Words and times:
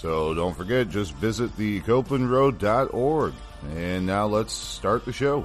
So 0.00 0.32
don't 0.32 0.54
forget, 0.56 0.88
just 0.90 1.12
visit 1.14 1.56
the 1.56 1.80
copelandroad.org. 1.80 3.34
And 3.74 4.06
now 4.06 4.26
let's 4.26 4.52
start 4.52 5.04
the 5.04 5.12
show. 5.12 5.44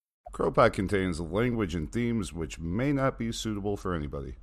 CROpod 0.31 0.71
contains 0.71 1.19
language 1.19 1.75
and 1.75 1.91
themes 1.91 2.31
which 2.31 2.57
may 2.57 2.93
not 2.93 3.19
be 3.19 3.33
suitable 3.33 3.75
for 3.75 3.93
anybody. 3.93 4.35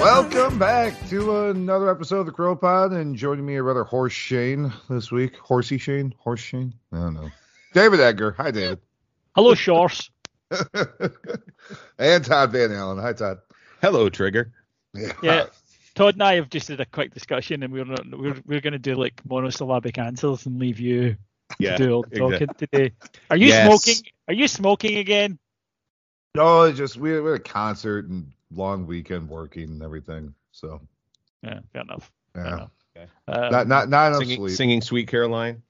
Welcome 0.00 0.58
back 0.58 0.94
to 1.08 1.48
another 1.50 1.90
episode 1.90 2.20
of 2.20 2.26
the 2.26 2.32
CROpod, 2.32 2.94
and 2.98 3.16
joining 3.16 3.46
me 3.46 3.56
a 3.56 3.62
rather 3.62 3.84
horse 3.84 4.12
Shane 4.12 4.72
this 4.88 5.10
week. 5.10 5.36
Horsey 5.36 5.78
Shane? 5.78 6.14
Horse 6.18 6.40
Shane? 6.40 6.74
I 6.92 6.96
don't 6.96 7.14
know. 7.14 7.30
David 7.72 8.00
Edgar. 8.00 8.32
Hi, 8.32 8.50
David. 8.50 8.78
Hello, 9.34 9.54
Shores. 9.54 10.10
and 11.98 12.24
Todd 12.24 12.52
Van 12.52 12.72
Allen. 12.72 12.98
Hi, 12.98 13.12
Todd. 13.12 13.38
Hello, 13.80 14.08
Trigger. 14.08 14.52
Yeah, 15.22 15.46
Todd 15.94 16.14
and 16.14 16.22
I 16.22 16.34
have 16.34 16.50
just 16.50 16.68
had 16.68 16.80
a 16.80 16.86
quick 16.86 17.14
discussion, 17.14 17.62
and 17.62 17.72
we're 17.72 17.84
not, 17.84 18.04
we're 18.10 18.36
we're 18.46 18.60
going 18.60 18.72
to 18.72 18.78
do 18.78 18.94
like 18.96 19.20
monosyllabic 19.28 19.96
answers 19.98 20.46
and 20.46 20.58
leave 20.58 20.80
you 20.80 21.16
Yeah. 21.58 21.76
to 21.76 21.84
do 21.84 21.92
all 21.94 22.02
the 22.02 22.08
exactly. 22.34 22.46
talking 22.46 22.68
today. 22.72 22.92
Are 23.30 23.36
you 23.36 23.46
Yes. 23.48 23.66
smoking? 23.66 24.02
Are 24.28 24.34
you 24.34 24.48
smoking 24.48 24.98
again? 24.98 25.38
No, 26.34 26.62
it's 26.62 26.78
just 26.78 26.96
we 26.96 27.20
we 27.20 27.30
had 27.32 27.40
a 27.40 27.42
concert 27.42 28.08
and 28.08 28.32
long 28.52 28.86
weekend 28.86 29.28
working 29.28 29.64
and 29.64 29.82
everything. 29.82 30.34
So 30.52 30.80
Yeah, 31.42 31.60
fair 31.72 31.82
enough. 31.82 32.10
yeah, 32.36 32.66
Um, 33.28 33.50
not 33.52 33.66
not 33.68 33.88
not 33.88 34.08
enough 34.08 34.20
Singing, 34.20 34.36
sleep. 34.36 34.56
singing 34.56 34.80
Sweet 34.80 35.08
Caroline. 35.08 35.62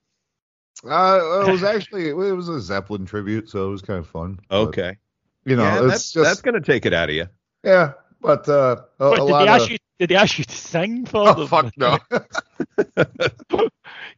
Uh, 0.85 1.45
it 1.47 1.51
was 1.53 1.63
actually 1.75 2.09
it 2.09 2.13
was 2.15 2.49
a 2.49 2.61
Zeppelin 2.61 3.07
tribute, 3.07 3.49
so 3.49 3.69
it 3.69 3.71
was 3.71 3.83
kind 3.83 3.99
of 3.99 4.07
fun. 4.07 4.39
But, 4.49 4.69
Okay. 4.69 4.97
you 5.45 5.57
know, 5.57 5.63
yeah, 5.63 5.79
it's 5.81 5.87
that's, 5.89 6.13
just 6.13 6.25
that's 6.25 6.43
going 6.43 6.55
to 6.55 6.61
take 6.61 6.85
it 6.87 6.93
out 6.93 7.09
of 7.09 7.15
you. 7.15 7.27
yeah, 7.65 7.93
but 8.21 8.49
uh, 8.49 8.77
a, 8.99 9.09
what, 9.09 9.19
a 9.19 9.25
did 9.25 9.31
lot 9.31 9.45
they 9.45 9.49
ask 9.49 9.65
of 9.65 9.71
you? 9.71 9.77
Did 9.99 10.09
they 10.11 10.15
ask 10.17 10.39
you 10.39 10.45
to 10.45 10.57
sing 10.57 11.05
for 11.07 11.29
oh 11.29 11.35
them? 11.35 11.47
fuck 11.47 11.73
no. 11.77 11.99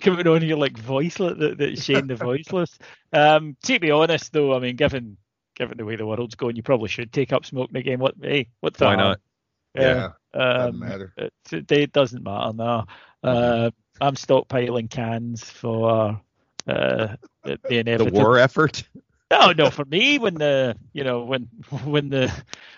Coming 0.00 0.26
on 0.28 0.42
here 0.42 0.56
like 0.56 0.76
voiceless, 0.78 1.38
that, 1.38 1.58
that 1.58 1.78
Shane 1.78 2.06
the 2.06 2.14
voiceless. 2.16 2.78
Um, 3.12 3.56
to 3.64 3.78
be 3.80 3.90
honest 3.90 4.32
though, 4.32 4.54
I 4.54 4.60
mean, 4.60 4.76
given 4.76 5.16
given 5.54 5.76
the 5.78 5.84
way 5.84 5.96
the 5.96 6.06
world's 6.06 6.34
going, 6.34 6.56
you 6.56 6.62
probably 6.62 6.88
should 6.88 7.12
take 7.12 7.32
up 7.32 7.44
smoking 7.44 7.76
again. 7.76 7.98
What? 7.98 8.14
Hey, 8.20 8.48
what's 8.60 8.78
that? 8.78 8.86
Why 8.86 8.96
not? 8.96 9.20
yeah, 9.74 10.10
doesn't 10.34 10.74
Um, 10.74 10.78
matter. 10.80 11.14
it, 11.16 11.70
it 11.72 11.92
doesn't 11.92 12.22
matter 12.22 12.52
now. 12.52 12.86
Uh, 13.22 13.70
I'm 14.00 14.14
stockpiling 14.16 14.90
cans 14.90 15.44
for 15.44 16.20
uh, 16.66 17.16
the, 17.44 17.58
the 17.68 17.82
The 17.82 18.10
war 18.12 18.38
effort. 18.38 18.82
No, 19.30 19.52
no, 19.52 19.70
for 19.70 19.84
me 19.86 20.18
when 20.18 20.34
the 20.34 20.76
you 20.92 21.04
know 21.04 21.24
when 21.24 21.48
when 21.84 22.10
the 22.10 22.30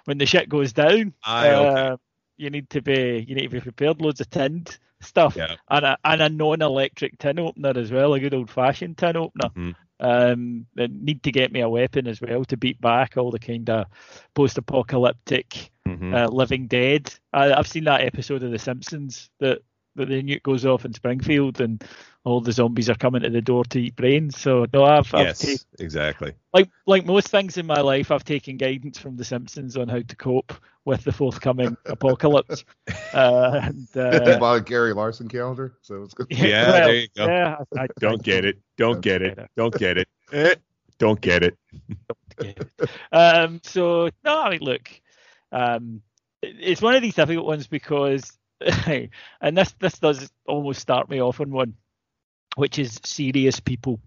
when 0.05 0.19
the 0.19 0.27
shit 0.27 0.49
goes 0.49 0.73
down, 0.73 1.13
Aye, 1.25 1.51
okay. 1.51 1.81
uh, 1.81 1.97
you 2.37 2.51
need 2.51 2.71
to 2.71 2.81
be 2.83 3.25
you 3.27 3.35
need 3.35 3.43
to 3.45 3.49
be 3.49 3.61
prepared. 3.61 4.01
Loads 4.01 4.21
of 4.21 4.31
tinned 4.31 4.79
stuff 5.01 5.35
Yeah. 5.37 5.57
and 5.69 5.85
a 5.85 5.99
and 6.05 6.23
a 6.23 6.29
non-electric 6.29 7.19
tin 7.19 7.39
opener 7.41 7.73
as 7.77 7.91
well, 7.91 8.15
a 8.15 8.21
good 8.21 8.35
old-fashioned 8.35 8.97
tin 8.97 9.17
opener. 9.17 9.49
Mhm. 9.51 9.75
Um, 10.01 10.67
need 10.77 11.23
to 11.23 11.33
get 11.33 11.53
me 11.53 11.61
a 11.61 11.69
weapon 11.69 12.07
as 12.07 12.21
well 12.21 12.45
to 12.47 12.57
beat 12.57 12.81
back 12.81 13.17
all 13.17 13.31
the 13.31 13.39
kind 13.39 13.71
of 13.71 13.87
post-apocalyptic 14.35 15.71
Mhm. 15.87 16.15
uh, 16.15 16.29
Living 16.29 16.67
Dead. 16.67 17.13
I, 17.33 17.53
I've 17.53 17.69
seen 17.69 17.85
that 17.85 18.01
episode 18.01 18.43
of 18.43 18.51
The 18.51 18.59
Simpsons 18.59 19.31
that 19.41 19.61
that 19.97 20.09
the 20.09 20.23
nuke 20.23 20.43
goes 20.43 20.67
off 20.67 20.85
in 20.85 20.93
Springfield 20.93 21.61
and 21.61 21.85
all 22.25 22.41
the 22.41 22.53
zombies 22.53 22.89
are 22.89 22.95
coming 22.95 23.23
to 23.23 23.31
the 23.31 23.43
door 23.43 23.65
to 23.67 23.79
eat 23.81 23.97
brains. 23.97 24.39
So 24.41 24.67
no, 24.73 24.85
I've, 24.85 25.13
I've 25.15 25.27
yes, 25.27 25.39
ta- 25.41 25.65
exactly. 25.79 26.33
like 26.55 26.71
like 26.87 27.05
most 27.05 27.29
things 27.29 27.59
in 27.59 27.67
my 27.67 27.81
life, 27.83 28.11
I've 28.11 28.25
taken 28.25 28.57
guidance 28.57 28.99
from 28.99 29.17
The 29.17 29.25
Simpsons 29.25 29.77
on 29.77 29.89
how 29.89 30.01
to 30.01 30.17
cope 30.17 30.53
with 30.87 31.05
the 31.05 31.13
forthcoming 31.13 31.77
apocalypse. 31.87 32.65
Uh, 33.15 33.61
and, 33.63 33.87
you 33.95 34.01
uh, 34.03 34.39
bought 34.41 34.59
a 34.59 34.61
Gary 34.61 34.93
Larson 34.93 35.29
calendar, 35.29 35.77
so 35.83 36.03
it's 36.03 36.15
good. 36.15 36.27
Yeah, 36.31 36.73
well, 36.73 36.87
there 36.89 36.95
you 36.97 37.09
go. 37.17 37.27
Yeah, 37.27 37.57
I, 37.77 37.83
I, 37.83 37.87
Don't 38.01 38.21
get 38.21 38.45
it. 38.45 38.59
Don't 38.77 39.01
get 39.01 39.23
it. 39.23 39.39
Don't 39.57 39.73
get 39.73 39.99
it. 39.99 40.09
Eh, 40.33 40.55
Don't 40.99 41.21
get 41.21 41.45
it. 41.45 41.57
um, 43.13 43.61
so 43.63 44.11
no, 44.25 44.43
I 44.43 44.51
mean, 44.51 44.61
look, 44.63 44.91
um, 45.53 46.03
it- 46.43 46.57
it's 46.59 46.83
one 46.83 46.97
of 46.97 47.03
these 47.03 47.15
difficult 47.15 47.47
ones 47.47 47.69
because, 47.69 48.37
and 48.61 49.57
this 49.57 49.73
this 49.79 49.99
does 50.01 50.29
almost 50.47 50.81
start 50.81 51.09
me 51.09 51.23
off 51.23 51.41
on 51.41 51.51
one, 51.53 51.75
which 52.57 52.79
is 52.79 53.01
serious 53.05 53.61
people. 53.61 54.01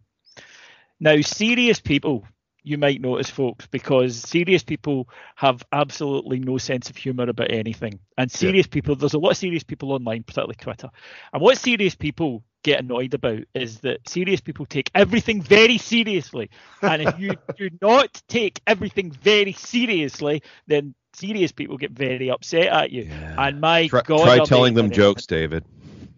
Now, 1.00 1.20
serious 1.22 1.80
people, 1.80 2.26
you 2.64 2.78
might 2.78 3.02
notice, 3.02 3.30
folks, 3.30 3.68
because 3.68 4.18
serious 4.18 4.64
people 4.64 5.08
have 5.36 5.64
absolutely 5.72 6.40
no 6.40 6.58
sense 6.58 6.90
of 6.90 6.98
humour 6.98 7.30
about 7.30 7.52
anything, 7.52 8.00
and 8.18 8.32
serious 8.32 8.68
people, 8.68 8.96
there's 8.96 9.14
a 9.14 9.20
lot 9.20 9.32
of 9.32 9.38
serious 9.38 9.64
people 9.64 9.92
online, 9.92 10.24
particularly 10.24 10.56
Twitter, 10.56 10.90
and 11.34 11.42
what 11.42 11.58
serious 11.58 11.96
people 11.96 12.44
get 12.64 12.80
annoyed 12.82 13.14
about 13.14 13.40
is 13.54 13.80
that 13.80 14.08
serious 14.10 14.42
people 14.42 14.66
take 14.66 14.92
everything 14.94 15.42
very 15.42 15.78
seriously 15.78 16.50
and 16.82 17.02
if 17.02 17.18
you 17.18 17.32
do 17.58 17.70
not 17.82 18.22
take 18.28 18.60
everything 18.68 19.10
very 19.10 19.54
seriously, 19.54 20.42
then 20.66 20.94
serious 21.14 21.52
people 21.52 21.78
get 21.78 21.92
very 21.92 22.30
upset 22.30 22.68
at 22.68 22.92
you. 22.92 23.04
Yeah. 23.04 23.36
And 23.38 23.62
my 23.62 23.88
Try, 23.88 24.02
God, 24.02 24.24
try 24.24 24.40
telling 24.46 24.74
them 24.74 24.92
jokes, 24.92 25.26
David. 25.26 25.64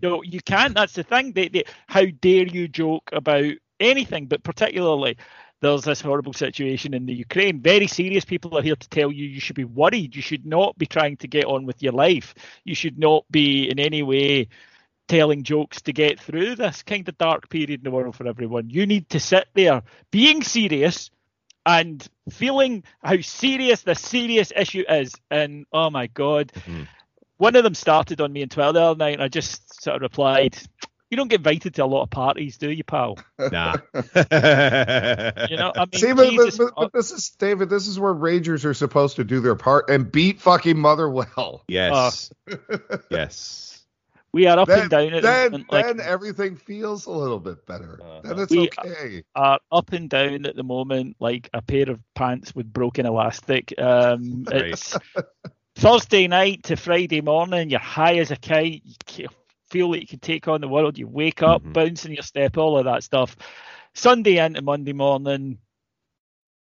No, 0.01 0.23
you 0.23 0.39
can't. 0.41 0.73
That's 0.73 0.93
the 0.93 1.03
thing. 1.03 1.33
They, 1.33 1.49
they, 1.49 1.63
how 1.87 2.05
dare 2.05 2.47
you 2.47 2.67
joke 2.67 3.09
about 3.11 3.53
anything, 3.79 4.27
but 4.27 4.43
particularly 4.43 5.17
there's 5.61 5.83
this 5.83 6.01
horrible 6.01 6.33
situation 6.33 6.93
in 6.93 7.05
the 7.05 7.13
Ukraine. 7.13 7.61
Very 7.61 7.87
serious 7.87 8.23
people 8.25 8.57
are 8.57 8.61
here 8.61 8.75
to 8.75 8.89
tell 8.89 9.11
you 9.11 9.25
you 9.25 9.39
should 9.39 9.55
be 9.55 9.65
worried. 9.65 10.15
You 10.15 10.21
should 10.21 10.45
not 10.45 10.77
be 10.77 10.85
trying 10.85 11.17
to 11.17 11.27
get 11.27 11.45
on 11.45 11.65
with 11.65 11.83
your 11.83 11.93
life. 11.93 12.33
You 12.63 12.75
should 12.75 12.97
not 12.97 13.25
be 13.29 13.69
in 13.69 13.79
any 13.79 14.03
way 14.03 14.47
telling 15.07 15.43
jokes 15.43 15.81
to 15.81 15.91
get 15.91 16.19
through 16.19 16.55
this 16.55 16.83
kind 16.83 17.07
of 17.09 17.17
dark 17.17 17.49
period 17.49 17.71
in 17.71 17.83
the 17.83 17.91
world 17.91 18.15
for 18.15 18.27
everyone. 18.27 18.69
You 18.69 18.85
need 18.85 19.09
to 19.09 19.19
sit 19.19 19.47
there 19.53 19.81
being 20.11 20.43
serious 20.43 21.09
and 21.65 22.07
feeling 22.29 22.83
how 23.03 23.19
serious 23.19 23.81
the 23.81 23.95
serious 23.95 24.53
issue 24.55 24.83
is. 24.87 25.13
And 25.29 25.65
oh 25.73 25.89
my 25.89 26.07
God, 26.07 26.51
mm-hmm. 26.53 26.83
One 27.39 27.55
of 27.55 27.63
them 27.63 27.73
started 27.73 28.21
on 28.21 28.31
me 28.31 28.41
in 28.41 28.49
Twitter 28.49 28.73
the 28.73 28.81
other 28.81 28.97
night, 28.97 29.13
and 29.13 29.23
I 29.23 29.29
just 29.29 29.81
sort 29.81 29.95
of 29.95 30.01
replied, 30.01 30.57
you 31.09 31.15
don't 31.15 31.29
get 31.29 31.39
invited 31.39 31.73
to 31.75 31.85
a 31.85 31.87
lot 31.87 32.03
of 32.03 32.09
parties, 32.09 32.57
do 32.57 32.69
you, 32.69 32.83
pal? 32.83 33.17
Nah. 33.39 33.77
you 33.93 34.11
know, 35.57 35.71
I 35.73 35.85
mean, 35.85 35.93
See, 35.93 36.13
but, 36.13 36.57
but, 36.57 36.73
but, 36.75 36.93
this 36.93 37.11
is 37.11 37.29
David. 37.29 37.69
This 37.69 37.87
is 37.87 37.97
where 37.97 38.13
Rangers 38.13 38.65
are 38.65 38.73
supposed 38.73 39.15
to 39.15 39.23
do 39.23 39.39
their 39.39 39.55
part 39.55 39.89
and 39.89 40.11
beat 40.11 40.41
fucking 40.41 40.77
Motherwell. 40.77 41.63
Yes. 41.69 42.29
Uh, 42.51 42.97
yes. 43.09 43.81
We 44.33 44.45
are 44.45 44.59
up 44.59 44.67
then, 44.67 44.81
and 44.81 44.89
down. 44.91 45.11
then, 45.21 45.51
the 45.51 45.65
like, 45.71 45.85
then 45.85 46.01
everything 46.01 46.57
feels 46.57 47.05
a 47.05 47.11
little 47.11 47.39
bit 47.39 47.65
better. 47.65 47.99
Uh-huh. 48.03 48.21
Then 48.23 48.39
it's 48.39 48.51
we 48.51 48.69
okay. 48.77 49.23
Are 49.33 49.59
up 49.71 49.93
and 49.93 50.09
down 50.09 50.45
at 50.45 50.55
the 50.55 50.63
moment, 50.63 51.15
like 51.19 51.49
a 51.53 51.61
pair 51.61 51.89
of 51.89 51.99
pants 52.13 52.53
with 52.53 52.71
broken 52.71 53.07
elastic. 53.07 53.73
Um, 53.79 54.45
it's 54.51 54.95
Thursday 55.79 56.27
night 56.27 56.63
to 56.63 56.75
Friday 56.75 57.21
morning. 57.21 57.69
You're 57.69 57.79
high 57.79 58.17
as 58.17 58.31
a 58.31 58.35
kite. 58.35 58.83
You 59.15 59.29
feel 59.69 59.89
like 59.89 60.01
you 60.01 60.07
can 60.07 60.19
take 60.19 60.49
on 60.49 60.59
the 60.59 60.67
world. 60.67 60.97
You 60.97 61.07
wake 61.07 61.41
up, 61.41 61.61
mm-hmm. 61.61 61.71
bouncing 61.71 62.13
your 62.13 62.23
step, 62.23 62.57
all 62.57 62.77
of 62.77 62.83
that 62.83 63.01
stuff. 63.01 63.37
Sunday 63.93 64.43
into 64.43 64.61
Monday 64.61 64.91
morning, 64.91 65.57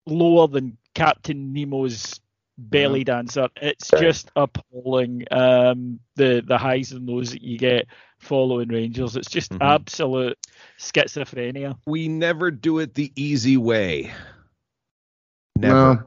lower 0.05 0.49
than 0.49 0.77
Captain 0.95 1.53
Nemo's 1.53 2.19
belly 2.57 3.05
mm-hmm. 3.05 3.17
dancer. 3.17 3.47
It's 3.61 3.89
just 3.89 4.31
appalling. 4.35 5.23
Um, 5.31 6.01
the 6.17 6.43
the 6.45 6.57
highs 6.57 6.91
and 6.91 7.07
lows 7.07 7.31
that 7.31 7.41
you 7.41 7.57
get 7.57 7.87
following 8.19 8.67
Rangers. 8.67 9.15
It's 9.15 9.29
just 9.29 9.51
mm-hmm. 9.51 9.61
absolute 9.61 10.37
schizophrenia. 10.77 11.77
We 11.87 12.09
never 12.09 12.51
do 12.51 12.79
it 12.79 12.95
the 12.95 13.13
easy 13.15 13.55
way. 13.55 14.11
Never. 15.55 15.73
No. 15.73 16.03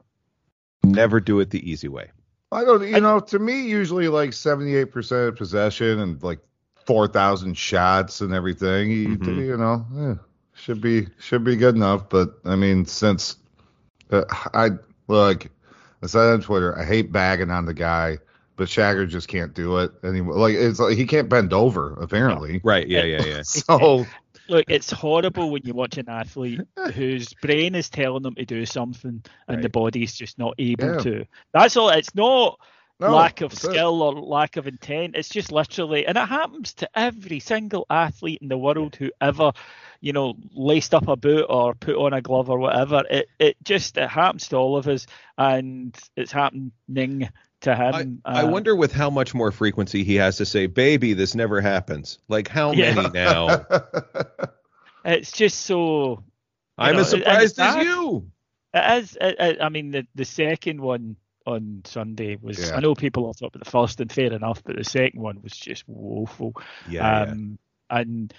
Never 0.85 1.21
do 1.21 1.41
it 1.41 1.49
the 1.49 1.71
easy 1.71 1.89
way. 1.89 2.11
I 2.51 2.65
don't. 2.65 2.87
You 2.87 3.01
know, 3.01 3.21
to 3.21 3.39
me, 3.39 3.63
usually 3.63 4.09
like 4.09 4.33
seventy 4.33 4.77
eight 4.77 4.93
percent 4.93 5.37
possession 5.37 6.01
and 6.01 6.23
like 6.23 6.39
four 6.87 7.07
thousand 7.07 7.57
shots 7.57 8.21
and 8.21 8.33
everything. 8.33 8.91
You, 8.91 9.09
mm-hmm. 9.19 9.41
you 9.41 9.57
know, 9.57 9.87
yeah, 9.95 10.15
should 10.55 10.81
be 10.81 11.09
should 11.19 11.45
be 11.45 11.57
good 11.57 11.77
enough. 11.77 12.09
But 12.09 12.39
I 12.45 12.57
mean, 12.57 12.87
since 12.87 13.37
uh, 14.11 14.25
I 14.55 14.71
like 15.09 15.51
I 16.03 16.07
said 16.07 16.33
on 16.33 16.41
Twitter, 16.41 16.79
I 16.79 16.85
hate 16.85 17.13
bagging 17.13 17.51
on 17.51 17.67
the 17.67 17.75
guy, 17.75 18.19
but 18.57 18.69
Shagger 18.69 19.09
just 19.09 19.29
can't 19.29 19.53
do 19.53 19.79
it 19.79 19.93
anymore. 20.03 20.37
Like 20.37 20.55
it's 20.55 20.79
like 20.79 20.97
he 20.97 21.07
can't 21.07 21.29
bend 21.29 21.53
over 21.53 21.95
apparently. 22.01 22.61
Right. 22.65 22.89
Yeah. 22.89 23.05
Yeah. 23.05 23.25
Yeah. 23.25 23.43
so 23.45 24.07
look, 24.49 24.67
it's 24.69 24.91
horrible 24.91 25.51
when 25.51 25.63
you 25.65 25.75
watch 25.75 25.99
an 25.99 26.09
athlete 26.09 26.61
whose 26.95 27.33
brain 27.35 27.75
is 27.75 27.89
telling 27.89 28.23
them 28.23 28.35
to 28.35 28.45
do 28.45 28.67
something 28.67 29.23
and 29.49 29.57
right. 29.57 29.63
the 29.63 29.69
body's 29.69 30.15
just 30.15 30.39
not 30.39 30.55
able 30.59 30.95
yeah. 30.95 31.01
to. 31.01 31.25
That's 31.53 31.77
all. 31.77 31.91
It's 31.91 32.15
not. 32.15 32.59
No, 33.01 33.15
lack 33.15 33.43
of 33.43 33.55
skill 33.55 34.03
it. 34.03 34.17
or 34.17 34.21
lack 34.21 34.57
of 34.57 34.67
intent. 34.67 35.15
It's 35.15 35.29
just 35.29 35.53
literally, 35.53 36.05
and 36.05 36.19
it 36.19 36.27
happens 36.27 36.75
to 36.75 36.91
every 36.99 37.39
single 37.39 37.87
athlete 37.89 38.41
in 38.43 38.49
the 38.49 38.59
world 38.59 38.97
who 38.97 39.13
ever 39.21 39.53
you 40.01 40.13
know, 40.13 40.35
laced 40.53 40.95
up 40.95 41.09
a 41.09 41.17
boot 41.17 41.47
or 41.49 41.75
put 41.75 41.97
on 41.97 42.13
a 42.13 42.23
glove 42.23 42.51
or 42.51 42.59
whatever. 42.59 43.03
It 43.11 43.29
it 43.39 43.57
just 43.65 43.97
it 43.97 44.09
happens 44.09 44.49
to 44.49 44.57
all 44.57 44.77
of 44.77 44.87
us, 44.89 45.07
and 45.37 45.97
it's 46.17 46.33
happening 46.33 47.29
to 47.63 47.75
him. 47.75 48.23
I, 48.25 48.31
uh, 48.31 48.43
I 48.43 48.45
wonder 48.45 48.75
with 48.77 48.93
how 48.93 49.11
much 49.11 49.35
more 49.35 49.51
frequency 49.51 50.05
he 50.05 50.17
has 50.17 50.37
to 50.39 50.47
say, 50.47 50.67
"Baby, 50.67 51.15
this 51.15 51.35
never 51.35 51.61
happens." 51.61 52.19
Like 52.29 52.49
how 52.49 52.73
yeah. 52.73 52.95
many 52.95 53.11
now? 53.11 53.67
it's 55.05 55.33
just 55.33 55.63
so. 55.63 56.25
I'm 56.77 56.95
know, 56.95 57.01
as 57.01 57.11
surprised 57.11 57.59
as 57.59 57.85
you. 57.85 58.31
It 58.75 59.03
is. 59.03 59.19
It, 59.21 59.37
it, 59.39 59.59
I 59.61 59.69
mean, 59.69 59.91
the 59.91 60.07
the 60.15 60.25
second 60.25 60.81
one 60.81 61.17
on 61.47 61.83
Sunday 61.85 62.37
was. 62.41 62.59
Yeah. 62.59 62.77
I 62.77 62.81
know 62.81 62.95
people 62.95 63.27
are 63.27 63.35
talking 63.35 63.49
about 63.55 63.65
the 63.65 63.71
first, 63.71 64.01
and 64.01 64.13
fair 64.13 64.33
enough, 64.33 64.63
but 64.65 64.77
the 64.77 64.85
second 64.85 65.21
one 65.21 65.43
was 65.43 65.53
just 65.53 65.85
woeful. 65.87 66.55
Yeah. 66.89 67.23
Um, 67.23 67.59
yeah. 67.91 67.99
And 68.01 68.35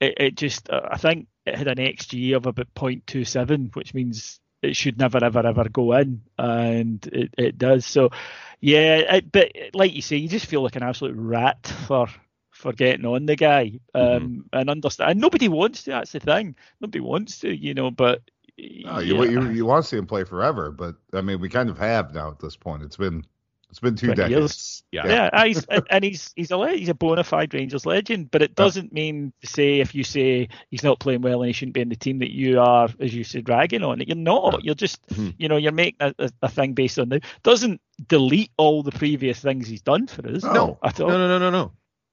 it, 0.00 0.14
it 0.16 0.34
just 0.36 0.70
uh, 0.70 0.88
I 0.90 0.96
think 0.96 1.28
it 1.46 1.56
had 1.56 1.68
an 1.68 1.78
xG 1.78 2.34
of 2.34 2.46
about 2.46 2.72
0.27, 2.74 3.74
which 3.76 3.94
means 3.94 4.40
it 4.64 4.76
should 4.76 4.98
never 4.98 5.22
ever 5.22 5.46
ever 5.46 5.68
go 5.68 5.92
in, 5.92 6.22
and 6.38 7.06
it, 7.12 7.34
it 7.38 7.58
does. 7.58 7.86
So 7.86 8.10
yeah, 8.60 8.96
it, 9.16 9.30
but 9.30 9.52
like 9.74 9.94
you 9.94 10.02
say, 10.02 10.16
you 10.16 10.28
just 10.28 10.46
feel 10.46 10.62
like 10.62 10.76
an 10.76 10.82
absolute 10.82 11.16
rat 11.16 11.66
for 11.86 12.08
for 12.50 12.72
getting 12.72 13.04
on 13.04 13.26
the 13.26 13.36
guy 13.36 13.78
um, 13.94 14.02
mm-hmm. 14.02 14.40
and 14.52 14.70
understand. 14.70 15.10
And 15.10 15.20
nobody 15.20 15.48
wants 15.48 15.82
to. 15.84 15.90
That's 15.90 16.12
the 16.12 16.20
thing. 16.20 16.56
Nobody 16.80 17.00
wants 17.00 17.40
to, 17.40 17.54
you 17.54 17.74
know. 17.74 17.90
But 17.90 18.22
no, 18.56 19.00
you, 19.00 19.22
you 19.24 19.50
you 19.50 19.66
want 19.66 19.84
to 19.84 19.88
see 19.88 19.96
him 19.96 20.06
play 20.06 20.24
forever, 20.24 20.70
but 20.70 20.94
I 21.12 21.20
mean, 21.20 21.40
we 21.40 21.48
kind 21.48 21.68
of 21.68 21.78
have 21.78 22.14
now 22.14 22.30
at 22.30 22.38
this 22.38 22.56
point. 22.56 22.82
It's 22.82 22.96
been 22.96 23.24
it's 23.74 23.80
been 23.80 23.96
two 23.96 24.14
decades. 24.14 24.30
Years. 24.30 24.82
Yeah, 24.92 25.28
yeah, 25.32 25.44
he's, 25.46 25.66
and 25.90 26.04
he's 26.04 26.32
he's 26.36 26.52
a 26.52 26.68
he's 26.68 26.88
a 26.88 26.94
bona 26.94 27.24
fide 27.24 27.52
Rangers 27.52 27.84
legend. 27.84 28.30
But 28.30 28.42
it 28.42 28.54
doesn't 28.54 28.92
mean 28.92 29.32
to 29.40 29.48
say 29.48 29.80
if 29.80 29.96
you 29.96 30.04
say 30.04 30.48
he's 30.70 30.84
not 30.84 31.00
playing 31.00 31.22
well 31.22 31.42
and 31.42 31.48
he 31.48 31.52
shouldn't 31.52 31.74
be 31.74 31.80
in 31.80 31.88
the 31.88 31.96
team 31.96 32.20
that 32.20 32.30
you 32.30 32.60
are, 32.60 32.88
as 33.00 33.12
you 33.12 33.24
said, 33.24 33.42
dragging 33.42 33.82
on 33.82 34.00
it. 34.00 34.06
You're 34.06 34.16
not. 34.16 34.62
You're 34.62 34.76
just 34.76 35.04
mm-hmm. 35.08 35.30
you 35.38 35.48
know 35.48 35.56
you're 35.56 35.72
making 35.72 35.96
a, 35.98 36.14
a, 36.20 36.30
a, 36.42 36.48
thing 36.48 36.74
based 36.74 37.00
on 37.00 37.08
the 37.08 37.20
doesn't 37.42 37.80
delete 38.06 38.52
all 38.56 38.84
the 38.84 38.92
previous 38.92 39.40
things 39.40 39.66
he's 39.66 39.82
done 39.82 40.06
for 40.06 40.24
us. 40.28 40.44
No, 40.44 40.78
at 40.84 41.00
all. 41.00 41.08
No, 41.08 41.18
no, 41.18 41.26
no, 41.26 41.38
no, 41.40 41.50
no. 41.50 41.72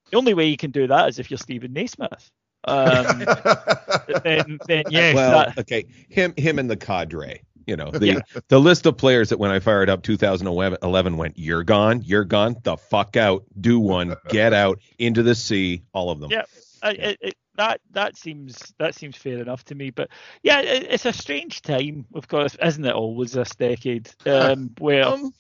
The 0.10 0.18
only 0.18 0.34
way 0.34 0.48
you 0.48 0.58
can 0.58 0.72
do 0.72 0.88
that 0.88 1.10
is 1.10 1.20
if 1.20 1.30
you're 1.30 1.38
Steven 1.38 1.74
Naismith. 1.74 2.32
Um, 2.64 3.20
then, 4.24 4.58
then 4.68 4.84
yes. 4.90 5.14
Well, 5.14 5.32
that, 5.32 5.60
okay, 5.60 5.86
him, 6.10 6.34
him, 6.38 6.58
and 6.58 6.72
the 6.72 6.78
cadre. 6.78 7.44
You 7.72 7.78
know, 7.78 7.90
the 7.92 8.06
yeah. 8.06 8.20
the 8.50 8.60
list 8.60 8.86
of 8.86 8.98
players 8.98 9.30
that 9.30 9.40
when 9.40 9.50
I 9.50 9.60
fired 9.60 9.90
up 9.90 10.04
2011 10.04 11.16
went, 11.16 11.40
you're 11.40 11.64
gone, 11.64 12.02
you're 12.02 12.26
gone, 12.26 12.58
the 12.64 12.76
fuck 12.76 13.16
out, 13.16 13.46
do 13.62 13.80
one, 13.80 14.18
get 14.28 14.52
out 14.52 14.82
into 15.00 15.24
the 15.24 15.36
sea, 15.36 15.84
all 15.94 16.10
of 16.10 16.20
them. 16.20 16.32
Yeah, 16.32 16.44
I, 16.84 16.92
it, 16.92 17.18
it, 17.22 17.36
that 17.56 17.80
that 17.92 18.18
seems 18.18 18.74
that 18.78 18.94
seems 18.94 19.16
fair 19.16 19.38
enough 19.38 19.64
to 19.66 19.76
me. 19.76 19.90
But 19.90 20.10
yeah, 20.44 20.60
it, 20.60 20.88
it's 20.90 21.06
a 21.06 21.14
strange 21.14 21.62
time, 21.62 22.06
of 22.14 22.28
course, 22.28 22.58
isn't 22.62 22.84
it? 22.84 22.94
Always 22.94 23.32
this 23.32 23.56
decade, 23.56 24.10
um, 24.26 24.72
where 24.80 25.08
um, 25.08 25.32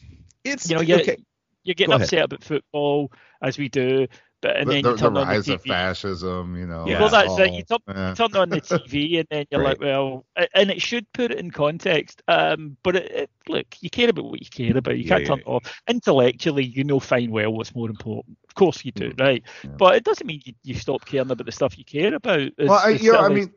it's 0.45 0.69
you 0.69 0.77
know 0.77 0.81
you're, 0.81 1.01
okay. 1.01 1.17
you're 1.63 1.75
getting 1.75 1.97
Go 1.97 2.01
upset 2.01 2.13
ahead. 2.13 2.25
about 2.31 2.45
football 2.45 3.11
as 3.41 3.57
we 3.57 3.67
do. 3.67 4.07
But 4.41 4.57
and 4.57 4.69
then 4.69 4.81
the, 4.81 4.91
you 4.91 4.97
turn 4.97 5.13
the 5.13 5.21
on 5.21 5.27
rise 5.27 5.45
the 5.45 5.53
TV. 5.53 5.55
of 5.55 5.61
fascism, 5.63 6.57
you 6.57 6.65
know. 6.65 6.87
Yeah. 6.87 6.99
Well, 6.99 7.09
that's 7.09 7.37
it. 7.37 7.53
You 7.53 7.63
turn, 7.63 7.79
yeah. 7.87 8.13
turn 8.15 8.35
on 8.35 8.49
the 8.49 8.61
TV, 8.61 9.19
and 9.19 9.27
then 9.29 9.45
you're 9.51 9.61
right. 9.61 9.79
like, 9.79 9.81
well, 9.81 10.25
and 10.55 10.71
it 10.71 10.81
should 10.81 11.11
put 11.13 11.31
it 11.31 11.39
in 11.39 11.51
context. 11.51 12.21
Um, 12.27 12.77
but 12.83 12.95
it, 12.95 13.11
it, 13.11 13.29
look, 13.47 13.67
you 13.81 13.89
care 13.89 14.09
about 14.09 14.25
what 14.25 14.41
you 14.41 14.49
care 14.49 14.75
about. 14.75 14.97
You 14.97 15.07
can't 15.07 15.21
yeah, 15.21 15.27
turn 15.27 15.39
it 15.39 15.47
off. 15.47 15.81
Intellectually, 15.87 16.65
you 16.65 16.83
know 16.83 16.99
fine 16.99 17.31
well 17.31 17.51
what's 17.51 17.75
more 17.75 17.89
important. 17.89 18.37
Of 18.47 18.55
course 18.55 18.83
you 18.83 18.91
do, 18.91 19.11
mm. 19.11 19.19
right? 19.19 19.43
But 19.77 19.95
it 19.95 20.03
doesn't 20.03 20.25
mean 20.25 20.41
you, 20.43 20.53
you 20.63 20.73
stop 20.73 21.05
caring 21.05 21.31
about 21.31 21.45
the 21.45 21.51
stuff 21.51 21.77
you 21.77 21.85
care 21.85 22.13
about. 22.13 22.39
It's, 22.39 22.53
well, 22.57 22.81
I, 22.83 22.89
you 22.89 23.13
know, 23.13 23.19
I 23.19 23.29
mean, 23.29 23.53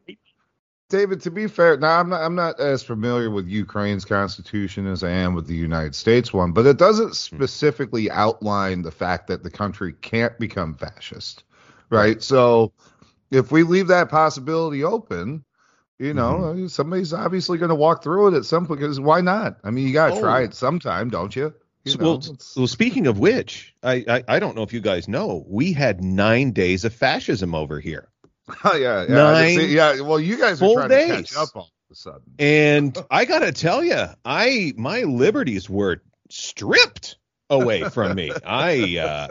David, 0.95 1.21
to 1.23 1.31
be 1.33 1.49
fair, 1.49 1.77
now 1.77 1.99
I'm 1.99 2.09
not 2.09 2.23
I'm 2.23 2.37
not 2.37 2.61
as 2.61 2.85
familiar 2.85 3.29
with 3.29 3.49
Ukraine's 3.49 4.05
constitution 4.05 4.87
as 4.87 5.03
I 5.03 5.11
am 5.11 5.35
with 5.35 5.49
the 5.49 5.57
United 5.57 5.97
States 5.97 6.33
one, 6.33 6.53
but 6.53 6.67
it 6.67 6.77
doesn't 6.77 7.09
hmm. 7.09 7.13
specifically 7.13 8.09
outline 8.13 8.83
the 8.83 8.93
fact 8.93 9.27
that 9.27 9.43
the 9.43 9.51
country 9.51 9.93
can't 9.93 10.39
become 10.39 10.75
fascist, 10.75 11.43
right? 11.91 12.23
So 12.23 12.73
if 13.33 13.51
we 13.51 13.65
leave 13.65 13.89
that 13.89 14.09
possibility 14.09 14.85
open, 14.85 15.45
you 15.99 16.15
know, 16.15 16.35
mm-hmm. 16.35 16.67
somebody's 16.69 17.13
obviously 17.13 17.59
going 17.59 17.71
to 17.71 17.75
walk 17.75 18.05
through 18.05 18.29
it 18.29 18.35
at 18.37 18.45
some 18.45 18.65
point. 18.65 18.79
Because 18.79 19.01
why 19.01 19.21
not? 19.21 19.59
I 19.65 19.73
mean, 19.73 19.89
you 19.89 19.93
got 19.93 20.11
to 20.11 20.15
oh. 20.15 20.21
try 20.21 20.43
it 20.43 20.55
sometime, 20.55 21.11
don't 21.11 21.35
you? 21.35 21.53
you 21.83 21.97
know, 21.97 22.05
well, 22.05 22.37
well, 22.57 22.67
speaking 22.69 23.09
of 23.09 23.19
which, 23.19 23.75
I, 23.83 24.05
I 24.09 24.25
I 24.29 24.39
don't 24.39 24.55
know 24.55 24.63
if 24.63 24.73
you 24.73 24.81
guys 24.81 25.09
know, 25.09 25.45
we 25.49 25.73
had 25.73 26.05
nine 26.05 26.53
days 26.53 26.85
of 26.85 26.95
fascism 26.95 27.53
over 27.53 27.81
here. 27.81 28.09
Oh 28.65 28.77
yeah, 28.77 29.07
yeah, 29.09 29.15
nine. 29.15 29.71
Yeah, 29.71 30.01
well, 30.01 30.21
you 30.21 30.37
guys 30.37 30.61
are 30.61 30.75
trying 30.75 30.89
days. 30.89 31.09
to 31.09 31.35
catch 31.35 31.37
up 31.37 31.57
all 31.57 31.63
of 31.63 31.93
a 31.93 31.95
sudden. 31.95 32.23
And 32.39 32.97
I 33.11 33.25
gotta 33.25 33.53
tell 33.53 33.83
you, 33.83 34.05
I 34.25 34.75
my 34.77 35.03
liberties 35.03 35.69
were 35.71 36.03
stripped 36.29 37.17
away 37.49 37.89
from 37.89 38.15
me. 38.15 38.33
I 38.45 38.99
uh, 38.99 39.29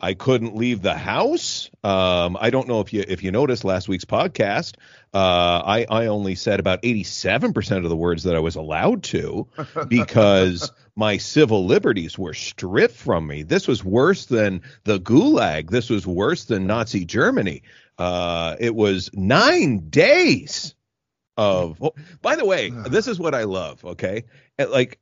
I 0.00 0.14
couldn't 0.14 0.56
leave 0.56 0.82
the 0.82 0.94
house. 0.94 1.70
Um, 1.82 2.36
I 2.40 2.50
don't 2.50 2.68
know 2.68 2.80
if 2.80 2.92
you 2.92 3.04
if 3.06 3.22
you 3.22 3.32
noticed 3.32 3.64
last 3.64 3.88
week's 3.88 4.04
podcast. 4.04 4.74
Uh, 5.12 5.62
I 5.64 5.86
I 5.88 6.06
only 6.06 6.34
said 6.34 6.60
about 6.60 6.80
eighty 6.82 7.04
seven 7.04 7.52
percent 7.52 7.84
of 7.84 7.90
the 7.90 7.96
words 7.96 8.24
that 8.24 8.36
I 8.36 8.40
was 8.40 8.56
allowed 8.56 9.02
to 9.04 9.48
because 9.88 10.72
my 10.96 11.16
civil 11.16 11.66
liberties 11.66 12.18
were 12.18 12.34
stripped 12.34 12.96
from 12.96 13.26
me. 13.26 13.42
This 13.42 13.66
was 13.66 13.84
worse 13.84 14.26
than 14.26 14.62
the 14.84 14.98
Gulag. 14.98 15.70
This 15.70 15.90
was 15.90 16.06
worse 16.06 16.44
than 16.44 16.66
Nazi 16.66 17.04
Germany. 17.04 17.62
Uh, 17.98 18.56
it 18.58 18.74
was 18.74 19.10
nine 19.12 19.88
days 19.90 20.74
of. 21.36 21.78
Oh, 21.80 21.94
by 22.22 22.36
the 22.36 22.44
way, 22.44 22.70
this 22.70 23.06
is 23.06 23.18
what 23.18 23.34
I 23.34 23.44
love. 23.44 23.84
Okay, 23.84 24.24
And, 24.58 24.70
like 24.70 24.98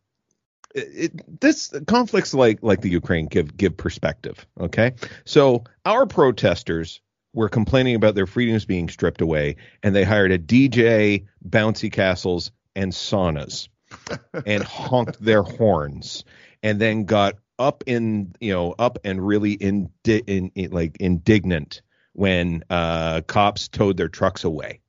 it, 0.74 0.88
it, 0.94 1.40
this 1.40 1.72
conflicts 1.86 2.34
like 2.34 2.58
like 2.62 2.80
the 2.80 2.90
Ukraine 2.90 3.26
give 3.26 3.56
give 3.56 3.76
perspective. 3.76 4.46
Okay, 4.60 4.94
so 5.24 5.64
our 5.84 6.06
protesters 6.06 7.00
were 7.34 7.48
complaining 7.48 7.94
about 7.94 8.14
their 8.14 8.26
freedoms 8.26 8.64
being 8.64 8.88
stripped 8.88 9.20
away, 9.20 9.56
and 9.82 9.94
they 9.94 10.04
hired 10.04 10.32
a 10.32 10.38
DJ, 10.38 11.26
bouncy 11.48 11.90
castles, 11.90 12.52
and 12.76 12.92
saunas, 12.92 13.68
and 14.46 14.62
honked 14.62 15.22
their 15.22 15.42
horns, 15.42 16.24
and 16.62 16.80
then 16.80 17.04
got 17.04 17.36
up 17.58 17.84
in 17.86 18.34
you 18.40 18.52
know 18.52 18.74
up 18.78 18.98
and 19.04 19.26
really 19.26 19.52
in, 19.52 19.90
in, 20.04 20.50
in 20.54 20.70
like 20.70 20.96
indignant 21.00 21.82
when 22.14 22.64
uh, 22.70 23.22
cops 23.22 23.68
towed 23.68 23.96
their 23.96 24.08
trucks 24.08 24.44
away, 24.44 24.80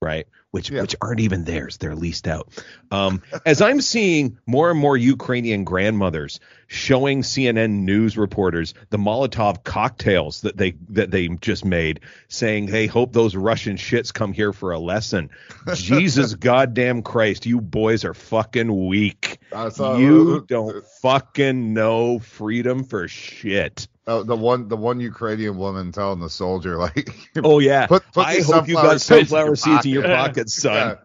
right? 0.00 0.26
Which 0.52 0.70
Yeah. 0.70 0.82
which 0.82 0.94
aren't 1.00 1.20
even 1.20 1.44
theirs; 1.44 1.78
they're 1.78 1.94
leased 1.96 2.28
out. 2.28 2.52
Um, 2.90 3.22
as 3.46 3.60
I'm 3.62 3.80
seeing 3.80 4.38
more 4.46 4.70
and 4.70 4.78
more 4.78 4.96
Ukrainian 4.98 5.64
grandmothers 5.64 6.40
showing 6.66 7.22
CNN 7.22 7.84
news 7.84 8.16
reporters 8.16 8.72
the 8.90 8.96
Molotov 8.98 9.64
cocktails 9.64 10.42
that 10.42 10.56
they 10.58 10.74
that 10.90 11.10
they 11.10 11.28
just 11.28 11.64
made, 11.64 12.00
saying, 12.28 12.68
"Hey, 12.68 12.86
hope 12.86 13.14
those 13.14 13.34
Russian 13.34 13.76
shits 13.78 14.12
come 14.12 14.34
here 14.34 14.52
for 14.52 14.72
a 14.72 14.78
lesson." 14.78 15.30
Jesus 15.74 16.34
goddamn 16.34 17.02
Christ, 17.02 17.46
you 17.46 17.60
boys 17.62 18.04
are 18.04 18.14
fucking 18.14 18.86
weak. 18.88 19.38
You 19.78 20.44
don't 20.48 20.84
fucking 21.00 21.72
know 21.74 22.18
freedom 22.18 22.84
for 22.84 23.08
shit. 23.08 23.88
uh, 24.06 24.22
the 24.22 24.34
one 24.36 24.66
the 24.68 24.76
one 24.76 24.98
Ukrainian 24.98 25.56
woman 25.56 25.92
telling 25.92 26.20
the 26.20 26.30
soldier 26.30 26.76
like 26.76 27.08
Oh 27.44 27.58
yeah. 27.60 27.86
Put- 27.86 28.02
put 28.12 28.26
I 28.26 28.40
hope 28.40 28.66
you 28.68 28.74
got 28.74 29.00
sunflower 29.00 29.56
seeds 29.56 29.84
in 29.86 29.92
your 29.92 30.02
pocket. 30.02 30.41
Pockets, 30.44 30.54
son. 30.54 30.98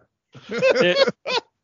The- 0.48 1.12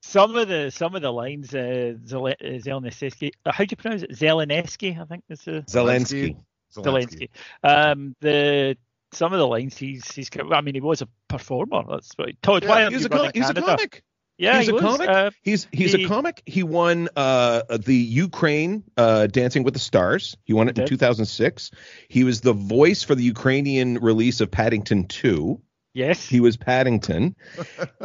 some 0.03 0.37
of 0.37 0.49
the 0.49 0.71
some 0.71 0.95
of 0.95 1.03
the 1.03 1.11
lines, 1.13 1.55
uh, 1.55 1.95
Zel- 2.07 2.35
Zelensky, 2.41 3.31
uh, 3.45 3.53
how 3.53 3.65
do 3.65 3.69
you 3.73 3.77
pronounce 3.77 4.03
it? 4.03 4.11
Zelensky, 4.13 5.01
I 5.01 5.05
think 5.07 5.25
is 5.29 5.41
the 5.43 5.63
Zelensky. 5.69 6.37
Zelensky. 6.77 7.29
Um, 7.65 8.15
the 8.21 8.77
some 9.13 9.33
of 9.33 9.39
the 9.39 9.47
lines 9.47 9.77
he's 9.79 10.11
he's. 10.13 10.29
I 10.53 10.61
mean, 10.61 10.75
he 10.75 10.81
was 10.81 11.03
a 11.03 11.09
performer. 11.29 11.83
That's 11.89 12.13
what. 12.17 12.31
Todd, 12.43 12.63
Yeah, 12.63 12.69
why 12.69 12.83
aren't 12.85 12.93
He's 12.95 13.03
you 13.03 13.07
a, 13.07 13.11
com- 13.11 13.19
running 13.21 13.33
he's 13.35 13.51
a 13.51 13.55
comic. 13.55 14.05
Yeah, 14.37 14.59
he's 14.59 14.67
he 14.67 14.71
a 14.71 14.75
was. 14.75 14.83
comic. 14.83 15.09
Uh, 15.09 15.31
He's 15.43 15.69
he's 15.73 15.93
he- 15.93 16.05
a 16.05 16.09
comic. 16.09 16.43
He 16.47 16.63
won 16.65 17.09
uh 17.17 17.63
the 17.79 17.95
Ukraine 17.97 18.83
uh 18.97 19.27
Dancing 19.29 19.63
with 19.63 19.75
the 19.75 19.81
Stars. 19.81 20.37
He 20.45 20.53
won 20.53 20.69
it 20.69 20.77
in 20.79 20.83
Did. 20.85 20.89
2006. 20.89 21.71
He 22.09 22.25
was 22.25 22.41
the 22.41 22.53
voice 22.53 23.03
for 23.05 23.15
the 23.15 23.23
Ukrainian 23.25 23.99
release 23.99 24.41
of 24.41 24.51
Paddington 24.51 25.07
2. 25.09 25.61
Yes. 25.95 26.27
He 26.27 26.41
was 26.41 26.57
Paddington. 26.57 27.37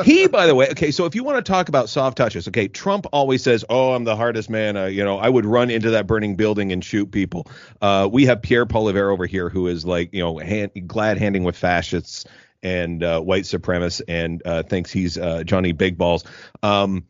he, 0.05 0.27
by 0.27 0.45
the 0.45 0.53
way, 0.53 0.69
okay. 0.69 0.91
So 0.91 1.05
if 1.05 1.15
you 1.15 1.23
want 1.23 1.43
to 1.43 1.51
talk 1.51 1.69
about 1.69 1.89
soft 1.89 2.17
touches, 2.17 2.47
okay, 2.47 2.67
Trump 2.67 3.07
always 3.11 3.41
says, 3.41 3.65
"Oh, 3.67 3.93
I'm 3.93 4.03
the 4.03 4.15
hardest 4.15 4.47
man. 4.49 4.77
Uh, 4.77 4.85
you 4.85 5.03
know, 5.03 5.17
I 5.17 5.27
would 5.27 5.45
run 5.45 5.71
into 5.71 5.89
that 5.89 6.05
burning 6.05 6.35
building 6.35 6.71
and 6.71 6.85
shoot 6.85 7.11
people." 7.11 7.47
Uh, 7.81 8.07
we 8.11 8.25
have 8.27 8.43
Pierre 8.43 8.67
Poilievre 8.67 9.11
over 9.11 9.25
here, 9.25 9.49
who 9.49 9.67
is 9.67 9.85
like, 9.85 10.13
you 10.13 10.19
know, 10.21 10.37
hand, 10.37 10.71
glad 10.87 11.17
handing 11.17 11.43
with 11.43 11.57
fascists 11.57 12.25
and 12.61 13.03
uh, 13.03 13.19
white 13.21 13.45
supremacists, 13.45 14.01
and 14.07 14.41
uh, 14.45 14.61
thinks 14.61 14.91
he's 14.91 15.17
uh, 15.17 15.43
Johnny 15.43 15.71
Big 15.71 15.97
Balls. 15.97 16.23
Um, 16.61 17.05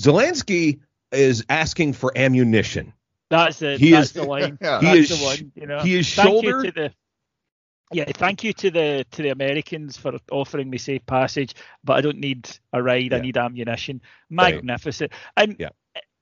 Zelensky 0.00 0.80
is 1.12 1.44
asking 1.48 1.94
for 1.94 2.12
ammunition. 2.16 2.92
That's 3.30 3.58
the 3.60 3.76
He 3.78 3.92
that's 3.92 4.08
is- 4.08 4.12
the 4.12 4.24
line. 4.24 4.58
Yeah. 4.60 4.80
He 4.80 4.86
that's 4.86 5.10
is 5.10 5.18
the 5.18 5.24
one. 5.24 5.52
You 5.54 5.66
know. 5.66 5.78
he 5.80 5.96
is 5.96 6.06
shoulder- 6.06 6.62
to 6.64 6.70
the, 6.72 6.92
yeah, 7.92 8.04
thank 8.04 8.44
you 8.44 8.52
to 8.54 8.70
the 8.70 9.06
to 9.10 9.22
the 9.22 9.30
Americans 9.30 9.96
for 9.96 10.12
offering 10.30 10.70
me 10.70 10.78
safe 10.78 11.04
passage, 11.06 11.54
but 11.84 11.94
I 11.94 12.00
don't 12.00 12.18
need 12.18 12.48
a 12.72 12.82
ride. 12.82 13.12
I 13.12 13.20
need 13.20 13.36
ammunition. 13.36 14.00
Magnificent. 14.28 15.12
And 15.36 15.56
Yeah. 15.58 15.70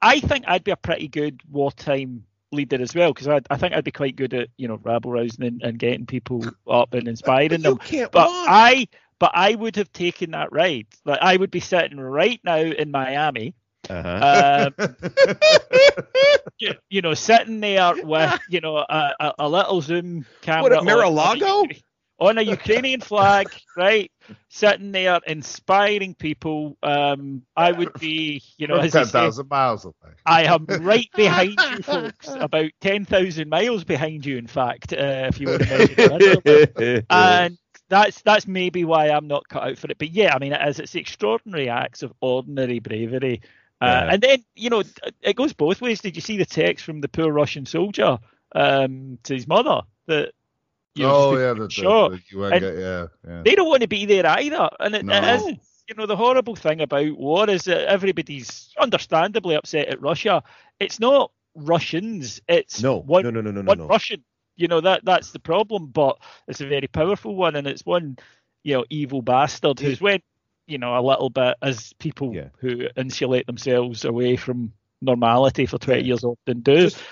I 0.01 0.21
think 0.21 0.45
I'd 0.47 0.65
be 0.65 0.71
a 0.71 0.77
pretty 0.77 1.09
good 1.09 1.43
wartime 1.51 2.25
leader 2.53 2.81
as 2.81 2.95
well 2.95 3.13
because 3.13 3.29
I, 3.29 3.41
I 3.51 3.57
think 3.57 3.75
I'd 3.75 3.85
be 3.85 3.91
quite 3.91 4.17
good 4.17 4.33
at 4.33 4.49
you 4.57 4.69
know 4.69 4.81
rabble 4.83 5.11
rousing 5.11 5.45
and, 5.45 5.63
and 5.63 5.79
getting 5.79 6.07
people 6.07 6.45
up 6.71 6.95
and 6.95 7.09
inspiring 7.09 7.63
them. 7.63 7.79
can't 7.79 8.13
But. 8.13 8.29
I 8.31 8.89
but 9.19 9.33
I 9.35 9.55
would 9.55 9.77
have 9.77 9.93
taken 9.93 10.31
that 10.31 10.53
ride. 10.53 10.87
Like 11.05 11.19
I 11.21 11.37
would 11.37 11.51
be 11.51 11.61
sitting 11.61 11.99
right 11.99 12.41
now 12.45 12.59
in 12.59 12.91
Miami. 12.91 13.55
Uh-huh. 13.91 14.71
Um, 14.79 14.97
you, 16.59 16.75
you 16.89 17.03
know, 17.03 17.15
sitting 17.15 17.61
there 17.61 17.93
with 18.05 18.39
you 18.49 18.61
know 18.61 18.77
a, 18.79 19.15
a, 19.21 19.35
a 19.41 19.49
little 19.49 19.81
zoom 19.81 20.27
camera 20.43 20.63
What, 20.63 20.73
at 20.73 20.85
Mar-a-Lago? 20.85 21.47
on 21.47 21.71
a, 21.71 21.75
on 22.21 22.39
a 22.39 22.43
Ukrainian 22.43 23.01
flag, 23.01 23.49
right? 23.77 24.11
Sitting 24.49 24.93
there 24.93 25.21
inspiring 25.27 26.15
people. 26.15 26.77
Um, 26.83 27.43
I 27.57 27.73
would 27.73 27.93
be, 27.95 28.43
you 28.57 28.67
know, 28.67 28.77
as 28.77 28.95
I 28.95 29.01
ten 29.01 29.07
say, 29.07 29.13
thousand 29.13 29.49
miles 29.49 29.85
away. 29.85 30.15
I 30.27 30.45
am 30.45 30.67
right 30.81 31.09
behind 31.15 31.59
you 31.71 31.83
folks, 31.83 32.29
about 32.29 32.71
ten 32.81 33.05
thousand 33.05 33.49
miles 33.49 33.85
behind 33.85 34.27
you. 34.27 34.37
In 34.37 34.47
fact, 34.47 34.93
uh, 34.93 35.29
if 35.29 35.41
you 35.41 35.49
want 35.49 35.63
to 35.63 35.97
measure 35.97 36.73
it. 36.77 37.07
and 37.09 37.59
that's 37.89 38.21
that's 38.23 38.47
maybe 38.47 38.85
why 38.85 39.09
I'm 39.09 39.29
not 39.29 39.49
cut 39.49 39.63
out 39.63 39.79
for 39.79 39.91
it. 39.91 39.99
But 39.99 40.11
yeah, 40.11 40.35
I 40.35 40.39
mean, 40.39 40.53
it 40.53 40.69
is. 40.69 40.79
It's 40.79 40.95
extraordinary 40.95 41.69
acts 41.69 42.03
of 42.03 42.13
ordinary 42.21 42.81
bravery. 42.81 43.41
Uh, 43.81 43.87
Yeah. 43.87 44.13
And 44.13 44.23
then 44.23 44.45
you 44.55 44.71
know, 44.71 44.83
it 45.23 45.37
goes 45.37 45.53
both 45.53 45.81
ways. 45.81 46.01
Did 46.01 46.17
you 46.17 46.23
see 46.23 46.37
the 46.37 46.47
text 46.47 46.85
from 46.85 47.01
the 47.01 47.09
poor 47.09 47.31
Russian 47.33 47.67
soldier 47.67 48.19
um, 48.55 49.19
to 49.25 49.35
his 49.35 49.47
mother 49.47 49.83
that? 50.07 50.33
You 50.95 51.07
know, 51.07 51.15
oh 51.15 51.37
yeah, 51.37 51.53
the, 51.55 51.71
shot? 51.71 52.11
the, 52.11 52.17
the 52.17 52.23
UN 52.31 52.53
And 52.53 52.63
guy, 52.63 52.73
yeah, 52.73 53.07
yeah. 53.27 53.43
They 53.45 53.55
don't 53.55 53.69
want 53.69 53.83
to 53.83 53.89
be 53.89 54.05
there 54.07 54.27
either. 54.27 54.69
And 54.81 54.95
it, 54.97 55.05
No. 55.05 55.15
it 55.15 55.25
is, 55.25 55.59
you 55.89 55.95
know, 55.95 56.07
the 56.07 56.17
horrible 56.17 56.57
thing 56.57 56.81
about 56.81 57.17
war 57.17 57.49
is 57.49 57.65
that 57.65 57.89
everybody's 57.89 58.73
understandably 58.79 59.55
upset 59.55 59.89
at 59.89 60.01
Russia. 60.03 60.43
It's 60.81 60.99
not 60.99 61.31
Russians. 61.55 62.41
It's 62.49 62.83
no, 62.83 62.99
one 63.01 63.23
no, 63.23 63.31
no, 63.31 63.41
no, 63.41 63.51
no, 63.51 63.63
no, 63.63 63.69
one 63.69 63.79
no. 63.79 63.87
Russian. 63.87 64.25
You 64.57 64.67
know 64.67 64.81
that 64.81 65.05
that's 65.05 65.31
the 65.31 65.39
problem, 65.39 65.87
but 65.87 66.19
it's 66.49 66.61
a 66.61 66.67
very 66.67 66.89
powerful 66.89 67.37
one, 67.37 67.55
and 67.55 67.67
it's 67.67 67.87
one, 67.87 68.17
you 68.65 68.75
know, 68.75 68.85
evil 68.91 69.23
bastard 69.23 69.79
who's 69.79 70.01
went, 70.01 70.25
you 70.69 70.79
know, 70.79 70.97
a 70.97 71.03
little 71.03 71.31
bit 71.31 71.57
as 71.63 71.93
people 71.95 72.35
Yeah. 72.35 72.49
who 72.59 72.87
insulate 72.97 73.47
themselves 73.47 74.05
away 74.05 74.37
from 74.37 74.73
normality 75.03 75.67
for 75.67 75.79
twenty 75.79 76.05
years 76.05 76.23
often 76.25 76.61
do. 76.61 76.77
Just- 76.83 77.03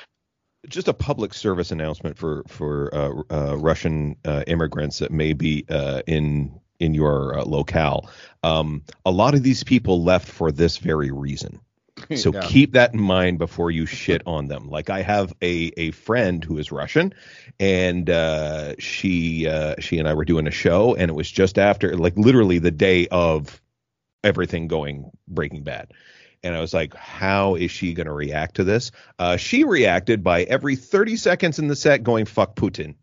just 0.69 0.89
a 0.89 0.93
public 0.93 1.33
service 1.33 1.71
announcement 1.71 2.19
for 2.19 2.43
for 2.49 2.93
uh, 2.93 3.23
uh, 3.31 3.57
Russian 3.57 4.17
uh, 4.25 4.43
immigrants 4.49 4.99
that 4.99 5.13
may 5.13 5.33
be 5.33 5.65
uh, 5.69 6.03
in 6.07 6.59
in 6.81 6.93
your 6.93 7.39
uh, 7.39 7.45
locale. 7.45 8.11
Um, 8.43 8.83
a 9.05 9.11
lot 9.13 9.35
of 9.35 9.43
these 9.45 9.63
people 9.65 10.03
left 10.03 10.29
for 10.29 10.51
this 10.53 10.77
very 10.79 11.11
reason. 11.13 11.61
So 12.15 12.33
Yeah. 12.33 12.41
keep 12.43 12.73
that 12.73 12.95
in 12.95 13.01
mind 13.01 13.39
before 13.39 13.71
you 13.71 13.85
shit 13.87 14.23
on 14.27 14.49
them. 14.49 14.69
Like 14.69 14.91
I 14.91 15.03
have 15.03 15.35
a 15.43 15.73
a 15.77 15.91
friend 15.91 16.43
who 16.43 16.59
is 16.59 16.73
Russian, 16.73 17.15
and 17.59 18.09
uh, 18.09 18.75
she 18.79 19.47
uh, 19.49 19.75
she 19.81 19.99
and 19.99 20.09
I 20.09 20.15
were 20.15 20.25
doing 20.25 20.47
a 20.47 20.51
show, 20.51 20.95
and 20.95 21.11
it 21.11 21.15
was 21.15 21.31
just 21.31 21.59
after, 21.59 21.97
like 21.97 22.17
literally 22.17 22.59
the 22.59 22.71
day 22.71 23.09
of 23.09 23.61
everything 24.25 24.69
going 24.69 25.11
Breaking 25.29 25.63
Bad. 25.63 25.93
And 26.43 26.55
I 26.55 26.61
was 26.61 26.75
like, 26.75 26.95
how 26.95 27.55
is 27.57 27.71
she 27.71 27.93
going 27.95 28.07
to 28.07 28.13
react 28.13 28.57
to 28.57 28.65
this? 28.65 28.93
Uh, 29.19 29.37
she 29.37 29.65
reacted 29.65 30.23
by 30.23 30.45
every 30.45 30.77
30 30.77 31.17
seconds 31.17 31.59
in 31.59 31.67
the 31.67 31.77
set 31.77 32.03
going, 32.03 32.25
fuck 32.25 32.55
Putin. 32.57 32.95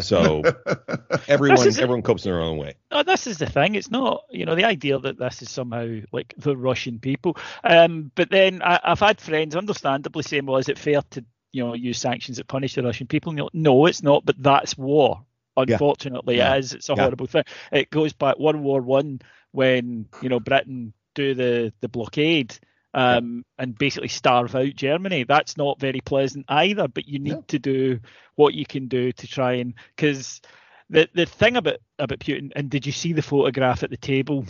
So 0.00 0.42
everyone 1.28 1.66
everyone 1.68 2.02
copes 2.02 2.26
in 2.26 2.32
their 2.32 2.40
own 2.40 2.58
way. 2.58 2.74
No, 2.90 3.02
this 3.02 3.26
is 3.26 3.38
the 3.38 3.46
thing. 3.46 3.74
It's 3.76 3.90
not, 3.90 4.24
you 4.30 4.44
know, 4.44 4.54
the 4.54 4.64
idea 4.64 4.98
that 4.98 5.18
this 5.18 5.42
is 5.42 5.50
somehow 5.50 6.00
like 6.12 6.34
the 6.36 6.56
Russian 6.56 6.98
people. 6.98 7.36
Um, 7.62 8.10
but 8.14 8.30
then 8.30 8.62
I, 8.62 8.80
I've 8.82 9.00
had 9.00 9.20
friends, 9.20 9.54
understandably, 9.54 10.22
saying, 10.22 10.46
"Well, 10.46 10.56
is 10.58 10.68
it 10.68 10.78
fair 10.78 11.02
to, 11.10 11.24
you 11.52 11.64
know, 11.64 11.74
use 11.74 11.98
sanctions 11.98 12.38
that 12.38 12.48
punish 12.48 12.74
the 12.74 12.82
Russian 12.82 13.06
people?" 13.06 13.30
And 13.30 13.38
you're 13.38 13.44
like, 13.46 13.54
no, 13.54 13.86
it's 13.86 14.02
not. 14.02 14.24
But 14.26 14.42
that's 14.42 14.76
war. 14.76 15.24
Unfortunately, 15.56 16.36
Yeah. 16.38 16.54
it 16.54 16.58
is. 16.58 16.72
It's 16.74 16.88
a 16.90 16.94
Yeah. 16.94 17.02
horrible 17.02 17.26
thing. 17.26 17.44
It 17.72 17.90
goes 17.90 18.12
back 18.12 18.38
World 18.38 18.56
War 18.56 18.82
One 18.82 19.20
when 19.52 20.06
you 20.20 20.28
know 20.28 20.40
Britain 20.40 20.92
do 21.14 21.34
the 21.34 21.72
the 21.80 21.88
blockade. 21.88 22.58
Um, 22.96 23.44
and 23.58 23.76
basically 23.76 24.08
starve 24.08 24.54
out 24.54 24.74
Germany. 24.74 25.24
That's 25.24 25.56
not 25.58 25.78
very 25.78 26.00
pleasant 26.00 26.46
either. 26.48 26.88
But 26.88 27.06
you 27.06 27.18
need 27.18 27.32
No. 27.34 27.44
to 27.48 27.58
do 27.58 28.00
what 28.36 28.54
you 28.54 28.64
can 28.64 28.88
do 28.88 29.12
to 29.12 29.26
try 29.26 29.52
and 29.54 29.74
because 29.94 30.40
the 30.88 31.06
the 31.14 31.26
thing 31.26 31.56
about 31.56 31.76
about 31.98 32.20
Putin, 32.20 32.52
and 32.56 32.70
did 32.70 32.86
you 32.86 32.92
see 32.92 33.12
the 33.12 33.20
photograph 33.22 33.82
at 33.82 33.90
the 33.90 33.96
table? 33.98 34.46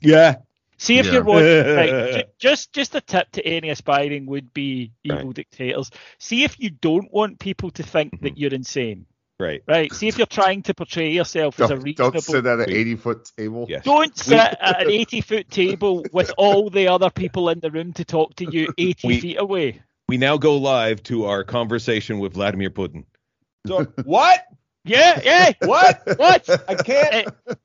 Yeah. 0.00 0.36
See 0.78 0.98
if 0.98 1.06
Yeah. 1.06 1.12
you're 1.12 1.24
watching. 1.24 1.66
Right, 1.76 2.26
just 2.38 2.72
just 2.72 2.94
a 2.94 3.00
tip 3.00 3.30
to 3.32 3.46
any 3.46 3.70
aspiring 3.70 4.26
would 4.26 4.52
be 4.52 4.90
evil 5.04 5.26
Right. 5.26 5.34
dictators. 5.36 5.90
See 6.18 6.44
if 6.44 6.58
you 6.58 6.70
don't 6.70 7.12
want 7.12 7.38
people 7.38 7.70
to 7.70 7.82
think 7.82 8.12
Mm-hmm. 8.14 8.24
that 8.24 8.36
you're 8.38 8.52
insane. 8.54 9.06
Right. 9.38 9.62
Right. 9.68 9.92
See 9.92 10.08
if 10.08 10.16
you're 10.16 10.26
trying 10.26 10.62
to 10.62 10.74
portray 10.74 11.10
yourself 11.10 11.60
as 11.60 11.70
a 11.70 11.74
don't, 11.74 11.82
reasonable. 11.82 12.10
don't 12.12 12.22
sit 12.22 12.46
at 12.46 12.60
an 12.60 12.70
eighty 12.70 12.96
foot 12.96 13.30
table. 13.36 13.66
Yes. 13.68 13.84
Don't 13.84 14.16
sit 14.16 14.38
at 14.38 14.82
an 14.82 14.90
80 14.90 15.20
foot 15.20 15.50
table 15.50 16.06
with 16.10 16.32
all 16.38 16.70
the 16.70 16.88
other 16.88 17.10
people 17.10 17.50
in 17.50 17.60
the 17.60 17.70
room 17.70 17.92
to 17.94 18.04
talk 18.04 18.34
to 18.36 18.50
you 18.50 18.72
80 18.78 19.06
We- 19.08 19.20
feet 19.20 19.36
away. 19.38 19.82
We 20.08 20.16
now 20.18 20.36
go 20.38 20.56
live 20.56 21.02
to 21.04 21.26
our 21.26 21.42
conversation 21.44 22.18
with 22.20 22.34
Vladimir 22.34 22.70
Putin. 22.70 23.04
So, 23.66 23.84
what? 24.04 24.40
Yeah, 24.84 25.20
yeah. 25.24 25.52
What? 25.66 26.00
What? 26.16 26.48
I 26.68 26.74
can't. 26.76 27.14
It- 27.46 27.58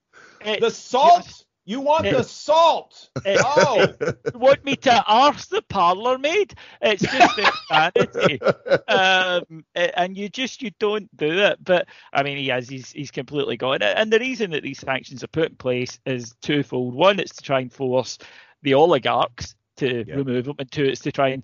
it- 0.43 0.59
The 0.59 0.71
salt 0.71 1.45
You 1.65 1.81
want 1.81 2.03
the 2.03 2.23
salt? 2.23 3.09
Oh, 3.25 3.85
You 4.01 4.39
want 4.39 4.65
me 4.65 4.75
to 4.77 5.03
arse 5.05 5.45
the 5.45 5.61
parlour 5.61 6.17
maid? 6.17 6.55
It's 6.81 7.03
just 7.03 7.37
insanity. 7.37 8.39
um, 8.87 9.63
and 9.75 10.17
you 10.17 10.29
just 10.29 10.61
you 10.61 10.71
don't 10.79 11.15
do 11.15 11.39
it. 11.39 11.63
But 11.63 11.87
I 12.11 12.23
mean, 12.23 12.37
he 12.37 12.47
has 12.47 12.67
he's 12.67 12.91
he's 12.91 13.11
completely 13.11 13.57
gone. 13.57 13.81
And 13.81 14.11
the 14.11 14.19
reason 14.19 14.51
that 14.51 14.63
these 14.63 14.79
sanctions 14.79 15.23
are 15.23 15.27
put 15.27 15.49
in 15.49 15.55
place 15.55 15.99
is 16.05 16.33
twofold. 16.41 16.95
One, 16.95 17.19
it's 17.19 17.35
to 17.35 17.43
try 17.43 17.59
and 17.59 17.71
force 17.71 18.17
the 18.63 18.73
oligarchs 18.73 19.55
to 19.81 20.05
Yeah. 20.07 20.15
remove 20.15 20.45
them, 20.45 20.55
and 20.59 20.71
two, 20.71 20.85
it's 20.85 21.01
to 21.01 21.11
try 21.11 21.29
and 21.29 21.43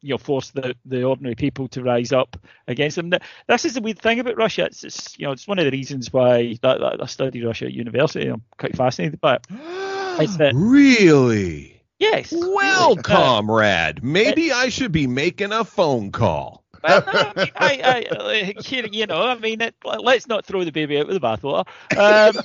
you 0.00 0.14
know 0.14 0.18
force 0.18 0.50
the, 0.52 0.74
the 0.86 1.02
ordinary 1.04 1.34
people 1.34 1.68
to 1.68 1.82
rise 1.82 2.12
up 2.12 2.36
against 2.68 2.96
them. 2.96 3.10
Th- 3.10 3.22
This 3.48 3.64
is 3.64 3.74
the 3.74 3.82
weird 3.82 3.98
thing 3.98 4.18
about 4.20 4.36
Russia. 4.38 4.64
It's, 4.66 4.84
it's 4.84 5.18
you 5.18 5.26
know 5.26 5.32
it's 5.32 5.46
one 5.48 5.58
of 5.58 5.64
the 5.66 5.70
reasons 5.70 6.12
why 6.12 6.56
that, 6.62 6.80
that 6.80 7.02
I 7.02 7.06
studied 7.06 7.44
Russia 7.44 7.66
at 7.66 7.72
university. 7.74 8.28
I'm 8.28 8.42
quite 8.58 8.76
fascinated 8.76 9.20
by 9.20 9.34
it. 9.36 9.46
It's 10.20 10.36
that- 10.38 10.52
really? 10.54 11.82
Yes. 12.00 12.32
Well, 12.32 12.92
Uh, 12.98 13.02
comrade, 13.02 14.02
maybe 14.04 14.52
I 14.52 14.68
should 14.68 14.92
be 14.92 15.06
making 15.06 15.52
a 15.52 15.64
phone 15.64 16.12
call. 16.12 16.64
Well, 16.84 17.02
no, 17.12 17.32
I, 17.36 17.50
I, 17.56 18.06
I, 18.12 18.52
uh, 18.52 18.52
you- 18.92 19.06
know, 19.06 19.22
I 19.26 19.34
mean, 19.38 19.60
it, 19.60 19.74
let's 19.84 20.28
not 20.28 20.46
throw 20.46 20.64
the 20.64 20.70
baby 20.70 20.98
out 20.98 21.08
with 21.08 21.20
the 21.20 21.26
bathwater. 21.26 21.66
Um, 21.98 22.40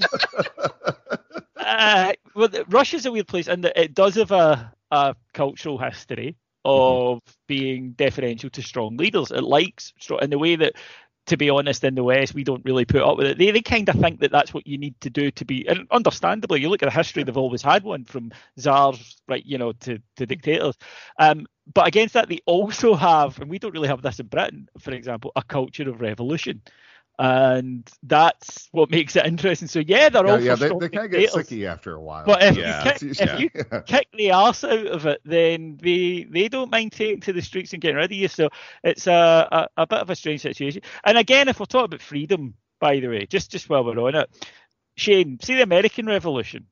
uh, 1.57 2.13
well, 2.35 2.50
Russia's 2.67 3.05
a 3.05 3.12
weird 3.12 3.27
place, 3.27 3.47
and 3.47 3.63
it 3.75 3.93
does 3.93 4.15
have 4.15 4.31
a, 4.31 4.73
a 4.93 5.15
cultural 5.33 5.77
history 5.77 6.35
of 6.63 7.19
being 7.47 7.91
deferential 7.97 8.50
to 8.51 8.62
strong 8.62 8.95
leaders. 8.97 9.31
It 9.31 9.43
likes 9.43 9.91
strong, 10.00 10.19
in 10.21 10.29
the 10.29 10.38
way 10.38 10.55
that, 10.55 10.73
to 11.25 11.38
be 11.38 11.50
honest, 11.50 11.83
in 11.83 11.95
the 11.95 12.03
West, 12.03 12.33
we 12.33 12.43
don't 12.43 12.65
really 12.65 12.85
put 12.85 13.01
up 13.01 13.17
with 13.17 13.27
it. 13.27 13.38
They, 13.38 13.51
they 13.51 13.62
kind 13.62 13.89
of 13.89 13.95
think 13.95 14.19
that 14.19 14.31
that's 14.31 14.53
what 14.53 14.67
you 14.67 14.77
need 14.77 14.95
to 15.01 15.09
do 15.09 15.31
to 15.31 15.45
be, 15.45 15.67
and 15.67 15.88
understandably, 15.89 16.62
you 16.62 16.69
look 16.69 16.83
at 16.83 16.89
the 16.89 16.95
history, 16.95 17.23
they've 17.23 17.38
always 17.38 17.62
had 17.62 17.83
one 17.83 18.05
from 18.05 18.31
czars, 18.59 19.21
right, 19.27 19.45
you 19.45 19.57
know, 19.57 19.71
to, 19.71 20.00
to 20.17 20.25
dictators. 20.25 20.77
Um, 21.17 21.47
but 21.73 21.88
against 21.88 22.13
that, 22.13 22.29
they 22.29 22.39
also 22.45 22.93
have, 22.93 23.39
and 23.39 23.50
we 23.50 23.59
don't 23.59 23.73
really 23.73 23.88
have 23.88 24.01
this 24.01 24.19
in 24.19 24.27
Britain, 24.27 24.67
for 24.79 24.91
example, 24.91 25.31
a 25.35 25.43
culture 25.43 25.89
of 25.89 26.01
revolution. 26.01 26.62
And 27.20 27.89
that's 28.03 28.67
what 28.72 28.89
makes 28.89 29.15
it 29.15 29.25
interesting. 29.25 29.67
So 29.67 29.79
yeah, 29.79 30.10
they're 30.10 30.25
yeah, 30.25 30.27
all 30.27 30.39
yeah, 30.39 30.41
for 30.41 30.55
they, 30.55 30.65
strong 30.65 30.79
they 30.79 30.89
kind 30.89 31.05
of 31.05 31.12
get 31.12 31.20
dictators. 31.22 31.32
sicky 31.32 31.65
after 31.65 31.93
a 31.93 32.01
while. 32.01 32.25
But 32.25 32.43
if 32.43 32.58
Yeah. 32.58 32.58
you 32.58 32.91
kick, 32.91 33.01
if 33.20 33.34
you 33.34 33.50
Yeah. 33.53 33.79
kick 33.86 34.08
the 34.13 34.32
arse 34.32 34.63
out 34.63 34.88
of 34.88 35.05
it, 35.05 35.22
then 35.24 35.77
they 35.82 36.25
they 36.29 36.48
don't 36.50 36.72
mind 36.72 36.91
taking 36.91 37.22
to 37.22 37.34
the 37.34 37.41
streets 37.41 37.74
and 37.74 37.82
getting 37.82 37.98
rid 37.98 38.05
of 38.05 38.12
you. 38.12 38.27
So 38.27 38.50
it's 38.84 39.08
a, 39.08 39.48
a, 39.51 39.67
a 39.84 39.88
bit 39.88 40.00
of 40.00 40.10
a 40.10 40.15
strange 40.15 40.41
situation. 40.41 40.82
And 41.03 41.17
again, 41.17 41.48
if 41.48 41.60
we're 41.60 41.65
talking 41.65 41.86
about 41.86 42.01
freedom, 42.01 42.55
by 42.79 43.00
the 43.00 43.08
way, 43.08 43.25
just 43.27 43.51
just 43.51 43.70
while 43.70 43.84
we're 43.84 44.00
on 44.00 44.15
it, 44.15 44.48
Shane, 44.96 45.39
see 45.41 45.55
the 45.55 45.63
American 45.63 46.05
Revolution. 46.08 46.65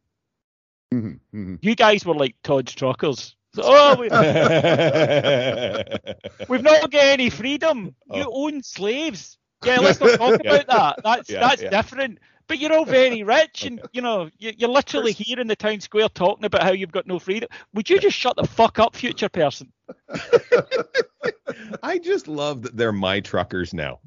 Mhm, 0.93 1.19
mhm. 1.33 1.60
You 1.62 1.75
guys 1.75 2.05
were 2.05 2.15
like 2.15 2.36
Todd's 2.43 2.74
truckers. 2.74 3.36
So, 3.53 3.63
oh, 3.65 3.95
we, 4.00 4.07
we've 6.48 6.63
not 6.63 6.89
got 6.89 7.03
any 7.03 7.29
freedom. 7.29 7.93
You 8.10 8.24
own 8.31 8.63
slaves. 8.63 9.38
Yeah, 9.63 9.79
let's 9.79 9.99
not 9.99 10.17
talk. 10.17 10.41
Yeah. 10.43 10.55
about 10.55 10.67
that. 10.67 11.03
That's 11.03 11.29
Yeah, 11.29 11.39
that's 11.41 11.61
yeah. 11.61 11.69
different. 11.69 12.19
But 12.47 12.59
you're 12.59 12.73
all 12.73 12.85
very 12.85 13.23
rich, 13.37 13.63
and 13.63 13.81
you 13.93 14.01
know 14.01 14.29
you- 14.37 14.53
you're 14.57 14.69
literally 14.69 15.13
here 15.13 15.39
in 15.39 15.47
the 15.47 15.55
town 15.55 15.79
square 15.79 16.09
talking 16.09 16.45
about 16.45 16.63
how 16.63 16.71
you've 16.71 16.91
got 16.91 17.07
no 17.07 17.19
freedom. 17.19 17.49
Would 17.73 17.89
you 17.89 17.99
just 17.99 18.17
shut 18.17 18.35
the 18.35 18.45
fuck 18.45 18.79
up, 18.79 18.95
future 18.95 19.29
person? 19.29 19.71
I 21.83 21.97
just 21.99 22.27
love 22.27 22.63
that 22.63 22.75
they're 22.77 22.91
my 22.91 23.19
truckers 23.19 23.73
now. 23.73 23.99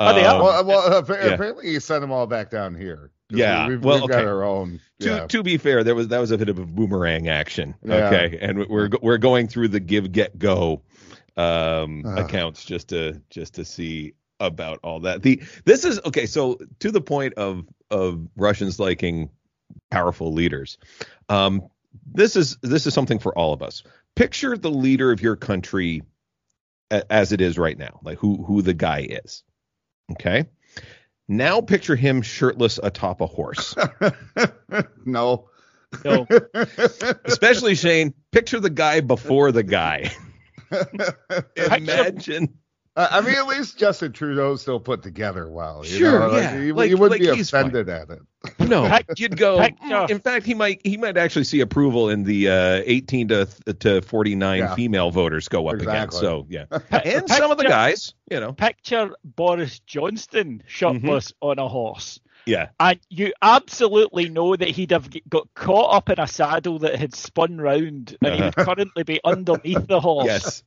Oh, 0.00 0.14
they 0.14 0.24
are? 0.24 0.36
Um, 0.36 0.42
well, 0.42 0.64
well 0.64 0.98
appa- 0.98 1.12
yeah. 1.14 1.34
apparently 1.34 1.70
you 1.70 1.80
sent 1.80 2.00
them 2.02 2.12
all 2.12 2.26
back 2.26 2.50
down 2.50 2.74
here. 2.74 3.10
Yeah, 3.30 3.66
we, 3.66 3.74
we've, 3.76 3.84
well, 3.84 4.00
we've 4.00 4.08
got 4.10 4.20
okay. 4.20 4.26
our 4.28 4.42
own. 4.44 4.80
to 5.00 5.06
Yeah. 5.08 5.26
to 5.26 5.42
be 5.42 5.58
fair, 5.58 5.84
there 5.84 5.94
was 5.94 6.08
that 6.08 6.18
was 6.18 6.30
a 6.30 6.38
bit 6.38 6.48
of 6.48 6.58
a 6.58 6.64
boomerang 6.64 7.28
action. 7.28 7.74
Yeah. 7.84 8.06
Okay, 8.06 8.38
and 8.40 8.66
we're 8.68 8.88
we're 9.02 9.18
going 9.18 9.48
through 9.48 9.68
the 9.68 9.80
give 9.80 10.12
get 10.12 10.38
go 10.38 10.82
um, 11.36 12.04
Ah. 12.06 12.24
accounts 12.24 12.64
just 12.64 12.88
to 12.88 13.20
just 13.28 13.54
to 13.54 13.64
see 13.64 14.14
about 14.40 14.80
all 14.82 15.00
that. 15.00 15.22
The 15.22 15.42
this 15.64 15.84
is 15.84 16.00
okay. 16.06 16.26
So 16.26 16.58
to 16.80 16.90
the 16.90 17.00
point 17.00 17.34
of 17.34 17.66
of 17.90 18.26
Russians 18.36 18.78
liking 18.78 19.30
powerful 19.90 20.32
leaders, 20.32 20.78
um, 21.28 21.68
this 22.12 22.36
is 22.36 22.56
this 22.62 22.86
is 22.86 22.94
something 22.94 23.18
for 23.18 23.36
all 23.36 23.52
of 23.52 23.62
us. 23.62 23.82
Picture 24.16 24.56
the 24.56 24.70
leader 24.70 25.12
of 25.12 25.22
your 25.22 25.36
country 25.36 26.02
a- 26.90 27.10
as 27.12 27.32
it 27.32 27.40
is 27.40 27.58
right 27.58 27.78
now, 27.78 28.00
like 28.02 28.18
who 28.18 28.42
who 28.44 28.62
the 28.62 28.74
guy 28.74 29.06
is. 29.24 29.42
Okay. 30.12 30.46
Now 31.28 31.60
picture 31.60 31.96
him 31.96 32.22
shirtless 32.22 32.80
atop 32.82 33.20
a 33.20 33.26
horse. 33.26 33.74
no. 35.04 35.50
No. 36.04 36.26
Especially 37.24 37.74
Shane, 37.74 38.14
picture 38.32 38.60
the 38.60 38.70
guy 38.70 39.00
before 39.00 39.52
the 39.52 39.62
guy. 39.62 40.10
Imagine. 41.56 42.58
I 42.98 43.18
I 43.18 43.20
mean, 43.20 43.34
at 43.36 43.46
least 43.46 43.78
Justin 43.78 44.12
Trudeau 44.12 44.56
still 44.56 44.80
put 44.80 45.02
together 45.02 45.48
well. 45.48 45.82
You 45.86 45.98
Sure, 45.98 46.18
know? 46.20 46.26
like, 46.28 46.42
yeah. 46.42 46.58
You, 46.60 46.74
Like- 46.74 46.90
you 46.90 46.96
wouldn't 46.98 47.20
like 47.22 47.30
be 47.30 47.36
he's 47.36 47.48
fine. 47.50 47.66
offended 47.68 47.88
at 47.88 48.10
it. 48.10 48.20
No, 48.68 48.98
you'd 49.16 49.36
go. 49.36 49.58
"Mm." 49.58 50.10
In 50.10 50.18
fact, 50.20 50.46
he 50.46 50.54
might 50.54 50.80
he 50.84 50.96
might 50.96 51.16
actually 51.16 51.44
see 51.44 51.60
approval 51.60 52.08
in 52.10 52.22
the 52.24 52.48
uh, 52.48 52.82
18 52.84 53.28
to 53.28 53.46
to 53.80 54.02
49 54.02 54.58
Yeah. 54.58 54.74
female 54.74 55.10
voters 55.10 55.48
go 55.48 55.68
up 55.68 55.74
again. 55.74 55.88
Exactly. 56.04 56.20
So 56.20 56.46
yeah, 56.48 56.64
and 56.90 57.28
some 57.28 57.50
of 57.50 57.58
the 57.58 57.64
guys, 57.64 58.14
you 58.30 58.40
know, 58.40 58.52
Picture 58.52 59.10
Boris 59.24 59.78
Johnston 59.80 60.62
shirtless 60.66 61.32
on 61.40 61.58
a 61.58 61.68
horse. 61.68 62.20
yeah, 62.46 62.68
And 62.80 62.98
you 63.10 63.32
absolutely 63.42 64.28
know 64.28 64.54
that 64.56 64.68
he'd 64.68 64.92
have 64.92 65.08
got 65.28 65.52
caught 65.54 65.94
up 65.94 66.08
in 66.08 66.18
a 66.20 66.26
saddle 66.26 66.78
that 66.80 66.94
had 66.96 67.14
spun 67.14 67.58
round 67.60 68.16
and 68.22 68.34
he 68.34 68.40
would 68.42 68.56
currently 68.56 69.02
be 69.02 69.20
underneath 69.24 69.86
the 69.86 70.00
horse. 70.00 70.26
yes. 70.26 70.62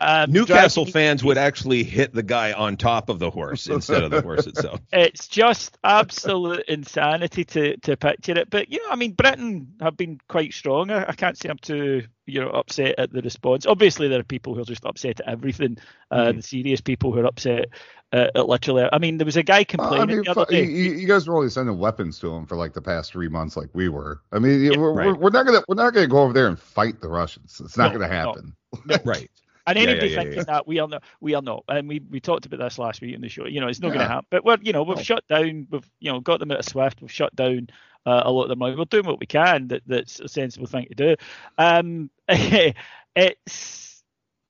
Um, 0.00 0.32
Newcastle 0.32 0.84
dragging- 0.84 0.92
fans 0.92 1.24
would 1.24 1.38
actually 1.38 1.82
hit 1.84 2.12
the 2.12 2.22
guy 2.22 2.52
on 2.52 2.76
top 2.76 3.08
of 3.08 3.18
the 3.18 3.30
horse 3.30 3.66
instead 3.68 4.02
of 4.02 4.10
the 4.10 4.20
horse 4.22 4.46
itself. 4.46 4.80
It's 4.92 5.28
just 5.28 5.78
absolute 5.84 6.64
insanity 6.68 7.44
to, 7.46 7.76
to 7.78 7.96
picture 7.96 8.32
it. 8.38 8.50
But, 8.50 8.70
you 8.70 8.78
know, 8.82 8.88
I 8.90 8.96
mean, 8.96 9.12
Britain 9.12 9.68
have 9.80 9.96
been 9.96 10.18
quite 10.28 10.52
strong. 10.52 10.90
I, 10.90 11.04
I 11.08 11.12
can't 11.12 11.38
say 11.38 11.48
I'm 11.48 11.58
too, 11.58 12.02
you 12.26 12.40
know, 12.40 12.50
upset 12.50 12.96
at 12.98 13.12
the 13.12 13.22
response. 13.22 13.66
Obviously, 13.66 14.08
there 14.08 14.20
are 14.20 14.24
people 14.24 14.54
who 14.54 14.60
are 14.62 14.64
just 14.66 14.84
upset 14.84 15.20
at 15.20 15.28
everything. 15.28 15.78
Uh, 16.10 16.26
Mhm. 16.26 16.36
The 16.36 16.42
serious 16.42 16.80
people 16.80 17.12
who 17.12 17.20
are 17.20 17.26
upset 17.26 17.66
uh, 18.12 18.28
at 18.34 18.48
literally. 18.48 18.88
I 18.92 18.98
mean, 18.98 19.18
there 19.18 19.24
was 19.24 19.36
a 19.36 19.42
guy 19.42 19.54
Well, 19.58 19.60
I 19.60 19.64
complaining 19.64 20.16
mean, 20.16 20.24
the 20.24 20.30
other 20.30 20.46
you, 20.54 20.64
day. 20.64 20.70
you 20.70 20.92
you 20.92 21.06
guys 21.08 21.26
were 21.26 21.36
only 21.36 21.50
sending 21.50 21.76
weapons 21.78 22.18
to 22.20 22.32
him 22.32 22.46
for 22.46 22.56
like 22.56 22.72
the 22.74 22.82
past 22.82 23.10
three 23.12 23.28
months, 23.28 23.56
like 23.56 23.68
we 23.72 23.88
were. 23.88 24.20
I 24.32 24.38
mean, 24.38 24.60
you- 24.62 24.78
we're, 24.80 24.92
right. 24.92 25.06
we're, 25.08 25.14
we're 25.14 25.30
not 25.30 25.46
gonna 25.46 25.62
we're 25.68 25.74
not 25.76 25.92
gonna 25.94 26.06
go 26.06 26.18
over 26.18 26.32
there 26.32 26.46
and 26.48 26.58
fight 26.58 27.00
the 27.00 27.08
Russians. 27.08 27.60
It's 27.64 27.76
not 27.76 27.92
No, 27.92 27.98
gonna 27.98 28.10
no. 28.12 28.14
happen. 28.14 28.56
Right. 29.04 29.30
And 29.66 29.78
Yeah, 29.78 29.82
anybody 29.90 30.08
yeah, 30.08 30.16
thinking 30.16 30.44
that 30.46 30.66
we 30.66 30.78
are 30.78 30.88
not, 30.88 31.02
we 31.20 31.34
are 31.34 31.42
not. 31.42 31.64
And 31.68 31.88
we, 31.88 32.00
we 32.10 32.20
talked 32.20 32.46
about 32.46 32.60
this 32.60 32.78
last 32.78 33.00
week 33.00 33.14
in 33.14 33.20
the 33.20 33.28
show. 33.28 33.46
You 33.46 33.60
know, 33.60 33.68
it's 33.68 33.80
not 33.80 33.88
going 33.90 34.00
to 34.00 34.06
happen. 34.06 34.26
But 34.30 34.44
we're, 34.44 34.58
you 34.62 34.72
know, 34.72 34.82
we've 34.82 34.98
No. 34.98 35.02
shut 35.02 35.26
down. 35.28 35.66
We've, 35.70 35.90
you 36.00 36.12
know, 36.12 36.20
got 36.20 36.40
them 36.40 36.50
out 36.50 36.58
of 36.60 36.64
Swift. 36.66 37.00
We've 37.00 37.10
shut 37.10 37.34
down 37.34 37.68
uh, 38.06 38.22
a 38.24 38.30
lot 38.30 38.44
of 38.44 38.48
them. 38.50 38.58
We're 38.60 38.84
doing 38.84 39.06
what 39.06 39.20
we 39.20 39.26
can. 39.26 39.68
That 39.68 39.82
that's 39.86 40.20
a 40.20 40.28
sensible 40.28 40.66
thing 40.66 40.86
to 40.88 40.94
do. 40.94 41.16
Um, 41.58 42.10
it's 42.28 44.02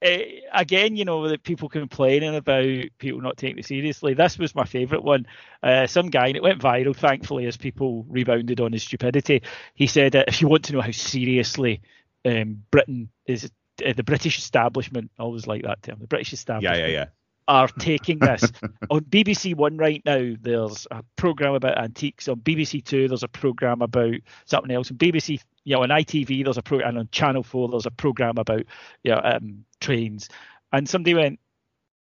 uh, 0.04 0.18
again, 0.52 0.96
you 0.96 1.04
know, 1.04 1.28
that 1.28 1.42
people 1.42 1.68
complaining 1.68 2.34
about 2.34 2.66
people 2.98 3.20
not 3.20 3.36
taking 3.36 3.58
it 3.58 3.66
seriously. 3.66 4.14
This 4.14 4.38
was 4.38 4.54
my 4.54 4.64
favourite 4.64 5.02
one. 5.04 5.26
Uh, 5.62 5.86
some 5.86 6.10
guy, 6.10 6.26
and 6.28 6.36
it 6.36 6.42
went 6.42 6.60
viral, 6.60 6.94
thankfully, 6.94 7.46
as 7.46 7.56
people 7.56 8.04
rebounded 8.08 8.60
on 8.60 8.72
his 8.72 8.82
stupidity. 8.82 9.42
He 9.74 9.86
said, 9.86 10.14
uh, 10.14 10.24
if 10.28 10.42
you 10.42 10.48
want 10.48 10.64
to 10.66 10.72
know 10.74 10.82
how 10.82 10.90
seriously 10.90 11.80
um, 12.24 12.64
Britain 12.70 13.08
is, 13.26 13.50
the 13.78 14.02
British 14.04 14.38
establishment, 14.38 15.10
I 15.18 15.22
always 15.22 15.46
like 15.46 15.62
that 15.62 15.82
term, 15.82 15.98
the 16.00 16.06
British 16.06 16.32
Yeah, 16.32 16.36
establishment 16.36 16.78
yeah, 16.80 16.86
yeah. 16.86 17.04
are 17.48 17.68
taking 17.68 18.18
this. 18.18 18.42
on 18.90 19.00
BBC 19.02 19.54
One 19.54 19.76
right 19.76 20.02
now, 20.04 20.34
there's 20.40 20.86
a 20.90 21.02
program 21.16 21.54
about 21.54 21.78
antiques. 21.78 22.28
On 22.28 22.36
BBC 22.36 22.84
Two, 22.84 23.08
there's 23.08 23.22
a 23.22 23.28
program 23.28 23.82
about 23.82 24.14
something 24.44 24.70
else. 24.70 24.90
On 24.90 24.96
BBC, 24.96 25.40
you 25.64 25.76
know, 25.76 25.82
on 25.82 25.88
ITV, 25.88 26.44
there's 26.44 26.58
a 26.58 26.62
program, 26.62 26.90
and 26.90 26.98
on 26.98 27.08
Channel 27.10 27.42
Four, 27.42 27.68
there's 27.68 27.86
a 27.86 27.90
program 27.90 28.38
about, 28.38 28.64
you 29.02 29.10
know, 29.12 29.20
um, 29.22 29.64
trains. 29.80 30.28
And 30.72 30.88
somebody 30.88 31.14
went, 31.14 31.40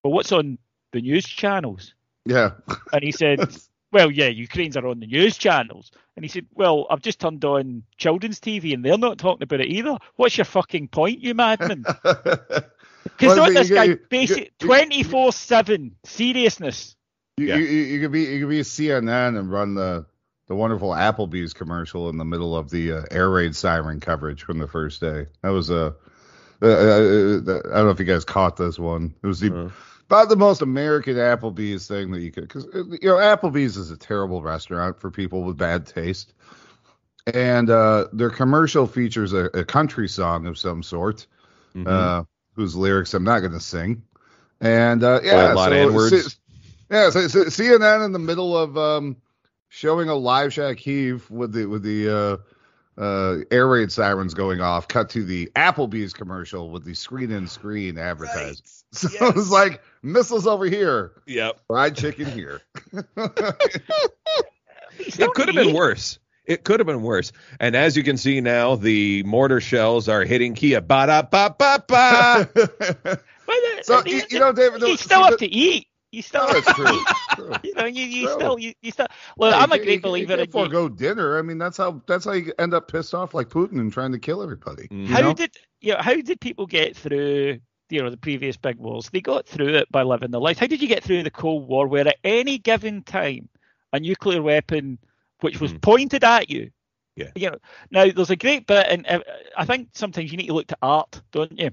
"Well, 0.02 0.12
what's 0.12 0.32
on 0.32 0.58
the 0.92 1.00
news 1.00 1.24
channels?" 1.26 1.94
Yeah. 2.26 2.52
And 2.92 3.02
he 3.02 3.12
said, 3.12 3.40
"Well, 3.94 4.10
yeah, 4.10 4.26
Ukrainians 4.28 4.76
are 4.76 4.86
on 4.86 5.00
the 5.00 5.06
news 5.06 5.38
channels." 5.38 5.90
And 6.16 6.24
he 6.24 6.28
said, 6.28 6.46
"Well, 6.52 6.86
I've 6.90 7.00
just 7.00 7.18
turned 7.20 7.44
on 7.44 7.82
children's 7.96 8.40
TV, 8.40 8.74
and 8.74 8.84
they're 8.84 8.98
not 8.98 9.16
talking 9.18 9.42
about 9.44 9.60
it 9.60 9.68
either. 9.68 9.96
What's 10.16 10.36
your 10.36 10.44
fucking 10.44 10.88
point, 10.88 11.20
you 11.20 11.34
madman?" 11.34 11.84
Because 13.04 13.36
Well, 13.36 13.46
on 13.46 13.54
this 13.54 13.68
you- 13.68 13.74
guy, 13.76 13.84
you- 13.84 14.00
basic 14.08 14.58
twenty 14.58 15.02
four 15.02 15.32
seven 15.32 15.94
seriousness. 16.04 16.96
You, 17.36 17.46
Yeah. 17.48 17.56
you, 17.56 17.64
you, 17.64 17.82
you 17.84 18.00
could 18.00 18.12
be 18.12 18.22
you 18.22 18.40
could 18.40 18.48
be 18.50 18.60
a 18.60 18.64
CNN 18.64 19.38
and 19.38 19.50
run 19.52 19.74
the 19.74 20.06
the 20.48 20.54
wonderful 20.54 20.90
Applebee's 20.90 21.52
commercial 21.52 22.08
in 22.08 22.16
the 22.18 22.24
middle 22.24 22.56
of 22.56 22.70
the 22.70 22.92
uh, 22.92 23.02
air 23.10 23.30
raid 23.30 23.54
siren 23.56 24.00
coverage 24.00 24.42
from 24.42 24.58
the 24.58 24.66
first 24.68 25.00
day. 25.00 25.26
That 25.42 25.50
was 25.50 25.70
a 25.70 25.94
uh, 26.62 26.66
uh, 26.66 26.66
uh, 26.66 27.60
I 27.66 27.76
don't 27.76 27.84
know 27.86 27.90
if 27.90 27.98
you 27.98 28.04
guys 28.06 28.24
caught 28.24 28.56
this 28.56 28.78
one. 28.78 29.14
It 29.22 29.26
was 29.26 29.40
the, 29.40 29.54
Uh-huh. 29.54 29.74
About 30.06 30.28
the 30.28 30.36
most 30.36 30.62
American 30.62 31.16
Applebee's 31.16 31.86
thing 31.86 32.10
that 32.12 32.20
you 32.20 32.30
could 32.30 32.44
because 32.48 32.66
you 32.74 33.08
know 33.08 33.16
Applebee's 33.16 33.76
is 33.76 33.90
a 33.90 33.96
terrible 33.96 34.42
restaurant 34.42 34.98
for 35.00 35.10
people 35.10 35.42
with 35.42 35.56
bad 35.56 35.86
taste. 35.86 36.32
and 37.32 37.70
uh, 37.70 38.06
their 38.12 38.30
commercial 38.30 38.86
features 38.86 39.32
a, 39.32 39.44
a 39.54 39.64
country 39.64 40.08
song 40.08 40.46
of 40.46 40.58
some 40.58 40.82
sort, 40.82 41.26
Mhm. 41.74 41.86
uh, 41.88 42.24
whose 42.54 42.76
lyrics 42.76 43.14
I'm 43.14 43.24
not 43.24 43.40
going 43.40 43.52
to 43.52 43.60
sing. 43.60 44.02
And 44.60 45.02
uh, 45.02 45.20
yeah, 45.24 45.52
a 45.52 45.54
lot 45.54 45.70
so, 45.70 45.72
of 45.72 45.88
N-words. 45.88 46.32
C- 46.32 46.38
yeah, 46.90 47.10
so, 47.10 47.26
so 47.28 47.44
CNN 47.44 48.04
in 48.04 48.12
the 48.12 48.18
middle 48.18 48.56
of 48.56 48.76
um, 48.78 49.16
showing 49.68 50.08
a 50.10 50.14
live 50.14 50.52
Shack 50.52 50.78
heave 50.78 51.28
with 51.30 51.52
the 51.52 51.66
with 51.66 51.82
the 51.82 52.38
uh, 52.98 53.36
air 53.50 53.66
raid 53.66 53.90
sirens 53.90 54.34
going 54.34 54.60
off. 54.60 54.86
Cut 54.88 55.10
to 55.10 55.24
the 55.24 55.50
Applebee's 55.56 56.12
commercial 56.12 56.70
with 56.70 56.84
the 56.84 56.94
screen 56.94 57.30
in 57.30 57.46
screen 57.46 57.98
advertising. 57.98 58.64
So 58.94 59.08
it 59.26 59.34
was 59.34 59.50
like 59.50 59.82
missiles 60.04 60.46
over 60.46 60.66
here, 60.66 61.14
Yep. 61.26 61.58
fried 61.66 61.96
chicken 61.96 62.26
here. 62.26 62.60
It 64.98 65.30
could 65.34 65.48
have 65.48 65.56
been 65.56 65.74
worse. 65.74 66.18
It 66.44 66.62
could 66.64 66.78
have 66.78 66.86
been 66.86 67.02
worse. 67.02 67.32
And 67.58 67.74
as 67.74 67.96
you 67.96 68.04
can 68.04 68.16
see 68.16 68.40
now, 68.40 68.76
the 68.76 69.22
mortar 69.24 69.60
shells 69.60 70.08
are 70.08 70.22
hitting 70.24 70.54
Kia. 70.54 70.80
Ba 70.80 71.06
da 71.06 71.22
ba 71.22 71.54
ba 71.58 71.82
ba. 71.88 72.48
Well, 73.48 73.60
So, 73.82 74.02
the- 74.02 74.10
you- 74.10 74.22
you 74.30 74.38
know, 74.38 74.52
David, 74.52 74.80
you 74.82 74.88
no, 74.88 74.96
still 74.96 75.18
see, 75.18 75.24
have 75.24 75.38
the- 75.38 75.48
to 75.48 75.52
eat. 75.52 75.88
You 76.14 76.22
still 76.22 76.46
No, 76.46 76.52
that's 76.54 76.72
true. 76.74 77.00
True. 77.34 77.58
You 77.64 77.74
know, 77.74 77.84
you, 77.84 78.04
you 78.04 78.26
True. 78.26 78.34
still 78.36 78.58
you, 78.58 78.72
you 78.82 78.90
still. 78.92 79.06
Look, 79.38 79.52
Yeah, 79.52 79.60
I'm 79.60 79.72
a 79.72 79.78
great 79.78 80.02
believer 80.02 80.36
You 80.36 80.46
forego 80.46 80.88
dinner. 80.88 81.38
I 81.38 81.42
mean, 81.42 81.58
that's 81.58 81.76
how 81.76 82.00
that's 82.06 82.24
how 82.24 82.32
you 82.32 82.52
end 82.58 82.74
up 82.74 82.90
pissed 82.90 83.14
off 83.14 83.34
like 83.34 83.48
Putin 83.48 83.80
and 83.80 83.92
trying 83.92 84.12
to 84.12 84.18
kill 84.18 84.42
everybody. 84.42 84.88
You 84.90 85.08
how 85.08 85.22
know? 85.22 85.34
did 85.34 85.56
you 85.80 85.92
know, 85.94 85.98
how 86.00 86.14
did 86.14 86.40
people 86.40 86.66
get 86.66 86.96
through 86.96 87.58
you 87.90 88.02
know 88.02 88.10
the 88.10 88.16
previous 88.16 88.56
big 88.56 88.76
wars 88.78 89.10
they 89.10 89.20
got 89.20 89.46
through 89.46 89.74
it 89.74 89.90
by 89.92 90.02
living 90.02 90.30
their 90.30 90.40
lives 90.40 90.58
how 90.58 90.66
did 90.66 90.80
you 90.80 90.88
get 90.88 91.04
through 91.04 91.22
the 91.22 91.30
cold 91.30 91.68
war 91.68 91.86
where 91.86 92.08
at 92.08 92.16
any 92.24 92.58
given 92.58 93.02
time 93.02 93.48
a 93.92 94.00
nuclear 94.00 94.42
weapon 94.42 94.98
which 95.40 95.60
was 95.60 95.72
Mhm. 95.72 95.80
pointed 95.82 96.24
at 96.24 96.48
you 96.48 96.70
Yeah. 97.16 97.30
you 97.34 97.50
know 97.50 97.58
now 97.90 98.10
there's 98.10 98.30
a 98.30 98.36
great 98.36 98.66
bit 98.66 98.86
and 98.88 99.06
uh, 99.06 99.20
i 99.56 99.64
think 99.64 99.90
sometimes 99.92 100.30
you 100.32 100.38
need 100.38 100.46
to 100.46 100.54
look 100.54 100.66
to 100.68 100.78
art 100.80 101.20
don't 101.30 101.58
you 101.58 101.70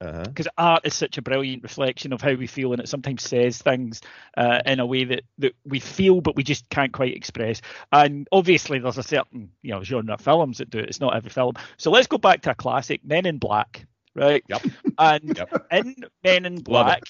Uh-huh. 0.00 0.24
because 0.24 0.48
art 0.56 0.86
is 0.86 0.94
such 0.94 1.18
a 1.18 1.22
brilliant 1.22 1.62
reflection 1.62 2.12
of 2.12 2.22
how 2.22 2.32
we 2.32 2.46
feel 2.46 2.72
and 2.72 2.80
it 2.80 2.88
sometimes 2.88 3.22
says 3.22 3.58
things 3.58 4.00
uh, 4.36 4.60
in 4.64 4.80
a 4.80 4.86
way 4.86 5.04
that, 5.04 5.22
that 5.38 5.54
we 5.66 5.78
feel 5.78 6.20
but 6.22 6.36
we 6.36 6.42
just 6.42 6.68
can't 6.70 6.92
quite 6.92 7.14
express 7.14 7.60
and 7.92 8.26
obviously 8.32 8.78
there's 8.78 8.96
a 8.98 9.02
certain 9.02 9.50
you 9.62 9.70
know 9.70 9.82
genre 9.82 10.14
of 10.14 10.20
films 10.20 10.58
that 10.58 10.70
do 10.70 10.78
it 10.78 10.88
it's 10.88 11.00
not 11.00 11.14
every 11.14 11.30
film 11.30 11.54
so 11.76 11.90
let's 11.90 12.06
go 12.06 12.16
back 12.16 12.40
to 12.40 12.50
a 12.50 12.54
classic 12.54 13.04
men 13.04 13.26
in 13.26 13.38
black 13.38 13.86
right 14.14 14.44
Yep. 14.48 14.62
and 14.98 15.36
Yep. 15.36 15.50
in 15.70 15.94
men 16.24 16.46
in 16.46 16.60
black 16.62 17.02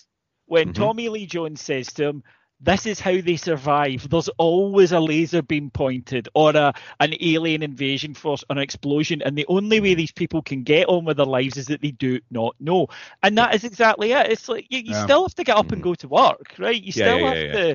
when 0.46 0.68
Mhm. 0.68 0.74
tommy 0.74 1.08
lee 1.08 1.26
jones 1.26 1.60
says 1.60 1.92
to 1.92 2.06
him 2.08 2.22
this 2.60 2.86
is 2.86 3.00
how 3.00 3.20
they 3.20 3.36
survive. 3.36 4.08
There's 4.08 4.28
always 4.38 4.92
a 4.92 5.00
laser 5.00 5.42
beam 5.42 5.70
pointed 5.70 6.28
or 6.34 6.50
a, 6.56 6.72
an 7.00 7.14
alien 7.20 7.62
invasion 7.62 8.14
force 8.14 8.44
or 8.48 8.56
an 8.56 8.58
explosion, 8.62 9.22
and 9.22 9.36
the 9.36 9.46
only 9.48 9.80
way 9.80 9.94
these 9.94 10.12
people 10.12 10.42
can 10.42 10.62
get 10.62 10.88
on 10.88 11.04
with 11.04 11.16
their 11.16 11.26
lives 11.26 11.56
is 11.56 11.66
that 11.68 11.80
they 11.82 11.92
do 11.92 12.20
not 12.30 12.54
know. 12.60 12.88
And 13.22 13.38
that 13.38 13.54
is 13.54 13.64
exactly 13.64 14.12
it. 14.12 14.30
It's 14.30 14.48
like 14.48 14.66
you, 14.70 14.80
you 14.80 14.94
Yeah. 14.94 15.08
still 15.08 15.22
have 15.24 15.34
to 15.36 15.44
get 15.44 15.56
up 15.56 15.72
and 15.72 15.82
go 15.82 15.94
to 15.94 16.08
work, 16.08 16.54
right? 16.58 16.80
You 16.82 16.92
still 16.92 17.26
yeah, 17.26 17.28
have 17.28 17.40
yeah, 17.44 17.54
to. 17.54 17.72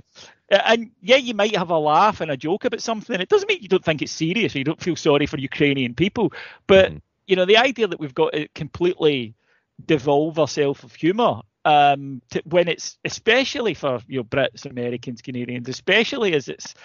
uh, 0.51 0.61
And 0.65 0.91
yeah, 1.01 1.17
you 1.17 1.33
might 1.33 1.55
have 1.55 1.69
a 1.71 1.77
laugh 1.77 2.21
and 2.21 2.31
a 2.31 2.37
joke 2.37 2.65
about 2.65 2.81
something. 2.81 3.19
It 3.19 3.29
doesn't 3.29 3.47
mean 3.49 3.59
you 3.61 3.69
don't 3.69 3.83
think 3.83 4.01
it's 4.01 4.11
serious 4.11 4.55
or 4.55 4.59
you 4.59 4.63
don't 4.65 4.81
feel 4.81 4.95
sorry 4.95 5.25
for 5.25 5.37
Ukrainian 5.37 5.93
people. 5.95 6.31
But 6.67 6.93
Mhm. 6.93 7.01
you 7.27 7.35
know, 7.35 7.45
the 7.45 7.57
idea 7.57 7.87
that 7.87 7.99
we've 7.99 8.13
got 8.13 8.33
to 8.33 8.47
completely 8.55 9.35
devolve 9.85 10.39
ourselves 10.39 10.83
of 10.83 10.93
humour 10.95 11.41
um, 11.65 12.21
to, 12.31 12.41
when 12.45 12.69
it's 12.69 12.97
especially 13.05 13.73
for 13.73 13.99
you 14.07 14.19
know 14.19 14.23
Brits, 14.23 14.65
Americans, 14.69 15.21
Canadians, 15.21 15.69
especially 15.69 16.33
as 16.35 16.49
it's 16.49 16.75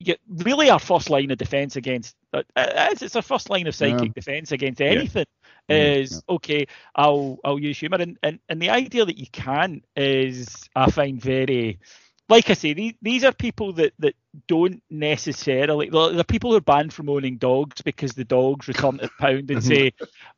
yeah, 0.00 0.14
really 0.28 0.70
our 0.70 0.78
first 0.80 1.10
line 1.10 1.30
of 1.30 1.38
defence 1.38 1.76
against 1.76 2.16
uh, 2.32 2.42
as 2.56 3.02
it's 3.02 3.16
our 3.16 3.22
first 3.22 3.50
line 3.50 3.66
of 3.66 3.74
psychic 3.74 4.12
Yeah. 4.12 4.12
defence 4.14 4.52
against 4.52 4.80
anything 4.80 5.26
Mhm. 5.70 5.96
is 5.96 6.22
okay. 6.28 6.66
I'll 6.94 7.38
I'll 7.44 7.58
use 7.58 7.78
humour 7.78 7.98
and, 8.00 8.18
and 8.22 8.38
and 8.48 8.60
the 8.60 8.70
idea 8.70 9.04
that 9.04 9.18
you 9.18 9.26
can 9.32 9.82
is 9.96 10.68
I 10.74 10.90
find 10.90 11.20
very 11.20 11.78
like 12.28 12.48
I 12.50 12.54
say, 12.54 12.72
these, 12.72 12.94
these 13.02 13.24
are 13.24 13.32
people 13.32 13.74
that, 13.74 13.92
that 13.98 14.14
don't 14.46 14.82
necessarily. 14.90 15.90
They're, 15.90 16.12
they're 16.12 16.24
people 16.24 16.50
who 16.50 16.56
are 16.56 16.60
banned 16.62 16.92
from 16.92 17.08
owning 17.08 17.36
dogs 17.36 17.82
because 17.82 18.12
the 18.12 18.24
dogs 18.24 18.68
return 18.68 18.98
to 18.98 19.06
the 19.06 19.10
pound 19.18 19.50
and 19.50 19.62
say, 19.64 19.92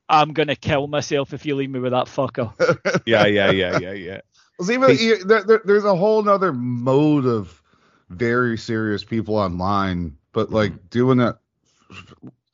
"I'm 0.08 0.32
gonna 0.32 0.56
kill 0.56 0.86
myself 0.86 1.32
if 1.32 1.46
you 1.46 1.54
leave 1.54 1.70
me 1.70 1.80
with 1.80 1.92
that 1.92 2.06
fucker." 2.06 2.52
Yeah, 3.06 3.26
yeah, 3.26 3.50
yeah, 3.50 3.78
yeah, 3.78 3.92
yeah. 3.92 4.20
Well, 4.58 4.66
see, 4.66 4.76
but 4.76 4.98
you, 4.98 5.24
there, 5.24 5.42
there, 5.44 5.62
there's 5.64 5.84
a 5.84 5.94
whole 5.96 6.22
nother 6.22 6.52
mode 6.52 7.26
of 7.26 7.62
very 8.08 8.56
serious 8.58 9.04
people 9.04 9.36
online, 9.36 10.16
but 10.32 10.50
Mm-hmm. 10.50 10.54
like 10.54 10.90
doing 10.90 11.18
that. 11.18 11.38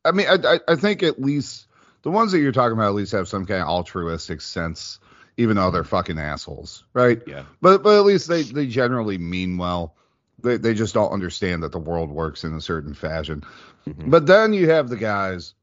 I 0.04 0.12
mean, 0.12 0.26
I, 0.28 0.54
I, 0.54 0.60
I 0.68 0.76
think 0.76 1.02
at 1.02 1.20
least 1.20 1.66
the 2.02 2.10
ones 2.10 2.32
that 2.32 2.40
you're 2.40 2.52
talking 2.52 2.72
about 2.72 2.88
at 2.88 2.94
least 2.94 3.12
have 3.12 3.28
some 3.28 3.46
kind 3.46 3.62
of 3.62 3.68
altruistic 3.68 4.40
sense, 4.40 4.98
even 5.40 5.56
though 5.56 5.70
they're 5.70 5.84
fucking 5.84 6.18
assholes, 6.18 6.84
right? 6.92 7.20
Yeah. 7.26 7.44
But 7.60 7.82
but 7.82 7.98
at 7.98 8.04
least 8.04 8.28
they, 8.28 8.42
they 8.42 8.66
generally 8.66 9.18
mean 9.18 9.56
well. 9.58 9.96
They 10.42 10.58
they 10.58 10.74
just 10.74 10.94
don't 10.94 11.10
understand 11.12 11.62
that 11.62 11.72
the 11.72 11.78
world 11.78 12.10
works 12.10 12.44
in 12.44 12.52
a 12.54 12.60
certain 12.60 12.94
fashion. 12.94 13.42
Mhm. 13.88 14.10
But 14.10 14.26
then 14.26 14.52
you 14.52 14.68
have 14.70 14.88
the 14.88 14.96
guys, 14.96 15.54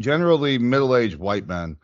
generally 0.00 0.58
middle 0.58 0.94
aged 0.96 1.16
white 1.18 1.46
men, 1.46 1.76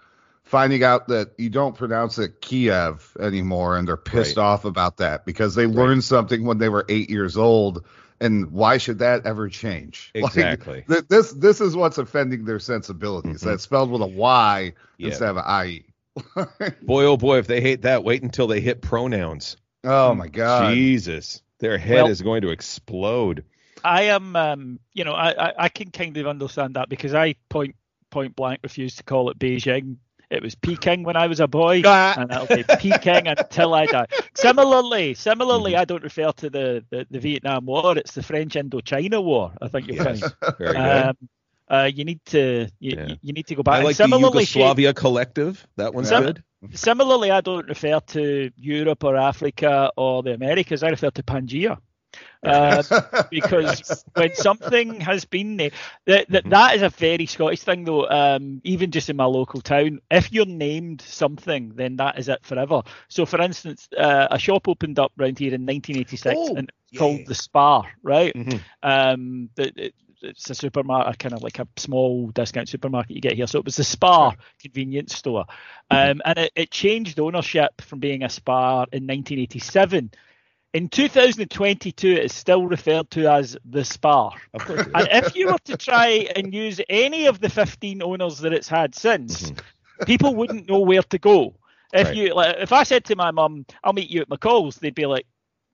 finding 0.44 0.82
out 0.82 1.08
that 1.08 1.32
you 1.38 1.48
don't 1.50 1.76
pronounce 1.76 2.18
it 2.18 2.40
Kiev 2.40 3.16
anymore, 3.18 3.76
and 3.76 3.86
they're 3.88 3.96
pissed 3.96 4.36
Right. 4.36 4.42
off 4.42 4.64
about 4.64 4.98
that 4.98 5.24
because 5.24 5.54
they 5.54 5.66
learned 5.66 6.04
something 6.04 6.44
when 6.44 6.58
they 6.58 6.68
were 6.68 6.84
eight 6.88 7.10
years 7.10 7.36
old. 7.36 7.84
And 8.22 8.50
why 8.50 8.76
should 8.76 8.98
that 8.98 9.24
ever 9.24 9.48
change? 9.48 10.10
Like, 10.14 10.24
Exactly. 10.24 10.84
th- 10.86 11.08
this 11.08 11.32
this 11.32 11.62
is 11.62 11.74
what's 11.74 11.96
offending 11.96 12.44
their 12.44 12.58
sensibilities. 12.58 13.40
Mhm. 13.40 13.44
That's 13.46 13.62
spelled 13.62 13.90
with 13.90 14.02
a 14.02 14.06
Y 14.06 14.74
instead 14.98 15.30
of 15.30 15.38
an 15.38 15.44
IE. 15.46 15.84
Boy, 16.82 17.04
oh 17.04 17.16
boy, 17.16 17.38
if 17.38 17.46
they 17.46 17.60
hate 17.60 17.82
that, 17.82 18.04
wait 18.04 18.22
until 18.22 18.46
they 18.46 18.60
hit 18.60 18.80
pronouns. 18.82 19.56
oh 19.84 20.14
my 20.14 20.28
god. 20.28 20.74
Jesus, 20.74 21.42
their 21.58 21.78
head 21.78 21.94
Well- 21.94 22.06
is 22.08 22.22
going 22.22 22.42
to 22.42 22.50
explode. 22.50 23.44
I 23.82 24.02
am, 24.04 24.36
um, 24.36 24.78
you 24.92 25.04
know, 25.04 25.12
I, 25.14 25.30
I, 25.30 25.52
I 25.58 25.68
can 25.70 25.90
kind 25.90 26.14
of 26.18 26.26
understand 26.26 26.74
that 26.74 26.90
because 26.90 27.14
I 27.14 27.36
point 27.48 27.76
point 28.10 28.36
blank 28.36 28.60
refused 28.62 28.98
to 28.98 29.04
call 29.04 29.30
it 29.30 29.38
Beijing. 29.38 29.96
It 30.30 30.42
was 30.42 30.54
Peking 30.54 31.02
when 31.02 31.16
I 31.16 31.26
was 31.28 31.40
a 31.40 31.48
boy, 31.48 31.80
Ah. 31.86 32.14
and 32.18 32.30
that'll 32.30 32.54
be 32.54 32.62
Peking 32.62 33.26
until 33.26 33.72
I 33.72 33.86
die. 33.86 34.06
Similarly, 34.34 35.14
similarly. 35.14 35.76
I 35.76 35.86
don't 35.86 36.02
refer 36.02 36.30
to 36.30 36.50
the, 36.50 36.84
the, 36.90 37.06
the 37.10 37.18
Vietnam 37.20 37.64
War. 37.66 37.96
It's 37.96 38.12
the 38.12 38.22
French 38.22 38.52
Indochina 38.54 39.24
War. 39.24 39.52
I 39.62 39.68
think 39.68 39.86
you're 39.88 39.96
Yes, 40.04 40.20
find. 40.20 40.34
very 40.58 40.72
good. 40.74 40.76
Um, 40.76 41.16
uh, 41.70 41.90
you 41.94 42.04
need 42.04 42.20
to 42.26 42.68
you, 42.80 42.96
Yeah. 42.96 43.14
you 43.22 43.32
need 43.32 43.46
to 43.46 43.54
go 43.54 43.62
back. 43.62 43.80
I 43.80 43.84
like 43.84 43.96
the 43.96 44.08
Yugoslavia 44.08 44.92
Collective. 44.92 45.66
That 45.76 45.94
one's 45.94 46.08
Sim- 46.08 46.22
good. 46.24 46.42
Similarly, 46.72 47.30
I 47.30 47.40
don't 47.40 47.66
refer 47.68 48.00
to 48.00 48.50
Europe 48.56 49.04
or 49.04 49.16
Africa 49.16 49.90
or 49.96 50.22
the 50.22 50.34
Americas. 50.34 50.82
I 50.82 50.88
refer 50.90 51.10
to 51.10 51.22
Pangea. 51.22 51.78
Uh, 52.42 52.82
because 53.30 54.04
when 54.14 54.34
something 54.34 55.00
has 55.00 55.24
been 55.24 55.56
named, 55.56 55.72
that, 56.06 56.28
that, 56.30 56.44
Mhm. 56.44 56.50
that 56.50 56.74
is 56.76 56.82
a 56.82 56.88
very 56.90 57.24
Scottish 57.26 57.60
thing, 57.60 57.84
though. 57.84 58.08
Um, 58.10 58.60
even 58.64 58.90
just 58.90 59.08
in 59.08 59.16
my 59.16 59.24
local 59.26 59.60
town, 59.60 60.00
if 60.10 60.32
you're 60.32 60.44
named 60.46 61.00
something, 61.02 61.72
then 61.76 61.96
that 61.96 62.18
is 62.18 62.28
it 62.28 62.44
forever. 62.44 62.82
So, 63.08 63.24
for 63.26 63.40
instance, 63.40 63.88
uh, 63.96 64.26
a 64.30 64.38
shop 64.38 64.68
opened 64.68 64.98
up 64.98 65.12
around 65.18 65.38
here 65.38 65.54
in 65.54 65.64
1986 65.64 66.34
Oh, 66.36 66.56
and 66.56 66.68
it's 66.68 66.92
yeah. 66.92 66.98
called 66.98 67.26
the 67.26 67.34
Spar, 67.34 67.84
right? 68.02 68.34
Mhm. 68.34 68.60
Um, 68.82 69.50
the, 69.54 69.92
it's 70.22 70.50
a 70.50 70.54
supermarket, 70.54 71.18
kind 71.18 71.34
of 71.34 71.42
like 71.42 71.58
a 71.58 71.68
small 71.76 72.28
discount 72.28 72.68
supermarket 72.68 73.14
you 73.14 73.20
get 73.20 73.34
here. 73.34 73.46
So 73.46 73.58
it 73.58 73.64
was 73.64 73.76
the 73.76 73.84
Spar 73.84 74.34
convenience 74.60 75.14
store, 75.16 75.46
um, 75.90 76.20
and 76.24 76.38
it, 76.38 76.52
it 76.54 76.70
changed 76.70 77.18
ownership 77.20 77.80
from 77.80 77.98
being 77.98 78.22
a 78.22 78.28
Spar 78.28 78.86
in 78.92 79.06
1987. 79.06 80.10
In 80.72 80.88
2022, 80.88 82.12
it 82.12 82.24
is 82.26 82.32
still 82.32 82.66
referred 82.66 83.10
to 83.10 83.26
as 83.26 83.56
the 83.64 83.84
Spar. 83.84 84.32
And 84.54 85.08
if 85.10 85.34
you 85.34 85.48
were 85.48 85.58
to 85.64 85.76
try 85.76 86.28
and 86.36 86.54
use 86.54 86.80
any 86.88 87.26
of 87.26 87.40
the 87.40 87.48
15 87.48 88.02
owners 88.02 88.38
that 88.38 88.52
it's 88.52 88.68
had 88.68 88.94
since, 88.94 89.52
people 90.06 90.34
wouldn't 90.36 90.68
know 90.68 90.78
where 90.80 91.02
to 91.02 91.18
go. 91.18 91.54
If 91.92 92.06
Right. 92.06 92.16
you, 92.16 92.34
like, 92.34 92.56
if 92.60 92.72
I 92.72 92.84
said 92.84 93.04
to 93.06 93.16
my 93.16 93.32
mum, 93.32 93.66
"I'll 93.82 93.92
meet 93.92 94.10
you 94.10 94.20
at 94.20 94.28
McCall's," 94.28 94.76
they'd 94.76 94.94
be 94.94 95.06
like, 95.06 95.26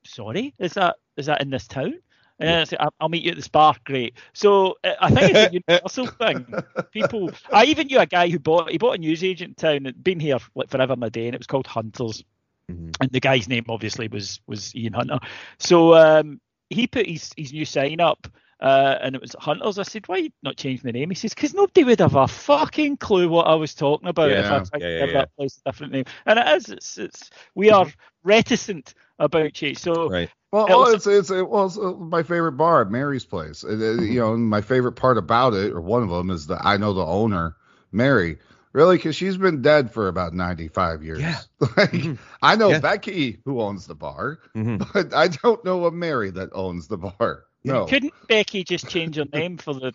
"Sorry, 0.07 0.55
is 0.59 0.73
that 0.75 0.97
is 1.19 1.27
that 1.27 1.43
in 1.43 1.51
this 1.51 1.67
town?" 1.67 2.01
And 2.39 2.69
say, 2.69 2.77
"I'll- 2.79 2.95
"I'll 3.01 3.09
meet 3.09 3.23
you 3.25 3.31
at 3.31 3.37
the 3.37 3.43
Spark." 3.43 3.83
Great. 3.85 4.15
So 4.35 4.77
uh, 4.85 4.93
I 5.01 5.11
think 5.11 5.31
it's 5.31 5.53
a 5.53 5.53
universal 5.69 6.07
thing. 6.07 6.47
People, 6.93 7.31
I 7.53 7.65
even 7.67 7.87
knew 7.89 7.99
a 7.99 8.07
guy 8.07 8.29
who 8.29 8.39
bought 8.39 8.71
he 8.71 8.79
bought 8.79 8.97
a 8.97 9.01
newsagent 9.01 9.49
in 9.51 9.55
town. 9.55 9.87
It'd 9.87 10.03
been 10.05 10.21
here 10.21 10.39
like 10.55 10.71
forever 10.71 10.93
and 10.95 11.05
a 11.05 11.11
day, 11.11 11.27
and 11.27 11.35
it 11.35 11.39
was 11.41 11.47
called 11.47 11.67
Hunters 11.67 12.25
Mhm. 12.71 12.97
and 13.01 13.11
the 13.11 13.21
guy's 13.21 13.49
name 13.49 13.65
obviously 13.69 14.09
was 14.09 14.41
was 14.47 14.75
Ian 14.75 14.95
Hunter. 14.95 15.19
So 15.59 15.95
um, 15.95 16.41
he 16.71 16.87
put 16.87 17.07
his 17.07 17.33
his 17.37 17.53
new 17.53 17.65
sign 17.65 18.01
up, 18.01 18.27
uh, 18.61 18.97
and 19.01 19.15
it 19.15 19.21
was 19.21 19.37
Hunters. 19.39 19.79
I 19.79 19.83
said, 19.83 20.09
"Why 20.09 20.17
you 20.17 20.31
not 20.43 20.57
changing 20.57 20.85
the 20.87 20.93
name?" 20.99 21.11
He 21.11 21.15
says, 21.17 21.35
"Because 21.35 21.55
nobody 21.55 21.85
would 21.85 22.01
have 22.01 22.17
a 22.17 22.27
fucking 22.27 22.97
clue 22.97 23.29
what 23.29 23.47
I 23.47 23.55
was 23.55 23.75
talking 23.75 24.09
about 24.09 24.31
if 24.33 24.47
I 24.51 24.57
Yeah, 24.57 24.65
tried 24.65 24.81
yeah, 24.81 24.89
to 24.89 24.99
give 24.99 25.09
yeah. 25.11 25.19
that 25.21 25.37
place 25.37 25.61
a 25.65 25.71
different 25.71 25.93
name." 25.93 26.05
And 26.25 26.39
it 26.39 26.49
is. 26.57 26.69
It's, 26.71 26.99
it's 26.99 27.31
we 27.55 27.71
are 27.71 27.87
reticent 28.25 28.95
about 29.19 29.53
change. 29.53 29.79
So 29.79 30.09
Right. 30.11 30.31
Well, 30.65 30.89
It 30.91 30.95
it's 30.97 31.07
it's 31.07 31.31
it 31.31 31.49
was 31.49 31.79
uh, 31.79 31.93
my 31.93 32.23
favorite 32.23 32.53
bar 32.53 32.83
at 32.83 32.91
Mary's 32.91 33.25
place. 33.25 33.65
Uh, 33.65 33.69
uh, 33.69 34.03
you 34.03 34.21
know, 34.21 34.37
my 34.37 34.61
favorite 34.63 34.93
part 34.93 35.19
about 35.19 35.55
it, 35.55 35.73
or 35.73 35.81
one 35.81 36.03
of 36.03 36.09
them, 36.11 36.31
is 36.31 36.47
that 36.49 36.61
I 36.65 36.77
know 36.79 36.93
the 36.93 37.05
owner, 37.05 37.57
Mary. 37.93 38.39
Really, 38.73 38.97
because 38.99 39.17
she's 39.17 39.39
been 39.39 39.63
dead 39.63 39.91
for 39.91 40.07
about 40.09 40.35
ninety-five 40.35 41.03
years. 41.03 41.21
Yeah. 41.21 41.39
like, 41.61 41.93
Mhm. 41.93 42.19
I 42.43 42.57
know 42.57 42.69
Yeah. 42.71 42.81
Becky, 42.81 43.41
who 43.47 43.61
owns 43.63 43.87
the 43.87 43.95
bar, 43.95 44.39
Mhm. 44.55 44.79
but 44.93 45.15
I 45.15 45.29
don't 45.29 45.65
know 45.65 45.87
a 45.87 45.91
Mary 45.91 46.31
that 46.31 46.51
owns 46.53 46.87
the 46.89 46.99
bar. 46.99 47.45
No. 47.65 47.87
Couldn't 47.87 48.13
Becky 48.29 48.65
just 48.65 48.89
change 48.89 49.17
her 49.17 49.25
name 49.33 49.57
for 49.57 49.73
the 49.75 49.93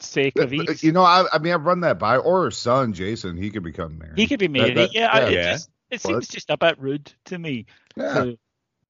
sake 0.00 0.38
of 0.38 0.52
ease? 0.54 0.82
You 0.84 0.92
know, 0.92 1.02
I, 1.02 1.26
I 1.32 1.38
mean, 1.38 1.52
I've 1.52 1.64
run 1.66 1.80
that 1.80 1.98
by, 1.98 2.16
or 2.18 2.44
her 2.44 2.50
son, 2.52 2.92
Jason, 2.92 3.36
he 3.36 3.50
could 3.50 3.64
become 3.64 3.98
Mary. 3.98 4.12
he 4.16 4.26
could 4.28 4.38
be 4.38 4.46
That- 4.46 4.74
that- 4.76 4.94
yeah, 4.94 5.08
I- 5.12 5.20
yeah. 5.22 5.26
it, 5.26 5.32
Yeah. 5.34 5.52
just, 5.52 5.70
it 5.90 6.00
seems 6.00 6.28
just 6.28 6.50
a 6.50 6.56
bit 6.56 6.78
rude 6.80 7.12
to 7.26 7.38
me 7.38 7.66
Yeah. 7.96 8.32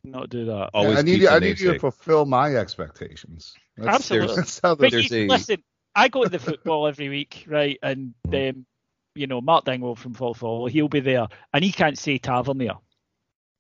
Not 0.05 0.31
do 0.31 0.45
that. 0.47 0.71
Always 0.75 0.99
I 0.99 1.03
need 1.03 1.21
you. 1.21 1.29
I 1.29 1.39
need 1.39 1.59
you 1.59 1.73
to 1.73 1.79
fulfill 1.79 2.27
my 2.27 2.55
expectations. 2.57 3.55
That's, 3.77 3.97
Absolutely. 3.97 4.37
That's 4.37 4.61
how 4.63 4.75
the, 4.75 4.85
you, 4.87 4.91
there's 4.91 5.13
a- 5.13 5.27
listen, 5.27 5.65
I 5.95 6.09
go 6.09 6.25
to 6.25 6.29
the 6.29 6.39
football 6.39 6.87
every 6.87 7.09
week, 7.09 7.45
right? 7.49 7.79
And 7.83 8.15
um, 8.33 8.67
you 9.15 9.27
know, 9.27 9.41
Mark 9.41 9.65
Dingwall 9.65 9.97
from 9.97 10.15
Fall 10.15 10.35
Follow, 10.35 10.67
he'll 10.67 10.89
be 10.89 11.01
there, 11.01 11.27
and 11.53 11.65
he 11.65 11.73
can't 11.73 11.99
say 11.99 12.19
Tavernier. 12.19 12.75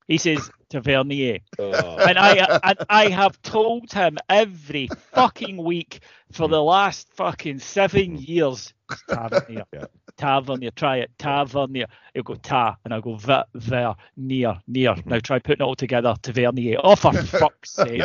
He 0.07 0.19
says 0.19 0.51
Tavernier. 0.69 1.39
Oh. 1.59 1.97
and 1.97 2.19
I 2.19 2.61
and 2.63 2.79
I 2.91 3.09
have 3.09 3.41
told 3.41 3.93
him 3.93 4.19
every 4.29 4.89
fucking 5.13 5.57
week 5.57 6.01
for 6.33 6.49
the 6.49 6.63
last 6.63 7.09
fucking 7.15 7.61
seven 7.61 8.19
years, 8.19 8.75
Tavernier, 9.09 9.65
Yeah. 9.73 9.87
Tavernier, 10.17 10.71
try 10.73 10.99
it, 10.99 11.11
Tavernier. 11.19 11.87
He'll 12.15 12.23
go 12.23 12.35
ta, 12.35 12.77
and 12.85 12.95
I'll 12.95 13.01
go 13.01 13.17
ver, 13.17 13.45
ver, 13.55 13.95
near, 14.17 14.59
near. 14.67 14.95
Now 15.05 15.19
try 15.19 15.39
putting 15.39 15.63
it 15.65 15.67
all 15.67 15.75
together, 15.75 16.15
Tavernier. 16.23 16.79
Oh, 16.83 16.97
for 16.97 17.13
fuck's 17.23 17.73
sake! 17.73 17.99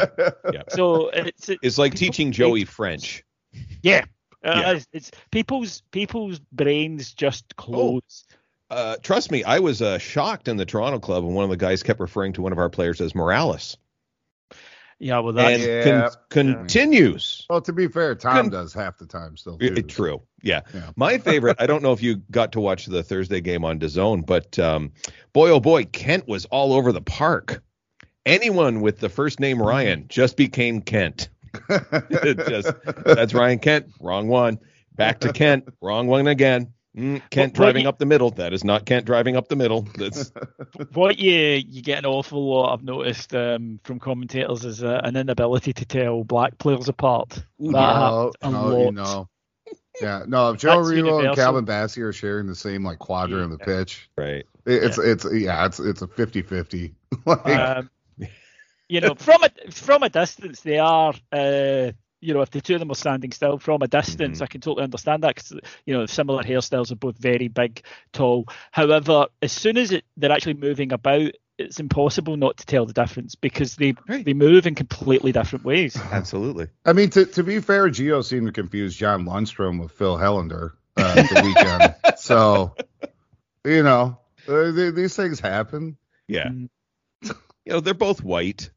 Yeah. 0.53 0.63
So 0.69 1.09
it's 1.09 1.49
It's 1.49 1.77
like 1.77 1.95
teaching 1.95 2.31
Joey 2.31 2.65
French. 2.65 3.23
yeah. 3.83 4.05
Uh, 4.43 4.53
Yeah. 4.55 4.71
It's, 4.71 4.87
it's 4.93 5.11
people's 5.31 5.81
people's 5.91 6.39
brains 6.51 7.13
just 7.13 7.55
close. 7.57 8.25
Uh, 8.69 8.95
trust 9.01 9.31
me, 9.31 9.43
I 9.43 9.59
was 9.59 9.81
uh, 9.81 9.97
shocked 9.97 10.47
in 10.47 10.55
the 10.57 10.65
Toronto 10.65 10.99
club 10.99 11.23
when 11.23 11.33
one 11.33 11.43
of 11.43 11.49
the 11.49 11.57
guys 11.57 11.81
kept 11.83 11.99
referring 11.99 12.33
to 12.33 12.41
one 12.41 12.51
of 12.51 12.59
our 12.59 12.69
players 12.69 13.01
as 13.01 13.15
Morales, 13.15 13.77
Yeah, 14.99 15.19
well 15.19 15.31
that's 15.33 15.63
and 15.63 15.63
Yeah. 15.63 16.09
con- 16.29 16.53
continues. 16.55 17.45
well, 17.49 17.61
to 17.61 17.71
be 17.71 17.87
fair, 17.87 18.15
Tom 18.15 18.35
Couldn't- 18.35 18.51
does 18.51 18.73
half 18.73 18.97
the 18.97 19.05
time 19.05 19.37
still. 19.37 19.57
It- 19.61 19.69
Too. 19.69 19.73
it- 19.75 19.87
true. 19.87 20.21
Yeah. 20.43 20.61
Yeah. 20.73 20.91
My 20.95 21.17
favorite, 21.17 21.55
I 21.59 21.67
don't 21.67 21.81
know 21.83 21.93
if 21.93 22.01
you 22.03 22.21
got 22.31 22.51
to 22.53 22.59
watch 22.59 22.85
the 22.85 23.01
Thursday 23.03 23.39
game 23.41 23.63
on 23.65 23.79
DAZN, 23.79 24.25
but 24.25 24.57
um, 24.59 24.91
boy, 25.33 25.49
oh 25.51 25.59
boy, 25.59 25.85
Kent 25.85 26.27
was 26.27 26.45
all 26.45 26.73
over 26.73 26.91
the 26.91 27.01
park. 27.01 27.63
Anyone 28.25 28.81
with 28.81 28.99
the 28.99 29.09
first 29.09 29.39
name 29.39 29.61
Ryan 29.61 30.05
just 30.09 30.35
became 30.37 30.81
Kent. 30.81 31.29
Just, 32.11 32.73
that's 33.05 33.33
Ryan 33.33 33.57
Kent. 33.59 33.87
Wrong 33.99 34.27
one. 34.27 34.59
Back 34.95 35.19
to 35.21 35.33
Kent. 35.33 35.67
Wrong 35.81 36.05
one 36.07 36.27
again. 36.27 36.73
Mm, 36.97 37.21
Kent 37.29 37.53
What- 37.53 37.59
what 37.59 37.65
driving 37.65 37.83
you- 37.83 37.89
up 37.89 37.99
the 37.99 38.05
middle. 38.05 38.31
That 38.31 38.51
is 38.51 38.63
not 38.63 38.85
Kent 38.85 39.05
driving 39.05 39.35
up 39.37 39.47
the 39.47 39.55
middle. 39.55 39.83
That's 39.95 40.31
what 40.93 41.19
you 41.19 41.33
you 41.67 41.81
get 41.83 41.99
an 41.99 42.05
awful 42.05 42.49
lot. 42.49 42.73
I've 42.73 42.83
noticed 42.83 43.33
um, 43.35 43.79
from 43.83 43.99
commentators 43.99 44.65
is 44.65 44.83
uh, 44.83 44.99
an 45.03 45.15
inability 45.15 45.71
to 45.73 45.85
tell 45.85 46.23
black 46.23 46.57
players 46.57 46.89
apart. 46.89 47.29
That 47.29 47.43
no, 47.59 48.31
happens 48.41 48.53
no, 48.53 48.85
you 48.85 48.91
know. 48.91 49.29
Yeah, 50.01 50.23
no. 50.27 50.51
If 50.51 50.57
Joe 50.61 50.83
That's 50.83 50.89
Relo 50.89 51.25
and. 51.27 51.35
Calvin 51.35 51.65
Bassey 51.65 52.01
are 52.01 52.11
sharing 52.13 52.47
the 52.47 52.55
same 52.55 52.83
like 52.83 52.97
quadrant 52.99 53.51
of 53.53 53.59
the 53.59 53.63
pitch, 53.63 54.09
right. 54.17 54.45
it- 54.65 54.83
it's 54.83 54.97
it's 54.97 55.25
yeah, 55.31 55.65
it's 55.67 55.79
it's 55.79 56.01
a 56.01 56.07
50-50. 56.07 56.93
like, 57.25 57.45
Um, 57.47 57.89
you 58.87 58.99
know, 59.01 59.13
from 59.13 59.43
a 59.43 59.71
from 59.71 60.01
a 60.01 60.09
distance, 60.09 60.61
they 60.61 60.79
are. 60.79 61.13
Uh, 61.31 61.91
you 62.21 62.33
know, 62.33 62.41
if 62.41 62.49
the 62.51 62.61
two 62.61 62.75
of 62.75 62.79
them 62.79 62.91
are 62.91 62.95
standing 62.95 63.31
still 63.31 63.57
from 63.59 63.81
a 63.81 63.87
distance, 63.87 64.39
Mhm. 64.39 64.43
I 64.43 64.47
can 64.47 64.61
totally 64.61 64.83
understand 64.83 65.23
that 65.23 65.35
because 65.35 65.53
you 65.85 65.93
know 65.93 66.05
similar 66.05 66.43
hairstyles 66.43 66.91
are 66.91 66.95
both 66.95 67.17
very 67.17 67.47
big, 67.47 67.81
tall. 68.13 68.45
However, 68.71 69.27
as 69.41 69.51
soon 69.51 69.77
as 69.77 69.91
it, 69.91 70.03
they're 70.17 70.31
actually 70.31 70.55
moving 70.55 70.91
about, 70.91 71.31
it's 71.57 71.79
impossible 71.79 72.37
not 72.37 72.57
to 72.57 72.65
tell 72.65 72.85
the 72.85 72.93
difference 72.93 73.35
because 73.35 73.75
they 73.75 73.93
Right. 74.07 74.23
they 74.25 74.33
move 74.33 74.65
in 74.67 74.75
completely 74.75 75.31
different 75.31 75.65
ways. 75.65 75.97
Absolutely. 76.11 76.67
I 76.85 76.93
mean, 76.93 77.09
to 77.11 77.25
to 77.25 77.43
be 77.43 77.59
fair, 77.59 77.87
Gio 77.89 78.23
seemed 78.23 78.47
to 78.47 78.53
confuse 78.53 78.95
John 78.95 79.25
Lundstram 79.25 79.79
with 79.81 79.91
Phil 79.91 80.17
Helander 80.17 80.71
uh, 80.97 81.15
the 81.15 81.41
weekend. 81.43 81.95
so, 82.17 82.75
you 83.65 83.83
know, 83.83 84.17
uh, 84.47 84.71
th- 84.71 84.93
these 84.93 85.15
things 85.15 85.39
happen. 85.39 85.97
Yeah. 86.27 86.49
Mm. 86.49 86.69
You 87.65 87.73
know, 87.73 87.79
they're 87.81 87.93
both 87.93 88.23
white. 88.23 88.71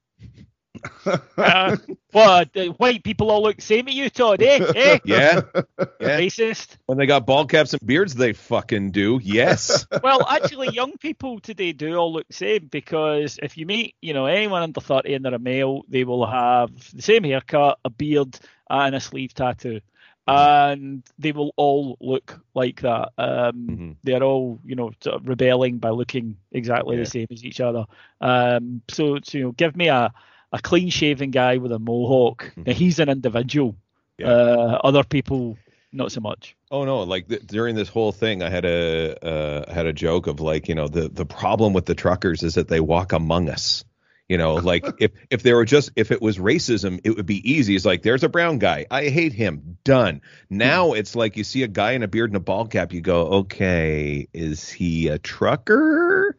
Uh, 1.37 1.77
what? 2.13 2.57
uh, 2.57 2.67
white 2.67 3.03
people 3.03 3.31
all 3.31 3.43
look 3.43 3.57
the 3.57 3.63
same 3.63 3.89
at 3.89 3.95
you, 3.95 4.09
Todd? 4.11 4.41
Eh? 4.43 4.59
Eh? 4.77 4.99
Yeah. 5.05 5.41
Yeah. 5.55 5.63
Racist. 6.01 6.77
When 6.87 6.99
they 6.99 7.07
got 7.07 7.27
bald 7.27 7.51
caps 7.51 7.73
and 7.73 7.85
beards, 7.85 8.15
they 8.15 8.33
fucking 8.33 8.93
do. 8.93 9.21
Yes. 9.23 9.87
Well, 10.03 10.27
actually, 10.29 10.69
young 10.71 10.97
people 10.99 11.41
today 11.41 11.73
do 11.73 11.97
all 11.97 12.13
look 12.13 12.27
the 12.29 12.35
same 12.35 12.67
because 12.67 13.39
if 13.43 13.57
you 13.57 13.67
meet, 13.67 13.95
you 14.03 14.13
know, 14.15 14.27
anyone 14.27 14.63
under 14.63 14.81
30 14.81 15.15
and 15.15 15.25
they're 15.25 15.35
a 15.35 15.39
male, 15.39 15.83
they 15.89 16.05
will 16.05 16.27
have 16.27 16.71
the 16.93 17.03
same 17.03 17.25
haircut, 17.25 17.79
a 17.85 17.91
beard, 17.91 18.39
and 18.71 18.95
a 18.95 19.01
sleeve 19.01 19.35
tattoo. 19.35 19.81
And 20.27 21.03
they 21.19 21.33
will 21.33 21.53
all 21.57 21.97
look 22.01 22.41
like 22.55 22.83
that. 22.83 23.11
Um, 23.19 23.67
Mhm. 23.69 23.97
They're 24.05 24.23
all, 24.23 24.61
you 24.65 24.77
know, 24.77 24.93
sort 25.01 25.17
of 25.17 25.29
rebelling 25.29 25.79
by 25.79 25.91
looking 25.91 26.37
exactly 26.53 26.97
Yeah. 26.97 27.03
the 27.03 27.11
same 27.11 27.27
as 27.33 27.45
each 27.45 27.61
other. 27.61 27.87
Um, 28.21 28.83
so, 28.89 29.19
so, 29.23 29.39
you 29.39 29.45
know, 29.45 29.53
give 29.53 29.77
me 29.77 29.89
a, 29.89 30.13
a 30.53 30.61
clean 30.61 30.91
shaven 30.91 31.31
guy 31.31 31.57
with 31.57 31.73
a 31.73 31.79
mohawk. 31.79 32.53
Now, 32.57 32.73
he's 32.73 32.99
an 32.99 33.09
individual. 33.09 33.77
Yeah. 34.19 34.29
Uh, 34.29 34.81
other 34.85 35.05
people, 35.05 35.57
not 35.93 36.13
so 36.13 36.21
much. 36.21 36.55
Oh 36.71 36.85
no! 36.85 37.01
Like 37.03 37.29
th- 37.29 37.47
during 37.47 37.75
this 37.75 37.89
whole 37.89 38.13
thing, 38.13 38.43
I 38.43 38.51
had 38.51 38.65
a 38.65 39.17
uh, 39.25 39.65
I 39.69 39.73
had 39.73 39.87
a 39.87 39.93
joke 39.93 40.27
of 40.27 40.41
like, 40.41 40.69
you 40.69 40.75
know, 40.75 40.89
the 40.89 41.09
the 41.09 41.27
problem 41.27 41.73
with 41.73 41.87
the 41.87 41.95
truckers 41.95 42.43
is 42.43 42.55
that 42.55 42.69
they 42.69 42.81
walk 42.81 43.13
among 43.13 43.49
us. 43.49 43.85
You 44.29 44.39
know, 44.39 44.55
like 44.73 44.85
if 44.99 45.13
if 45.31 45.43
there 45.43 45.57
were 45.57 45.65
just 45.65 45.91
if 45.97 46.11
it 46.11 46.23
was 46.23 46.39
racism, 46.39 47.01
it 47.05 47.17
would 47.17 47.27
be 47.27 47.51
easy. 47.51 47.75
It's 47.75 47.85
like 47.85 48.03
there's 48.03 48.23
a 48.23 48.29
brown 48.29 48.59
guy, 48.59 48.87
I 48.91 49.09
hate 49.09 49.33
him, 49.33 49.79
done. 49.85 50.21
Now 50.51 50.93
it's 50.93 51.17
like 51.17 51.37
you 51.37 51.45
see 51.45 51.63
a 51.63 51.69
guy 51.69 51.93
in 51.93 52.03
a 52.03 52.09
beard 52.09 52.31
and 52.31 52.37
a 52.37 52.41
ball 52.41 52.67
cap, 52.67 52.93
you 52.93 53.01
go, 53.01 53.27
okay, 53.41 54.29
is 54.33 54.71
he 54.71 55.09
a 55.09 55.19
trucker? 55.19 56.37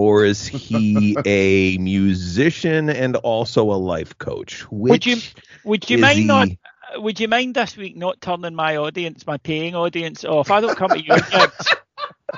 Or 0.00 0.24
is 0.24 0.46
he 0.46 1.14
a 1.26 1.76
musician 1.76 2.88
and 2.88 3.16
also 3.16 3.70
a 3.70 3.76
life 3.76 4.16
coach? 4.16 4.62
Which 4.70 4.90
Would 4.90 5.06
you 5.06 5.16
would 5.62 5.90
you 5.90 5.98
mind 5.98 6.26
not 6.26 6.48
would 6.96 7.20
you 7.20 7.28
mind 7.28 7.54
this 7.54 7.76
week 7.76 7.98
not 7.98 8.18
turning 8.22 8.54
my 8.54 8.78
audience, 8.78 9.26
my 9.26 9.36
paying 9.36 9.74
audience 9.74 10.24
off? 10.24 10.50
I 10.50 10.62
don't 10.62 10.74
come 10.74 10.88
to 10.88 11.04
your 11.04 11.18
gigs 11.18 11.74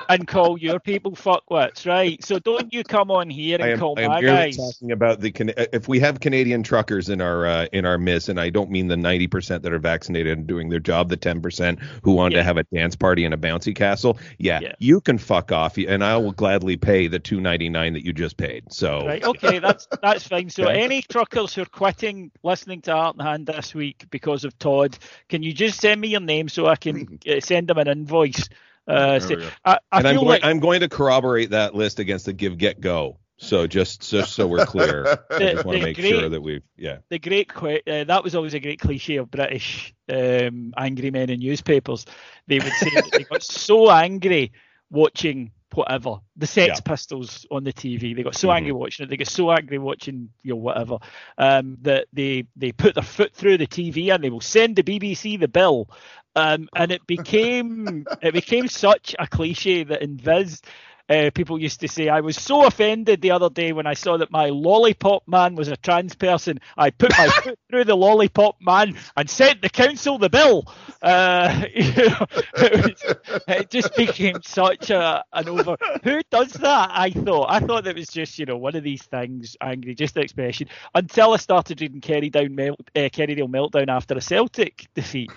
and 0.09 0.27
call 0.27 0.57
your 0.57 0.79
people 0.79 1.11
fuckwits, 1.13 1.85
right? 1.87 2.23
So 2.23 2.39
don't 2.39 2.73
you 2.73 2.83
come 2.83 3.11
on 3.11 3.29
here 3.29 3.55
and 3.55 3.63
I 3.63 3.69
am, 3.69 3.79
call 3.79 3.95
I 3.97 4.01
am 4.01 4.09
my 4.11 4.21
guys. 4.21 4.57
talking 4.57 4.91
about 4.91 5.19
the 5.21 5.31
if 5.73 5.87
we 5.87 5.99
have 5.99 6.19
Canadian 6.19 6.63
truckers 6.63 7.09
in 7.09 7.21
our 7.21 7.45
uh, 7.45 7.65
in 7.73 7.85
our 7.85 7.97
midst, 7.97 8.29
and 8.29 8.39
I 8.39 8.49
don't 8.49 8.69
mean 8.69 8.87
the 8.87 8.97
ninety 8.97 9.27
percent 9.27 9.63
that 9.63 9.73
are 9.73 9.79
vaccinated 9.79 10.37
and 10.37 10.47
doing 10.47 10.69
their 10.69 10.79
job, 10.79 11.09
the 11.09 11.17
ten 11.17 11.41
percent 11.41 11.79
who 12.03 12.13
want 12.13 12.33
Yeah. 12.33 12.39
to 12.39 12.43
have 12.43 12.57
a 12.57 12.63
dance 12.73 12.95
party 12.95 13.23
in 13.25 13.33
a 13.33 13.37
bouncy 13.37 13.75
castle. 13.75 14.17
Yeah, 14.37 14.59
Yeah. 14.61 14.73
you 14.79 15.01
can 15.01 15.17
fuck 15.17 15.51
off, 15.51 15.77
and 15.77 16.03
I 16.03 16.17
will 16.17 16.31
gladly 16.33 16.77
pay 16.77 17.07
the 17.07 17.19
two 17.19 17.39
ninety 17.39 17.69
nine 17.69 17.93
that 17.93 18.05
you 18.05 18.13
just 18.13 18.37
paid. 18.37 18.71
So 18.73 19.05
Right, 19.05 19.23
okay, 19.23 19.59
that's 19.59 19.87
that's 20.01 20.27
fine. 20.27 20.49
So 20.49 20.67
Okay. 20.67 20.81
any 20.81 21.01
truckers 21.01 21.53
who 21.55 21.61
are 21.61 21.65
quitting 21.65 22.31
listening 22.43 22.81
to 22.83 22.93
Heart 22.93 23.15
and 23.17 23.27
Hand 23.27 23.47
this 23.47 23.73
week 23.73 24.05
because 24.09 24.43
of 24.43 24.57
Todd, 24.59 24.97
can 25.29 25.43
you 25.43 25.53
just 25.53 25.79
send 25.79 26.01
me 26.01 26.09
your 26.09 26.21
name 26.21 26.49
so 26.49 26.67
I 26.67 26.75
can 26.75 27.19
uh, 27.27 27.39
send 27.39 27.67
them 27.67 27.77
an 27.77 27.87
invoice? 27.87 28.49
Uh, 28.87 29.19
There 29.19 29.19
say, 29.21 29.35
we 29.35 29.41
go. 29.41 29.49
I, 29.65 29.79
I 29.91 29.99
and 29.99 30.07
I'm 30.07 30.15
going, 30.15 30.27
like 30.27 30.43
I'm 30.43 30.59
going 30.59 30.81
to 30.81 30.89
corroborate 30.89 31.51
that 31.51 31.73
list 31.75 31.99
against 31.99 32.25
the 32.25 32.33
Give 32.33 32.57
Get 32.57 32.81
Go. 32.81 33.19
So 33.37 33.65
just 33.67 34.09
just 34.09 34.33
so 34.33 34.47
we're 34.47 34.65
clear, 34.65 35.05
I 35.31 35.39
just 35.39 35.65
want 35.65 35.79
to 35.79 35.83
make 35.83 35.97
great- 35.97 36.09
sure 36.09 36.29
that 36.29 36.41
we've. 36.41 36.61
yeah 36.77 36.97
the 37.09 37.19
great 37.19 37.51
uh, 37.57 38.03
that 38.05 38.23
was 38.23 38.35
always 38.35 38.53
a 38.53 38.59
great 38.59 38.79
cliche 38.79 39.17
of 39.17 39.29
British 39.31 39.93
um, 40.07 40.73
angry 40.77 41.11
men 41.11 41.29
in 41.29 41.39
newspapers. 41.39 42.05
They 42.47 42.59
would 42.59 42.73
say 42.73 42.91
that 42.91 43.11
they 43.11 43.23
got 43.23 43.41
so 43.43 43.89
angry 44.05 44.51
watching 44.91 45.51
whatever 45.73 46.17
the 46.37 46.45
Sex 46.45 46.67
Yeah. 46.77 46.81
Pistols 46.85 47.47
on 47.49 47.63
the 47.63 47.73
TV. 47.73 48.15
They 48.15 48.21
got 48.21 48.35
so 48.35 48.49
Mhm. 48.49 48.55
angry 48.57 48.71
watching 48.73 49.05
it. 49.05 49.09
They 49.09 49.17
got 49.17 49.27
so 49.27 49.51
angry 49.51 49.79
watching 49.79 50.29
you 50.43 50.51
know 50.51 50.57
whatever 50.57 50.99
um, 51.37 51.77
that 51.81 52.05
they 52.13 52.45
they 52.55 52.71
put 52.71 52.93
their 52.93 53.03
foot 53.03 53.33
through 53.33 53.57
the 53.57 53.67
TV 53.67 54.13
and 54.13 54.23
they 54.23 54.29
will 54.29 54.41
send 54.41 54.75
the 54.75 54.83
BBC 54.83 55.39
the 55.39 55.47
bill. 55.47 55.89
Um, 56.35 56.67
and 56.75 56.91
it 56.91 57.05
became 57.05 58.05
it 58.21 58.33
became 58.33 58.67
such 58.67 59.15
a 59.19 59.27
cliche 59.27 59.83
that 59.83 60.01
in 60.01 60.17
Viz 60.17 60.61
uh, 61.09 61.29
people 61.33 61.59
used 61.59 61.81
to 61.81 61.87
say 61.87 62.07
I 62.07 62.21
was 62.21 62.37
so 62.37 62.65
offended 62.65 63.21
the 63.21 63.31
other 63.31 63.49
day 63.49 63.73
when 63.73 63.85
I 63.85 63.93
saw 63.93 64.17
that 64.17 64.31
my 64.31 64.47
lollipop 64.47 65.23
man 65.27 65.55
was 65.55 65.67
a 65.67 65.75
trans 65.75 66.15
person. 66.15 66.59
I 66.77 66.91
put 66.91 67.11
my 67.17 67.27
foot 67.43 67.59
through 67.69 67.83
the 67.85 67.95
lollipop 67.95 68.57
man 68.61 68.95
and 69.17 69.29
sent 69.29 69.61
the 69.61 69.69
council 69.69 70.17
the 70.17 70.29
bill. 70.29 70.65
Uh, 71.01 71.65
you 71.75 71.91
know, 71.91 72.25
it, 72.55 72.85
was, 72.85 73.41
it, 73.47 73.69
just 73.69 73.95
became 73.95 74.41
such 74.43 74.89
a 74.89 75.23
an 75.33 75.49
over. 75.49 75.75
Who 76.03 76.21
does 76.31 76.53
that? 76.53 76.91
I 76.93 77.09
thought. 77.09 77.47
I 77.49 77.59
thought 77.59 77.83
that 77.83 77.95
was 77.95 78.07
just 78.07 78.39
you 78.39 78.45
know 78.45 78.57
one 78.57 78.75
of 78.75 78.83
these 78.83 79.03
things, 79.03 79.57
angry, 79.59 79.95
just 79.95 80.15
an 80.15 80.23
expression. 80.23 80.69
Until 80.95 81.33
I 81.33 81.37
started 81.37 81.81
reading 81.81 82.01
Kerry 82.01 82.29
Down 82.29 82.55
Melt, 82.55 82.79
uh, 82.95 83.09
Kerrydale 83.09 83.49
Meltdown 83.49 83.89
after 83.89 84.15
a 84.15 84.21
Celtic 84.21 84.87
defeat, 84.93 85.31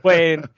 when 0.00 0.48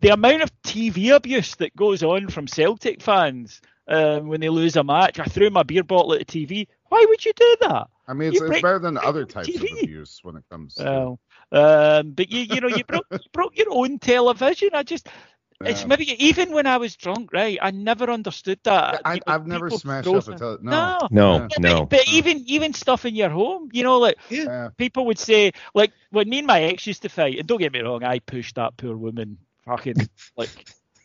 the 0.00 0.08
amount 0.08 0.42
of 0.42 0.62
TV 0.62 1.14
abuse 1.14 1.54
that 1.56 1.76
goes 1.76 2.02
on 2.02 2.28
from 2.28 2.46
Celtic 2.46 3.02
fans 3.02 3.60
um, 3.88 4.28
when 4.28 4.40
they 4.40 4.48
lose 4.48 4.76
a 4.76 4.84
match. 4.84 5.18
I 5.18 5.24
threw 5.24 5.50
my 5.50 5.62
beer 5.62 5.84
bottle 5.84 6.14
at 6.14 6.26
the 6.26 6.46
TV. 6.46 6.68
Why 6.88 7.04
would 7.08 7.24
you 7.24 7.32
do 7.34 7.56
that? 7.62 7.88
I 8.08 8.14
mean, 8.14 8.32
it's, 8.32 8.40
it's 8.40 8.62
better 8.62 8.78
than 8.78 8.98
other 8.98 9.24
types 9.24 9.48
TV. 9.48 9.72
of 9.72 9.82
abuse 9.82 10.20
when 10.22 10.36
it 10.36 10.44
comes. 10.50 10.76
Well, 10.78 11.18
um, 11.52 12.12
but 12.12 12.30
you, 12.30 12.40
you 12.42 12.60
know, 12.60 12.68
you 12.68 12.84
broke, 12.84 13.06
you 13.10 13.18
broke 13.32 13.58
your 13.58 13.66
own 13.70 13.98
television. 13.98 14.70
I 14.74 14.84
just, 14.84 15.08
yeah. 15.60 15.70
it's 15.70 15.84
maybe 15.84 16.24
even 16.24 16.52
when 16.52 16.66
I 16.66 16.76
was 16.76 16.94
drunk, 16.94 17.32
right? 17.32 17.58
I 17.60 17.72
never 17.72 18.08
understood 18.10 18.60
that. 18.62 19.02
I, 19.04 19.20
have 19.26 19.46
never 19.46 19.70
smashed 19.70 20.06
up 20.06 20.28
a 20.28 20.36
television. 20.36 20.66
No, 20.66 21.08
no, 21.10 21.38
no. 21.38 21.48
no. 21.58 21.80
But, 21.80 21.90
but, 21.90 22.08
even 22.08 22.44
even 22.46 22.74
stuff 22.74 23.04
in 23.04 23.16
your 23.16 23.30
home, 23.30 23.70
you 23.72 23.82
know, 23.82 23.98
like 23.98 24.18
yeah. 24.28 24.68
people 24.76 25.06
would 25.06 25.18
say, 25.18 25.52
like 25.74 25.92
when 26.10 26.28
me 26.28 26.38
and 26.38 26.46
my 26.46 26.62
ex 26.62 26.86
used 26.86 27.02
to 27.02 27.08
fight, 27.08 27.38
and 27.38 27.48
don't 27.48 27.58
get 27.58 27.72
me 27.72 27.80
wrong, 27.80 28.04
I 28.04 28.20
pushed 28.20 28.54
that 28.54 28.76
poor 28.76 28.96
woman 28.96 29.38
fucking 29.64 30.08
like 30.36 30.50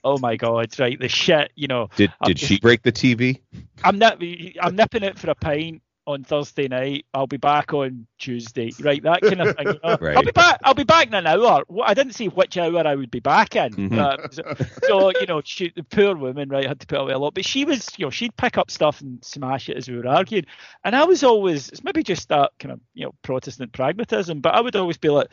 oh 0.03 0.17
my 0.19 0.35
god, 0.35 0.77
right, 0.79 0.99
the 0.99 1.09
shit, 1.09 1.51
you 1.55 1.67
know. 1.67 1.89
Did 1.95 2.13
did 2.23 2.37
just, 2.37 2.49
she 2.49 2.59
break 2.59 2.81
the 2.83 2.91
TV? 2.91 3.41
I'm 3.83 3.97
not. 3.97 4.21
I'm 4.61 4.75
nipping 4.75 5.03
it 5.03 5.17
for 5.17 5.29
a 5.29 5.35
pint 5.35 5.81
on 6.07 6.23
Thursday 6.23 6.67
night. 6.67 7.05
I'll 7.13 7.27
be 7.27 7.37
back 7.37 7.73
on 7.73 8.07
Tuesday, 8.17 8.71
right? 8.81 9.01
That 9.03 9.21
kind 9.21 9.41
of 9.41 9.55
thing. 9.55 9.67
You 9.67 9.79
know? 9.83 9.97
right. 10.01 10.17
I'll 10.17 10.23
be 10.23 10.31
back. 10.31 10.59
I'll 10.63 10.73
be 10.73 10.83
back 10.83 11.07
in 11.07 11.13
an 11.13 11.27
hour. 11.27 11.63
I 11.83 11.93
didn't 11.93 12.13
see 12.13 12.27
which 12.27 12.57
hour 12.57 12.85
I 12.87 12.95
would 12.95 13.11
be 13.11 13.19
back 13.19 13.55
in. 13.55 13.73
Mm-hmm. 13.73 13.99
Uh, 13.99 14.17
so, 14.31 14.65
so, 14.87 15.11
you 15.19 15.27
know, 15.27 15.41
she, 15.43 15.71
the 15.75 15.83
poor 15.83 16.15
woman, 16.15 16.49
right, 16.49 16.67
had 16.67 16.79
to 16.79 16.87
put 16.87 16.99
away 16.99 17.13
a 17.13 17.19
lot. 17.19 17.33
But 17.33 17.45
she 17.45 17.65
was, 17.65 17.87
you 17.97 18.05
know, 18.05 18.09
she'd 18.09 18.35
pick 18.35 18.57
up 18.57 18.71
stuff 18.71 19.01
and 19.01 19.23
smash 19.23 19.69
it 19.69 19.77
as 19.77 19.89
we 19.89 19.97
were 19.97 20.07
arguing. 20.07 20.45
And 20.83 20.95
I 20.95 21.03
was 21.05 21.23
always, 21.23 21.69
it's 21.69 21.83
maybe 21.83 22.03
just 22.03 22.29
that 22.29 22.51
kind 22.59 22.73
of, 22.73 22.79
you 22.93 23.05
know, 23.05 23.13
Protestant 23.21 23.71
pragmatism. 23.73 24.41
But 24.41 24.55
I 24.55 24.61
would 24.61 24.75
always 24.75 24.97
be 24.97 25.09
like 25.09 25.27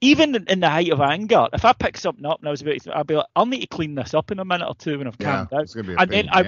even 0.00 0.36
in 0.48 0.60
the 0.60 0.68
height 0.68 0.90
of 0.90 1.00
anger, 1.00 1.48
if 1.52 1.64
I 1.64 1.72
pick 1.72 1.96
something 1.96 2.24
up 2.24 2.38
and 2.38 2.48
I 2.48 2.52
was 2.52 2.62
about 2.62 2.80
to, 2.82 2.96
I'd 2.96 3.06
be 3.06 3.16
like, 3.16 3.26
I'll 3.34 3.46
need 3.46 3.62
to 3.62 3.66
clean 3.66 3.96
this 3.96 4.14
up 4.14 4.30
in 4.30 4.38
a 4.38 4.44
minute 4.44 4.68
or 4.68 4.76
two 4.76 4.98
when 4.98 5.08
I've 5.08 5.16
yeah, 5.18 5.46
calmed 5.48 5.74
down. 5.74 5.96
and 5.98 6.10
then 6.10 6.28
I, 6.30 6.42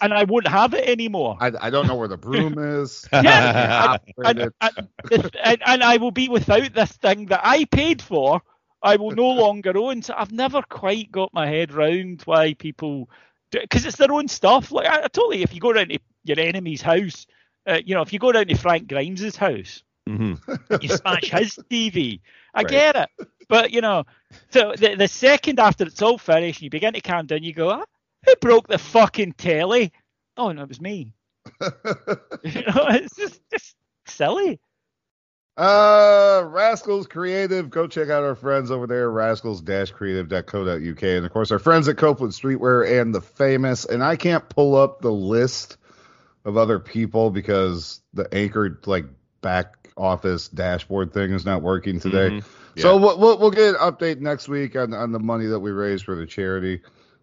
and 0.00 0.14
I 0.14 0.24
won't 0.24 0.48
have 0.48 0.72
it 0.72 0.88
anymore. 0.88 1.36
I, 1.38 1.52
I 1.60 1.70
don't 1.70 1.86
know 1.86 1.96
where 1.96 2.08
the 2.08 2.16
broom 2.16 2.58
is. 2.58 3.06
yeah. 3.12 3.98
and, 4.16 4.50
and, 4.60 4.90
and, 5.10 5.62
and, 5.66 5.82
I 5.82 5.98
will 5.98 6.12
be 6.12 6.30
without 6.30 6.72
this 6.72 6.92
thing 6.92 7.26
that 7.26 7.40
I 7.44 7.66
paid 7.66 8.00
for. 8.00 8.40
I 8.82 8.96
will 8.96 9.10
no 9.10 9.28
longer 9.28 9.76
own. 9.76 10.00
So 10.00 10.14
I've 10.16 10.32
never 10.32 10.62
quite 10.62 11.12
got 11.12 11.34
my 11.34 11.46
head 11.46 11.72
round 11.74 12.22
why 12.22 12.54
people, 12.54 13.10
because 13.50 13.84
it's 13.84 13.96
their 13.96 14.12
own 14.12 14.28
stuff. 14.28 14.72
Like 14.72 14.86
I, 14.86 15.04
I 15.04 15.08
totally, 15.08 15.42
if 15.42 15.52
you 15.52 15.60
go 15.60 15.70
around 15.70 15.90
to 15.90 15.98
your 16.24 16.40
enemy's 16.40 16.80
house, 16.80 17.26
uh, 17.66 17.80
you 17.84 17.94
know, 17.94 18.02
if 18.02 18.14
you 18.14 18.18
go 18.18 18.32
down 18.32 18.46
to 18.46 18.56
Frank 18.56 18.88
Grimes's 18.88 19.36
house, 19.36 19.82
mm-hmm. 20.08 20.74
you 20.80 20.88
smash 20.88 21.30
his 21.30 21.58
TV. 21.70 22.20
I 22.58 22.62
right. 22.62 22.68
get 22.68 22.96
it. 22.96 23.28
But, 23.48 23.70
you 23.70 23.80
know, 23.80 24.04
so 24.50 24.74
the, 24.76 24.96
the 24.96 25.08
second 25.08 25.60
after 25.60 25.84
it's 25.84 26.02
all 26.02 26.18
finished, 26.18 26.60
you 26.60 26.70
begin 26.70 26.92
to 26.94 27.00
calm 27.00 27.26
down, 27.26 27.44
you 27.44 27.54
go, 27.54 27.70
ah, 27.70 27.84
who 28.26 28.34
broke 28.40 28.66
the 28.66 28.78
fucking 28.78 29.34
telly? 29.34 29.92
Oh, 30.36 30.50
no, 30.50 30.62
it 30.62 30.68
was 30.68 30.80
me. 30.80 31.14
you 31.60 31.70
know, 31.70 31.72
it's 32.42 33.16
just, 33.16 33.40
just 33.50 33.76
silly. 34.06 34.60
Uh, 35.56 36.44
Rascals 36.46 37.06
Creative. 37.06 37.70
Go 37.70 37.86
check 37.86 38.10
out 38.10 38.24
our 38.24 38.34
friends 38.34 38.70
over 38.70 38.86
there, 38.86 39.10
rascals-creative.co.uk. 39.10 41.02
And 41.02 41.24
of 41.24 41.32
course, 41.32 41.50
our 41.50 41.58
friends 41.58 41.88
at 41.88 41.96
Copeland 41.96 42.32
Streetwear 42.32 43.00
and 43.00 43.14
the 43.14 43.20
famous. 43.20 43.84
And 43.84 44.02
I 44.02 44.16
can't 44.16 44.48
pull 44.48 44.74
up 44.76 45.00
the 45.00 45.12
list 45.12 45.76
of 46.44 46.56
other 46.56 46.78
people 46.78 47.30
because 47.30 48.00
the 48.14 48.32
anchor 48.34 48.80
like 48.86 49.06
back 49.40 49.77
office 49.98 50.48
dashboard 50.48 51.12
thing 51.12 51.32
is 51.32 51.44
not 51.44 51.62
working 51.62 52.00
today. 52.00 52.30
Mm-hmm. 52.30 52.48
Yeah. 52.76 52.82
So 52.82 52.96
we'll, 52.96 53.18
we'll, 53.18 53.38
we'll 53.38 53.50
get 53.50 53.74
an 53.74 53.76
update 53.76 54.20
next 54.20 54.48
week 54.48 54.76
on 54.76 54.94
on 54.94 55.12
the 55.12 55.18
money 55.18 55.46
that 55.46 55.58
we 55.58 55.70
raised 55.70 56.04
for 56.04 56.14
the 56.14 56.26
charity. 56.26 56.80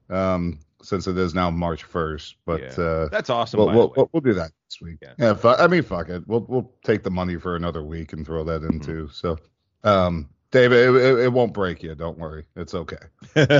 Um, 0.09 0.59
since 0.85 1.07
it 1.07 1.17
is 1.17 1.33
now 1.33 1.49
March 1.49 1.89
1st, 1.89 2.35
but 2.45 2.61
yeah. 2.61 2.83
uh, 2.83 3.09
that's 3.09 3.29
awesome. 3.29 3.59
We'll, 3.59 3.91
we'll, 3.95 4.09
we'll, 4.13 4.21
do 4.21 4.33
that 4.33 4.51
next 4.65 4.81
week. 4.81 4.99
Yeah, 5.01 5.13
yeah 5.17 5.33
fu- 5.33 5.47
I 5.47 5.67
mean, 5.67 5.81
fuck 5.81 6.09
it. 6.09 6.27
We'll 6.27 6.45
we'll 6.47 6.71
take 6.83 7.03
the 7.03 7.09
money 7.09 7.37
for 7.37 7.55
another 7.55 7.83
week 7.83 8.13
and 8.13 8.25
throw 8.25 8.43
that 8.43 8.61
in 8.61 8.79
mm-hmm. 8.79 8.79
too. 8.79 9.09
So, 9.11 9.37
um, 9.83 10.29
David, 10.51 10.77
it, 10.77 10.95
it, 10.95 11.19
it, 11.25 11.33
won't 11.33 11.53
break 11.53 11.81
you. 11.81 11.95
Don't 11.95 12.17
worry. 12.17 12.45
It's 12.55 12.73
okay. 12.73 12.97
So, 13.33 13.45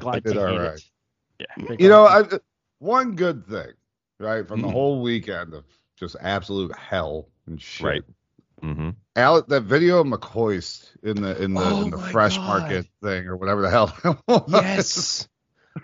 glad 0.00 0.22
it 0.26 0.36
all 0.36 0.58
right. 0.58 0.80
Yeah. 1.38 1.76
You 1.78 1.88
know, 1.88 2.04
I, 2.04 2.24
one 2.80 3.14
good 3.14 3.46
thing, 3.46 3.72
right, 4.18 4.46
from 4.46 4.60
mm-hmm. 4.60 4.66
the 4.66 4.72
whole 4.72 5.00
weekend 5.00 5.54
of 5.54 5.64
just 5.98 6.16
absolute 6.20 6.76
hell 6.76 7.28
and 7.46 7.60
shit. 7.60 7.86
Right. 7.86 8.02
Mm-hmm. 8.62 8.90
Al- 9.16 9.42
that 9.42 9.62
video 9.62 10.00
of 10.00 10.06
McCoist 10.06 10.90
in 11.02 11.22
the 11.22 11.40
in 11.42 11.54
the 11.54 11.60
oh 11.60 11.82
in 11.82 11.90
the 11.90 11.98
fresh 11.98 12.36
God. 12.36 12.46
market 12.46 12.86
thing 13.02 13.26
or 13.26 13.36
whatever 13.36 13.62
the 13.62 13.70
hell. 13.70 14.44
yes. 14.48 15.28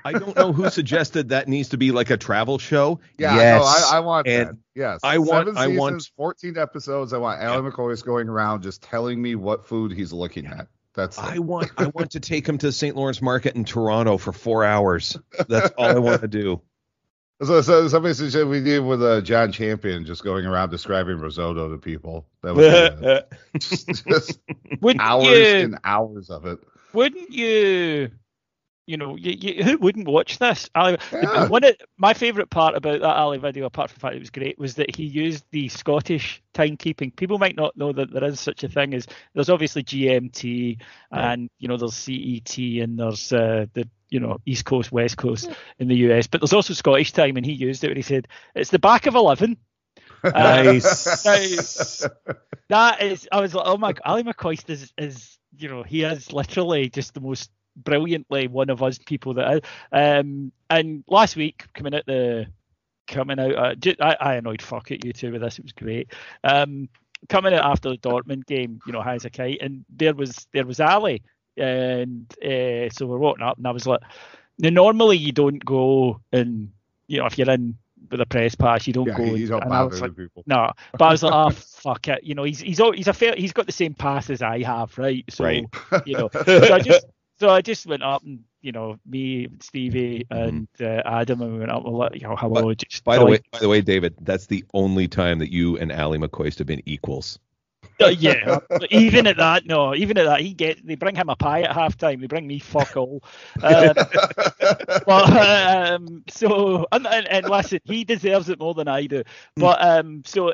I 0.04 0.12
don't 0.12 0.34
know 0.36 0.52
who 0.52 0.68
suggested 0.70 1.28
that 1.28 1.46
needs 1.46 1.68
to 1.70 1.76
be 1.76 1.92
like 1.92 2.10
a 2.10 2.16
travel 2.16 2.58
show. 2.58 3.00
Yeah, 3.18 3.36
yes. 3.36 3.60
no, 3.60 3.66
I, 3.66 3.98
I 3.98 4.00
want 4.00 4.26
and 4.26 4.48
that. 4.48 4.56
Yes, 4.74 5.00
I 5.04 5.18
want. 5.18 5.48
Seven 5.48 5.56
I 5.56 5.68
want 5.68 6.10
14 6.16 6.58
episodes. 6.58 7.12
I 7.12 7.18
want 7.18 7.40
Alan 7.40 7.64
yeah. 7.64 7.70
McCoist 7.70 8.04
going 8.04 8.28
around 8.28 8.62
just 8.62 8.82
telling 8.82 9.20
me 9.20 9.36
what 9.36 9.66
food 9.66 9.92
he's 9.92 10.12
looking 10.12 10.46
at. 10.46 10.66
That's. 10.94 11.18
I 11.18 11.38
want. 11.38 11.70
I 11.76 11.86
want 11.94 12.12
to 12.12 12.20
take 12.20 12.48
him 12.48 12.58
to 12.58 12.72
St. 12.72 12.96
Lawrence 12.96 13.22
Market 13.22 13.54
in 13.54 13.64
Toronto 13.64 14.18
for 14.18 14.32
four 14.32 14.64
hours. 14.64 15.16
That's 15.48 15.70
all 15.78 15.90
I 15.90 15.98
want 15.98 16.22
to 16.22 16.28
do. 16.28 16.60
So, 17.44 17.60
so 17.60 17.88
somebody 17.88 18.14
said 18.14 18.46
we 18.46 18.60
did 18.60 18.80
with 18.80 19.02
uh, 19.02 19.20
John 19.20 19.52
Champion 19.52 20.04
just 20.04 20.24
going 20.24 20.46
around 20.46 20.70
describing 20.70 21.18
risotto 21.18 21.70
to 21.70 21.78
people. 21.78 22.26
That 22.42 22.54
was 22.54 22.66
uh, 22.66 23.22
just, 23.58 24.06
just 24.06 24.40
hours 24.98 25.62
and 25.62 25.78
hours 25.84 26.30
of 26.30 26.46
it. 26.46 26.58
Wouldn't 26.92 27.30
you? 27.30 28.10
You 28.86 28.98
know, 28.98 29.16
you, 29.16 29.32
you, 29.32 29.64
who 29.64 29.78
wouldn't 29.78 30.06
watch 30.06 30.38
this? 30.38 30.68
Ali, 30.74 30.98
yeah. 31.10 31.48
One 31.48 31.64
of 31.64 31.74
my 31.96 32.12
favorite 32.12 32.50
part 32.50 32.76
about 32.76 33.00
that 33.00 33.16
Ali 33.16 33.38
video, 33.38 33.64
apart 33.64 33.90
from 33.90 33.94
the 33.96 34.00
fact 34.00 34.16
it 34.16 34.20
was 34.20 34.30
great, 34.30 34.58
was 34.58 34.74
that 34.74 34.94
he 34.94 35.04
used 35.04 35.44
the 35.52 35.68
Scottish 35.68 36.42
timekeeping. 36.52 37.16
People 37.16 37.38
might 37.38 37.56
not 37.56 37.76
know 37.76 37.92
that 37.92 38.12
there 38.12 38.24
is 38.24 38.40
such 38.40 38.62
a 38.62 38.68
thing 38.68 38.92
as 38.92 39.06
there's 39.34 39.48
obviously 39.48 39.82
GMT 39.84 40.80
and 41.10 41.48
you 41.58 41.68
know 41.68 41.78
there's 41.78 41.94
CET 41.94 42.58
and 42.58 42.98
there's 42.98 43.32
uh, 43.32 43.66
the 43.72 43.88
you 44.10 44.20
know 44.20 44.38
East 44.44 44.64
Coast, 44.64 44.92
West 44.92 45.16
Coast 45.16 45.50
in 45.78 45.88
the 45.88 45.96
US, 46.10 46.26
but 46.26 46.40
there's 46.40 46.52
also 46.52 46.74
Scottish 46.74 47.12
time, 47.12 47.36
and 47.36 47.46
he 47.46 47.52
used 47.52 47.84
it 47.84 47.88
when 47.88 47.96
he 47.96 48.02
said 48.02 48.28
it's 48.54 48.70
the 48.70 48.78
back 48.78 49.06
of 49.06 49.14
eleven. 49.14 49.56
Nice. 50.24 51.26
Uh, 52.02 52.08
that 52.70 53.02
is, 53.02 53.28
I 53.30 53.40
was 53.42 53.54
like, 53.54 53.66
oh 53.66 53.76
my, 53.76 53.92
Ali 54.06 54.22
McCoist 54.22 54.70
is 54.70 54.92
is 54.96 55.38
you 55.58 55.68
know 55.68 55.82
he 55.82 56.02
is 56.02 56.32
literally 56.32 56.88
just 56.88 57.12
the 57.12 57.20
most 57.20 57.50
brilliantly 57.76 58.48
one 58.48 58.70
of 58.70 58.82
us 58.82 58.98
people 58.98 59.34
that. 59.34 59.64
Um, 59.92 60.52
and 60.70 61.04
last 61.08 61.36
week 61.36 61.64
coming 61.74 61.94
out 61.94 62.06
the 62.06 62.46
coming 63.06 63.38
out, 63.38 63.54
uh, 63.54 63.74
just, 63.74 64.00
I, 64.00 64.16
I 64.20 64.34
annoyed 64.34 64.62
fuck 64.62 64.90
at 64.90 65.04
you 65.04 65.12
two 65.12 65.32
with 65.32 65.42
this. 65.42 65.58
It 65.58 65.64
was 65.64 65.72
great. 65.72 66.12
Um, 66.42 66.88
coming 67.28 67.54
out 67.54 67.64
after 67.64 67.90
the 67.90 67.98
Dortmund 67.98 68.46
game, 68.46 68.80
you 68.86 68.92
know, 68.92 69.02
high 69.02 69.14
as 69.14 69.24
a 69.24 69.30
kite, 69.30 69.58
and 69.60 69.84
there 69.88 70.14
was 70.14 70.46
there 70.52 70.66
was 70.66 70.80
Ali 70.80 71.22
and 71.56 72.32
uh, 72.42 72.88
so 72.90 73.06
we're 73.06 73.18
walking 73.18 73.44
up, 73.44 73.58
and 73.58 73.66
I 73.66 73.70
was 73.70 73.86
like, 73.86 74.00
now 74.58 74.70
normally 74.70 75.16
you 75.16 75.32
don't 75.32 75.64
go 75.64 76.20
and 76.32 76.70
you 77.06 77.18
know 77.18 77.26
if 77.26 77.38
you're 77.38 77.50
in 77.50 77.76
with 78.10 78.20
a 78.20 78.26
press 78.26 78.54
pass, 78.54 78.86
you 78.86 78.92
don't 78.92 79.06
yeah, 79.06 79.16
go. 79.16 79.24
You 79.24 79.46
don't 79.46 79.68
bother 79.68 79.96
like, 79.96 80.16
people. 80.16 80.42
No, 80.46 80.70
but 80.98 81.04
I 81.04 81.10
was 81.12 81.22
like, 81.22 81.32
oh 81.32 81.50
fuck 81.54 82.08
it, 82.08 82.24
you 82.24 82.34
know, 82.34 82.44
he's 82.44 82.60
he's 82.60 82.80
all, 82.80 82.92
he's 82.92 83.08
a 83.08 83.12
fair, 83.12 83.34
he's 83.36 83.52
got 83.52 83.66
the 83.66 83.72
same 83.72 83.94
pass 83.94 84.30
as 84.30 84.42
I 84.42 84.62
have, 84.62 84.96
right? 84.98 85.24
So 85.28 85.44
right. 85.44 85.66
you 86.04 86.16
know, 86.16 86.30
so 86.44 86.74
I 86.74 86.80
just 86.80 87.06
so 87.38 87.50
I 87.50 87.60
just 87.60 87.86
went 87.86 88.02
up 88.02 88.22
and 88.24 88.44
you 88.60 88.72
know 88.72 88.98
me, 89.06 89.48
Stevie, 89.60 90.26
mm-hmm. 90.30 90.42
and 90.42 90.68
uh, 90.80 91.02
Adam, 91.04 91.42
and 91.42 91.52
we 91.52 91.58
went 91.58 91.70
up 91.70 91.84
and 91.84 92.14
you 92.14 92.26
know 92.26 92.36
hello. 92.36 92.68
But, 92.68 92.78
just 92.78 93.04
by 93.04 93.18
the 93.18 93.26
way, 93.26 93.40
by 93.52 93.58
the 93.58 93.68
way, 93.68 93.80
David, 93.80 94.14
that's 94.20 94.46
the 94.46 94.64
only 94.74 95.08
time 95.08 95.38
that 95.40 95.52
you 95.52 95.76
and 95.78 95.92
Ali 95.92 96.18
McCoist 96.18 96.58
have 96.58 96.66
been 96.66 96.82
equals. 96.86 97.38
Uh, 98.00 98.08
yeah, 98.08 98.58
even 98.90 99.26
at 99.26 99.36
that, 99.36 99.66
no, 99.66 99.94
even 99.94 100.18
at 100.18 100.24
that, 100.24 100.40
he 100.40 100.52
get 100.52 100.84
they 100.84 100.96
bring 100.96 101.14
him 101.14 101.28
a 101.28 101.36
pie 101.36 101.62
at 101.62 101.70
halftime. 101.70 102.20
They 102.20 102.26
bring 102.26 102.46
me 102.46 102.58
fuck 102.58 102.96
all. 102.96 103.22
Um, 103.62 103.92
but 105.06 105.36
um, 105.36 106.24
so 106.28 106.86
and, 106.90 107.06
and, 107.06 107.28
and, 107.28 107.48
listen, 107.48 107.80
he 107.84 108.04
deserves 108.04 108.48
it 108.48 108.58
more 108.58 108.74
than 108.74 108.88
I 108.88 109.06
do. 109.06 109.22
But 109.56 109.80
um, 109.84 110.22
so 110.26 110.52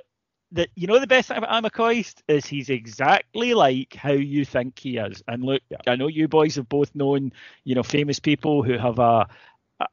the 0.52 0.68
you 0.74 0.86
know 0.86 0.98
the 0.98 1.06
best 1.06 1.28
thing 1.28 1.38
about 1.38 1.50
Ali 1.50 1.68
McCoist 1.68 2.22
is 2.28 2.46
he's 2.46 2.70
exactly 2.70 3.54
like 3.54 3.94
how 3.94 4.12
you 4.12 4.44
think 4.44 4.78
he 4.78 4.96
is. 4.96 5.22
And 5.28 5.44
look, 5.44 5.62
yeah. 5.70 5.78
I 5.86 5.96
know 5.96 6.08
you 6.08 6.28
boys 6.28 6.56
have 6.56 6.68
both 6.68 6.94
known 6.94 7.32
you 7.64 7.74
know 7.74 7.82
famous 7.82 8.18
people 8.18 8.62
who 8.62 8.76
have 8.76 8.98
a 8.98 9.28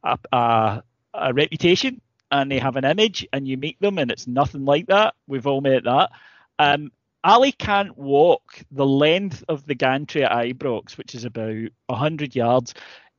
a, 0.03 0.17
a 0.31 0.83
a 1.13 1.33
reputation 1.33 2.01
and 2.31 2.51
they 2.51 2.59
have 2.59 2.75
an 2.75 2.85
image, 2.85 3.25
and 3.31 3.47
you 3.47 3.57
meet 3.57 3.79
them, 3.79 3.97
and 3.97 4.11
it's 4.11 4.27
nothing 4.27 4.65
like 4.65 4.87
that. 4.87 5.15
We've 5.27 5.47
all 5.47 5.61
met 5.61 5.85
that. 5.85 6.11
Um, 6.59 6.91
Ali 7.23 7.51
can't 7.51 7.97
walk 7.97 8.63
the 8.71 8.85
length 8.85 9.43
of 9.47 9.65
the 9.65 9.75
gantry 9.75 10.23
at 10.23 10.31
Ibrox, 10.31 10.97
which 10.97 11.15
is 11.15 11.25
about 11.25 11.69
100 11.87 12.35
yards, 12.35 12.73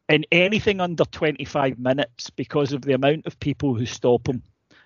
in 0.09 0.25
anything 0.33 0.81
under 0.81 1.05
25 1.05 1.79
minutes 1.79 2.31
because 2.31 2.73
of 2.73 2.83
the 2.83 2.95
amount 2.95 3.27
of 3.27 3.39
people 3.41 3.75
who 3.75 3.87
stop 3.87 4.29
him, 4.29 4.43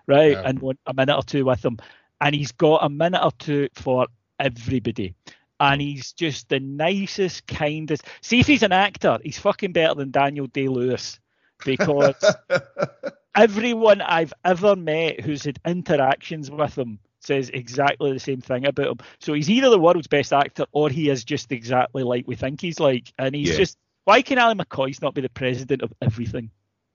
right? 0.07 0.33
Yeah. 0.33 0.43
And 0.45 0.59
want 0.61 0.81
a 0.87 0.95
minute 0.95 1.17
or 1.17 1.23
two 1.23 1.45
with 1.45 1.65
him. 1.65 1.79
And 2.23 2.35
he's 2.35 2.53
got 2.53 2.85
a 2.85 2.89
minute 2.89 3.23
or 3.23 3.33
two 3.33 3.69
for 3.75 4.07
everybody. 4.39 5.15
And 5.61 5.81
he's 5.83 6.13
just 6.13 6.49
the 6.49 6.61
nicest, 6.61 7.47
kindest. 7.47 8.07
See 8.23 8.41
if 8.41 8.47
he's 8.47 8.63
an 8.63 8.73
actor, 8.73 9.19
he's 9.23 9.39
fucking 9.39 9.73
better 9.73 9.95
than 9.95 10.11
Daniel 10.13 10.47
Day 10.47 10.69
Lewis 10.69 11.21
because 11.65 12.37
everyone 13.37 14.01
I've 14.03 14.33
ever 14.45 14.77
met 14.77 15.21
who's 15.21 15.45
had 15.45 15.59
interactions 15.67 16.51
with 16.51 16.79
him 16.79 16.99
says 17.21 17.51
exactly 17.51 18.13
the 18.13 18.19
same 18.21 18.41
thing 18.41 18.67
about 18.67 18.87
him. 18.89 18.99
So 19.21 19.33
he's 19.33 19.51
either 19.51 19.71
the 19.71 19.79
world's 19.79 20.09
best 20.09 20.33
actor 20.33 20.67
or 20.73 20.91
he 20.91 21.09
is 21.09 21.25
just 21.25 21.53
exactly 21.53 22.03
like 22.03 22.27
we 22.27 22.35
think 22.37 22.61
he's 22.61 22.81
like. 22.81 23.13
And 23.19 23.35
he's 23.35 23.51
Yeah. 23.51 23.57
just 23.59 23.79
why 24.05 24.23
can 24.23 24.39
Ali 24.39 24.55
McCoist 24.55 25.03
not 25.03 25.15
be 25.15 25.21
the 25.21 25.29
president 25.29 25.83
of 25.83 25.93
everything? 26.03 26.51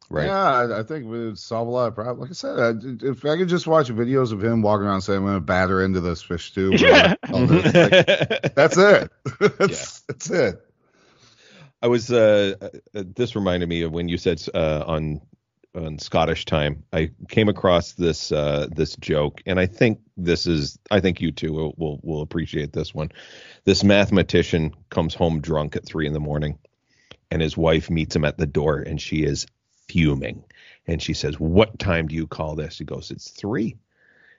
Right. 0.10 0.28
Yeah, 0.28 0.34
I, 0.42 0.80
I 0.80 0.84
think 0.84 1.06
we 1.06 1.26
would 1.26 1.38
solve 1.38 1.68
a 1.68 1.72
lot 1.72 1.88
of 1.88 1.96
problems. 1.96 2.22
Like 2.22 2.30
I 2.30 2.34
said, 2.34 3.04
I, 3.04 3.08
if 3.08 3.26
I 3.26 3.38
could 3.38 3.50
just 3.50 3.68
watch 3.68 3.90
videos 3.90 4.32
of 4.32 4.42
him 4.44 4.62
walking 4.62 4.86
around 4.86 5.02
saying, 5.02 5.20
"I'm 5.20 5.26
going 5.26 5.36
to 5.36 5.42
batter 5.42 5.84
into 5.84 6.00
this 6.00 6.22
fish 6.22 6.54
tube," 6.54 6.76
or 6.76 6.78
Yeah. 6.78 7.16
like, 7.30 7.50
that's 8.56 8.78
it. 8.78 9.12
that's, 9.60 10.00
that's 10.02 10.30
it. 10.30 10.62
I 11.82 11.88
was. 11.88 12.12
Uh, 12.12 12.54
uh, 12.62 12.70
this 12.94 13.36
reminded 13.36 13.68
me 13.68 13.82
of 13.82 13.92
when 13.92 14.08
you 14.08 14.18
said 14.18 14.42
uh, 14.54 14.84
on 14.88 15.22
on 15.76 16.00
Scottish 16.00 16.46
time. 16.46 16.84
I 16.92 17.12
came 17.30 17.50
across 17.50 17.94
this 17.94 18.32
uh, 18.32 18.68
this 18.72 18.96
joke, 18.96 19.42
and 19.46 19.60
I 19.60 19.66
think 19.68 20.00
this 20.16 20.48
is. 20.48 20.80
I 20.90 21.00
think 21.00 21.22
you 21.22 21.32
too 21.32 21.54
will, 21.54 21.74
will 21.78 22.00
will 22.02 22.22
appreciate 22.22 22.74
this 22.74 22.94
one. 22.94 23.12
This 23.66 23.84
mathematician 23.84 24.74
comes 24.90 25.14
home 25.14 25.42
drunk 25.42 25.76
at 25.76 25.86
three 25.86 26.08
in 26.08 26.14
the 26.14 26.20
morning, 26.20 26.58
and 27.30 27.42
his 27.42 27.56
wife 27.58 27.90
meets 27.90 28.16
him 28.16 28.26
at 28.26 28.38
the 28.38 28.48
door, 28.48 28.80
and 28.80 29.00
she 29.00 29.24
is 29.24 29.46
fuming, 29.88 30.44
and 30.86 31.02
she 31.02 31.14
says, 31.14 31.40
"What 31.40 31.80
time 31.80 32.08
do 32.08 32.16
you 32.16 32.28
call 32.28 32.56
this?" 32.56 32.78
He 32.78 32.86
goes, 32.86 33.12
"It's 33.12 33.30
three. 33.30 33.78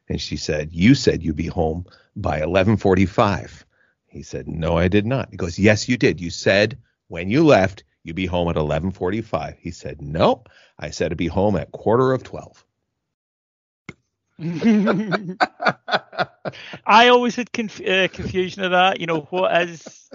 And 0.09 0.20
she 0.20 0.36
said, 0.36 0.72
"You 0.72 0.94
said 0.94 1.22
you'd 1.22 1.36
be 1.36 1.46
home 1.46 1.86
by 2.16 2.40
11:45." 2.40 3.64
He 4.07 4.22
said, 4.22 4.49
"No, 4.49 4.76
I 4.76 4.88
did 4.88 5.07
not." 5.07 5.30
He 5.30 5.36
goes, 5.36 5.59
"Yes, 5.59 5.88
you 5.88 5.96
did. 5.96 6.20
You 6.20 6.30
said 6.30 6.78
when 7.09 7.30
you 7.30 7.44
left, 7.44 7.84
you'd 8.03 8.16
be 8.16 8.26
home 8.26 8.49
at 8.49 8.57
11:45." 8.57 9.57
He 9.59 9.70
said, 9.70 10.01
"No, 10.01 10.44
I 10.78 10.90
said 10.90 11.12
I'd 11.12 11.18
be 11.18 11.26
home 11.26 11.57
at 11.57 11.72
quarter 11.72 12.12
of 12.12 12.22
12." 12.22 12.64
I 16.86 17.09
always 17.09 17.34
had 17.34 17.53
conf- 17.53 17.86
uh, 17.86 18.07
confusion 18.09 18.62
of 18.62 18.70
that. 18.70 19.01
You 19.01 19.07
know, 19.07 19.22
what 19.30 19.68
is, 19.68 20.09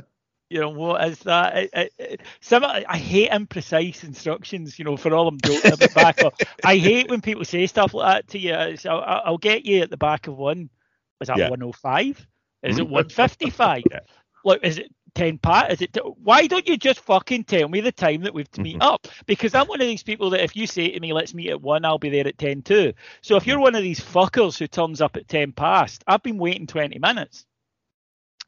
you 0.53 0.61
know, 0.61 0.69
what 0.69 1.03
is 1.07 1.19
that? 1.19 1.55
I, 1.55 1.69
I, 1.75 1.89
I- 1.99 2.17
some 2.41 2.63
I 2.63 2.97
hate 2.97 3.31
imprecise 3.31 4.03
instructions. 4.03 4.77
You 4.79 4.85
know, 4.85 4.97
for 4.97 5.13
all 5.13 5.27
I'm 5.27 5.39
joking 5.43 5.73
about 5.73 5.93
back. 5.93 6.21
Of, 6.21 6.33
I 6.63 6.77
hate 6.77 7.09
when 7.09 7.21
people 7.21 7.43
say 7.45 7.65
stuff 7.67 7.93
like 7.93 8.13
that 8.13 8.27
to 8.33 8.39
you. 8.39 8.53
It's, 8.53 8.85
I'll, 8.85 9.01
I'll 9.01 9.37
get 9.37 9.65
you 9.65 9.81
at 9.81 9.89
the 9.89 9.97
back 9.97 10.27
of 10.27 10.37
one. 10.37 10.69
Is 11.21 11.27
that 11.27 11.37
Yeah. 11.37 11.49
105? 11.49 12.27
Is 12.63 12.77
it 12.77 12.83
Mhm. 12.87 12.89
155? 12.91 13.83
Yeah. 13.91 13.99
Look, 14.45 14.63
is 14.63 14.77
it 14.77 14.91
10 15.15 15.37
pat? 15.39 15.71
Is 15.71 15.81
it? 15.81 15.93
T- 15.93 16.01
Why 16.01 16.47
don't 16.47 16.67
you 16.67 16.77
just 16.77 16.99
fucking 16.99 17.45
tell 17.45 17.67
me 17.69 17.81
the 17.81 17.91
time 17.91 18.21
that 18.23 18.33
we've 18.33 18.51
to 18.51 18.61
meet 18.61 18.81
up? 18.81 19.07
Because 19.25 19.55
I'm 19.55 19.67
one 19.67 19.81
of 19.81 19.87
these 19.87 20.03
people 20.03 20.29
that 20.31 20.43
if 20.43 20.55
you 20.55 20.67
say 20.67 20.91
to 20.91 20.99
me, 20.99 21.13
let's 21.13 21.33
meet 21.33 21.49
at 21.49 21.61
one, 21.61 21.85
I'll 21.85 21.97
be 21.97 22.09
there 22.09 22.27
at 22.27 22.37
10 22.37 22.61
too. 22.61 22.93
So 23.21 23.37
if 23.37 23.47
you're 23.47 23.59
one 23.59 23.75
of 23.75 23.81
these 23.83 23.99
fuckers 24.01 24.57
who 24.59 24.67
turns 24.67 25.01
up 25.01 25.15
at 25.17 25.27
10 25.27 25.53
past, 25.53 26.03
I've 26.07 26.23
been 26.23 26.37
waiting 26.37 26.67
20 26.67 26.99
minutes 26.99 27.45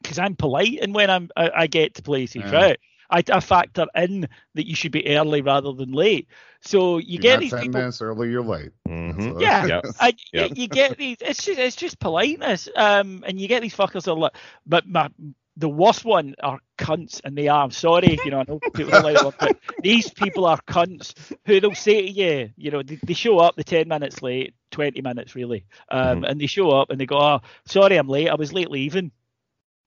because 0.06 0.20
I'm 0.20 0.36
polite 0.36 0.80
and 0.82 0.94
when 0.94 1.10
I'm 1.10 1.30
I, 1.36 1.50
I 1.56 1.68
get 1.68 1.96
to 1.96 2.02
places, 2.04 2.44
Yeah. 2.46 2.52
right? 2.52 2.80
I, 3.10 3.24
I 3.32 3.40
factor 3.40 3.86
in 3.96 4.28
that 4.56 4.68
you 4.68 4.76
should 4.76 4.92
be 4.92 5.08
early 5.16 5.42
rather 5.42 5.74
than 5.74 5.92
late. 5.92 6.28
So 6.62 6.98
you 6.98 7.20
You're 7.20 7.22
get 7.22 7.34
not 7.34 7.40
these 7.42 7.52
ten 7.52 7.62
people. 7.62 7.80
minutes 7.80 8.02
early, 8.02 8.30
you're 8.32 8.44
late. 8.44 8.72
Mhm. 8.88 9.40
Yeah, 9.42 9.66
Yeah. 9.66 9.82
I, 10.00 10.14
Yeah. 10.34 10.48
you 10.56 10.68
get 10.68 10.98
these. 10.98 11.18
It's 11.22 11.44
just 11.44 11.60
it's 11.60 11.76
just 11.76 12.00
politeness. 12.00 12.68
Um, 12.76 13.24
and 13.28 13.40
you 13.40 13.48
get 13.48 13.62
these 13.62 13.76
fuckers 13.76 14.04
that 14.06 14.12
are 14.12 14.18
like, 14.18 14.36
but 14.66 14.88
my 14.88 15.10
the 15.58 15.70
worst 15.70 16.04
one 16.04 16.36
are 16.44 16.60
cunts, 16.78 17.22
and 17.24 17.38
they 17.38 17.48
are. 17.48 17.64
I'm 17.64 17.72
sorry, 17.72 18.20
you 18.24 18.32
know, 18.32 18.40
I 18.40 18.44
know 18.48 18.62
people 18.74 18.92
don't 18.92 19.04
like 19.04 19.22
them, 19.22 19.34
but 19.40 19.54
these 19.82 20.10
people 20.10 20.46
are 20.46 20.58
cunts 20.68 21.14
who 21.46 21.60
they'll 21.62 21.76
say 21.76 22.02
to 22.02 22.12
you, 22.12 22.50
you 22.58 22.72
know, 22.72 22.84
they, 22.84 23.00
they 23.06 23.14
show 23.14 23.38
up, 23.40 23.56
the 23.56 23.64
ten 23.64 23.88
minutes 23.88 24.22
late, 24.22 24.54
twenty 24.72 25.02
minutes 25.02 25.36
really, 25.36 25.66
um, 25.90 26.22
Mhm. 26.24 26.30
and 26.30 26.42
they 26.42 26.48
show 26.48 26.72
up 26.72 26.90
and 26.90 27.00
they 27.00 27.06
go, 27.06 27.18
oh, 27.20 27.40
sorry, 27.66 27.96
I'm 27.98 28.10
late. 28.10 28.28
I 28.30 28.36
was 28.36 28.52
late 28.52 28.70
leaving. 28.70 29.12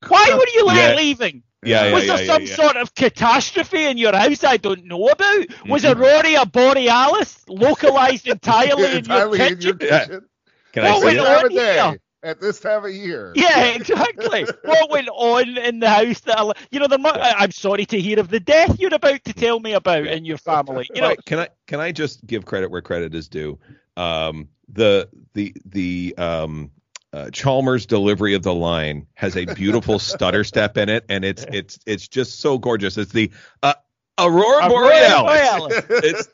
Why 0.06 0.30
were 0.32 0.46
you 0.54 0.66
late 0.66 0.90
Yeah. 0.90 0.94
leaving? 0.94 1.42
Yeah, 1.64 1.86
yeah, 1.86 1.94
was 1.94 2.06
yeah, 2.06 2.16
there 2.16 2.18
yeah, 2.24 2.26
some 2.26 2.42
yeah. 2.44 2.54
sort 2.54 2.76
of 2.76 2.94
catastrophe 2.94 3.84
in 3.84 3.98
your 3.98 4.14
house 4.16 4.44
I 4.44 4.56
don't 4.56 4.84
know 4.84 5.08
about? 5.08 5.46
Was 5.66 5.82
Mhm. 5.82 5.94
Aurora 5.96 6.46
Borealis 6.46 7.44
localized 7.48 8.26
entirely 8.28 8.96
in 8.98 9.04
your 9.04 9.22
Entirely 9.22 9.38
in 9.46 9.60
your 9.60 9.74
kitchen? 9.74 9.88
Yeah. 9.88 10.06
Can 10.72 10.84
What 10.84 10.94
see 10.94 11.04
went 11.04 11.18
on 11.18 11.40
time 11.40 11.44
of 11.44 11.52
day, 11.54 11.74
here? 11.74 11.98
at 12.22 12.40
this 12.40 12.60
time 12.60 12.84
of 12.84 12.90
year. 12.92 13.32
Yeah, 13.34 13.66
exactly. 13.74 14.46
what 14.64 14.90
went 14.90 15.08
on 15.08 15.56
in 15.58 15.80
the 15.80 15.88
house 15.88 16.20
that 16.20 16.38
al- 16.38 16.54
you 16.70 16.78
know? 16.80 16.86
There 16.86 16.98
mu- 16.98 17.08
I, 17.08 17.34
I'm 17.38 17.50
sorry 17.52 17.86
to 17.86 18.00
hear 18.00 18.18
of 18.20 18.28
the 18.28 18.40
death 18.40 18.78
you're 18.78 18.94
about 18.94 19.24
to 19.24 19.32
tell 19.32 19.60
me 19.60 19.72
about 19.72 20.06
in 20.06 20.24
your 20.24 20.38
family. 20.38 20.88
You 20.94 21.02
know, 21.02 21.08
Right, 21.08 21.24
can 21.24 21.38
I 21.40 21.48
can 21.66 21.80
I 21.80 21.92
just 21.92 22.26
give 22.26 22.44
credit 22.44 22.70
where 22.70 22.82
credit 22.82 23.14
is 23.14 23.28
due? 23.28 23.58
Um, 23.96 24.48
the 24.68 25.08
the 25.34 25.54
the 25.64 26.14
um, 26.18 26.70
uh, 27.12 27.30
Chalmers 27.30 27.86
delivery 27.86 28.34
of 28.34 28.42
the 28.42 28.54
line 28.54 29.06
has 29.14 29.36
a 29.36 29.46
beautiful 29.46 29.98
stutter 30.10 30.44
step 30.44 30.76
in 30.76 30.88
it, 30.88 31.04
and 31.08 31.24
it's 31.24 31.44
it's 31.52 31.78
it's 31.86 32.08
just 32.08 32.40
so 32.40 32.58
gorgeous. 32.58 32.96
It's 32.98 33.12
the 33.12 33.30
uh, 33.62 33.74
Aurora 34.18 34.66
Aurora 34.66 34.68
Borealis. 34.68 35.82
Borealis. 35.82 35.84
It's 35.90 36.28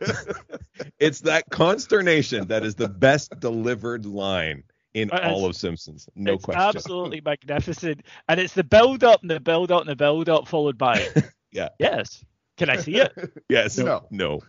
it's 0.98 1.20
that 1.20 1.44
consternation 1.50 2.48
that 2.48 2.64
is 2.64 2.74
the 2.74 2.88
best 2.88 3.38
delivered 3.40 4.06
line 4.06 4.64
in 4.94 5.10
Uh, 5.10 5.20
all 5.24 5.44
of 5.46 5.54
Simpsons. 5.56 6.08
No 6.14 6.34
it's 6.34 6.44
question. 6.44 6.62
absolutely 6.62 7.20
magnificent, 7.24 8.02
and 8.28 8.40
it's 8.40 8.54
the 8.54 8.64
build 8.64 9.04
up 9.04 9.22
and 9.22 9.30
the 9.30 9.40
build 9.40 9.70
up 9.70 9.82
and 9.82 9.90
the 9.90 9.96
build 9.96 10.28
up 10.28 10.48
followed 10.48 10.78
by 10.78 10.98
it. 10.98 11.24
Yeah. 11.52 11.68
yes. 11.78 12.24
Can 12.56 12.70
I 12.70 12.76
see 12.76 12.96
it? 12.96 13.12
Yes. 13.48 13.78
No. 13.78 14.06
No. 14.10 14.40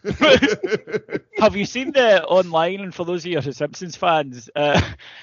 Have 1.39 1.55
you 1.55 1.65
seen 1.65 1.91
the 1.91 2.23
online? 2.25 2.79
And 2.79 2.93
for 2.95 3.03
those 3.05 3.25
of 3.25 3.31
you 3.31 3.39
who 3.41 3.49
are 3.49 3.53
Simpsons 3.53 3.95
fans, 3.95 4.49
uh, 4.55 4.79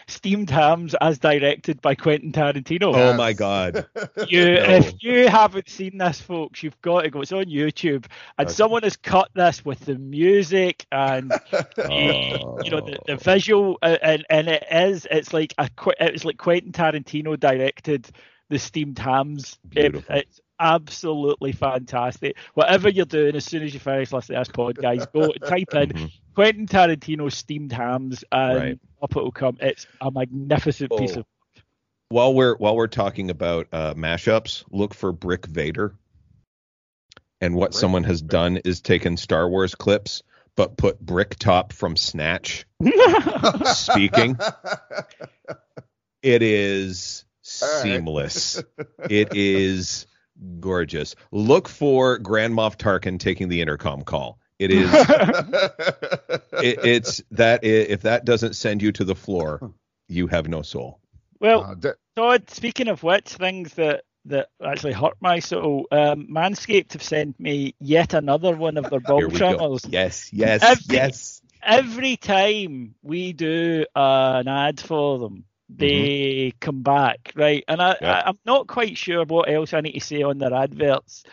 steamed 0.07 0.51
hams 0.51 0.95
as 1.01 1.19
directed 1.19 1.81
by 1.81 1.95
Quentin 1.95 2.33
Tarantino. 2.33 2.95
Oh 2.95 3.15
my 3.15 3.33
God. 3.33 3.87
You, 4.29 4.45
No. 4.55 4.61
if 4.63 4.93
you 5.03 5.29
haven't 5.29 5.69
seen 5.69 5.99
this, 5.99 6.21
folks, 6.21 6.63
you've 6.63 6.81
got 6.83 7.03
to 7.03 7.11
go. 7.11 7.21
It's 7.23 7.33
on 7.33 7.47
YouTube, 7.47 8.07
and 8.39 8.47
Okay. 8.47 8.53
someone 8.55 8.83
has 8.83 8.97
cut 8.97 9.31
this 9.35 9.65
with 9.65 9.81
the 9.81 9.97
music 9.97 10.87
and 10.93 11.31
the, 11.31 12.61
you 12.65 12.71
know 12.71 12.81
the, 12.81 12.99
the 13.07 13.17
visual, 13.17 13.79
uh, 13.83 13.97
and 14.03 14.25
and 14.31 14.49
it 14.49 14.65
is. 14.71 15.07
It's 15.11 15.33
like 15.33 15.55
a 15.59 15.69
Qu- 15.77 15.95
it's 15.99 16.25
like 16.25 16.37
Quentin 16.39 16.73
Tarantino 16.73 17.39
directed 17.39 18.09
the 18.49 18.59
steamed 18.59 18.99
hams. 18.99 19.59
It- 19.75 20.05
it's 20.11 20.41
absolutely 20.61 21.53
fantastic. 21.53 22.37
Whatever 22.55 22.89
you're 22.89 23.05
doing, 23.07 23.35
as 23.37 23.45
soon 23.45 23.63
as 23.63 23.75
you 23.75 23.81
finish 23.81 24.13
listening 24.13 24.37
to 24.37 24.41
this 24.41 24.49
pod, 24.49 24.77
guys, 24.77 25.07
go 25.07 25.31
type 25.47 25.75
in 25.75 25.89
Mhm. 25.91 26.13
Quentin 26.35 26.67
Tarantino 26.67 27.31
steamed 27.33 27.73
hams, 27.73 28.25
and 28.33 28.57
Right. 28.59 28.79
up 29.03 29.11
it 29.17 29.23
will 29.23 29.33
come. 29.33 29.57
It's 29.61 29.87
a 30.01 30.11
magnificent 30.11 30.91
piece 30.97 31.17
Oh. 31.17 31.21
of. 31.21 31.27
while 32.09 32.35
we're 32.35 32.57
while 32.57 32.77
we're 32.77 32.87
talking 32.89 33.31
about 33.31 33.67
uh, 33.73 33.95
mashups, 33.95 34.65
look 34.71 34.93
for 34.95 35.13
Brick 35.13 35.47
Vader. 35.47 35.95
And 37.41 37.55
what 37.55 37.71
Brick 37.73 37.81
someone 37.81 38.05
has 38.05 38.23
done 38.23 38.59
is 38.59 38.81
taken 38.81 39.17
Star 39.17 39.49
Wars 39.49 39.75
clips, 39.75 40.23
but 40.55 40.77
put 40.77 41.01
Brick 41.01 41.37
Top 41.39 41.73
from 41.73 41.97
Snatch 41.97 42.67
speaking. 43.65 44.37
It 46.23 46.41
is 46.43 47.25
All 47.63 47.69
right. 47.69 47.83
seamless. 47.83 48.63
it 49.11 49.35
is 49.35 50.07
gorgeous. 50.61 51.15
Look 51.31 51.69
for 51.69 52.19
Grand 52.19 52.55
Moff 52.55 52.77
Tarkin 52.77 53.19
taking 53.19 53.49
the 53.49 53.61
intercom 53.61 54.03
call. 54.03 54.39
It 54.59 54.71
is. 54.71 54.91
it, 56.53 56.79
it's 56.85 57.23
that. 57.33 57.65
If 57.65 58.03
that 58.03 58.25
doesn't 58.25 58.55
send 58.55 58.83
you 58.83 58.93
to 58.93 59.05
the 59.05 59.15
floor, 59.15 59.73
you 60.09 60.27
have 60.29 60.49
no 60.49 60.63
soul. 60.63 61.01
well, 61.41 61.65
Uh, 61.65 61.75
d- 61.75 61.89
Todd, 62.17 62.51
speaking 62.51 62.89
of 62.89 63.03
which, 63.03 63.29
things 63.35 63.75
that 63.75 64.05
that 64.27 64.49
actually 64.65 64.93
hurt 64.93 65.17
my 65.21 65.41
soul, 65.41 65.87
um, 65.91 66.29
Manscaped 66.31 66.93
have 66.93 67.03
sent 67.03 67.41
me 67.41 67.75
yet 67.81 68.15
another 68.15 68.55
one 68.55 68.77
of 68.77 68.89
their 68.89 69.01
Here 69.07 69.29
bulb 69.29 69.33
trimmers. 69.35 69.85
Yes, 69.89 70.33
yes, 70.33 70.63
Every- 70.63 70.97
yes. 70.97 71.39
Every 71.65 72.17
time 72.17 72.95
we 73.03 73.33
do 73.33 73.85
uh, 73.95 74.43
an 74.45 74.49
ad 74.49 74.81
for 74.81 75.19
them, 75.21 75.45
they 75.77 76.53
come 76.61 76.83
back, 76.83 77.33
right? 77.35 77.65
And 77.69 77.83
I, 77.83 77.97
Yeah. 78.01 78.13
I, 78.13 78.29
I'm 78.29 78.39
not 78.45 78.67
quite 78.67 78.97
sure 78.97 79.25
what 79.25 79.51
else 79.51 79.75
I 79.75 79.81
need 79.81 79.93
to 79.93 80.01
say 80.01 80.23
on 80.23 80.39
their 80.39 80.55
adverts 80.55 81.25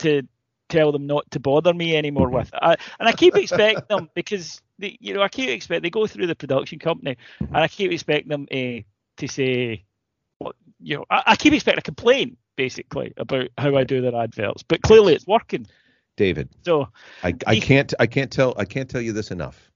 to 0.00 0.22
tell 0.68 0.92
them 0.92 1.06
not 1.06 1.30
to 1.32 1.40
bother 1.40 1.74
me 1.74 1.96
anymore 1.96 2.30
with 2.30 2.48
it. 2.48 2.58
I, 2.60 2.76
and 2.98 3.08
I 3.08 3.12
keep 3.12 3.36
expecting 3.36 3.84
them 3.88 4.10
because 4.14 4.62
they, 4.78 4.96
you 5.00 5.14
know 5.14 5.22
I 5.22 5.28
keep 5.28 5.50
expect 5.50 5.82
they 5.82 5.90
go 5.90 6.06
through 6.06 6.26
the 6.26 6.34
production 6.34 6.78
company, 6.78 7.16
and 7.40 7.56
I 7.56 7.68
keep 7.68 7.92
expecting 7.92 8.28
them 8.28 8.46
uh, 8.50 8.82
to 9.18 9.28
say, 9.28 9.84
you 10.80 10.96
know, 10.96 11.04
I, 11.10 11.22
I 11.26 11.36
keep 11.36 11.52
expecting 11.52 11.80
a 11.80 11.82
complaint 11.82 12.38
basically 12.56 13.12
about 13.16 13.48
how 13.58 13.76
I 13.76 13.84
do 13.84 14.00
their 14.00 14.14
adverts, 14.14 14.62
but 14.62 14.82
clearly 14.82 15.14
it's 15.14 15.26
working. 15.26 15.66
David, 16.16 16.50
So 16.64 16.88
I, 17.22 17.34
I 17.46 17.58
can't 17.58 17.92
I 17.98 18.06
can't 18.06 18.30
tell 18.30 18.54
I 18.58 18.64
can't 18.64 18.88
tell 18.88 19.00
you 19.00 19.12
this 19.12 19.30
enough. 19.30 19.71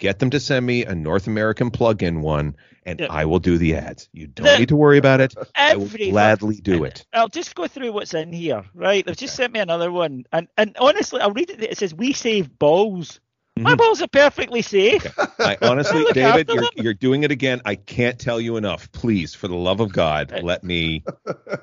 Get 0.00 0.18
them 0.18 0.30
to 0.30 0.40
send 0.40 0.64
me 0.66 0.84
a 0.86 0.94
North 0.94 1.26
American 1.26 1.70
plug-in 1.70 2.22
one, 2.22 2.56
and 2.86 3.00
Yeah. 3.00 3.08
I 3.10 3.26
will 3.26 3.38
do 3.38 3.58
the 3.58 3.74
ads. 3.74 4.08
You 4.14 4.26
don't 4.28 4.46
The- 4.46 4.58
need 4.58 4.68
to 4.70 4.76
worry 4.76 4.96
about 4.96 5.20
it. 5.20 5.34
I 5.54 5.76
will 5.76 5.86
gladly 5.88 6.56
do 6.56 6.84
it. 6.84 7.04
I'll 7.12 7.28
just 7.28 7.54
go 7.54 7.66
through 7.66 7.92
what's 7.92 8.14
in 8.14 8.32
here, 8.32 8.64
right? 8.74 9.04
They've 9.04 9.14
just 9.16 9.36
sent 9.36 9.52
me 9.52 9.60
another 9.60 9.92
one, 9.92 10.24
and 10.32 10.48
and 10.56 10.74
honestly, 10.80 11.20
I'll 11.20 11.32
read 11.32 11.50
it. 11.50 11.62
It 11.62 11.76
says 11.78 11.94
we 11.94 12.14
save 12.14 12.58
balls. 12.58 13.20
My 13.58 13.74
Mhm. 13.74 13.78
balls 13.78 14.00
are 14.00 14.08
perfectly 14.08 14.62
safe. 14.62 15.06
I 15.38 15.58
honestly, 15.62 16.06
David, 16.14 16.48
you're 16.48 16.64
you're 16.76 16.94
doing 16.94 17.24
it 17.24 17.30
again. 17.30 17.60
I 17.66 17.74
can't 17.74 18.18
tell 18.18 18.40
you 18.40 18.56
enough. 18.56 18.90
Please, 18.92 19.34
for 19.34 19.48
the 19.48 19.54
love 19.56 19.80
of 19.80 19.92
God, 19.92 20.32
let 20.42 20.64
me. 20.64 21.04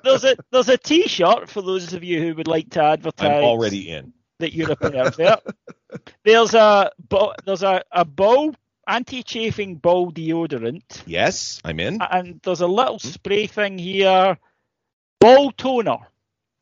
There's 0.03 0.23
a 0.23 0.35
there's 0.51 0.69
a 0.69 0.77
T-shirt 0.77 1.49
for 1.49 1.63
those 1.63 1.93
of 1.93 2.03
you 2.03 2.21
who 2.21 2.35
would 2.35 2.47
like 2.47 2.69
to 2.71 2.83
advertise. 2.83 3.31
I'm 3.39 3.43
already 3.43 3.89
in. 3.89 4.13
That 4.39 4.53
you're 4.53 4.71
a 4.71 4.75
pervert. 4.75 5.41
there's 6.23 6.53
a 6.53 6.91
there's 7.45 7.63
a, 7.63 7.83
a 7.91 8.05
ball 8.05 8.55
anti-chafing 8.87 9.75
ball 9.75 10.11
deodorant, 10.11 11.03
Yes, 11.05 11.59
I'm 11.65 11.79
in. 11.79 12.01
and 12.01 12.39
there's 12.43 12.61
a 12.61 12.67
little 12.67 12.99
hmm? 12.99 13.07
spray 13.07 13.47
thing 13.47 13.77
here. 13.77 14.37
Ball 15.19 15.51
toner. 15.51 15.97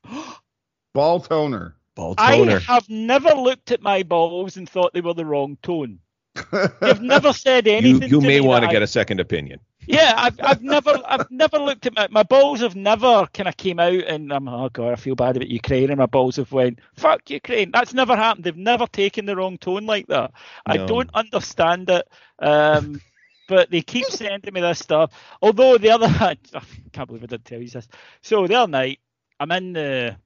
Ball 0.93 1.19
toner. 1.19 1.75
Ball 1.95 2.15
toner. 2.15 2.57
I 2.57 2.59
have 2.59 2.89
never 2.89 3.31
looked 3.31 3.71
at 3.71 3.81
my 3.81 4.03
balls 4.03 4.55
and 4.55 4.69
thought 4.69 4.93
they 4.93 5.01
were 5.01 5.13
the 5.13 5.25
wrong 5.25 5.57
tone. 5.61 5.99
You've 6.81 7.01
never 7.01 7.33
said 7.33 7.67
You 7.67 7.73
anything. 7.73 8.09
you 8.09 8.21
to 8.21 8.27
may 8.27 8.39
want 8.39 8.63
to 8.63 8.71
get 8.71 8.81
a 8.81 8.87
second 8.87 9.19
opinion. 9.19 9.59
Yeah, 9.87 10.13
I've 10.17 10.39
I've 10.43 10.61
never 10.61 10.93
I've 11.05 11.29
never 11.29 11.57
looked 11.57 11.85
at 11.85 11.95
my 11.95 12.07
my 12.09 12.23
balls 12.23 12.61
have 12.61 12.75
never 12.75 13.27
kind 13.33 13.47
of 13.47 13.57
came 13.57 13.79
out 13.79 13.93
and 13.93 14.31
I'm 14.31 14.47
oh 14.47 14.69
god 14.69 14.93
I 14.93 14.95
feel 14.95 15.15
bad 15.15 15.35
about 15.37 15.49
Ukraine 15.49 15.89
and 15.89 15.97
my 15.99 16.05
balls 16.07 16.37
have 16.37 16.51
went 16.51 16.79
fuck 16.95 17.29
Ukraine. 17.29 17.71
That's 17.71 17.93
never 17.93 18.15
happened. 18.15 18.45
They've 18.45 18.55
never 18.57 18.87
taken 18.87 19.25
the 19.25 19.35
wrong 19.35 19.57
tone 19.57 19.85
like 19.85 20.07
that. 20.07 20.31
I 20.65 20.77
don't 20.77 21.09
understand 21.13 21.89
it. 21.89 22.07
Um, 22.39 23.01
but 23.47 23.69
they 23.69 23.81
keep 23.81 24.11
sending 24.11 24.53
me 24.53 24.61
this 24.61 24.79
stuff. 24.79 25.11
Although 25.41 25.77
the 25.77 25.91
other 25.91 26.07
I 26.19 26.37
can't 26.91 27.07
believe 27.07 27.23
I 27.23 27.27
didn't 27.27 27.45
tell 27.45 27.61
you 27.61 27.69
this. 27.69 27.87
So 28.21 28.47
the 28.47 28.55
other 28.55 28.71
night 28.71 28.99
I'm 29.39 29.51
in 29.51 29.73
the 29.73 30.17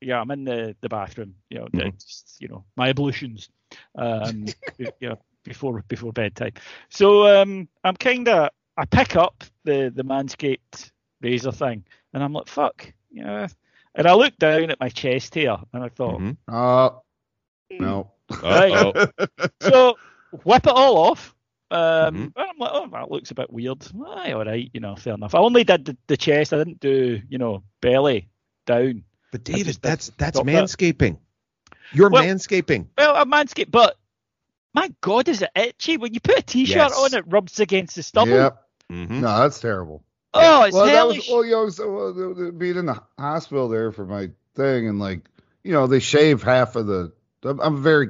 yeah 0.00 0.20
I'm 0.20 0.30
in 0.30 0.44
the 0.44 0.76
the 0.80 0.88
bathroom. 0.88 1.34
You 1.50 1.60
know 1.60 1.68
Mhm. 1.72 1.92
just, 1.98 2.36
you 2.40 2.48
know 2.48 2.64
my 2.76 2.88
ablutions. 2.90 3.48
Um, 3.96 4.54
you 4.78 4.90
know, 5.00 5.18
before 5.44 5.82
before 5.88 6.12
bedtime. 6.12 6.52
So 6.90 7.26
um, 7.42 7.68
I'm 7.84 7.96
kind 7.96 8.28
of 8.28 8.50
I 8.76 8.84
pick 8.84 9.16
up 9.16 9.44
the 9.64 9.92
the 9.94 10.04
Manscaped 10.04 10.90
razor 11.20 11.52
thing, 11.52 11.84
and 12.14 12.22
I'm 12.22 12.32
like, 12.32 12.48
fuck, 12.48 12.92
yeah. 13.10 13.48
And 13.94 14.06
I 14.06 14.14
look 14.14 14.36
down 14.38 14.70
at 14.70 14.80
my 14.80 14.88
chest 14.88 15.34
here, 15.34 15.56
and 15.72 15.82
I 15.84 15.88
thought, 15.88 16.20
Mhm. 16.20 16.36
Uh, 16.48 16.90
no. 17.72 18.10
Uh-oh. 18.30 19.06
so 19.60 19.96
whip 20.44 20.66
it 20.66 20.72
all 20.72 20.96
off. 20.98 21.34
Um, 21.72 21.78
Mhm. 21.80 22.22
and 22.24 22.32
I'm 22.36 22.58
like, 22.58 22.70
oh, 22.72 22.88
that 22.92 23.10
looks 23.10 23.30
a 23.30 23.34
bit 23.34 23.52
weird. 23.52 23.84
Aye, 24.06 24.32
all 24.32 24.44
right, 24.44 24.70
you 24.72 24.80
know, 24.80 24.96
fair 24.96 25.14
enough. 25.14 25.34
I 25.34 25.38
only 25.38 25.64
did 25.64 25.84
the, 25.84 25.96
the 26.06 26.16
chest. 26.16 26.52
I 26.52 26.58
didn't 26.58 26.80
do, 26.80 27.20
you 27.28 27.38
know, 27.38 27.62
belly 27.80 28.28
down. 28.66 29.04
But 29.32 29.44
David, 29.44 29.76
that's 29.82 30.10
that's 30.18 30.36
stop 30.36 30.46
that. 30.46 30.52
manscaping. 30.52 31.18
You're 31.92 32.10
Well- 32.10 32.22
manscaping. 32.24 32.86
Well, 32.96 33.14
a 33.16 33.24
Manscaped, 33.26 33.70
but 33.70 33.96
my 34.74 34.90
God, 35.00 35.28
is 35.28 35.42
it 35.42 35.50
itchy? 35.54 35.96
When 35.96 36.14
you 36.14 36.20
put 36.20 36.38
a 36.38 36.42
t-shirt 36.42 36.76
Yes. 36.76 36.98
on, 36.98 37.14
it 37.14 37.24
rubs 37.28 37.60
against 37.60 37.96
the 37.96 38.02
stubble. 38.02 38.32
Yep. 38.32 38.62
Mhm. 38.92 39.10
No, 39.10 39.38
that's 39.40 39.60
terrible. 39.60 40.02
Oh, 40.32 40.64
it's 40.64 40.74
well, 40.74 40.86
that 40.86 40.94
hellish. 40.94 41.18
was 41.18 41.28
well, 41.28 41.44
you 41.44 41.50
know, 41.52 41.68
so, 41.70 41.92
well, 41.92 42.12
the- 42.12 42.34
the- 42.44 42.52
being 42.52 42.76
in 42.76 42.86
the 42.86 43.00
hospital 43.18 43.68
there 43.68 43.90
for 43.92 44.04
my 44.06 44.30
thing, 44.54 44.88
and 44.88 44.98
like, 45.00 45.22
you 45.64 45.72
know, 45.72 45.86
they 45.86 45.98
shave 46.00 46.42
half 46.42 46.76
of 46.76 46.86
the. 46.86 47.12
I'm, 47.44 47.60
I'm 47.60 47.82
very. 47.82 48.08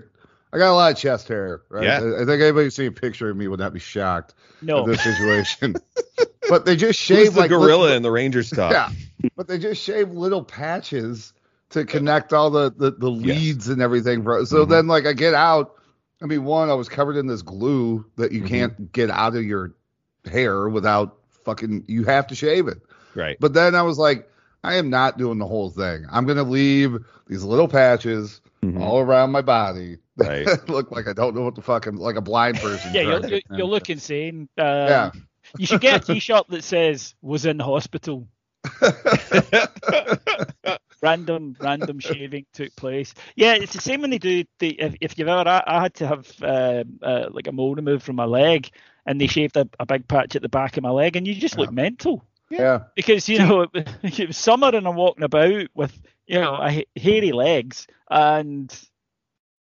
I 0.52 0.58
got 0.58 0.72
a 0.72 0.74
lot 0.74 0.90
of 0.92 0.98
chest 0.98 1.28
hair, 1.28 1.62
right? 1.68 1.84
Yeah. 1.84 2.00
I, 2.00 2.22
I 2.22 2.24
think 2.24 2.42
anybody 2.42 2.70
see 2.70 2.86
a 2.86 2.92
picture 2.92 3.30
of 3.30 3.36
me 3.36 3.46
would 3.46 3.60
not 3.60 3.72
be 3.72 3.78
shocked 3.78 4.34
no. 4.62 4.80
at 4.80 4.86
this 4.86 5.02
situation. 5.02 5.76
but 6.48 6.64
they 6.66 6.74
just 6.76 6.98
Who's 7.08 7.18
shave 7.18 7.34
the 7.34 7.40
like 7.40 7.50
gorilla 7.50 7.82
little- 7.82 7.96
in 7.96 8.02
the 8.02 8.10
Ranger 8.10 8.42
stuff? 8.42 8.72
Yeah, 8.72 9.28
but 9.36 9.46
they 9.48 9.58
just 9.58 9.80
shave 9.82 10.10
little 10.10 10.42
patches 10.44 11.32
to 11.70 11.84
connect 11.84 12.32
all 12.32 12.50
the 12.50 12.70
the, 12.76 12.90
the 12.90 13.10
Yes. 13.10 13.38
leads 13.38 13.68
and 13.68 13.80
everything. 13.80 14.24
For, 14.24 14.44
so 14.44 14.66
Mhm. 14.66 14.70
then, 14.70 14.86
like, 14.88 15.06
I 15.06 15.12
get 15.12 15.34
out. 15.34 15.76
I 16.22 16.26
mean, 16.26 16.44
one, 16.44 16.68
I 16.70 16.74
was 16.74 16.88
covered 16.88 17.16
in 17.16 17.26
this 17.26 17.42
glue 17.42 18.04
that 18.16 18.32
you 18.32 18.42
Mhm. 18.42 18.46
can't 18.48 18.92
get 18.92 19.10
out 19.10 19.34
of 19.36 19.44
your 19.44 19.72
hair 20.30 20.68
without 20.68 21.16
fucking. 21.44 21.84
You 21.88 22.04
have 22.04 22.26
to 22.28 22.34
shave 22.34 22.68
it. 22.68 22.78
Right. 23.14 23.36
But 23.40 23.54
then 23.54 23.74
I 23.74 23.82
was 23.82 23.98
like, 23.98 24.28
I 24.62 24.74
am 24.74 24.90
not 24.90 25.16
doing 25.18 25.38
the 25.38 25.46
whole 25.46 25.70
thing. 25.70 26.04
I'm 26.10 26.26
gonna 26.26 26.42
leave 26.42 26.98
these 27.26 27.42
little 27.42 27.68
patches 27.68 28.40
Mhm. 28.62 28.80
all 28.80 29.00
around 29.00 29.30
my 29.32 29.40
body 29.40 29.96
Right. 30.16 30.44
that 30.44 30.68
look 30.68 30.90
like 30.90 31.08
I 31.08 31.14
don't 31.14 31.34
know 31.34 31.40
what 31.42 31.54
the 31.54 31.62
fuck 31.62 31.86
I'm 31.86 31.96
like 31.96 32.16
a 32.16 32.20
blind 32.20 32.58
person. 32.58 32.90
yeah, 32.94 33.00
you'll, 33.02 33.26
you'll, 33.26 33.40
you'll 33.56 33.70
look 33.70 33.88
insane. 33.88 34.48
Um, 34.58 34.66
Yeah. 34.66 35.10
You 35.58 35.66
should 35.66 35.80
get 35.80 36.02
a 36.08 36.12
t-shirt 36.12 36.48
that 36.50 36.62
says 36.62 37.14
"was 37.22 37.46
in 37.46 37.58
hospital." 37.58 38.28
Random, 41.02 41.56
random 41.60 41.98
shaving 42.00 42.46
took 42.52 42.74
place. 42.76 43.14
Yeah, 43.34 43.54
it's 43.54 43.72
the 43.72 43.80
same 43.80 44.02
when 44.02 44.10
they 44.10 44.18
do. 44.18 44.44
The 44.58 44.80
if, 44.80 44.94
if 45.00 45.18
you've 45.18 45.28
ever, 45.28 45.48
I, 45.48 45.62
I 45.66 45.82
had 45.82 45.94
to 45.94 46.06
have 46.06 46.30
um, 46.42 46.98
uh, 47.02 47.26
like 47.30 47.46
a 47.46 47.52
mole 47.52 47.74
removed 47.74 48.02
from 48.02 48.16
my 48.16 48.26
leg, 48.26 48.70
and 49.06 49.20
they 49.20 49.26
shaved 49.26 49.56
a, 49.56 49.68
a 49.78 49.86
big 49.86 50.06
patch 50.08 50.36
at 50.36 50.42
the 50.42 50.48
back 50.48 50.76
of 50.76 50.82
my 50.82 50.90
leg, 50.90 51.16
and 51.16 51.26
you 51.26 51.34
just 51.34 51.56
look 51.56 51.72
mental 51.72 52.24
yeah. 52.50 52.80
because 52.94 53.28
you 53.28 53.38
know 53.38 53.62
it, 53.62 53.88
it 54.02 54.26
was 54.26 54.36
summer 54.36 54.68
and 54.74 54.86
I'm 54.86 54.96
walking 54.96 55.24
about 55.24 55.68
with 55.74 55.98
you 56.26 56.40
know 56.40 56.54
a 56.60 56.84
hairy 56.98 57.32
legs 57.32 57.86
and 58.10 58.76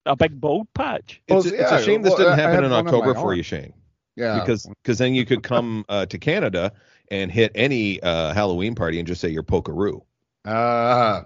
a 0.05 0.15
big 0.15 0.39
bald 0.39 0.67
patch. 0.73 1.21
It's, 1.27 1.33
Well, 1.33 1.39
it's 1.39 1.51
yeah, 1.51 1.77
a 1.77 1.81
shame 1.81 2.01
this 2.01 2.13
didn't 2.15 2.33
I- 2.33 2.43
I 2.43 2.51
happen 2.51 2.65
in 2.65 2.73
October 2.73 3.13
for 3.15 3.33
you, 3.33 3.43
Shane. 3.43 3.73
Yeah. 4.15 4.39
Because 4.39 4.67
because 4.83 4.97
then 4.97 5.15
you 5.15 5.25
could 5.25 5.41
come 5.41 5.85
uh, 5.89 6.05
to 6.07 6.19
Canada 6.19 6.73
and 7.09 7.31
hit 7.31 7.51
any 7.55 8.01
uh, 8.03 8.33
Halloween 8.33 8.75
party 8.75 8.99
and 8.99 9.07
just 9.07 9.21
say 9.21 9.29
you're 9.29 9.43
Pokeroo. 9.43 10.01
Ah. 10.45 11.25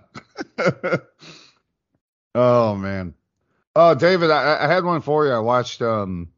oh 2.36 2.76
man. 2.76 3.14
Oh, 3.76 3.94
David, 3.96 4.32
I, 4.32 4.64
I 4.66 4.68
had 4.68 4.84
one 4.84 5.02
for 5.02 5.26
you. 5.26 5.32
I 5.34 5.40
watched. 5.40 5.82
Um, 5.82 6.30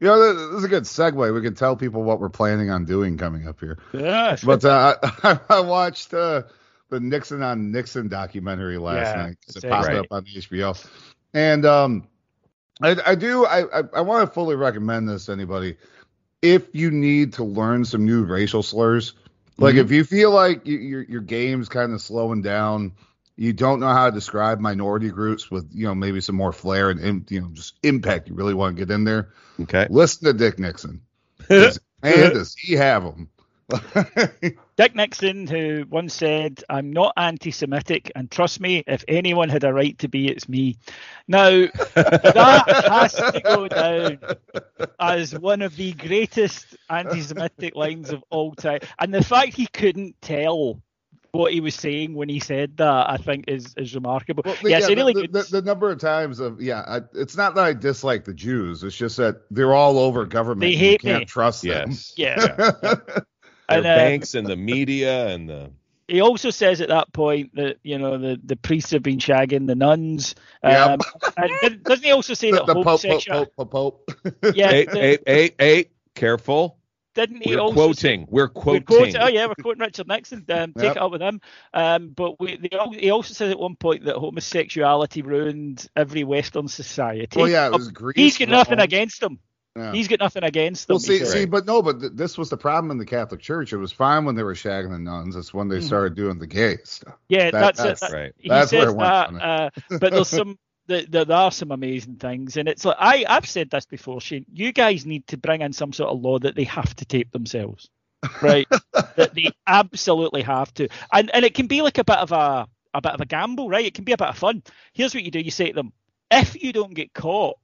you 0.00 0.08
know, 0.08 0.34
this 0.34 0.58
is 0.58 0.64
a 0.64 0.68
good 0.68 0.82
segue. 0.82 1.32
We 1.34 1.42
can 1.42 1.54
tell 1.54 1.76
people 1.76 2.02
what 2.02 2.18
we're 2.20 2.28
planning 2.28 2.70
on 2.70 2.84
doing 2.84 3.18
coming 3.18 3.46
up 3.46 3.60
here. 3.60 3.78
Yeah, 3.92 4.36
But 4.44 4.64
uh, 4.64 4.96
I, 5.22 5.38
I 5.48 5.60
watched 5.60 6.12
uh, 6.12 6.42
the 6.90 7.00
Nixon 7.00 7.42
on 7.42 7.70
Nixon 7.70 8.08
documentary 8.08 8.78
last 8.78 9.14
Yeah, 9.14 9.14
night. 9.14 9.36
'cause 9.46 9.56
It 9.56 9.62
that's 9.62 9.70
popped 9.70 9.86
right. 9.88 9.98
up 10.00 10.08
on 10.10 10.24
HBO, 10.24 10.86
and 11.34 11.64
um, 11.64 12.08
I, 12.82 12.96
I 13.06 13.14
do. 13.14 13.46
I, 13.46 13.80
I, 13.80 13.82
I 13.94 14.00
want 14.00 14.28
to 14.28 14.32
fully 14.34 14.56
recommend 14.56 15.08
this 15.08 15.26
to 15.26 15.32
anybody. 15.32 15.76
If 16.42 16.74
you 16.74 16.90
need 16.90 17.34
to 17.34 17.44
learn 17.44 17.84
some 17.84 18.04
new 18.04 18.24
racial 18.24 18.64
slurs, 18.64 19.14
like 19.58 19.74
Mm-hmm. 19.74 19.84
if 19.84 19.90
you 19.90 20.04
feel 20.04 20.30
like 20.30 20.66
you, 20.66 20.78
your 20.78 21.02
your 21.02 21.20
game's 21.20 21.68
kind 21.68 21.92
of 21.92 22.00
slowing 22.00 22.42
down, 22.42 22.92
you 23.36 23.52
don't 23.52 23.80
know 23.80 23.88
how 23.88 24.06
to 24.06 24.12
describe 24.12 24.60
minority 24.60 25.10
groups 25.10 25.50
with 25.50 25.68
you 25.72 25.86
know 25.86 25.94
maybe 25.94 26.20
some 26.20 26.36
more 26.36 26.52
flair 26.52 26.90
and 26.90 27.30
you 27.30 27.40
know 27.40 27.48
just 27.52 27.74
impact. 27.82 28.28
You 28.28 28.34
really 28.34 28.54
want 28.54 28.76
to 28.76 28.84
get 28.84 28.92
in 28.92 29.04
there. 29.04 29.30
Okay. 29.60 29.86
Listen 29.90 30.26
to 30.26 30.32
Dick 30.32 30.58
Nixon. 30.58 31.02
Man, 31.48 31.72
does 32.34 32.54
he 32.54 32.74
have 32.74 33.04
them? 33.04 33.28
Dick 34.76 34.94
Nixon, 34.94 35.46
who 35.46 35.84
once 35.90 36.14
said, 36.14 36.64
I'm 36.68 36.92
not 36.92 37.12
anti 37.16 37.50
Semitic, 37.50 38.10
and 38.14 38.30
trust 38.30 38.58
me, 38.60 38.82
if 38.86 39.04
anyone 39.06 39.50
had 39.50 39.64
a 39.64 39.72
right 39.72 39.98
to 39.98 40.08
be, 40.08 40.28
it's 40.28 40.48
me. 40.48 40.78
Now, 41.28 41.66
that 41.94 42.84
has 42.88 43.12
to 43.12 43.40
go 43.44 43.68
down 43.68 44.18
as 44.98 45.38
one 45.38 45.60
of 45.60 45.76
the 45.76 45.92
greatest 45.92 46.66
anti 46.88 47.20
Semitic 47.20 47.76
lines 47.76 48.10
of 48.10 48.24
all 48.30 48.54
time. 48.54 48.80
And 48.98 49.12
the 49.12 49.22
fact 49.22 49.54
he 49.54 49.66
couldn't 49.66 50.20
tell 50.22 50.80
what 51.32 51.52
he 51.52 51.60
was 51.60 51.74
saying 51.74 52.14
when 52.14 52.28
he 52.28 52.40
said 52.40 52.76
that, 52.78 53.10
I 53.10 53.16
think, 53.18 53.46
is, 53.48 53.74
is 53.76 53.94
remarkable. 53.94 54.42
Well, 54.44 54.56
yeah, 54.64 54.78
it's 54.78 54.86
a 54.86 54.90
the, 54.90 54.96
really 54.96 55.14
the, 55.14 55.20
good. 55.22 55.32
the, 55.32 55.60
the 55.60 55.62
number 55.62 55.90
of 55.90 55.98
times 55.98 56.40
of 56.40 56.62
yeah, 56.62 56.82
I, 56.86 57.00
it's 57.14 57.36
not 57.36 57.54
that 57.56 57.64
I 57.64 57.72
dislike 57.74 58.24
the 58.24 58.34
Jews. 58.34 58.84
It's 58.84 58.96
just 58.96 59.16
that 59.18 59.42
they're 59.50 59.74
all 59.74 59.98
over 59.98 60.24
government. 60.24 60.60
They 60.60 60.76
hate 60.76 61.02
you 61.04 61.10
can't 61.10 61.20
me. 61.20 61.24
trust 61.26 61.62
them. 61.62 61.90
Yes. 61.90 62.14
yeah. 62.16 62.94
Their 63.68 63.78
And, 63.78 63.86
uh, 63.86 63.96
banks 63.96 64.34
and 64.34 64.46
the 64.46 64.56
media 64.56 65.28
and 65.28 65.48
the 65.48 65.70
he 66.08 66.20
also 66.20 66.50
says 66.50 66.80
at 66.80 66.88
that 66.88 67.12
point 67.12 67.54
that 67.54 67.76
you 67.84 67.96
know 67.98 68.18
the, 68.18 68.38
the 68.44 68.56
priests 68.56 68.90
have 68.90 69.02
been 69.02 69.18
shagging 69.18 69.66
the 69.66 69.74
nuns. 69.76 70.34
Yep. 70.62 71.00
Um, 71.00 71.00
and 71.62 71.82
doesn't 71.84 72.04
he 72.04 72.10
also 72.10 72.34
say 72.34 72.50
the, 72.50 72.56
that 72.58 72.66
the 72.66 72.74
Pope, 72.74 72.84
Pope, 72.84 73.00
homosexual? 73.02 73.46
Pope, 73.46 73.70
Pope, 73.70 74.06
Pope. 74.24 74.44
Yeah, 74.54 74.68
hey, 74.70 74.84
the- 74.84 74.92
hey, 74.98 75.18
hey, 75.26 75.50
hey, 75.58 75.84
careful. 76.14 76.76
didn't 77.14 77.42
he 77.42 77.54
We're 77.54 77.60
also 77.60 77.74
quoting. 77.74 78.26
We're 78.28 78.42
We're 78.44 78.48
quoting. 78.48 78.82
quoting, 78.84 79.16
oh 79.16 79.28
yeah, 79.28 79.46
we're 79.46 79.54
quoting 79.54 79.80
Richard 79.80 80.08
Nixon. 80.08 80.44
Um, 80.50 80.74
take 80.74 80.84
Yep. 80.84 80.96
it 80.96 81.02
up 81.02 81.12
with 81.12 81.22
him. 81.22 81.40
Um, 81.72 82.08
but 82.08 82.38
we, 82.40 82.56
they, 82.56 82.70
he 82.98 83.10
also 83.10 83.32
says 83.32 83.50
at 83.50 83.58
one 83.58 83.76
point 83.76 84.04
that 84.04 84.16
homosexuality 84.16 85.22
ruined 85.22 85.86
every 85.96 86.24
Western 86.24 86.68
society. 86.68 87.38
Well, 87.38 87.48
yeah, 87.48 87.66
it 87.66 87.72
was 87.72 87.88
Greece. 87.88 88.16
He's 88.16 88.38
got 88.38 88.48
nothing 88.48 88.80
against 88.80 89.20
them. 89.20 89.38
Yeah. 89.76 89.92
He's 89.92 90.06
got 90.08 90.20
nothing 90.20 90.42
against 90.44 90.86
them. 90.86 90.94
Well, 90.94 91.00
see, 91.00 91.24
see, 91.24 91.46
but 91.46 91.64
no, 91.66 91.80
but 91.80 91.98
th- 92.00 92.12
this 92.14 92.36
was 92.36 92.50
the 92.50 92.58
problem 92.58 92.90
in 92.90 92.98
the 92.98 93.06
Catholic 93.06 93.40
Church. 93.40 93.72
It 93.72 93.78
was 93.78 93.90
fine 93.90 94.24
when 94.26 94.34
they 94.34 94.42
were 94.42 94.52
shagging 94.54 94.90
the 94.90 94.98
nuns. 94.98 95.34
It's 95.34 95.54
when 95.54 95.68
they 95.68 95.78
Mhm. 95.78 95.84
started 95.84 96.14
doing 96.14 96.38
the 96.38 96.46
gay 96.46 96.76
stuff. 96.84 97.14
yeah, 97.28 97.50
that- 97.50 97.76
that's, 97.76 97.82
that's 97.82 98.02
it. 98.02 98.10
That- 98.10 98.12
right. 98.16 98.32
He 98.36 98.48
That's 98.50 98.70
where 98.72 98.82
says 98.82 98.92
it 98.92 98.96
went 98.96 99.10
that, 99.10 99.32
it. 99.34 99.42
uh, 99.92 99.98
but 99.98 100.12
there's 100.12 100.28
some. 100.28 100.58
There, 100.88 101.04
there 101.08 101.24
there 101.24 101.36
are 101.36 101.52
some 101.52 101.70
amazing 101.70 102.16
things, 102.16 102.56
and 102.56 102.68
it's 102.68 102.84
like 102.84 102.96
I, 102.98 103.24
I've 103.28 103.48
said 103.48 103.70
this 103.70 103.86
before, 103.86 104.20
Shane. 104.20 104.44
You 104.52 104.72
guys 104.72 105.06
need 105.06 105.24
to 105.28 105.36
bring 105.36 105.62
in 105.62 105.72
some 105.72 105.92
sort 105.92 106.10
of 106.10 106.20
law 106.20 106.40
that 106.40 106.56
they 106.56 106.64
have 106.64 106.92
to 106.96 107.04
tape 107.04 107.30
themselves, 107.30 107.88
right? 108.42 108.66
that 109.14 109.32
they 109.32 109.52
absolutely 109.64 110.42
have 110.42 110.74
to, 110.74 110.88
and 111.12 111.30
and 111.32 111.44
it 111.44 111.54
can 111.54 111.68
be 111.68 111.82
like 111.82 111.98
a 111.98 112.04
bit 112.04 112.18
of 112.18 112.32
a 112.32 112.66
a 112.94 113.00
bit 113.00 113.12
of 113.12 113.20
a 113.20 113.24
gamble, 113.26 113.68
right? 113.68 113.86
It 113.86 113.94
can 113.94 114.02
be 114.02 114.10
a 114.10 114.16
bit 114.16 114.26
of 114.26 114.36
fun. 114.36 114.64
Here's 114.92 115.14
what 115.14 115.22
you 115.22 115.30
do: 115.30 115.38
you 115.38 115.52
say 115.52 115.68
to 115.68 115.72
them, 115.72 115.92
if 116.32 116.60
you 116.60 116.72
don't 116.72 116.94
get 116.94 117.14
caught 117.14 117.58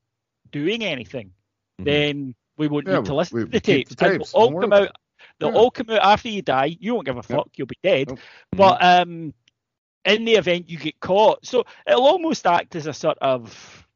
doing 0.52 0.84
anything, 0.84 1.32
Mhm. 1.80 1.84
then 1.84 2.34
we 2.56 2.68
won't 2.68 2.86
Yeah, 2.86 2.98
need 2.98 3.06
to 3.06 3.14
listen 3.14 3.40
to 3.40 3.46
the 3.46 3.60
tapes. 3.60 3.90
the 3.90 3.96
tapes, 3.96 4.32
they'll 4.32 4.42
all 4.42 4.50
don't 4.50 4.60
come 4.60 4.72
out. 4.72 4.90
They'll 5.38 5.50
Yeah. 5.50 5.56
all 5.56 5.70
come 5.70 5.90
out 5.90 6.02
after 6.02 6.28
you 6.28 6.42
die. 6.42 6.76
You 6.80 6.94
won't 6.94 7.06
give 7.06 7.16
a 7.16 7.22
fuck. 7.22 7.48
You'll 7.56 7.66
be 7.68 7.78
dead. 7.82 8.08
Nope. 8.08 8.18
But 8.52 8.82
um, 8.82 9.34
in 10.04 10.24
the 10.24 10.34
event 10.34 10.68
you 10.68 10.78
get 10.78 10.98
caught, 11.00 11.44
so 11.46 11.64
it'll 11.86 12.06
almost 12.06 12.46
act 12.46 12.74
as 12.74 12.86
a 12.86 12.92
sort 12.92 13.18
of, 13.18 13.86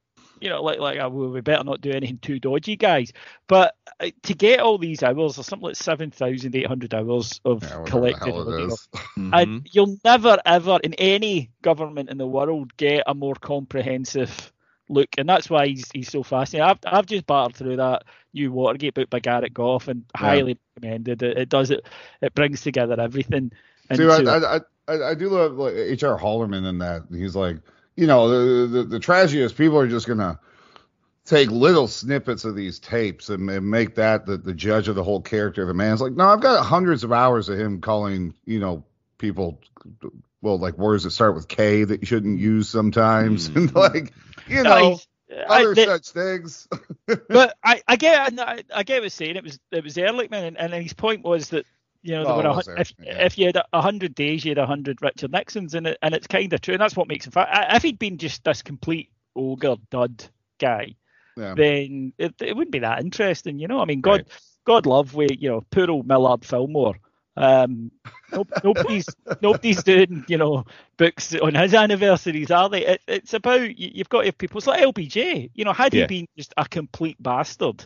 you 0.40 0.48
know, 0.48 0.62
like 0.62 0.78
like 0.78 0.98
well, 0.98 1.10
we 1.10 1.40
better 1.40 1.64
not 1.64 1.80
do 1.80 1.90
anything 1.90 2.18
too 2.18 2.38
dodgy, 2.38 2.76
guys. 2.76 3.12
But 3.48 3.74
uh, 3.98 4.10
to 4.24 4.34
get 4.34 4.60
all 4.60 4.78
these 4.78 5.02
hours, 5.02 5.38
or 5.38 5.42
something 5.42 5.66
like 5.66 5.76
seven 5.76 6.10
thousand 6.10 6.54
eight 6.54 6.66
hundred 6.66 6.94
hours 6.94 7.40
of 7.44 7.62
Yeah, 7.62 7.84
collected, 7.86 8.34
audio, 8.34 8.76
and 9.16 9.68
you'll 9.72 9.98
never 10.04 10.38
ever 10.44 10.78
in 10.84 10.94
any 10.94 11.50
government 11.62 12.10
in 12.10 12.18
the 12.18 12.26
world 12.26 12.76
get 12.76 13.04
a 13.06 13.14
more 13.14 13.34
comprehensive 13.34 14.52
look, 14.92 15.08
and 15.18 15.28
that's 15.28 15.50
why 15.50 15.66
he's 15.66 15.90
he's 15.92 16.10
so 16.10 16.22
fascinating. 16.22 16.68
I've 16.68 16.78
I've 16.84 17.06
just 17.06 17.26
battered 17.26 17.56
through 17.56 17.76
that 17.76 18.04
new 18.34 18.52
Watergate 18.52 18.94
book 18.94 19.10
by 19.10 19.20
Garrett 19.20 19.54
Graff 19.54 19.88
and 19.88 20.04
highly 20.16 20.58
recommended 20.76 21.22
it. 21.22 21.38
It 21.38 21.48
does 21.48 21.70
it. 21.70 21.86
It 22.20 22.34
brings 22.34 22.62
together 22.62 23.00
everything. 23.00 23.52
See, 23.94 24.08
I, 24.08 24.18
I, 24.18 24.60
I, 24.88 25.02
I 25.10 25.14
do 25.14 25.28
love 25.28 25.54
like 25.54 25.74
H.R. 25.74 26.18
Haldeman 26.18 26.64
in 26.64 26.78
that. 26.78 27.02
He's 27.10 27.36
like, 27.36 27.56
you 27.96 28.06
know, 28.06 28.28
the, 28.28 28.66
the 28.66 28.82
the 28.84 29.00
tragedy 29.00 29.42
is 29.42 29.52
people 29.52 29.78
are 29.78 29.88
just 29.88 30.06
gonna 30.06 30.38
take 31.24 31.50
little 31.50 31.86
snippets 31.86 32.44
of 32.44 32.56
these 32.56 32.78
tapes 32.78 33.28
and, 33.28 33.48
and 33.48 33.70
make 33.70 33.94
that 33.94 34.26
the, 34.26 34.36
the 34.36 34.54
judge 34.54 34.88
of 34.88 34.96
the 34.96 35.04
whole 35.04 35.20
character 35.20 35.62
of 35.62 35.68
the 35.68 35.74
man. 35.74 35.92
It's 35.92 36.02
like, 36.02 36.14
no, 36.14 36.26
I've 36.26 36.40
got 36.40 36.64
hundreds 36.64 37.04
of 37.04 37.12
hours 37.12 37.48
of 37.48 37.58
him 37.58 37.80
calling, 37.80 38.34
you 38.44 38.58
know, 38.58 38.84
people, 39.18 39.60
well, 40.42 40.58
like 40.58 40.76
words 40.76 41.04
that 41.04 41.12
start 41.12 41.34
with 41.34 41.48
K 41.48 41.84
that 41.84 42.00
you 42.00 42.06
shouldn't 42.06 42.38
use 42.38 42.68
sometimes, 42.68 43.48
Mm. 43.48 43.56
and 43.56 43.74
like, 43.74 44.12
you 44.48 44.62
No, 44.62 44.78
know, 44.78 44.98
I- 45.48 45.62
other 45.62 45.74
the- 45.74 45.84
such 45.86 46.08
things. 46.10 46.68
but 47.28 47.56
I, 47.64 47.82
I 47.88 47.96
get 47.96 48.38
I, 48.38 48.62
I 48.74 48.82
get 48.82 48.96
what 48.96 49.04
he's 49.04 49.14
saying. 49.14 49.36
It 49.36 49.44
was 49.44 49.58
it 49.70 49.82
was 49.84 49.94
Ehrlichman, 49.96 50.46
and, 50.48 50.58
and 50.58 50.74
his 50.74 50.92
point 50.92 51.24
was 51.24 51.48
that 51.50 51.64
you 52.02 52.12
know 52.12 52.24
there 52.24 52.32
Oh, 52.48 52.54
were 52.56 52.60
a, 52.72 52.74
it 52.74 52.80
if 52.80 52.92
yeah. 52.98 53.24
if 53.24 53.38
you 53.38 53.46
had 53.46 53.62
a 53.72 53.80
hundred 53.80 54.14
days, 54.14 54.44
you 54.44 54.50
had 54.50 54.58
a 54.58 54.66
hundred 54.66 55.00
Richard 55.00 55.32
Nixons, 55.32 55.74
and 55.74 55.86
it, 55.86 55.98
and 56.02 56.14
it's 56.14 56.26
kind 56.26 56.52
of 56.52 56.60
true, 56.60 56.74
and 56.74 56.80
that's 56.80 56.96
what 56.96 57.08
makes 57.08 57.26
him. 57.26 57.32
Fa- 57.32 57.68
if 57.70 57.82
he'd 57.82 57.98
been 57.98 58.18
just 58.18 58.44
this 58.44 58.60
complete 58.62 59.08
ogre 59.36 59.76
dud 59.90 60.24
guy, 60.58 60.96
Yeah. 61.36 61.54
then 61.54 62.12
it, 62.18 62.34
it 62.42 62.54
wouldn't 62.56 62.72
be 62.72 62.80
that 62.80 63.00
interesting, 63.00 63.58
you 63.58 63.68
know. 63.68 63.80
I 63.80 63.84
mean, 63.86 64.00
God, 64.02 64.12
Right. 64.12 64.26
God 64.66 64.86
love 64.86 65.14
we, 65.14 65.28
you 65.30 65.48
know, 65.48 65.64
poor 65.70 65.90
old 65.90 66.06
Millard 66.06 66.44
Fillmore. 66.44 66.96
Um, 67.36 67.90
no, 68.30 68.44
nobody's 68.62 69.16
nobody's 69.40 69.82
doing, 69.82 70.24
you 70.28 70.36
know, 70.38 70.64
books 70.96 71.34
on 71.34 71.54
his 71.54 71.74
anniversaries, 71.74 72.50
are 72.50 72.68
they? 72.68 72.86
It, 72.86 73.02
it's 73.08 73.34
about 73.34 73.78
you, 73.78 73.90
you've 73.94 74.08
got 74.08 74.20
to 74.20 74.26
have 74.26 74.38
people. 74.38 74.58
It's 74.58 74.66
like 74.66 74.82
LBJ, 74.82 75.50
you 75.54 75.64
know, 75.64 75.72
had 75.72 75.94
Yeah. 75.94 76.00
he 76.00 76.04
been 76.04 76.26
just 76.36 76.52
a 76.56 76.66
complete 76.68 77.22
bastard, 77.22 77.84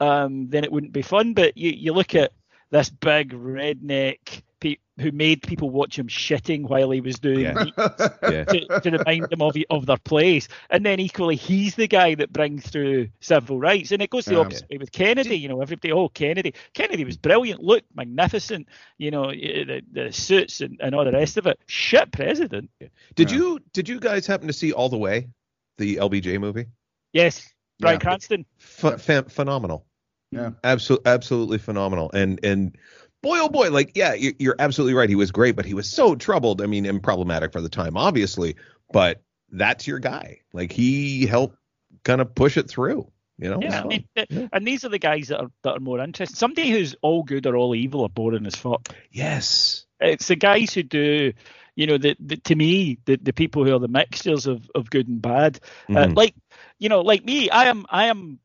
um, 0.00 0.48
then 0.50 0.64
it 0.64 0.72
wouldn't 0.72 0.92
be 0.92 1.02
fun. 1.02 1.34
But 1.34 1.56
you, 1.56 1.70
you 1.70 1.92
look 1.92 2.14
at 2.14 2.32
this 2.70 2.90
big 2.90 3.32
redneck 3.32 4.42
pe- 4.62 4.76
who 4.98 5.10
made 5.10 5.42
people 5.42 5.70
watch 5.70 5.98
him 5.98 6.06
shitting 6.06 6.62
while 6.68 6.90
he 6.90 7.00
was 7.00 7.18
doing 7.18 7.40
Yeah. 7.40 7.64
yeah. 8.22 8.44
to, 8.44 8.80
to 8.80 8.90
remind 8.90 9.28
them 9.30 9.42
of 9.42 9.56
of 9.70 9.86
their 9.86 9.96
place. 9.98 10.48
And 10.70 10.86
then 10.86 11.00
equally, 11.00 11.34
he's 11.36 11.74
the 11.74 11.88
guy 11.88 12.14
that 12.14 12.32
brings 12.32 12.66
through 12.68 13.08
civil 13.20 13.58
rights. 13.58 13.90
And 13.92 14.00
it 14.00 14.10
goes 14.10 14.26
the 14.26 14.34
Yeah. 14.34 14.40
opposite 14.40 14.70
way 14.70 14.78
with 14.78 14.92
Kennedy. 14.92 15.36
You 15.36 15.48
know, 15.48 15.60
everybody, 15.60 15.92
oh, 15.92 16.08
Kennedy. 16.08 16.54
Kennedy 16.74 17.04
was 17.04 17.16
brilliant, 17.16 17.62
look, 17.62 17.82
magnificent, 17.94 18.68
you 18.98 19.10
know, 19.10 19.30
the, 19.30 19.82
the 19.90 20.12
suits 20.12 20.60
and, 20.60 20.78
and 20.80 20.94
all 20.94 21.04
the 21.04 21.12
rest 21.12 21.36
of 21.36 21.46
it. 21.46 21.58
Shit 21.66 22.12
president. 22.12 22.70
Did 23.14 23.30
Yeah. 23.30 23.36
you 23.36 23.60
did 23.72 23.88
you 23.88 23.98
guys 23.98 24.26
happen 24.26 24.46
to 24.46 24.52
see 24.52 24.72
All 24.72 24.88
the 24.88 24.98
Way, 24.98 25.28
the 25.78 25.96
LBJ 25.96 26.38
movie? 26.38 26.66
Yes, 27.12 27.52
Bryan 27.80 27.96
Yeah. 27.96 27.98
Cranston. 28.00 28.46
Ph- 28.80 29.04
ph- 29.04 29.24
phenomenal. 29.28 29.86
Yeah. 30.30 30.52
Absolutely, 30.64 31.10
absolutely 31.10 31.58
phenomenal. 31.58 32.10
And 32.14 32.40
and 32.42 32.76
boy, 33.22 33.38
oh 33.40 33.48
boy, 33.48 33.70
like 33.70 33.92
yeah, 33.94 34.14
you- 34.14 34.34
you're 34.38 34.56
absolutely 34.58 34.94
right. 34.94 35.08
He 35.08 35.14
was 35.16 35.30
great, 35.30 35.56
but 35.56 35.64
he 35.64 35.74
was 35.74 35.88
so 35.88 36.14
troubled. 36.14 36.60
I 36.62 36.66
mean, 36.66 36.84
and 36.86 37.02
problematic 37.02 37.52
for 37.52 37.60
the 37.60 37.68
time, 37.68 37.96
obviously. 37.96 38.56
But 38.92 39.22
that's 39.50 39.86
your 39.86 39.98
guy. 39.98 40.40
Like 40.52 40.72
he 40.72 41.26
helped 41.26 41.56
kind 42.04 42.20
of 42.20 42.34
push 42.34 42.56
it 42.56 42.68
through. 42.68 43.10
You 43.38 43.50
know. 43.50 43.58
Yeah, 43.62 43.78
I 43.78 43.82
So, 43.82 43.88
mean, 43.88 44.04
yeah. 44.14 44.48
and 44.52 44.66
these 44.66 44.84
are 44.84 44.88
the 44.90 44.98
guys 44.98 45.28
that 45.28 45.40
are 45.40 45.50
that 45.62 45.76
are 45.76 45.80
more 45.80 45.98
interesting. 46.00 46.36
Somebody 46.36 46.70
who's 46.70 46.94
all 47.02 47.22
good 47.22 47.46
or 47.46 47.56
all 47.56 47.74
evil 47.74 48.02
or 48.02 48.08
boring 48.08 48.46
as 48.46 48.54
fuck. 48.54 48.88
yes. 49.10 49.86
it's 50.00 50.26
the 50.28 50.36
guys 50.36 50.74
who 50.74 50.82
do 50.82 51.32
you 51.76 51.86
know 51.86 51.96
the, 51.96 52.16
the 52.20 52.36
to 52.36 52.54
me 52.54 52.98
the, 53.06 53.16
the 53.22 53.32
people 53.32 53.64
who 53.64 53.74
are 53.74 53.78
the 53.78 53.88
mixtures 53.88 54.46
of, 54.46 54.68
of 54.74 54.90
good 54.90 55.06
and 55.08 55.22
bad 55.22 55.58
uh, 55.88 55.92
Mhm. 55.92 56.16
like 56.16 56.34
you 56.78 56.88
know 56.88 57.00
like 57.00 57.24
me 57.24 57.48
i 57.50 57.64
am 57.66 57.86
i 57.88 58.06
am 58.06 58.38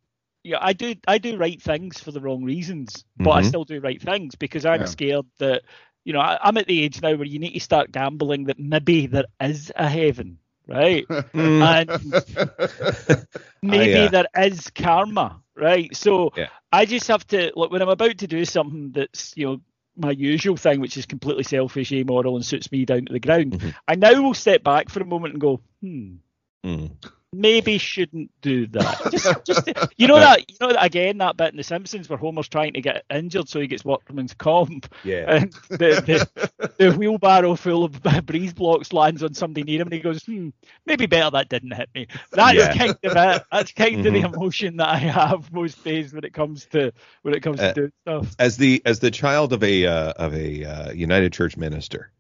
yeah 0.48 0.58
i 0.62 0.74
do 0.74 0.96
i 1.08 1.18
do 1.18 1.38
right 1.38 1.62
things 1.62 2.00
for 2.00 2.12
the 2.12 2.22
wrong 2.22 2.44
reasons 2.44 3.06
but 3.24 3.32
i 3.32 3.42
Mhm. 3.42 3.52
still 3.52 3.66
do 3.66 3.80
right 3.80 4.02
things 4.02 4.36
because 4.36 4.66
i'm 4.66 4.86
Yeah. 4.86 4.88
scared 4.88 5.26
that 5.40 5.64
you 6.06 6.14
know 6.14 6.20
I, 6.20 6.38
i'm 6.42 6.58
at 6.58 6.68
the 6.68 6.84
age 6.84 7.02
now 7.02 7.16
where 7.16 7.26
you 7.28 7.40
need 7.40 7.54
to 7.54 7.60
start 7.60 7.92
gambling 7.92 8.46
that 8.46 8.60
maybe 8.60 9.08
there 9.08 9.26
is 9.42 9.72
a 9.76 9.88
heaven 9.90 10.40
right 10.68 11.10
and 11.60 12.16
maybe 13.62 14.08
I, 14.08 14.10
uh, 14.10 14.10
there 14.10 14.28
is 14.38 14.70
karma, 14.72 15.42
right? 15.56 15.96
So 15.96 16.34
Yeah. 16.36 16.50
I 16.72 16.86
just 16.86 17.08
have 17.08 17.26
to 17.28 17.52
look 17.56 17.72
when 17.72 17.82
I'm 17.82 17.90
about 17.90 18.18
to 18.20 18.28
do 18.28 18.46
something 18.46 18.92
that's 18.94 19.36
you 19.38 19.46
know 19.48 19.62
my 19.96 20.12
usual 20.12 20.58
thing, 20.58 20.80
which 20.82 20.98
is 20.98 21.06
completely 21.06 21.44
selfish, 21.44 21.92
amoral, 21.92 22.36
and 22.36 22.46
suits 22.46 22.72
me 22.72 22.86
down 22.86 23.06
to 23.06 23.14
the 23.14 23.20
ground. 23.20 23.58
Mhm. 23.58 23.76
I 23.88 23.96
now 23.96 24.22
will 24.22 24.34
step 24.34 24.64
back 24.64 24.90
for 24.90 25.02
a 25.02 25.06
moment 25.06 25.34
and 25.34 25.42
go, 25.42 25.62
hmm, 25.82 26.16
Mm. 26.64 26.98
Maybe 27.34 27.78
shouldn't 27.78 28.32
do 28.42 28.68
that. 28.68 29.00
Just, 29.12 29.46
just 29.46 29.70
you 29.98 30.08
know 30.08 30.20
that 30.20 30.50
you 30.50 30.58
know 30.62 30.74
that 30.74 30.84
again 30.84 31.18
that 31.20 31.38
bit 31.38 31.52
in 31.52 31.58
The 31.58 31.64
Simpsons 31.64 32.10
where 32.10 32.18
Homer's 32.18 32.48
trying 32.48 32.74
to 32.74 32.82
get 32.82 33.04
injured 33.10 33.50
so 33.50 33.60
he 33.60 33.68
gets 33.68 33.84
workman's 33.86 34.34
comp, 34.34 34.94
Yeah. 35.04 35.26
and 35.36 35.52
the, 35.70 36.28
the, 36.58 36.70
the 36.78 36.92
wheelbarrow 36.98 37.56
full 37.56 37.84
of 37.84 38.02
breeze 38.26 38.54
blocks 38.54 38.94
lands 38.94 39.24
on 39.24 39.34
somebody 39.34 39.64
near 39.64 39.82
him, 39.82 39.88
and 39.88 39.94
he 39.94 40.00
goes, 40.00 40.24
"Hmm, 40.24 40.50
maybe 40.86 41.06
better 41.06 41.32
that 41.32 41.50
didn't 41.50 41.72
hit 41.76 41.90
me." 41.94 42.08
That's 42.32 42.58
Yeah. 42.58 42.74
kind 42.78 42.98
of 43.04 43.16
it. 43.16 43.44
That's 43.52 43.72
kind 43.74 44.06
of 44.06 44.14
the 44.14 44.22
Mhm. 44.22 44.34
emotion 44.36 44.78
that 44.78 44.90
I 44.90 44.98
have 44.98 45.52
most 45.52 45.84
days 45.84 46.14
when 46.14 46.24
it 46.24 46.34
comes 46.34 46.66
to 46.68 46.94
when 47.24 47.34
it 47.34 47.44
comes 47.44 47.60
Uh, 47.60 47.68
to 47.70 47.74
doing 47.74 47.92
stuff. 48.02 48.36
as 48.40 48.58
the 48.58 48.82
as 48.86 49.00
the 49.00 49.12
child 49.12 49.54
of 49.54 49.64
a 49.64 49.86
uh, 49.86 50.14
of 50.14 50.34
a 50.34 50.64
uh, 50.66 50.92
United 50.92 51.34
Church 51.34 51.58
minister, 51.58 52.12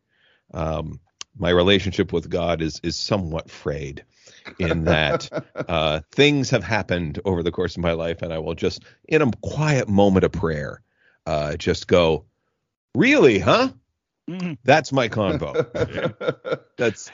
um, 0.53 0.99
my 1.37 1.49
relationship 1.49 2.11
with 2.13 2.29
God 2.29 2.61
is 2.61 2.79
is 2.83 2.95
somewhat 2.97 3.49
frayed 3.49 4.03
in 4.59 4.85
that 4.85 5.29
uh, 5.69 6.01
things 6.11 6.49
have 6.49 6.63
happened 6.63 7.19
over 7.25 7.43
the 7.43 7.51
course 7.51 7.75
of 7.75 7.81
my 7.81 7.91
life, 7.93 8.21
and 8.21 8.33
I 8.33 8.39
will 8.39 8.55
just 8.55 8.83
in 9.07 9.21
a 9.21 9.31
quiet 9.41 9.87
moment 9.87 10.25
of 10.25 10.31
prayer, 10.31 10.81
uh, 11.25 11.55
just 11.57 11.87
go, 11.87 12.25
really, 12.95 13.39
huh? 13.39 13.69
Mhm. 14.29 14.57
That's 14.63 14.91
my 14.91 15.07
convo. 15.07 15.53
that's 16.77 17.11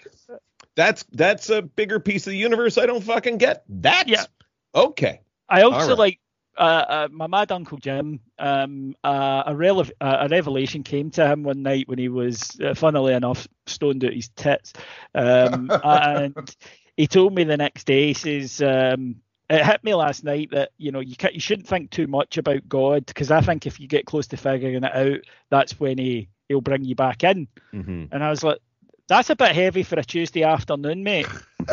that's 0.75 1.05
that's 1.11 1.49
a 1.49 1.61
bigger 1.61 1.99
piece 1.99 2.25
of 2.25 2.31
the 2.31 2.37
universe 2.37 2.77
I 2.77 2.85
don't 2.85 3.03
fucking 3.03 3.37
get. 3.37 3.63
That's 3.69 4.09
Yeah. 4.09 4.25
okay. 4.73 5.21
I 5.49 5.61
also 5.61 5.81
Alright. 5.91 5.97
like 5.99 6.19
uh, 6.57 6.61
uh, 6.61 7.07
my 7.11 7.27
mad 7.27 7.51
uncle 7.51 7.77
Jim. 7.77 8.19
Um, 8.39 8.95
uh, 9.03 9.43
a, 9.47 9.53
rele- 9.53 9.91
uh, 10.01 10.17
a 10.21 10.27
revelation 10.29 10.83
came 10.83 11.09
to 11.11 11.27
him 11.27 11.43
one 11.43 11.63
night 11.63 11.87
when 11.87 11.97
he 11.97 12.09
was, 12.09 12.59
uh, 12.63 12.73
funnily 12.73 13.13
enough, 13.13 13.47
stoned 13.65 14.03
out 14.05 14.13
his 14.13 14.29
tits, 14.29 14.73
um, 15.15 15.71
and 15.83 16.55
he 16.97 17.07
told 17.07 17.33
me 17.33 17.43
the 17.43 17.57
next 17.57 17.85
day. 17.85 18.07
He 18.07 18.13
says. 18.13 18.61
Um, 18.61 19.17
it 19.49 19.63
hit 19.65 19.83
me 19.83 19.93
last 19.93 20.23
night 20.23 20.49
that 20.51 20.71
you 20.77 20.91
know 20.91 21.01
you 21.01 21.15
can't, 21.15 21.33
you 21.33 21.39
shouldn't 21.39 21.67
think 21.67 21.91
too 21.91 22.07
much 22.07 22.37
about 22.37 22.67
God 22.67 23.05
because 23.05 23.29
I 23.29 23.41
think 23.41 23.67
if 23.67 23.79
you 23.79 23.87
get 23.87 24.05
close 24.05 24.27
to 24.27 24.37
figuring 24.37 24.83
it 24.83 24.83
out, 24.95 25.19
that's 25.49 25.79
when 25.79 25.97
he 25.97 26.29
he'll 26.47 26.61
bring 26.61 26.85
you 26.85 26.95
back 26.95 27.23
in. 27.23 27.47
hmm 27.71 28.05
And 28.11 28.23
I 28.23 28.29
was 28.29 28.41
like, 28.43 28.59
that's 29.07 29.29
a 29.29 29.35
bit 29.35 29.53
heavy 29.53 29.83
for 29.83 29.99
a 29.99 30.03
Tuesday 30.03 30.43
afternoon, 30.43 31.03
mate. 31.03 31.27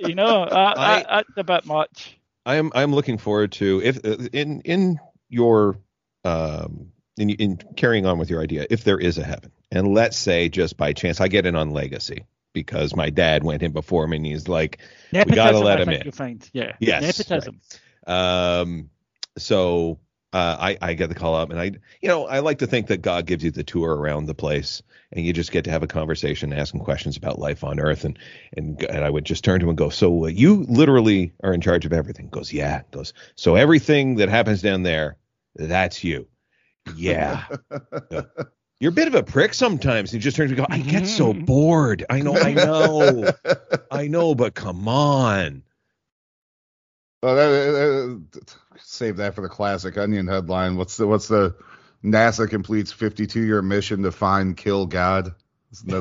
you 0.00 0.14
know, 0.14 0.46
that, 0.46 0.78
I- 0.78 0.96
that, 1.02 1.06
that's 1.10 1.28
a 1.36 1.44
bit 1.44 1.66
much. 1.66 2.18
I'm 2.46 2.72
I'm 2.74 2.92
looking 2.92 3.18
forward 3.18 3.52
to 3.52 3.80
if 3.82 4.04
uh, 4.04 4.28
in 4.32 4.60
in 4.62 4.98
your 5.28 5.78
um, 6.24 6.90
in, 7.16 7.30
in 7.30 7.56
carrying 7.76 8.06
on 8.06 8.18
with 8.18 8.28
your 8.30 8.42
idea, 8.42 8.66
if 8.70 8.84
there 8.84 8.98
is 8.98 9.18
a 9.18 9.24
heaven, 9.24 9.52
and 9.70 9.94
let's 9.94 10.16
say 10.16 10.48
just 10.48 10.76
by 10.76 10.92
chance 10.94 11.20
I 11.20 11.28
get 11.28 11.46
in 11.46 11.54
on 11.54 11.70
legacy 11.70 12.24
because 12.54 12.96
my 12.96 13.10
dad 13.10 13.44
went 13.44 13.62
in 13.62 13.72
before 13.72 14.06
me 14.06 14.16
and 14.16 14.24
he's 14.24 14.48
like, 14.48 14.78
Nepotism, 15.12 15.34
gotta 15.34 15.58
let 15.58 15.78
I 15.78 15.82
him 15.82 15.88
think 15.88 16.00
in. 16.00 16.04
You'll 16.06 16.12
find, 16.14 16.50
yeah, 16.54 16.72
Yes, 16.80 17.18
nepotism. 17.18 17.60
um, 18.06 18.88
so 19.36 19.98
uh, 20.32 20.56
I, 20.58 20.78
I 20.80 20.94
get 20.94 21.08
the 21.10 21.14
call 21.14 21.34
up 21.34 21.50
and 21.50 21.60
I, 21.60 21.72
you 22.00 22.08
know, 22.08 22.26
I 22.26 22.38
like 22.40 22.58
to 22.60 22.66
think 22.66 22.86
that 22.88 23.02
God 23.02 23.26
gives 23.26 23.44
you 23.44 23.50
the 23.50 23.62
tour 23.62 23.94
around 23.94 24.26
the 24.26 24.34
place 24.34 24.82
and 25.12 25.24
you 25.24 25.32
just 25.32 25.52
get 25.52 25.64
to 25.64 25.70
have 25.70 25.82
a 25.82 25.86
conversation, 25.86 26.52
ask 26.52 26.72
him 26.74 26.80
questions 26.80 27.16
about 27.16 27.38
life 27.38 27.62
on 27.62 27.78
earth. 27.78 28.04
And, 28.04 28.18
and, 28.56 28.82
and 28.84 29.04
I 29.04 29.10
would 29.10 29.24
just 29.24 29.44
turn 29.44 29.60
to 29.60 29.64
him 29.66 29.70
and 29.70 29.78
go, 29.78 29.90
so 29.90 30.24
uh, 30.24 30.28
you 30.28 30.64
literally 30.68 31.32
are 31.42 31.52
in 31.52 31.60
charge 31.60 31.84
of 31.86 31.92
everything. 31.92 32.28
Goes, 32.30 32.52
yeah. 32.52 32.82
Goes, 32.90 33.12
so 33.36 33.54
everything 33.56 34.16
that 34.16 34.28
happens 34.28 34.62
down 34.62 34.82
there, 34.82 35.16
that's 35.56 36.02
you. 36.02 36.26
Yeah. 36.96 37.44
You're 38.84 38.90
a 38.90 38.92
bit 38.92 39.08
of 39.08 39.14
a 39.14 39.22
prick 39.22 39.54
sometimes. 39.54 40.12
And 40.12 40.20
He 40.20 40.22
just 40.22 40.36
turns 40.36 40.50
and 40.50 40.58
go, 40.58 40.66
I 40.68 40.78
get 40.78 41.06
so 41.06 41.32
Mhm. 41.32 41.46
bored. 41.46 42.04
I 42.10 42.20
know, 42.20 42.36
I 42.36 42.52
know, 42.52 43.30
I 43.90 44.08
know, 44.08 44.34
but 44.34 44.52
come 44.52 44.86
on. 44.88 45.62
Well, 47.22 47.34
that, 47.34 47.48
uh, 47.48 48.38
uh, 48.38 48.40
save 48.82 49.16
that 49.16 49.34
for 49.34 49.40
the 49.40 49.48
classic 49.48 49.96
Onion 49.96 50.26
headline. 50.26 50.76
What's 50.76 50.98
the 50.98 51.06
what's 51.06 51.28
the 51.28 51.56
NASA 52.04 52.46
completes 52.46 52.92
52 52.92 53.40
year 53.40 53.62
mission 53.62 54.02
to 54.02 54.12
find 54.12 54.54
kill 54.54 54.84
God? 54.84 55.34
Isn't 55.72 55.88
that 55.88 56.00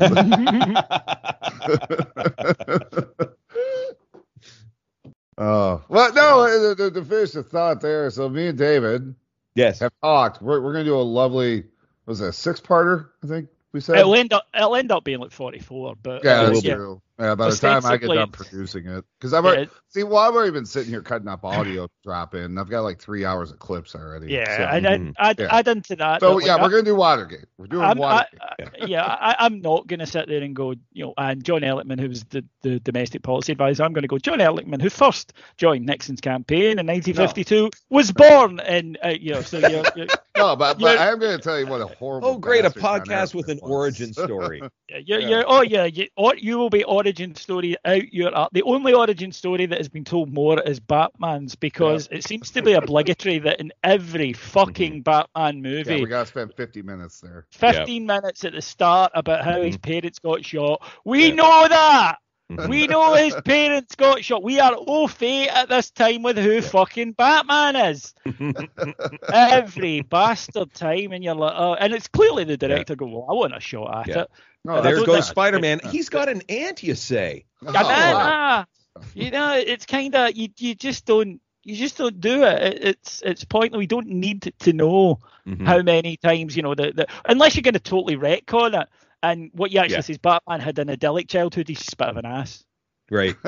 the- 3.16 3.34
Oh 5.38 5.82
well, 5.88 6.14
no. 6.14 6.76
To, 6.76 6.92
to 6.92 7.06
finish 7.06 7.32
the 7.32 7.44
thought 7.44 7.80
there, 7.80 8.10
so 8.10 8.28
me 8.28 8.48
and 8.48 8.58
David 8.58 9.16
yes. 9.56 9.80
have 9.80 9.94
talked. 10.02 10.42
We're 10.42 10.60
we're 10.60 10.74
gonna 10.74 10.84
do 10.84 10.96
a 10.96 11.02
lovely. 11.02 11.64
Was 12.06 12.22
it 12.22 12.28
a 12.30 12.34
six 12.34 12.60
parter? 12.60 13.10
I 13.24 13.28
think 13.28 13.50
we 13.72 13.80
said. 13.80 13.98
It'll 13.98 14.16
end 14.16 14.34
up 14.34 14.46
it'll 14.56 14.76
end 14.76 14.92
up 14.92 15.04
being 15.04 15.20
like 15.20 15.32
44, 15.32 15.96
but 16.02 16.24
yeah, 16.24 16.42
uh, 16.42 16.50
that's 16.50 16.64
yeah. 16.64 16.76
true. 16.76 17.02
Yeah, 17.20 17.36
by 17.36 17.52
the 17.52 17.56
time 17.58 17.86
I 17.86 17.98
get 17.98 18.08
done 18.08 18.32
producing 18.32 18.88
it, 18.88 19.06
because 19.20 19.34
I've 19.36 19.44
Yeah, 19.44 19.50
already, 19.52 19.64
it- 19.64 19.72
see, 19.90 20.04
well, 20.04 20.18
I've 20.18 20.34
already 20.34 20.52
been 20.52 20.66
sitting 20.66 20.90
here 20.90 21.04
cutting 21.04 21.28
up 21.28 21.46
audio 21.46 21.88
drop 22.04 22.34
in. 22.34 22.58
I've 22.58 22.70
got 22.70 22.82
like 22.82 23.00
three 23.00 23.24
hours 23.24 23.52
of 23.52 23.60
clips 23.60 23.94
already. 23.94 24.34
Yeah, 24.34 24.58
so, 24.58 24.64
I, 24.64 24.80
Mhm. 24.80 25.14
I, 25.20 25.36
Yeah. 25.38 25.56
add 25.56 25.68
into 25.68 25.96
that. 25.98 26.22
so 26.22 26.30
that, 26.30 26.36
like, 26.38 26.46
yeah, 26.48 26.62
we're 26.62 26.70
gonna 26.72 26.82
do 26.84 26.96
Watergate. 26.96 27.46
We're 27.58 27.68
doing 27.68 27.84
I'm, 27.86 27.98
Watergate. 28.00 28.40
I- 28.42 28.86
yeah, 28.88 29.04
I, 29.06 29.36
I'm 29.40 29.62
not 29.62 29.86
going 29.88 30.00
to 30.00 30.08
sit 30.08 30.28
there 30.28 30.42
and 30.42 30.56
go, 30.56 30.72
you 30.92 31.06
know, 31.06 31.14
and 31.18 31.44
John 31.44 31.62
Ehrlichman, 31.62 32.00
who 32.00 32.10
was 32.10 32.24
the, 32.26 32.44
the 32.64 32.80
domestic 32.80 33.22
policy 33.22 33.52
advisor, 33.52 33.84
I'm 33.84 33.94
going 33.94 34.02
to 34.02 34.08
go, 34.08 34.18
John 34.18 34.40
Ehrlichman, 34.40 34.82
who 34.82 34.90
first 34.90 35.34
joined 35.58 35.86
Nixon's 35.86 36.20
campaign 36.22 36.80
in 36.80 36.88
1952, 36.88 37.70
was 37.90 38.12
born 38.12 38.60
in, 38.62 38.98
uh, 39.06 39.10
you 39.10 39.34
know, 39.34 39.42
so 39.42 39.60
you're, 39.60 39.84
you're, 39.96 40.08
no, 40.44 40.56
but, 40.56 40.80
but 40.80 40.98
I 40.98 41.12
am 41.12 41.20
gonna 41.20 41.38
tell 41.38 41.60
you 41.60 41.68
what 41.68 41.82
a 41.82 41.88
horrible. 41.88 42.30
Oh, 42.30 42.38
great! 42.38 42.66
A 42.66 42.70
podcast 42.70 43.34
with 43.34 43.50
an 43.50 43.60
was. 43.62 43.72
origin 43.72 44.14
story. 44.14 44.62
you're, 44.90 45.20
Yeah. 45.20 45.28
you're 45.30 45.44
oh 45.48 45.62
yeah, 45.62 45.86
you, 45.86 46.08
you 46.38 46.58
will 46.58 46.70
be 46.70 46.84
origin 46.84 47.36
story 47.36 47.76
out 47.86 48.14
your, 48.14 48.36
uh, 48.36 48.48
the 48.52 48.64
only 48.64 48.94
origin 48.94 49.32
story 49.32 49.66
that 49.66 49.78
has 49.78 49.90
been 49.90 50.04
told 50.04 50.34
more 50.34 50.62
is 50.62 50.80
Batman's 50.80 51.56
because 51.56 52.08
it 52.12 52.24
seems 52.24 52.52
to 52.52 52.62
be 52.62 52.74
obligatory 52.74 53.40
that 53.40 53.60
in 53.60 53.72
every 53.84 54.34
fucking 54.34 55.02
Batman 55.02 55.62
movie, 55.62 55.96
yeah, 55.96 56.02
we 56.02 56.08
gotta 56.08 56.26
spend 56.26 56.54
50 56.56 56.82
minutes 56.82 57.20
there. 57.22 57.48
15 57.52 58.06
minutes 58.06 58.44
at 58.44 58.54
the 58.54 58.62
start 58.62 59.12
about 59.16 59.44
how 59.44 59.62
his 59.62 59.78
parents 59.78 60.20
got 60.20 60.44
shot. 60.46 60.82
We 61.06 61.30
Yeah. 61.30 61.36
know 61.36 61.68
that. 61.70 62.18
Mhm. 62.58 62.70
We 62.70 62.88
know 62.88 63.14
his 63.14 63.36
parents 63.46 63.96
got 63.96 64.24
shot. 64.24 64.44
We 64.44 64.60
are 64.60 64.76
au 64.76 65.08
fait 65.08 65.48
at 65.48 65.70
this 65.70 65.92
time 65.92 66.22
with 66.24 66.38
who 66.38 66.62
fucking 66.62 67.14
Batman 67.14 67.76
is. 67.76 68.14
Every 69.32 70.02
bastard 70.02 70.74
time, 70.74 71.12
and 71.12 71.24
you're 71.24 71.36
like, 71.36 71.54
oh, 71.56 71.74
and 71.74 71.94
it's 71.94 72.08
clearly 72.08 72.44
the 72.44 72.58
director 72.58 72.96
going, 72.96 73.12
well, 73.14 73.28
I 73.30 73.34
want 73.34 73.56
a 73.56 73.60
shot 73.60 74.00
at 74.02 74.08
Yeah. 74.08 74.22
it. 74.24 74.32
No, 74.66 74.82
there 74.82 74.96
goes 74.98 75.08
think- 75.08 75.24
Spider 75.26 75.60
Man. 75.60 75.80
He's 75.90 76.10
got 76.10 76.30
an 76.30 76.42
ant, 76.50 76.84
you 76.84 76.96
say. 76.96 77.46
Oh, 77.66 77.72
then, 77.72 77.84
wow. 77.84 77.86
ah, 77.86 78.66
you 79.14 79.32
know, 79.32 79.54
it's 79.58 79.86
kind 79.86 80.16
of 80.16 80.36
you. 80.36 80.50
You 80.58 80.76
just 80.76 81.06
don't. 81.06 81.42
You 81.66 81.76
just 81.78 81.98
don't 81.98 82.20
do 82.20 82.44
it. 82.44 82.62
it 82.62 82.84
it's 82.84 83.22
it's 83.26 83.44
pointless. 83.46 83.78
We 83.80 83.88
don't 83.88 84.08
need 84.08 84.54
to 84.60 84.74
know 84.74 85.20
Mhm. 85.48 85.66
how 85.66 85.82
many 85.82 86.18
times 86.18 86.56
you 86.58 86.62
know 86.64 86.76
the, 86.76 86.92
the 86.94 87.08
unless 87.26 87.56
you're 87.56 87.62
going 87.64 87.74
to 87.74 87.80
totally 87.80 88.16
retcon 88.18 88.82
it. 88.82 88.88
And 89.24 89.50
what 89.54 89.72
you 89.72 89.80
actually 89.80 89.96
Yeah. 89.96 90.02
say 90.02 90.12
is 90.14 90.18
Batman 90.20 90.60
had 90.60 90.78
an 90.80 90.90
idyllic 90.92 91.28
childhood. 91.30 91.68
He's 91.70 91.80
just 91.80 91.94
a 91.94 91.98
bit 91.98 92.10
of 92.10 92.18
an 92.18 92.26
ass. 92.26 92.64
Right. 93.10 93.36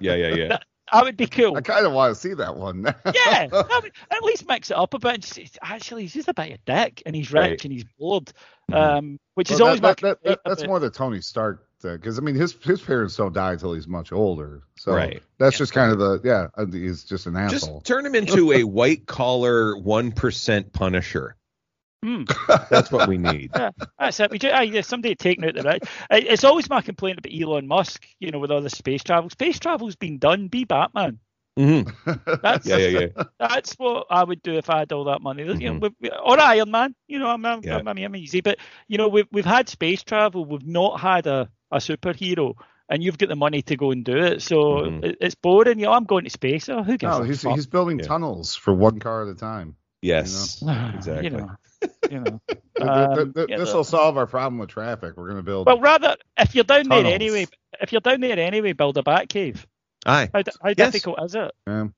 Yeah, 0.00 0.14
yeah, 0.16 0.34
yeah. 0.34 0.58
That 0.92 1.04
would 1.04 1.16
be 1.16 1.28
cool. 1.28 1.56
I 1.56 1.60
kind 1.60 1.86
of 1.86 1.92
want 1.92 2.12
to 2.12 2.20
see 2.20 2.34
that 2.34 2.56
one. 2.56 2.82
yeah, 2.84 3.46
that 3.46 3.80
would- 3.82 3.92
at 4.10 4.24
least 4.24 4.48
mix 4.48 4.72
it 4.72 4.76
up 4.76 4.92
a 4.92 4.98
bit. 4.98 5.14
And 5.14 5.22
just, 5.22 5.38
it's- 5.38 5.56
actually, 5.62 6.02
he's 6.02 6.14
just 6.14 6.26
a 6.26 6.34
bit 6.34 6.48
of 6.48 6.54
a 6.54 6.58
dick, 6.66 7.04
and 7.06 7.14
he's 7.14 7.32
rich 7.32 7.40
Right. 7.40 7.64
and 7.64 7.72
he's 7.72 7.84
bored. 7.96 8.32
Mhm. 8.68 8.74
Um, 8.76 9.20
which 9.34 9.52
is 9.52 9.60
Well, 9.60 9.68
always 9.68 9.80
that, 9.82 9.98
that, 9.98 10.18
that, 10.24 10.40
that's 10.44 10.62
about- 10.62 10.68
more 10.68 10.80
the 10.80 10.90
Tony 10.90 11.20
Stark 11.20 11.64
because 11.82 12.18
I 12.18 12.22
mean 12.22 12.34
his 12.34 12.54
his 12.64 12.80
parents 12.82 13.16
don't 13.16 13.32
die 13.32 13.52
until 13.52 13.72
he's 13.72 13.86
much 13.86 14.10
older, 14.12 14.64
so 14.76 14.92
Right. 14.92 15.22
that's 15.38 15.56
just 15.56 15.72
kind 15.72 15.92
of 15.92 15.98
the 15.98 16.20
yeah 16.24 16.48
uh, 16.56 16.66
he's 16.66 17.04
just 17.04 17.26
an 17.26 17.36
asshole. 17.36 17.78
Just 17.78 17.86
turn 17.86 18.04
him 18.04 18.14
into 18.16 18.52
a 18.52 18.64
white 18.64 19.06
collar 19.06 19.76
one 19.78 20.10
percent 20.12 20.72
Punisher. 20.72 21.36
Hmm. 22.02 22.22
That's 22.70 22.90
what 22.90 23.08
we 23.08 23.18
need. 23.18 23.50
Yeah, 23.54 23.70
that's 23.98 24.18
it. 24.20 24.30
We 24.30 24.38
just, 24.38 24.72
yeah, 24.72 24.80
somebody 24.80 25.14
taking 25.14 25.44
out 25.44 25.54
the 25.54 25.62
right. 25.62 25.82
It- 26.10 26.26
It's 26.28 26.44
always 26.44 26.70
my 26.70 26.80
complaint 26.80 27.18
about 27.18 27.32
Elon 27.38 27.66
Musk. 27.66 28.06
You 28.20 28.30
know, 28.30 28.38
with 28.38 28.50
all 28.50 28.62
the 28.62 28.70
space 28.70 29.02
travel. 29.04 29.28
Space 29.30 29.58
travel's 29.58 29.96
been 29.96 30.18
done. 30.18 30.48
Be 30.48 30.64
Batman. 30.64 31.18
hmm 31.58 31.82
That's 32.42 32.66
Yeah, 32.66 32.76
yeah, 32.78 32.98
yeah. 33.16 33.24
that's 33.38 33.74
what 33.74 34.06
I 34.08 34.24
would 34.24 34.40
do 34.42 34.54
if 34.56 34.70
I 34.70 34.78
had 34.78 34.92
all 34.92 35.04
that 35.04 35.20
money. 35.20 35.42
You 35.42 35.54
know, 35.54 35.74
Mhm. 35.74 35.80
we- 35.82 35.90
we- 36.00 36.10
or 36.10 36.40
Iron 36.40 36.70
Man. 36.70 36.94
You 37.06 37.18
know, 37.18 37.28
I'm 37.28 37.44
I'm, 37.44 37.60
Yeah. 37.62 37.76
I'm, 37.84 37.86
I'm 37.88 38.16
easy. 38.16 38.40
But 38.40 38.58
you 38.88 38.96
know, 38.96 39.08
we've 39.08 39.26
we've 39.30 39.44
had 39.44 39.68
space 39.68 40.02
travel. 40.02 40.44
We've 40.46 40.66
not 40.66 41.00
had 41.00 41.26
a, 41.26 41.50
a 41.70 41.78
superhero, 41.78 42.54
and 42.88 43.02
you've 43.02 43.18
got 43.18 43.28
the 43.28 43.36
money 43.36 43.60
to 43.62 43.76
go 43.76 43.90
and 43.90 44.04
do 44.04 44.16
it. 44.16 44.40
So 44.42 44.56
Mhm. 44.56 45.04
it, 45.04 45.18
it's 45.20 45.34
boring. 45.34 45.78
You 45.78 45.86
know, 45.86 45.92
I'm 45.92 46.04
going 46.04 46.24
to 46.24 46.30
space. 46.30 46.68
Oh, 46.70 46.82
who 46.82 46.96
gives 46.96 47.18
no, 47.18 47.24
a 47.24 47.26
he's 47.26 47.42
fuck? 47.42 47.56
he's 47.56 47.66
building 47.66 47.98
Yeah. 47.98 48.06
tunnels 48.06 48.54
for 48.54 48.72
one 48.72 49.00
car 49.00 49.22
at 49.24 49.28
a 49.28 49.34
time. 49.38 49.76
Yes. 50.00 50.62
Exactly. 50.94 51.24
You 51.24 51.30
know, 51.30 51.50
you 52.10 52.20
know. 52.20 52.40
Th- 52.48 52.60
Um, 52.88 53.14
th- 53.14 53.34
th- 53.34 53.46
yeah, 53.50 53.58
this 53.58 53.74
will 53.74 53.84
solve 53.84 54.16
our 54.16 54.26
problem 54.26 54.58
with 54.58 54.70
traffic. 54.70 55.14
We're 55.16 55.28
gonna 55.28 55.42
build. 55.42 55.66
Well, 55.66 55.80
rather, 55.80 56.16
if 56.38 56.54
you're 56.54 56.64
down 56.64 56.88
there 56.88 57.04
anyway, 57.04 57.46
if 57.80 57.92
you're 57.92 58.00
down 58.00 58.20
there 58.20 58.38
anyway, 58.38 58.72
build 58.72 58.96
a 58.96 59.02
bat 59.02 59.28
cave. 59.28 59.66
Aye. 60.06 60.30
How, 60.32 60.40
d- 60.42 60.50
how 60.62 60.68
Yes. 60.70 60.92
difficult 60.92 61.22
is 61.24 61.34
it? 61.34 61.50
yeah. 61.66 61.88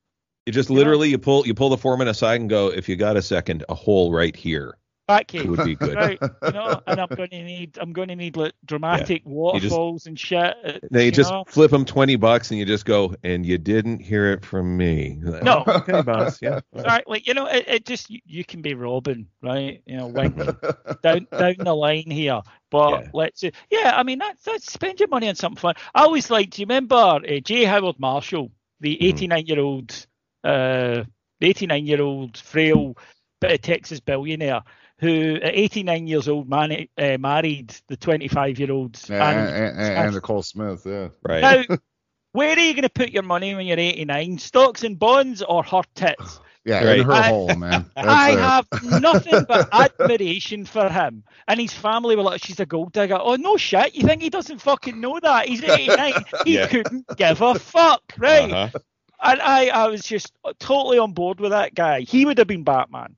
You 0.46 0.52
just 0.52 0.70
literally 0.70 1.08
you 1.08 1.18
pull 1.18 1.46
you 1.46 1.54
pull 1.54 1.68
the 1.70 1.76
foreman 1.78 2.08
aside 2.08 2.40
and 2.40 2.50
go, 2.50 2.66
if 2.72 2.88
you 2.88 2.96
got 2.96 3.16
a 3.16 3.22
second, 3.22 3.64
a 3.68 3.74
hole 3.76 4.12
right 4.12 4.34
here 4.34 4.76
Bat 5.12 5.28
cave. 5.28 5.48
would 5.48 5.64
be 5.64 5.74
good. 5.76 5.94
Right, 5.94 6.18
you 6.22 6.52
know, 6.52 6.80
and 6.86 7.00
I'm 7.00 7.08
going 7.08 7.30
to 7.30 7.42
need, 7.42 7.78
I'm 7.80 7.92
going 7.92 8.08
to 8.08 8.16
need 8.16 8.36
like 8.36 8.52
dramatic 8.64 9.22
waterfalls 9.24 10.06
and 10.06 10.18
shit. 10.18 10.54
uh, 10.64 10.78
Then 10.90 11.04
you 11.04 11.10
just 11.12 11.30
know? 11.30 11.44
flip 11.46 11.70
them 11.70 11.84
twenty 11.84 12.16
bucks 12.16 12.50
and 12.50 12.58
you 12.58 12.64
just 12.66 12.84
go, 12.84 13.14
and 13.22 13.44
you 13.44 13.58
didn't 13.58 14.00
hear 14.00 14.30
it 14.32 14.44
from 14.44 14.76
me. 14.76 15.18
No. 15.20 15.64
okay, 15.68 16.02
boss. 16.02 16.40
Yeah. 16.40 16.60
right, 16.72 17.06
like 17.08 17.26
you 17.26 17.34
know, 17.34 17.46
it, 17.46 17.64
it 17.68 17.86
just 17.86 18.10
you, 18.10 18.20
you 18.24 18.44
can 18.44 18.62
be 18.62 18.74
Robin, 18.74 19.26
right? 19.42 19.82
You 19.86 19.98
know, 19.98 20.06
wink 20.06 20.36
down 21.02 21.26
down 21.30 21.54
the 21.58 21.74
line 21.74 22.10
here. 22.10 22.40
But 22.70 22.90
Yeah. 23.02 23.10
let's 23.12 23.40
say, 23.40 23.52
yeah, 23.70 23.92
I 23.94 24.02
mean, 24.02 24.18
that's 24.18 24.44
that's 24.44 24.72
spend 24.72 24.98
your 25.00 25.08
money 25.10 25.28
on 25.28 25.34
something 25.34 25.60
fun. 25.60 25.74
I 25.94 26.02
always 26.04 26.30
like, 26.30 26.50
do 26.50 26.62
you 26.62 26.66
remember 26.66 26.96
uh, 26.96 27.40
J. 27.44 27.64
Howard 27.64 28.00
Marshall, 28.00 28.50
the 28.80 28.96
Mhm. 28.96 29.08
89 29.08 29.46
year 29.46 29.60
old, 29.60 30.06
uh, 30.44 31.04
the 31.40 31.48
89 31.48 31.86
year 31.86 32.00
old 32.02 32.38
frail 32.38 32.96
bit 33.40 33.52
of 33.52 33.60
Texas 33.60 33.98
billionaire 34.00 34.62
who 35.02 35.34
at 35.42 35.54
89 35.54 36.06
years 36.06 36.28
old 36.28 36.48
man, 36.48 36.86
uh, 36.96 37.18
married 37.18 37.74
the 37.88 37.96
25 37.96 38.58
year 38.60 38.70
old 38.70 38.98
yeah, 39.08 39.28
and, 39.30 39.48
and, 39.48 39.78
and, 39.80 39.98
Anna 39.98 40.10
Nicole 40.12 40.44
Smith. 40.44 40.82
Yeah. 40.86 41.08
Right. 41.24 41.68
Now, 41.68 41.76
where 42.32 42.56
are 42.56 42.60
you 42.60 42.72
going 42.72 42.84
to 42.84 42.88
put 42.88 43.10
your 43.10 43.24
money 43.24 43.52
when 43.54 43.66
you're 43.66 43.78
89? 43.78 44.38
Stocks 44.38 44.84
and 44.84 44.96
bonds 44.98 45.42
or 45.42 45.64
her 45.64 45.82
tits? 45.96 46.38
Yeah, 46.64 46.84
Right. 46.84 47.00
in 47.00 47.06
her 47.06 47.12
I- 47.12 47.28
hole, 47.28 47.52
man. 47.56 47.86
That's 47.96 48.06
I 48.06 48.30
it. 48.30 48.38
have 48.38 48.68
nothing 49.02 49.44
but 49.48 49.68
admiration 49.72 50.64
for 50.64 50.88
him. 50.88 51.24
And 51.48 51.60
his 51.60 51.72
family 51.72 52.14
were 52.14 52.22
like, 52.22 52.44
she's 52.44 52.60
a 52.60 52.66
gold 52.66 52.92
digger. 52.92 53.18
Oh, 53.20 53.34
no 53.34 53.56
shit. 53.56 53.96
You 53.96 54.06
think 54.06 54.22
he 54.22 54.30
doesn't 54.30 54.60
fucking 54.60 55.00
know 55.00 55.18
that? 55.20 55.48
He's 55.48 55.64
89. 55.64 56.12
He 56.44 56.54
Yeah. 56.54 56.68
couldn't 56.68 57.08
give 57.16 57.40
a 57.42 57.56
fuck, 57.58 58.02
right? 58.18 58.52
Uh-huh. 58.52 58.78
And 59.24 59.40
I, 59.40 59.66
I 59.70 59.88
was 59.88 60.02
just 60.02 60.32
totally 60.60 60.98
on 60.98 61.12
board 61.12 61.40
with 61.40 61.50
that 61.50 61.74
guy. 61.74 62.02
He 62.02 62.24
would 62.24 62.38
have 62.38 62.46
been 62.46 62.62
Batman. 62.62 63.16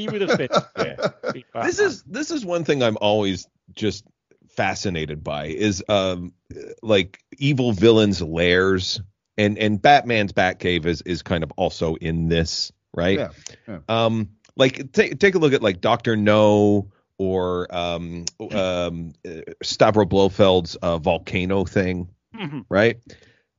He 0.00 0.08
would 0.08 0.20
have 0.22 0.38
been, 0.38 0.48
been 1.32 1.44
This 1.62 1.78
is 1.78 2.02
this 2.04 2.30
is 2.30 2.44
one 2.44 2.64
thing 2.64 2.82
I'm 2.82 2.96
always 3.00 3.46
just 3.74 4.04
fascinated 4.48 5.22
by 5.22 5.46
is 5.46 5.82
um 5.88 6.32
like 6.82 7.22
evil 7.38 7.72
villains 7.72 8.20
lairs 8.20 9.00
and 9.38 9.56
and 9.58 9.80
Batman's 9.80 10.32
Batcave 10.32 10.86
is 10.86 11.02
is 11.02 11.22
kind 11.22 11.44
of 11.44 11.52
also 11.56 11.94
in 11.94 12.28
this 12.28 12.72
right 12.94 13.18
Yeah, 13.18 13.28
yeah. 13.68 13.78
um 13.88 14.30
like 14.56 14.92
take 14.92 15.20
take 15.20 15.36
a 15.36 15.38
look 15.38 15.52
at 15.52 15.62
like 15.62 15.80
Doctor 15.80 16.16
No 16.16 16.90
or 17.16 17.68
um 17.74 18.24
um 18.52 19.12
uh, 19.24 19.30
Stavro 19.62 20.04
Blofeld's 20.04 20.74
uh, 20.76 20.98
volcano 20.98 21.64
thing 21.64 22.08
Mhm. 22.34 22.64
right 22.68 22.96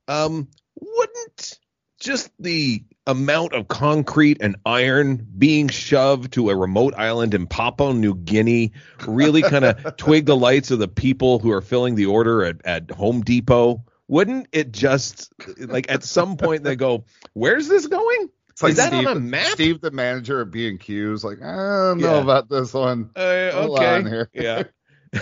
um 0.08 0.48
wouldn't 0.78 1.58
just 2.02 2.30
the 2.38 2.82
amount 3.06 3.52
of 3.54 3.68
concrete 3.68 4.38
and 4.40 4.56
iron 4.66 5.26
being 5.38 5.68
shoved 5.68 6.32
to 6.34 6.50
a 6.50 6.56
remote 6.56 6.94
island 6.96 7.34
in 7.34 7.46
Papua 7.46 7.94
New 7.94 8.14
Guinea 8.14 8.72
really 9.06 9.42
kind 9.54 9.64
of 9.64 9.96
twig 9.96 10.26
the 10.26 10.36
lights 10.36 10.70
of 10.70 10.78
the 10.78 10.88
people 10.88 11.38
who 11.38 11.50
are 11.50 11.60
filling 11.60 11.94
the 11.94 12.06
order 12.06 12.44
at, 12.44 12.64
at 12.64 12.90
Home 12.90 13.22
Depot? 13.22 13.84
Wouldn't 14.08 14.48
it 14.52 14.72
just 14.72 15.32
like 15.58 15.90
at 15.90 16.04
some 16.04 16.36
point 16.36 16.64
they 16.64 16.76
go, 16.76 17.04
"Where's 17.32 17.66
this 17.68 17.86
going?" 17.86 18.28
It's 18.50 18.62
like 18.62 18.70
Is 18.72 18.76
that 18.76 18.92
Steve, 18.92 19.06
on 19.08 19.16
a 19.16 19.20
map? 19.20 19.46
Steve, 19.46 19.80
the 19.80 19.90
manager 19.90 20.42
at 20.42 20.50
B 20.50 20.68
and 20.68 20.78
Q, 20.78 21.14
is 21.14 21.24
like 21.24 21.40
I 21.40 21.54
don't 21.56 22.00
Yeah. 22.00 22.06
know 22.06 22.20
about 22.20 22.50
this 22.50 22.74
one. 22.74 23.10
Uh, 23.16 23.20
okay. 23.54 23.94
on 23.96 24.06
here. 24.06 24.28
Yeah. 24.34 24.64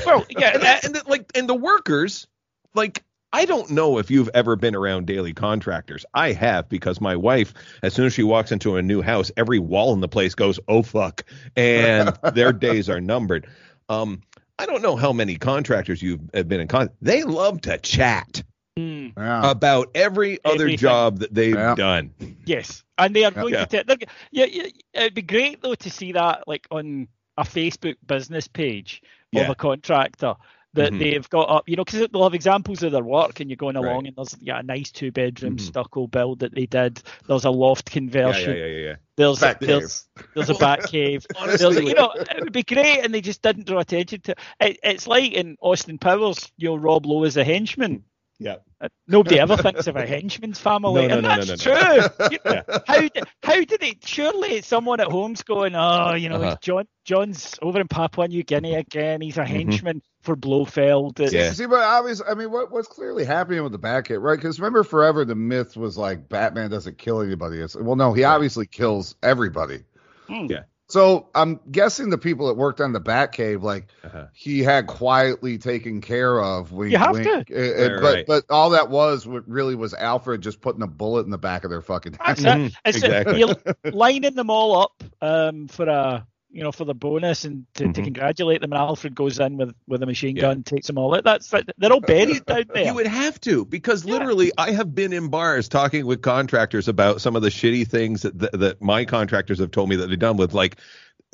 Well, 0.07 0.25
yeah, 0.31 0.51
and, 0.55 0.85
and 0.85 0.95
the, 0.95 1.03
like 1.09 1.33
and 1.35 1.49
the 1.49 1.55
workers, 1.55 2.29
like 2.75 3.03
I 3.33 3.45
don't 3.45 3.71
know 3.71 3.99
if 3.99 4.11
you've 4.11 4.31
ever 4.35 4.57
been 4.57 4.75
around 4.75 5.07
daily 5.07 5.33
contractors. 5.33 6.05
I 6.15 6.33
have 6.33 6.69
because 6.69 7.01
my 7.01 7.15
wife, 7.17 7.55
as 7.83 7.95
soon 7.95 8.07
as 8.07 8.13
she 8.13 8.23
walks 8.25 8.51
into 8.51 8.77
a 8.77 8.83
new 8.83 9.03
house, 9.03 9.31
every 9.37 9.59
wall 9.61 9.93
in 9.95 10.01
the 10.01 10.09
place 10.09 10.35
goes, 10.35 10.59
"Oh 10.67 10.83
fuck," 10.83 11.25
and 11.57 12.17
their 12.35 12.53
days 12.53 12.89
are 12.91 13.01
numbered. 13.01 13.47
Um, 13.89 14.23
I 14.59 14.67
don't 14.67 14.83
know 14.83 14.97
how 14.97 15.13
many 15.13 15.37
contractors 15.37 16.03
you've 16.03 16.21
have 16.35 16.49
been 16.49 16.61
in 16.61 16.69
contact. 16.69 16.97
They 17.01 17.23
love 17.23 17.61
to 17.63 17.79
chat 17.79 18.43
mm, 18.79 19.13
Yeah. 19.17 19.51
about 19.51 19.91
every 19.95 20.39
other 20.45 20.55
Everything. 20.65 20.79
job 20.79 21.19
that 21.21 21.33
they've 21.33 21.55
Yeah. 21.55 21.75
done. 21.77 22.13
yes, 22.45 22.83
and 22.99 23.15
they 23.15 23.25
are 23.25 23.31
going 23.31 23.55
Yeah. 23.55 23.65
to. 23.65 23.77
T- 23.79 23.85
they're 23.87 23.97
yeah, 24.33 24.45
yeah, 24.47 24.65
it'd 24.93 25.15
be 25.15 25.23
great 25.23 25.63
though 25.63 25.77
to 25.77 25.91
see 25.91 26.13
that 26.13 26.49
like 26.49 26.67
on 26.71 27.07
a 27.39 27.45
Facebook 27.45 27.97
business 28.07 28.49
page 28.49 29.03
of 29.35 29.43
Yeah. 29.43 29.51
a 29.51 29.55
contractor 29.55 30.35
that 30.75 30.93
Mhm. 30.93 30.99
they've 30.99 31.29
got 31.31 31.49
up. 31.51 31.69
You 31.69 31.77
know, 31.77 31.85
because 31.85 32.07
they'll 32.13 32.23
have 32.23 32.35
examples 32.35 32.83
of 32.83 32.93
their 32.93 33.03
work, 33.03 33.41
and 33.41 33.51
you're 33.51 33.57
going 33.57 33.77
along, 33.77 34.05
Right. 34.05 34.07
and 34.09 34.17
there's 34.17 34.37
yeah, 34.41 34.61
a 34.61 34.63
nice 34.63 34.91
two 34.91 35.11
bedroom 35.11 35.57
Mhm. 35.57 35.61
stucco 35.61 36.07
build 36.07 36.41
that 36.41 36.55
they 36.55 36.67
did. 36.67 37.03
There's 37.27 37.45
a 37.45 37.51
loft 37.51 37.91
conversion. 37.91 38.57
yeah, 38.57 38.65
yeah, 38.65 38.67
yeah, 38.67 38.87
yeah. 38.89 38.95
There's 39.17 39.39
Back 39.41 39.61
there's 39.61 40.09
there's 40.35 40.49
a 40.51 40.55
bat 40.55 40.85
cave. 40.89 41.27
Honestly, 41.39 41.75
There's, 41.75 41.89
you 41.89 41.95
know, 41.95 42.13
it 42.17 42.43
would 42.43 42.53
be 42.53 42.63
great, 42.63 43.01
and 43.05 43.13
they 43.13 43.21
just 43.21 43.43
didn't 43.43 43.67
draw 43.67 43.81
attention 43.81 44.21
to 44.23 44.35
it. 44.61 44.79
It's 44.83 45.07
like 45.07 45.33
in 45.33 45.57
Austin 45.61 45.99
Powers, 45.99 46.51
you 46.57 46.71
know, 46.71 46.77
Rob 46.77 47.05
Lowe 47.05 47.25
is 47.25 47.37
a 47.37 47.45
henchman. 47.45 48.05
Yeah. 48.43 48.57
Uh, 48.81 48.89
Nobody 49.07 49.39
ever 49.39 49.57
thinks 49.59 49.87
of 49.87 49.97
a 49.97 50.07
henchman's 50.07 50.59
family, 50.59 51.07
No, 51.07 51.09
no, 51.09 51.15
and 51.19 51.23
no, 51.23 51.37
no, 51.37 51.45
that's 51.45 51.67
no, 51.67 52.09
true. 52.19 52.29
You- 52.33 52.39
Yeah. 52.47 52.63
How 52.87 53.01
did 53.01 53.25
how 53.43 53.63
do 53.65 53.77
they? 53.79 53.95
Surely 54.03 54.63
someone 54.63 54.99
at 55.01 55.09
home's 55.09 55.43
going, 55.43 55.75
oh, 55.77 56.15
you 56.15 56.31
know, 56.31 56.37
Uh-huh. 56.37 56.57
John 56.63 56.85
John's 57.05 57.59
over 57.61 57.81
in 57.81 57.89
Papua 57.89 58.29
New 58.29 58.43
Guinea 58.43 58.77
again. 58.77 59.21
He's 59.21 59.37
a 59.37 59.43
Mhm. 59.43 59.47
henchman 59.47 60.03
for 60.23 60.37
Blofeld. 60.37 61.21
It's- 61.21 61.33
Yeah. 61.35 61.53
See, 61.53 61.67
but 61.67 61.81
obviously, 61.83 62.27
I 62.31 62.35
mean, 62.35 62.51
what 62.51 62.73
what's 62.73 62.89
clearly 62.89 63.25
happening 63.27 63.63
with 63.63 63.73
the 63.73 63.79
back 63.79 64.09
hit, 64.09 64.21
right? 64.21 64.37
Because 64.37 64.59
remember, 64.59 64.85
forever 64.85 65.27
the 65.27 65.35
myth 65.35 65.77
was 65.77 65.99
like 65.99 66.31
Batman 66.31 66.71
doesn't 66.71 66.97
kill 66.97 67.21
anybody. 67.21 67.59
It's, 67.61 67.77
well, 67.77 67.97
no, 67.97 68.15
he 68.15 68.25
obviously 68.25 68.67
kills 68.67 69.17
everybody. 69.23 69.81
Hmm. 70.29 70.47
Yeah. 70.49 70.63
So 70.91 71.29
I'm 71.35 71.61
guessing 71.71 72.11
the 72.11 72.19
people 72.19 72.49
that 72.49 72.55
worked 72.55 72.81
on 72.81 72.93
the 72.93 73.01
Batcave, 73.01 73.63
like 73.63 73.89
Uh-huh. 74.05 74.27
he 74.33 74.61
had 74.61 74.87
quietly 74.87 75.59
taken 75.59 76.01
care 76.01 76.41
of. 76.43 76.73
Wink, 76.73 76.93
You 76.93 76.99
have 76.99 77.13
wink. 77.13 77.25
to. 77.25 77.45
Uh, 77.51 77.87
uh, 77.87 77.91
Right, 77.91 78.01
but 78.01 78.15
right. 78.15 78.27
but 78.27 78.45
all 78.51 78.71
that 78.71 78.91
was 78.91 79.27
really 79.27 79.75
was 79.75 79.95
Alfred 79.95 80.41
just 80.43 80.61
putting 80.61 80.83
a 80.83 80.87
bullet 80.89 81.25
in 81.25 81.31
the 81.31 81.39
back 81.39 81.65
of 81.65 81.71
their 81.71 81.83
fucking 81.83 82.19
That's 82.25 82.43
head. 82.43 82.61
Mhm, 82.61 82.67
it. 82.67 82.75
It's 82.85 83.03
exactly. 83.05 83.39
you're 83.39 83.57
lining 83.91 84.35
them 84.35 84.51
all 84.51 84.83
up 84.83 85.03
um, 85.21 85.69
for 85.69 85.87
a 85.89 86.27
you 86.53 86.63
know 86.63 86.73
for 86.73 86.85
the 86.85 86.95
bonus 86.95 87.45
and 87.45 87.67
to, 87.75 87.85
to 87.93 88.01
Mhm. 88.01 88.05
congratulate 88.05 88.61
them. 88.61 88.73
And 88.73 88.81
Alfred 88.81 89.15
goes 89.15 89.39
in 89.39 89.57
with 89.57 89.75
with 89.87 90.03
a 90.03 90.07
machine 90.07 90.37
Yeah. 90.37 90.43
gun, 90.43 90.63
takes 90.63 90.87
them 90.87 90.99
all 90.99 91.15
out. 91.15 91.25
That's 91.25 91.49
they're 91.79 91.93
all 91.93 92.01
buried 92.01 92.45
down 92.47 92.65
there. 92.75 92.87
You 92.87 92.95
would 92.95 93.07
have 93.07 93.41
to 93.43 93.65
because 93.65 94.05
Yeah. 94.05 94.13
literally, 94.13 94.53
I 94.59 94.73
have 94.73 94.95
been 94.95 95.13
in 95.13 95.29
bars 95.29 95.69
talking 95.69 96.07
with 96.07 96.23
contractors 96.23 96.89
about 96.89 97.21
some 97.21 97.37
of 97.37 97.43
the 97.43 97.51
shitty 97.51 97.87
things 97.87 98.23
that, 98.23 98.39
that 98.39 98.53
that 98.59 98.83
my 98.83 99.05
contractors 99.05 99.59
have 99.61 99.71
told 99.71 99.89
me 99.89 99.97
that 99.97 100.09
they've 100.09 100.19
done 100.19 100.37
with 100.37 100.53
like. 100.55 100.77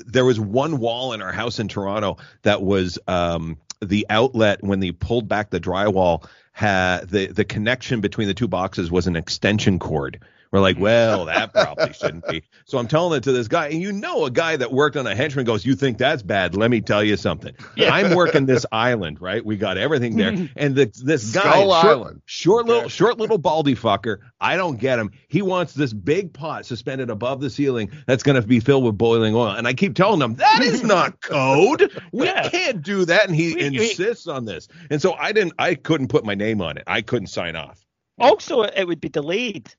There 0.05 0.27
was 0.27 0.39
one 0.39 0.79
wall 0.79 1.15
in 1.15 1.23
our 1.23 1.33
house 1.33 1.59
in 1.59 1.69
Toronto 1.69 2.19
that 2.43 2.61
was 2.61 2.99
um, 3.09 3.57
the 3.81 4.05
outlet 4.11 4.63
when 4.63 4.79
they 4.79 4.93
pulled 4.93 5.27
back 5.27 5.49
the 5.49 5.59
drywall. 5.59 6.29
Had 6.53 7.09
the 7.09 7.29
the 7.29 7.47
connection 7.47 8.03
between 8.03 8.29
the 8.29 8.35
two 8.35 8.47
boxes 8.49 8.91
was 8.91 9.07
an 9.07 9.17
extension 9.17 9.79
cord. 9.79 10.21
We're 10.57 10.63
like, 10.63 10.77
mm. 10.79 10.81
well, 10.81 11.27
that 11.27 11.53
probably 11.53 11.93
shouldn't 11.93 12.27
be. 12.27 12.43
So 12.69 12.79
I'm 12.79 12.89
telling 12.89 13.17
it 13.17 13.23
to 13.23 13.31
this 13.33 13.47
guy, 13.47 13.69
and 13.69 13.81
you 13.81 13.93
know, 13.93 14.25
a 14.25 14.31
guy 14.31 14.57
that 14.57 14.73
worked 14.73 14.97
on 14.97 15.07
a 15.07 15.15
henchman 15.15 15.45
goes, 15.45 15.65
"You 15.65 15.77
think 15.77 15.99
that's 15.99 16.21
bad? 16.23 16.57
Let 16.57 16.69
me 16.69 16.81
tell 16.81 17.05
you 17.05 17.17
something. 17.17 17.55
Yeah. 17.77 17.95
I'm 17.95 18.17
working 18.17 18.47
this 18.47 18.67
island, 18.73 19.21
right? 19.21 19.45
We 19.45 19.57
got 19.57 19.79
everything 19.79 20.17
there, 20.17 20.49
and 20.57 20.75
the, 20.75 20.87
this 21.05 21.33
guy, 21.33 21.43
Skull 21.43 21.71
short, 21.81 21.85
Island. 21.87 22.23
short 22.25 22.67
little, 22.67 22.89
short 22.89 23.19
little 23.19 23.39
baldy 23.39 23.77
fucker. 23.77 24.19
I 24.41 24.57
don't 24.57 24.81
get 24.81 24.99
him. 24.99 25.13
He 25.29 25.43
wants 25.43 25.75
this 25.75 25.93
big 25.93 26.33
pot 26.33 26.67
suspended 26.67 27.09
above 27.09 27.41
the 27.41 27.51
ceiling 27.51 27.89
that's 28.09 28.25
going 28.25 28.41
to 28.41 28.45
be 28.45 28.59
filled 28.59 28.83
with 28.83 28.99
boiling 28.99 29.37
oil, 29.37 29.51
and 29.53 29.69
I 29.69 29.73
keep 29.75 29.95
telling 29.95 30.21
him 30.21 30.35
that 30.35 30.63
is 30.63 30.83
not 30.83 31.21
code. 31.21 31.89
We 32.11 32.27
Yeah. 32.27 32.49
can't 32.49 32.83
do 32.83 33.05
that, 33.05 33.29
and 33.29 33.37
he 33.37 33.55
We- 33.55 33.71
we- 33.71 33.91
insists 33.91 34.27
on 34.27 34.45
this. 34.45 34.67
And 34.91 35.01
so 35.01 35.13
I 35.13 35.31
didn't, 35.31 35.53
I 35.61 35.77
couldn't 35.77 36.09
put 36.09 36.25
my 36.25 36.35
name 36.35 36.61
on 36.61 36.79
it. 36.79 36.85
I 36.89 37.03
couldn't 37.03 37.29
sign 37.29 37.55
off. 37.55 37.79
Also, 38.19 38.63
it 38.63 38.89
would 38.89 39.01
be 39.01 39.09
delayed. 39.09 39.73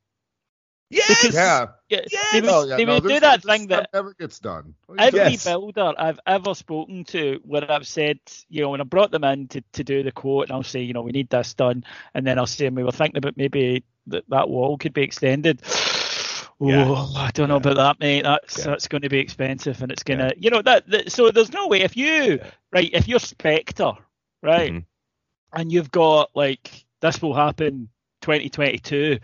Yes. 0.89 1.07
Because- 1.21 1.35
Yeah. 1.35 1.65
Yeah, 1.89 2.01
Yes! 2.11 2.31
they 2.33 2.41
would, 2.41 2.49
Oh, 2.49 2.65
yeah, 2.65 2.75
they 2.77 2.85
no, 2.85 2.99
do 2.99 3.19
that 3.19 3.41
this 3.41 3.45
thing 3.51 3.63
stuff 3.67 3.79
that 3.83 3.89
never 3.93 4.13
gets 4.13 4.39
done. 4.39 4.73
What 4.88 4.99
are 4.99 5.03
you 5.03 5.07
every 5.07 5.19
Yes. 5.33 5.45
builder 5.45 5.93
I've 5.97 6.19
ever 6.27 6.53
spoken 6.53 7.03
to, 7.05 7.39
where 7.43 7.69
I've 7.71 7.88
said, 7.88 8.19
you 8.49 8.61
know, 8.61 8.69
when 8.69 8.81
I 8.81 8.83
brought 8.85 9.11
them 9.11 9.23
in 9.23 9.47
to, 9.49 9.61
to 9.73 9.83
do 9.83 10.03
the 10.03 10.11
quote, 10.11 10.43
and 10.43 10.51
I'll 10.53 10.63
say, 10.63 10.81
you 10.81 10.93
know, 10.93 11.01
we 11.01 11.11
need 11.11 11.29
this 11.29 11.53
done, 11.53 11.83
and 12.13 12.25
then 12.27 12.38
I'll 12.39 12.45
say, 12.45 12.65
and 12.67 12.75
we 12.75 12.83
were 12.83 12.91
thinking 12.91 13.17
about 13.17 13.38
maybe 13.38 13.83
that 14.07 14.23
that 14.29 14.49
wall 14.49 14.77
could 14.77 14.93
be 14.93 15.03
extended. 15.03 15.61
Oh, 16.59 16.69
Yeah. 16.69 17.21
I 17.21 17.29
don't 17.35 17.49
know 17.49 17.57
about 17.57 17.75
that, 17.75 17.99
mate. 17.99 18.23
That's 18.23 18.57
Yeah. 18.57 18.63
that's 18.65 18.88
going 18.88 19.03
to 19.03 19.09
be 19.09 19.19
expensive, 19.19 19.79
and 19.83 19.91
it's 19.91 20.01
going 20.01 20.17
to, 20.17 20.33
you 20.39 20.49
know, 20.49 20.63
that, 20.63 20.89
that. 20.89 21.11
So 21.11 21.29
there's 21.29 21.51
no 21.53 21.67
way 21.67 21.81
if 21.81 21.95
you, 21.95 22.39
right, 22.71 22.89
if 22.91 23.07
you're 23.07 23.19
Spectre, 23.19 23.91
right, 24.41 24.71
Mhm. 24.73 24.85
and 25.53 25.71
you've 25.71 25.91
got 25.91 26.31
like 26.35 26.83
this 26.99 27.21
will 27.21 27.35
happen 27.35 27.89
2022 28.21 29.19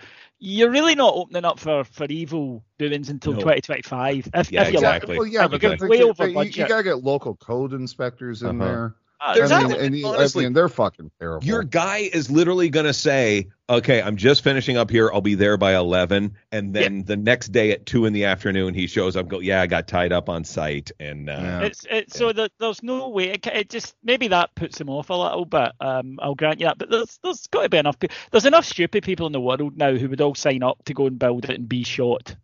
you're 0.46 0.70
really 0.70 0.94
not 0.94 1.14
opening 1.16 1.46
up 1.46 1.58
for 1.58 1.86
for 1.86 2.06
evil 2.10 2.64
doings 2.78 3.10
until 3.10 3.32
No. 3.34 3.40
2025 3.40 4.30
if, 4.34 4.52
Yeah, 4.52 4.64
if 4.64 4.74
you're 4.74 4.74
exactly. 4.74 5.18
Well, 5.18 5.26
yeah, 5.26 5.44
And 5.44 5.52
you're 5.52 5.60
the 5.60 5.78
going 5.78 5.90
way 5.90 6.04
over 6.04 6.28
that 6.28 6.32
you, 6.56 6.64
you 6.64 6.68
gotta 6.68 6.84
get 6.84 7.02
local 7.04 7.36
code 7.36 7.72
inspectors 7.72 8.44
in 8.44 8.60
Uh-huh. 8.62 8.66
there. 8.66 8.96
There's 9.36 9.52
I 9.52 9.62
that- 9.62 9.70
mean, 9.70 9.80
and 9.80 9.98
you, 9.98 10.08
honestly- 10.08 10.44
I 10.44 10.48
mean, 10.48 10.54
they're 10.54 10.70
fucking 10.70 11.12
terrible. 11.20 11.46
Your 11.46 11.64
guy 11.64 12.10
is 12.12 12.30
literally 12.30 12.70
going 12.70 12.86
to 12.86 12.94
say, 12.94 13.50
"Okay, 13.70 14.02
I'm 14.02 14.18
just 14.18 14.44
finishing 14.44 14.76
up 14.78 14.90
here. 14.92 15.10
I'll 15.14 15.22
be 15.22 15.36
there 15.36 15.58
by 15.58 15.76
11." 15.76 16.34
And 16.52 16.74
then 16.74 17.04
the 17.06 17.16
next 17.16 17.52
day 17.52 17.72
at 17.72 17.86
two 17.86 18.06
in 18.06 18.14
the 18.14 18.26
afternoon, 18.26 18.74
he 18.74 18.88
shows 18.88 19.16
up. 19.16 19.28
Go, 19.28 19.40
yeah, 19.40 19.62
I 19.62 19.68
got 19.68 19.88
tied 19.88 20.12
up 20.12 20.30
on 20.30 20.44
site, 20.44 20.92
and 21.00 21.30
uh, 21.30 21.34
Yeah. 21.34 21.62
It's 21.62 21.86
it's 21.90 22.18
so 22.18 22.34
that 22.34 22.52
there's 22.60 22.84
no 22.84 23.10
way 23.10 23.30
it, 23.32 23.48
it 23.48 23.70
just 23.70 23.96
maybe 24.04 24.28
that 24.30 24.54
puts 24.56 24.80
him 24.80 24.90
off 24.90 25.10
a 25.10 25.14
little 25.14 25.46
bit. 25.46 25.72
Um, 25.80 26.20
I'll 26.22 26.36
grant 26.36 26.60
you 26.60 26.66
that, 26.68 26.78
but 26.78 26.90
there's 26.90 27.20
there's 27.24 27.48
got 27.48 27.64
to 27.64 27.70
be 27.70 27.78
enough. 27.78 27.98
There's 28.32 28.46
enough 28.46 28.66
stupid 28.66 29.04
people 29.04 29.26
in 29.28 29.32
the 29.32 29.42
world 29.42 29.78
now 29.78 29.94
who 29.96 30.10
would 30.10 30.22
all 30.22 30.36
sign 30.36 30.64
up 30.64 30.84
to 30.86 30.94
go 30.94 31.08
and 31.08 31.18
build 31.18 31.46
it 31.46 31.52
and 31.58 31.70
be 31.70 31.84
shot. 31.84 32.36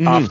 Mhm. 0.00 0.28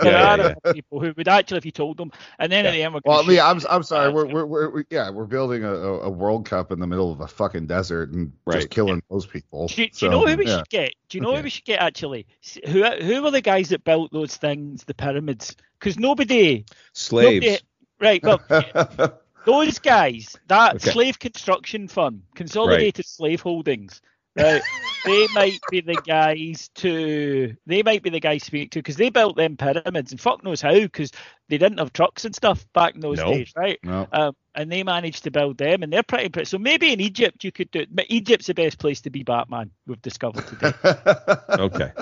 There 0.00 0.12
Yeah, 0.12 0.22
are 0.32 0.38
yeah, 0.38 0.46
enough 0.46 0.54
people 0.72 1.00
who 1.00 1.12
would 1.16 1.28
actually, 1.28 1.58
if 1.58 1.66
you 1.66 1.70
told 1.72 1.98
them, 1.98 2.10
and 2.38 2.50
then 2.50 2.64
at 2.66 2.72
the 2.72 2.82
end 2.82 2.94
we're 2.94 3.00
well, 3.04 3.16
I 3.18 3.20
gonna 3.20 3.28
mean, 3.28 3.36
shoot 3.36 3.42
I'm. 3.70 3.76
I'm 3.76 3.82
sorry. 3.82 4.10
We're 4.12 4.26
we're, 4.26 4.46
we're 4.46 4.70
we 4.70 4.84
yeah 4.90 5.10
we're 5.10 5.26
building 5.26 5.62
a, 5.62 5.72
a 5.72 6.00
a 6.04 6.10
World 6.10 6.46
Cup 6.46 6.72
in 6.72 6.80
the 6.80 6.86
middle 6.86 7.12
of 7.12 7.20
a 7.20 7.28
fucking 7.28 7.66
desert 7.66 8.12
and 8.12 8.32
Right. 8.46 8.56
just 8.56 8.70
killing 8.70 9.02
those 9.10 9.26
people. 9.26 9.68
Do 9.68 9.82
you, 9.82 9.88
do 9.88 9.94
So, 9.96 10.06
you 10.06 10.10
know 10.10 10.26
who 10.26 10.36
we 10.36 10.46
yeah. 10.46 10.56
should 10.58 10.68
get? 10.70 10.94
Do 11.10 11.18
you 11.18 11.22
know 11.22 11.28
Okay. 11.30 11.36
who 11.38 11.42
we 11.44 11.50
should 11.50 11.64
get 11.64 11.80
actually? 11.80 12.26
Who 12.66 12.84
who 12.84 13.22
were 13.22 13.30
the 13.30 13.42
guys 13.42 13.68
that 13.68 13.84
built 13.84 14.10
those 14.12 14.36
things, 14.36 14.84
the 14.84 14.94
pyramids? 14.94 15.54
Because 15.78 15.98
nobody, 15.98 16.64
slaves. 16.94 17.44
nobody, 17.46 17.58
right? 18.00 18.22
Well, 18.24 18.40
those 19.44 19.78
guys, 19.78 20.34
that 20.48 20.76
Okay. 20.76 20.90
slave 20.90 21.18
construction 21.18 21.88
fund, 21.88 22.22
Consolidated 22.34 23.04
Slave 23.06 23.42
Holdings, 23.42 24.00
right? 24.36 24.62
they 25.04 25.28
might 25.28 25.60
be 25.70 25.80
the 25.80 25.96
guys 25.96 26.70
to. 26.76 27.54
They 27.66 27.82
might 27.82 28.02
be 28.02 28.10
the 28.10 28.20
guys 28.20 28.40
to 28.40 28.46
speak 28.46 28.70
to 28.72 28.78
because 28.78 28.96
they 28.96 29.10
built 29.10 29.36
them 29.36 29.56
pyramids, 29.56 30.12
and 30.12 30.20
fuck 30.20 30.42
knows 30.42 30.60
how, 30.60 30.72
because 30.72 31.10
they 31.48 31.58
didn't 31.58 31.78
have 31.78 31.92
trucks 31.92 32.24
and 32.24 32.34
stuff 32.34 32.64
back 32.72 32.94
in 32.94 33.00
those 33.00 33.18
No. 33.18 33.32
days, 33.32 33.52
right? 33.54 33.78
no. 33.82 34.08
Um, 34.12 34.34
and 34.54 34.70
they 34.70 34.82
managed 34.82 35.24
to 35.24 35.30
build 35.30 35.58
them, 35.58 35.82
and 35.82 35.92
they're 35.92 36.02
pretty. 36.02 36.28
pretty 36.30 36.46
so 36.46 36.58
maybe 36.58 36.92
in 36.92 37.00
Egypt 37.00 37.44
you 37.44 37.52
could 37.52 37.70
do. 37.70 37.84
But 37.90 38.06
Egypt's 38.08 38.46
the 38.46 38.54
best 38.54 38.78
place 38.78 39.02
to 39.02 39.10
be 39.10 39.22
Batman. 39.22 39.70
We've 39.86 40.00
discovered 40.02 40.46
today. 40.46 40.72
Okay. 41.58 41.92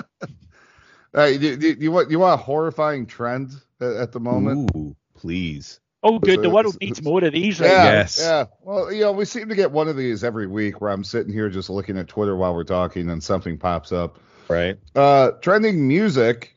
Hey, 1.15 1.37
do, 1.37 1.55
do, 1.55 1.75
you 1.79 1.91
want 1.91 2.09
you 2.09 2.17
want 2.17 2.39
a 2.39 2.43
horrifying 2.43 3.05
trend 3.05 3.51
at, 3.79 3.93
at 3.93 4.11
the 4.11 4.19
moment? 4.19 4.71
Ooh, 4.75 4.95
please. 5.13 5.79
Oh, 6.03 6.19
good. 6.19 6.41
The 6.41 6.49
one 6.49 6.65
who 6.65 6.73
needs 6.81 7.01
more 7.01 7.23
of 7.23 7.31
these, 7.31 7.59
right? 7.59 7.69
Yeah, 7.69 7.83
Yes. 7.85 8.19
yeah. 8.21 8.45
Well, 8.61 8.91
you 8.91 9.01
know, 9.01 9.13
we 9.13 9.25
seem 9.25 9.47
to 9.49 9.55
get 9.55 9.71
one 9.71 9.87
of 9.87 9.95
these 9.95 10.23
every 10.23 10.47
week 10.47 10.81
where 10.81 10.91
I'm 10.91 11.03
sitting 11.03 11.31
here 11.31 11.49
just 11.49 11.69
looking 11.69 11.97
at 11.97 12.07
Twitter 12.09 12.35
while 12.35 12.53
we're 12.53 12.63
talking 12.65 13.09
and 13.09 13.23
something 13.23 13.57
pops 13.57 13.91
up. 13.91 14.19
Right. 14.49 14.77
Uh, 14.95 15.31
trending 15.41 15.87
music, 15.87 16.55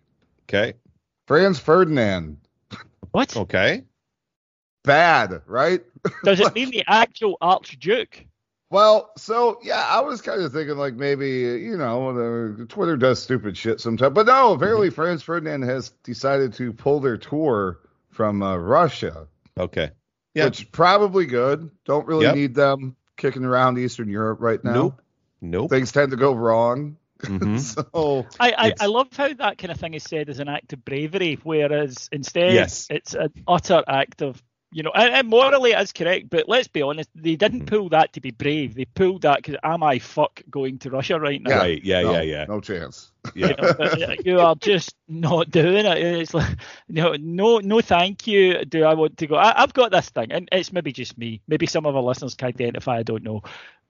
Okay. 0.49 0.74
Franz 1.28 1.59
Ferdinand. 1.59 2.38
What 3.12 3.36
Okay. 3.36 3.84
Bad, 4.84 5.42
right? 5.47 5.82
does 6.24 6.40
it 6.40 6.55
mean? 6.57 6.70
The 6.70 6.84
actual 6.86 7.36
Archduke? 7.40 8.24
Well, 8.70 9.11
so 9.16 9.59
yeah, 9.62 9.84
I 9.88 10.01
was 10.01 10.20
kind 10.22 10.42
of 10.42 10.53
thinking 10.53 10.76
like 10.76 10.94
maybe 10.94 11.28
you 11.28 11.76
know 11.76 12.53
the, 12.57 12.66
Twitter 12.66 12.97
does 12.97 13.22
stupid 13.22 13.57
shit 13.57 13.80
sometimes, 13.80 14.14
but 14.14 14.26
no. 14.26 14.53
Apparently, 14.53 14.90
Franz 14.90 15.22
Ferdinand 15.22 15.62
has 15.62 15.90
decided 16.03 16.53
to 16.55 16.72
pull 16.72 17.01
their 17.01 17.16
tour 17.16 17.78
from 18.11 18.42
uh, 18.42 18.57
Russia, 18.57 19.26
Okay. 19.59 19.91
Yeah. 20.35 20.45
which 20.47 20.71
probably 20.71 21.27
good. 21.27 21.71
Don't 21.87 22.07
really 22.07 22.27
Yep. 22.27 22.35
need 22.35 22.55
them 22.55 22.97
kicking 23.17 23.45
around 23.45 23.79
Eastern 23.79 24.09
Europe 24.09 24.39
right 24.41 24.63
now. 24.63 24.73
Nope. 24.75 25.03
Nope. 25.41 25.71
Things 25.71 25.93
tend 25.93 26.11
to 26.11 26.17
go 26.17 26.35
wrong. 26.35 26.97
Mhm. 27.21 27.59
so 27.95 28.27
I, 28.39 28.53
I, 28.59 28.73
I 28.81 28.87
love 28.87 29.09
how 29.17 29.33
that 29.33 29.57
kind 29.57 29.71
of 29.71 29.79
thing 29.79 29.95
is 29.95 30.03
said 30.03 30.29
as 30.29 30.39
an 30.39 30.49
act 30.49 30.75
of 30.75 30.85
bravery, 30.85 31.39
whereas 31.43 32.11
instead 32.13 32.53
Yes. 32.53 32.87
it's 32.91 33.15
an 33.15 33.33
utter 33.49 33.83
act 33.89 34.21
of, 34.23 34.43
you 34.77 34.83
know, 34.83 34.93
and, 34.95 35.14
and 35.14 35.29
morally 35.29 35.72
it 35.72 35.81
is 35.81 35.93
correct, 35.93 36.29
but 36.31 36.49
let's 36.49 36.68
be 36.68 36.83
honest, 36.83 37.09
they 37.14 37.35
didn't 37.37 37.62
Mhm. 37.62 37.66
pull 37.66 37.89
that 37.91 38.12
to 38.12 38.20
be 38.20 38.31
brave. 38.31 38.74
They 38.74 38.85
pulled 38.85 39.22
that 39.22 39.39
because 39.39 39.57
am 39.62 39.83
I 39.83 39.99
fuck 39.99 40.43
going 40.51 40.79
to 40.81 40.91
Russia 40.91 41.18
right 41.18 41.41
now? 41.43 41.59
Right. 41.59 41.83
Yeah. 41.83 42.03
no, 42.03 42.12
Yeah. 42.12 42.22
Yeah. 42.22 42.45
no 42.47 42.61
chance. 42.61 43.11
Yeah. 43.35 43.55
You, 43.97 44.07
know, 44.07 44.14
you 44.24 44.41
are 44.41 44.55
just 44.57 44.95
not 45.09 45.51
doing 45.51 45.87
it. 45.87 45.99
It's 45.99 46.35
like, 46.35 46.59
no, 46.89 47.14
no, 47.18 47.59
no, 47.59 47.81
thank 47.81 48.27
you. 48.27 48.64
Do 48.66 48.85
I 48.85 48.95
want 48.95 49.16
to 49.18 49.27
go? 49.27 49.37
I, 49.37 49.62
I've 49.62 49.72
got 49.74 49.91
this 49.93 50.11
thing, 50.11 50.31
and 50.31 50.49
it's 50.53 50.72
maybe 50.72 50.93
just 50.93 51.16
me. 51.18 51.41
Maybe 51.49 51.66
some 51.66 51.87
of 51.87 51.97
our 51.97 52.03
listeners 52.03 52.35
can 52.35 52.49
identify. 52.49 52.99
I 52.99 53.03
don't 53.03 53.24
know. 53.24 53.43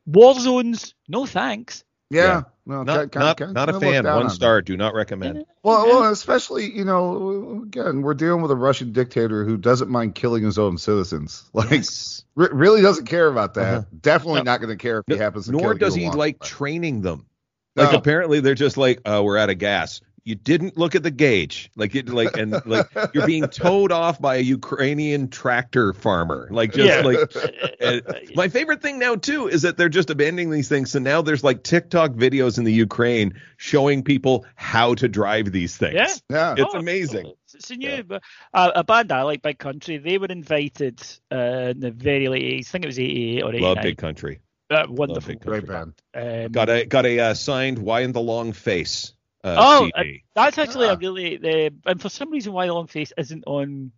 War 0.07 0.35
zones, 0.39 0.95
no 1.09 1.27
thanks. 1.27 1.83
Yeah, 2.11 2.23
Yeah. 2.25 2.43
no, 2.67 2.83
Not 2.85 3.11
ki- 3.13 3.19
not 3.19 3.37
ki- 3.39 3.45
not 3.53 3.69
a 3.69 3.73
kinda 3.73 3.81
fan. 3.81 4.05
One 4.05 4.23
on 4.25 4.31
star. 4.31 4.63
Do 4.63 4.77
not 4.77 4.95
recommend. 4.95 5.45
Well, 5.65 5.87
well, 5.87 6.13
especially 6.13 6.71
you 6.73 6.85
know, 6.85 7.63
again, 7.65 8.03
we're 8.03 8.15
dealing 8.15 8.43
with 8.43 8.51
a 8.53 8.57
Russian 8.57 8.93
dictator 8.93 9.45
who 9.45 9.57
doesn't 9.57 9.91
mind 9.91 10.15
killing 10.15 10.45
his 10.45 10.59
own 10.59 10.79
citizens. 10.79 11.45
Like, 11.53 11.71
Yes. 11.71 12.25
re- 12.37 12.49
really 12.53 12.81
doesn't 12.83 13.07
care 13.07 13.27
about 13.27 13.55
that. 13.55 13.75
Uh-huh. 13.79 13.87
Definitely 14.01 14.41
No. 14.43 14.53
not 14.53 14.61
going 14.61 14.71
to 14.77 14.81
care 14.81 14.99
if 14.99 15.05
he 15.09 15.17
happens 15.17 15.47
to 15.47 15.53
kill. 15.53 15.61
Nor 15.61 15.75
does 15.75 15.95
he 15.97 16.09
like 16.11 16.41
training 16.41 17.03
them. 17.03 17.27
Like 17.75 17.91
No. 17.93 17.99
apparently 17.99 18.39
they're 18.41 18.55
just 18.55 18.77
like, 18.77 19.01
uh, 19.05 19.21
we're 19.25 19.37
out 19.37 19.51
of 19.51 19.59
gas. 19.59 20.01
You 20.27 20.35
didn't 20.35 20.77
look 20.77 20.97
at 20.97 21.05
the 21.05 21.13
gauge, 21.13 21.71
like 21.77 21.95
it, 21.95 22.09
like 22.09 22.37
and 22.37 22.61
like 22.67 22.89
you're 23.15 23.29
being 23.29 23.47
towed 23.49 23.93
off 23.93 24.21
by 24.21 24.35
a 24.37 24.41
Ukrainian 24.41 25.29
tractor 25.29 25.93
farmer. 25.93 26.49
Like 26.51 26.73
just 26.73 26.89
Yeah. 26.89 27.03
like 27.03 28.25
my 28.35 28.49
favorite 28.49 28.83
thing 28.83 28.99
now 28.99 29.15
too 29.15 29.47
is 29.47 29.63
that 29.63 29.77
they're 29.77 29.89
just 29.89 30.11
abandoning 30.11 30.51
these 30.51 30.69
things. 30.69 30.91
So 30.91 30.99
now 30.99 31.23
there's 31.23 31.45
like 31.45 31.63
TikTok 31.63 32.11
videos 32.11 32.59
in 32.59 32.65
the 32.65 32.73
Ukraine 32.73 33.41
showing 33.57 34.03
people 34.03 34.45
how 34.57 34.95
to 34.97 35.07
drive 35.09 35.53
these 35.53 35.77
things. 35.77 35.95
Yeah. 35.95 36.09
yeah, 36.29 36.55
It's 36.59 36.75
Oh, 36.75 36.79
amazing. 36.81 37.33
It's 37.55 37.71
a 37.71 37.77
new, 37.77 37.89
Yeah. 37.89 38.19
uh, 38.53 38.73
a 38.75 38.83
band 38.83 39.13
I 39.13 39.23
like, 39.23 39.43
Big 39.43 39.59
Country. 39.59 39.99
They 39.99 40.19
were 40.19 40.27
invited 40.27 41.01
uh, 41.33 41.71
in 41.71 41.79
the 41.79 41.93
very 41.93 42.27
late 42.29 42.43
80s. 42.43 42.69
I 42.69 42.71
think 42.73 42.85
it 42.85 42.89
was 42.89 42.99
88 42.99 43.43
or 43.45 43.49
89. 43.51 43.63
Love 43.63 43.79
Big 43.83 43.97
Country. 43.97 44.41
Uh, 44.69 44.87
wonderful. 44.89 45.37
Great 45.37 45.69
band. 45.69 45.95
Um, 46.13 46.51
Got 46.51 46.69
a 46.69 46.85
got 46.85 47.07
a 47.07 47.21
uh, 47.21 47.35
signed 47.35 47.79
Why 47.79 48.01
in 48.01 48.11
the 48.11 48.21
Long 48.21 48.53
Face. 48.53 49.13
Uh, 49.47 49.57
Oh, 49.59 49.91
CD. 49.97 50.25
That's 50.35 50.59
actually 50.59 50.89
Ah. 50.89 50.95
a 50.95 50.97
really 50.99 51.37
the 51.37 51.73
and 51.87 52.01
for 52.01 52.09
some 52.09 52.31
reason 52.31 52.53
why 52.53 52.67
the 52.67 52.75
long 52.75 52.89
face 52.89 53.13
isn't 53.17 53.45
on 53.47 53.93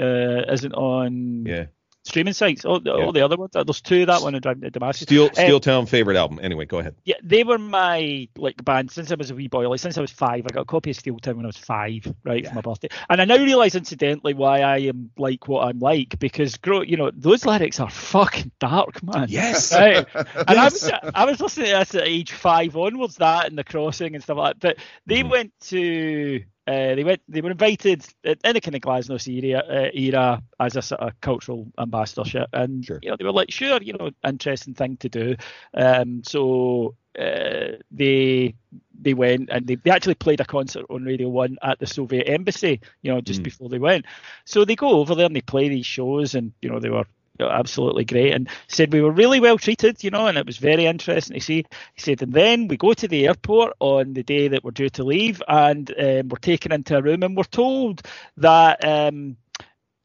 uh 0.00 0.42
isn't 0.52 0.74
on 0.74 1.44
yeah. 1.46 1.66
Streaming 2.10 2.34
sites. 2.34 2.64
All, 2.64 2.80
the 2.80 2.90
Yeah. 2.94 3.04
all 3.04 3.12
the 3.12 3.22
other 3.22 3.36
ones. 3.36 3.52
There's 3.54 3.80
two 3.80 4.04
that 4.06 4.20
one 4.22 4.34
and 4.34 4.42
Driving 4.42 4.62
to 4.62 4.70
Damascus. 4.70 5.02
Steel 5.02 5.26
Uh, 5.26 5.34
Steel 5.34 5.60
Town 5.60 5.86
favorite 5.86 6.16
album. 6.16 6.38
Anyway, 6.42 6.66
go 6.66 6.78
ahead. 6.78 6.94
Yeah, 7.04 7.14
they 7.22 7.42
were 7.44 7.58
my 7.58 8.28
like 8.36 8.62
band 8.64 8.90
since 8.90 9.10
I 9.10 9.14
was 9.14 9.30
a 9.30 9.34
wee 9.34 9.48
boy. 9.48 9.68
Like 9.68 9.80
since 9.80 9.96
I 9.96 10.00
was 10.02 10.10
five, 10.10 10.44
I 10.46 10.52
got 10.52 10.60
a 10.62 10.64
copy 10.66 10.90
of 10.90 10.96
Steel 10.96 11.18
Town 11.18 11.36
when 11.36 11.46
I 11.46 11.48
was 11.48 11.56
five, 11.56 12.12
right 12.24 12.46
for 12.46 12.54
my 12.54 12.60
birthday. 12.60 12.88
And 13.08 13.20
I 13.20 13.24
now 13.24 13.36
realise, 13.36 13.74
incidentally, 13.74 14.34
why 14.34 14.60
I 14.60 14.78
am 14.78 15.10
like 15.16 15.48
what 15.48 15.66
I'm 15.66 15.78
like 15.78 16.18
because, 16.18 16.56
grow, 16.56 16.82
you 16.82 16.96
know, 16.96 17.10
those 17.14 17.46
lyrics 17.46 17.80
are 17.80 17.90
fucking 17.90 18.50
dark, 18.60 19.02
man. 19.02 19.26
Yes. 19.30 19.72
Right. 19.80 20.06
And 20.14 20.58
I 20.58 20.64
was 20.64 20.90
I 21.14 21.24
was 21.24 21.40
listening 21.40 21.66
to 21.66 21.72
this 21.78 21.94
at 21.94 22.06
age 22.06 22.32
five 22.32 22.76
onwards, 22.76 23.16
that 23.16 23.46
and 23.48 23.56
the 23.56 23.64
crossing 23.64 24.14
and 24.14 24.22
stuff 24.22 24.36
like 24.36 24.58
that. 24.60 24.76
But 24.76 24.84
they 25.06 25.22
Mhm. 25.22 25.30
went 25.30 25.52
to 25.68 26.42
uh, 26.66 26.94
they 26.94 27.04
went 27.04 27.20
they 27.28 27.40
were 27.40 27.50
invited 27.50 28.04
in 28.24 28.36
the 28.42 28.60
kind 28.60 28.74
of 28.74 28.80
Glasnost 28.82 29.26
era, 29.28 29.60
uh, 29.68 29.90
era 29.94 30.42
as 30.58 30.76
a 30.76 30.82
sort 30.82 31.00
of 31.00 31.20
cultural 31.20 31.66
ambassadorship, 31.78 32.48
and 32.52 32.84
Sure. 32.84 32.98
you 33.02 33.10
know 33.10 33.16
they 33.16 33.24
were 33.24 33.32
like, 33.32 33.50
sure, 33.50 33.80
you 33.82 33.92
know, 33.94 34.10
interesting 34.26 34.74
thing 34.74 34.96
to 34.98 35.08
do. 35.08 35.36
Um, 35.74 36.22
so 36.24 36.94
uh, 37.18 37.76
they 37.90 38.54
they 39.02 39.14
went 39.14 39.48
and 39.50 39.66
they, 39.66 39.74
they 39.76 39.90
actually 39.90 40.14
played 40.14 40.40
a 40.40 40.44
concert 40.44 40.86
on 40.90 41.04
Radio 41.04 41.28
One 41.28 41.56
at 41.62 41.78
the 41.78 41.86
Soviet 41.86 42.28
embassy, 42.28 42.80
you 43.02 43.12
know, 43.12 43.20
just 43.20 43.40
Mm. 43.40 43.44
before 43.44 43.68
they 43.68 43.78
went. 43.78 44.04
So 44.44 44.64
they 44.64 44.76
go 44.76 44.90
over 44.90 45.14
there 45.14 45.26
and 45.26 45.34
they 45.34 45.40
play 45.40 45.68
these 45.68 45.86
shows, 45.86 46.34
and 46.34 46.52
you 46.62 46.70
know 46.70 46.78
they 46.78 46.90
were 46.90 47.06
you 47.40 47.46
know, 47.46 47.52
absolutely 47.52 48.04
great, 48.04 48.34
and 48.34 48.48
said 48.68 48.92
we 48.92 49.00
were 49.00 49.10
really 49.10 49.40
well 49.40 49.56
treated, 49.56 50.04
you 50.04 50.10
know, 50.10 50.26
and 50.26 50.36
it 50.36 50.44
was 50.44 50.58
very 50.58 50.84
interesting 50.84 51.34
to 51.38 51.40
see. 51.40 51.64
He 51.94 52.00
said, 52.00 52.20
and 52.20 52.34
then 52.34 52.68
we 52.68 52.76
go 52.76 52.92
to 52.92 53.08
the 53.08 53.26
airport 53.28 53.72
on 53.80 54.12
the 54.12 54.22
day 54.22 54.48
that 54.48 54.62
we're 54.62 54.72
due 54.72 54.90
to 54.90 55.04
leave, 55.04 55.42
and 55.48 55.90
um, 55.98 56.28
we're 56.28 56.38
taken 56.38 56.70
into 56.70 56.98
a 56.98 57.02
room, 57.02 57.22
and 57.22 57.34
we're 57.34 57.44
told 57.44 58.02
that 58.36 58.84
um, 58.84 59.38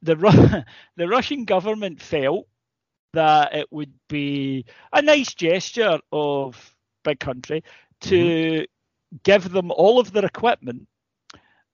the 0.02 0.16
Ru- 0.16 0.64
the 0.96 1.08
Russian 1.10 1.44
government 1.44 2.02
felt 2.02 2.48
that 3.12 3.54
it 3.54 3.68
would 3.70 3.94
be 4.08 4.66
a 4.94 5.02
nice 5.02 5.34
gesture 5.34 6.00
of 6.14 6.74
big 7.04 7.20
country 7.20 7.64
to 8.02 8.66
give 9.24 9.50
them 9.52 9.72
all 9.72 10.00
of 10.00 10.14
their 10.14 10.26
equipment 10.26 10.88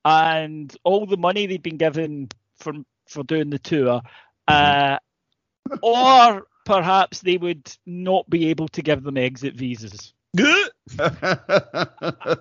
and 0.05 0.75
all 0.83 1.05
the 1.05 1.17
money 1.17 1.45
they'd 1.45 1.61
been 1.61 1.77
given 1.77 2.29
for 2.57 2.73
for 3.07 3.23
doing 3.23 3.49
the 3.49 3.59
tour, 3.59 4.01
uh, 4.47 4.97
or 5.81 6.47
perhaps 6.65 7.21
they 7.21 7.37
would 7.37 7.71
not 7.85 8.29
be 8.29 8.49
able 8.49 8.67
to 8.69 8.81
give 8.81 9.03
them 9.03 9.17
exit 9.17 9.55
visas. 9.55 10.13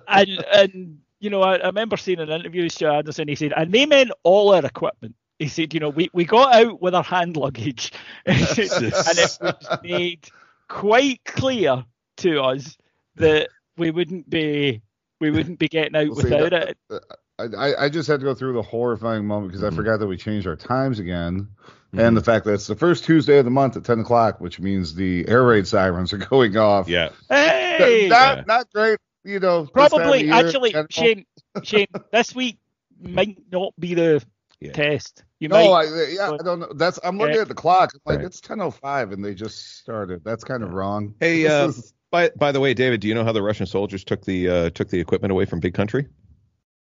And 0.07 0.45
and 0.53 0.99
you 1.19 1.29
know, 1.29 1.41
I, 1.41 1.55
I 1.57 1.67
remember 1.67 1.97
seeing 1.97 2.19
an 2.19 2.29
interview 2.29 2.63
with 2.63 2.73
Stuart 2.73 2.99
Adamson. 2.99 3.27
He 3.27 3.35
said, 3.35 3.53
and 3.55 3.71
they 3.71 3.85
meant 3.85 4.11
all 4.23 4.53
our 4.53 4.65
equipment. 4.65 5.15
He 5.39 5.47
said, 5.47 5.73
you 5.73 5.79
know, 5.79 5.89
we, 5.89 6.09
we 6.13 6.25
got 6.25 6.53
out 6.53 6.81
with 6.81 6.93
our 6.93 7.03
hand 7.03 7.37
luggage, 7.37 7.91
and 8.25 8.37
it 8.39 9.37
was 9.41 9.67
made 9.83 10.27
quite 10.67 11.23
clear 11.25 11.83
to 12.17 12.41
us 12.41 12.77
that 13.15 13.49
we 13.77 13.91
wouldn't 13.91 14.29
be 14.29 14.81
we 15.19 15.31
wouldn't 15.31 15.59
be 15.59 15.67
getting 15.67 15.95
out 15.95 16.07
Well, 16.07 16.15
see, 16.17 16.23
without 16.23 16.49
that- 16.51 16.77
it. 16.89 17.03
I, 17.39 17.43
I- 17.43 17.85
I 17.85 17.89
just 17.89 18.07
had 18.07 18.19
to 18.19 18.25
go 18.25 18.35
through 18.35 18.53
the 18.53 18.61
horrifying 18.61 19.25
moment 19.25 19.51
because. 19.51 19.63
I 19.63 19.67
mm-hmm. 19.67 19.77
forgot 19.77 19.99
that 19.99 20.07
we 20.07 20.17
changed 20.17 20.47
our 20.47 20.55
times 20.55 20.99
again, 20.99 21.47
Mhm. 21.93 22.07
and 22.07 22.17
the 22.17 22.23
fact 22.23 22.45
that 22.45 22.53
it's 22.53 22.67
the 22.67 22.75
first 22.75 23.03
Tuesday 23.03 23.37
of 23.39 23.45
the 23.45 23.51
month 23.51 23.75
at 23.77 23.83
ten 23.83 23.99
o'clock, 23.99 24.39
which 24.39 24.59
means 24.59 24.95
the 24.95 25.27
air 25.27 25.43
raid 25.43 25.67
sirens 25.67 26.13
are 26.13 26.17
going 26.29 26.55
off. 26.57 26.87
Yeah. 26.87 27.09
Hey, 27.29 28.07
not 28.09 28.37
Yeah. 28.37 28.43
not 28.47 28.71
great. 28.73 28.97
You 29.23 29.39
know, 29.39 29.63
this 29.63 29.71
time 29.71 29.83
of 29.85 29.91
probably 29.91 30.29
actually. 30.31 30.73
Shane, 30.89 31.25
Shane, 31.63 31.87
this 32.11 32.33
week 32.33 32.57
might 33.01 33.37
not 33.51 33.73
be 33.79 33.93
the 33.93 34.23
Yeah. 34.59 34.71
test. 34.71 35.23
You 35.39 35.49
No, 35.49 35.55
might. 35.73 35.87
I, 35.87 36.07
yeah, 36.11 36.31
I 36.31 36.37
don't 36.37 36.59
know. 36.59 36.69
That's 36.75 36.99
I'm 37.03 37.17
looking 37.17 37.35
Yeah. 37.35 37.41
at 37.41 37.47
the 37.47 37.53
clock. 37.55 37.91
I'm 37.93 38.01
like, 38.05 38.17
Right. 38.19 38.25
it's 38.25 38.39
10:05, 38.41 39.11
and 39.11 39.23
they 39.25 39.33
just 39.33 39.79
started. 39.79 40.23
That's 40.23 40.43
kind 40.43 40.63
of 40.63 40.71
wrong. 40.73 41.15
Hey, 41.19 41.45
uh, 41.47 41.67
is- 41.69 41.93
By 42.11 42.29
by 42.35 42.51
the 42.51 42.59
way, 42.59 42.73
David, 42.73 42.99
do 43.01 43.07
you 43.07 43.13
know 43.15 43.23
how 43.23 43.31
the 43.31 43.41
Russian 43.41 43.65
soldiers 43.65 44.03
took 44.03 44.23
the 44.25 44.49
uh, 44.49 44.69
took 44.71 44.89
the 44.89 44.99
equipment 44.99 45.31
away 45.31 45.45
from 45.45 45.59
Big 45.59 45.73
Country? 45.73 46.07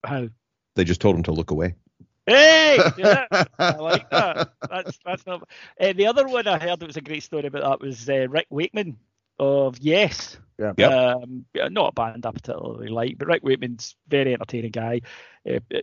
How? 0.05 0.29
They 0.75 0.83
just 0.83 1.01
told 1.01 1.15
them 1.15 1.23
to 1.23 1.31
look 1.31 1.51
away. 1.51 1.75
Hey, 2.29 2.85
yeah, 2.95 3.27
I 3.71 3.77
like 3.77 4.09
that. 4.11 4.41
That's 4.69 4.99
that's 5.05 5.25
not. 5.27 5.43
Uh, 5.79 5.93
the 5.93 6.07
other 6.07 6.27
one 6.27 6.47
I 6.47 6.59
heard 6.59 6.79
that 6.79 6.87
was 6.87 6.97
a 6.97 7.01
great 7.01 7.23
story 7.23 7.47
about 7.47 7.63
that 7.63 7.81
was 7.85 8.09
uh, 8.09 8.27
Rick 8.29 8.47
Wakeman 8.51 8.97
of 9.39 9.79
Yes. 9.79 10.39
Yeah. 10.59 10.73
Yep. 10.77 10.95
Um, 10.95 11.45
yeah, 11.53 11.69
not 11.69 11.89
a 11.89 11.93
band 11.93 12.25
I 12.25 12.31
particularly 12.31 12.89
like, 12.89 13.17
but 13.17 13.27
Rick 13.27 13.43
Wakeman's 13.43 13.95
very 14.07 14.33
entertaining 14.33 14.71
guy. 14.71 15.01
Uh, 15.47 15.59
uh, 15.73 15.79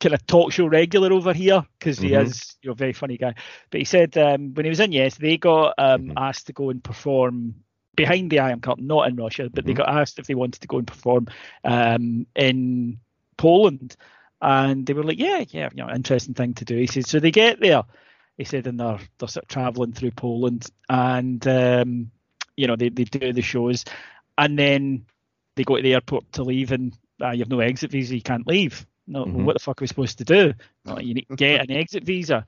kind 0.00 0.14
of 0.14 0.26
talk 0.26 0.52
show 0.52 0.66
regular 0.66 1.12
over 1.12 1.32
here 1.32 1.64
because 1.78 2.00
he 2.00 2.14
Mhm. 2.14 2.14
is 2.14 2.56
you 2.62 2.70
know 2.70 2.74
very 2.74 2.92
funny 2.92 3.18
guy. 3.18 3.34
But 3.70 3.80
he 3.80 3.84
said 3.84 4.16
um, 4.18 4.54
when 4.54 4.64
he 4.64 4.70
was 4.70 4.80
in 4.80 4.92
Yes, 4.92 5.16
they 5.16 5.36
got 5.38 5.74
um, 5.78 6.12
Mhm. 6.12 6.16
asked 6.16 6.46
to 6.48 6.52
go 6.52 6.70
and 6.70 6.82
perform 6.82 7.54
behind 7.96 8.30
the 8.30 8.40
Iron 8.40 8.60
Curtain, 8.60 8.86
not 8.86 9.08
in 9.08 9.16
Russia, 9.16 9.50
but 9.52 9.66
they 9.66 9.74
Mhm. 9.74 9.74
got 9.74 9.88
asked 9.88 10.18
if 10.18 10.26
they 10.26 10.34
wanted 10.34 10.62
to 10.62 10.68
go 10.68 10.78
and 10.78 10.86
perform 10.86 11.26
um, 11.64 12.26
in 12.36 12.98
Poland, 13.36 13.96
and 14.42 14.84
they 14.84 14.92
were 14.92 15.04
like, 15.04 15.18
yeah, 15.18 15.44
yeah, 15.48 15.68
you 15.72 15.82
know, 15.84 15.90
interesting 15.90 16.34
thing 16.34 16.54
to 16.54 16.64
do. 16.64 16.76
He 16.76 16.86
said, 16.86 17.06
so 17.06 17.20
they 17.20 17.30
get 17.30 17.60
there. 17.60 17.84
He 18.36 18.44
said, 18.44 18.66
and 18.66 18.80
they're 18.80 18.98
they're 19.18 19.28
sort 19.28 19.44
of 19.44 19.48
traveling 19.48 19.92
through 19.92 20.10
Poland, 20.12 20.68
and 20.88 21.46
um, 21.46 22.10
you 22.56 22.66
know 22.66 22.76
they 22.76 22.88
they 22.88 23.04
do 23.04 23.32
the 23.32 23.42
shows, 23.42 23.84
and 24.36 24.58
then 24.58 25.06
they 25.54 25.64
go 25.64 25.76
to 25.76 25.82
the 25.82 25.94
airport 25.94 26.32
to 26.32 26.42
leave, 26.42 26.72
and 26.72 26.96
uh, 27.22 27.30
you 27.30 27.40
have 27.40 27.50
no 27.50 27.60
exit 27.60 27.90
visa, 27.90 28.14
you 28.16 28.22
can't 28.22 28.46
leave. 28.46 28.86
No, 29.06 29.24
Mhm. 29.26 29.44
what 29.44 29.54
the 29.54 29.60
fuck 29.60 29.80
are 29.80 29.84
we 29.84 29.88
supposed 29.88 30.18
to 30.18 30.24
do? 30.24 30.54
No, 30.84 30.98
you 30.98 31.14
need 31.14 31.28
to 31.28 31.36
get 31.36 31.60
an 31.60 31.70
exit 31.76 32.04
visa. 32.04 32.46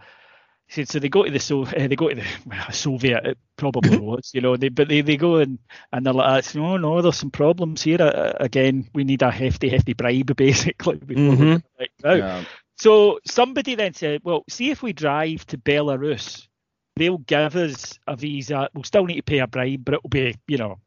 So 0.69 0.99
they 0.99 1.09
go 1.09 1.25
to 1.25 1.31
the 1.31 1.39
so 1.39 1.65
uh, 1.65 1.71
they 1.89 1.97
go 1.97 2.09
to 2.09 2.15
the 2.17 2.25
well, 2.47 2.71
Soviet. 2.73 3.25
It 3.25 3.39
probably 3.57 3.99
was, 3.99 4.31
you 4.35 4.41
know. 4.41 4.57
They 4.57 4.69
but 4.71 4.89
they, 4.89 5.03
they 5.03 5.17
go 5.17 5.37
and 5.37 5.59
and 5.93 6.05
they're 6.07 6.13
like, 6.13 6.55
no, 6.55 6.77
no, 6.77 7.01
there's 7.03 7.17
some 7.17 7.31
problems 7.31 7.83
here. 7.83 8.01
Uh, 8.01 8.33
again, 8.41 8.89
we 8.95 9.05
need 9.05 9.23
a 9.23 9.31
hefty, 9.31 9.69
hefty 9.69 9.93
bribe, 9.93 10.35
basically. 10.37 10.97
Before 10.97 11.37
we 11.37 11.37
Mhm. 11.37 11.63
let 11.79 11.89
out. 12.05 12.19
yeah. 12.19 12.45
So 12.77 13.21
somebody 13.27 13.77
then 13.77 13.95
said, 13.95 14.23
well, 14.25 14.43
see 14.49 14.71
if 14.71 14.83
we 14.83 14.93
drive 14.93 15.47
to 15.47 15.59
Belarus 15.59 16.49
they'll 16.97 17.19
give 17.19 17.57
us 17.57 17.99
a 18.07 18.17
visa. 18.17 18.69
We'll 18.73 18.85
still 18.85 19.05
need 19.05 19.17
to 19.17 19.23
pay 19.23 19.39
a 19.41 19.47
bribe, 19.49 19.85
but 19.85 19.95
it'll 19.95 20.09
be, 20.09 20.37
you 20.47 20.59
know, 20.59 20.79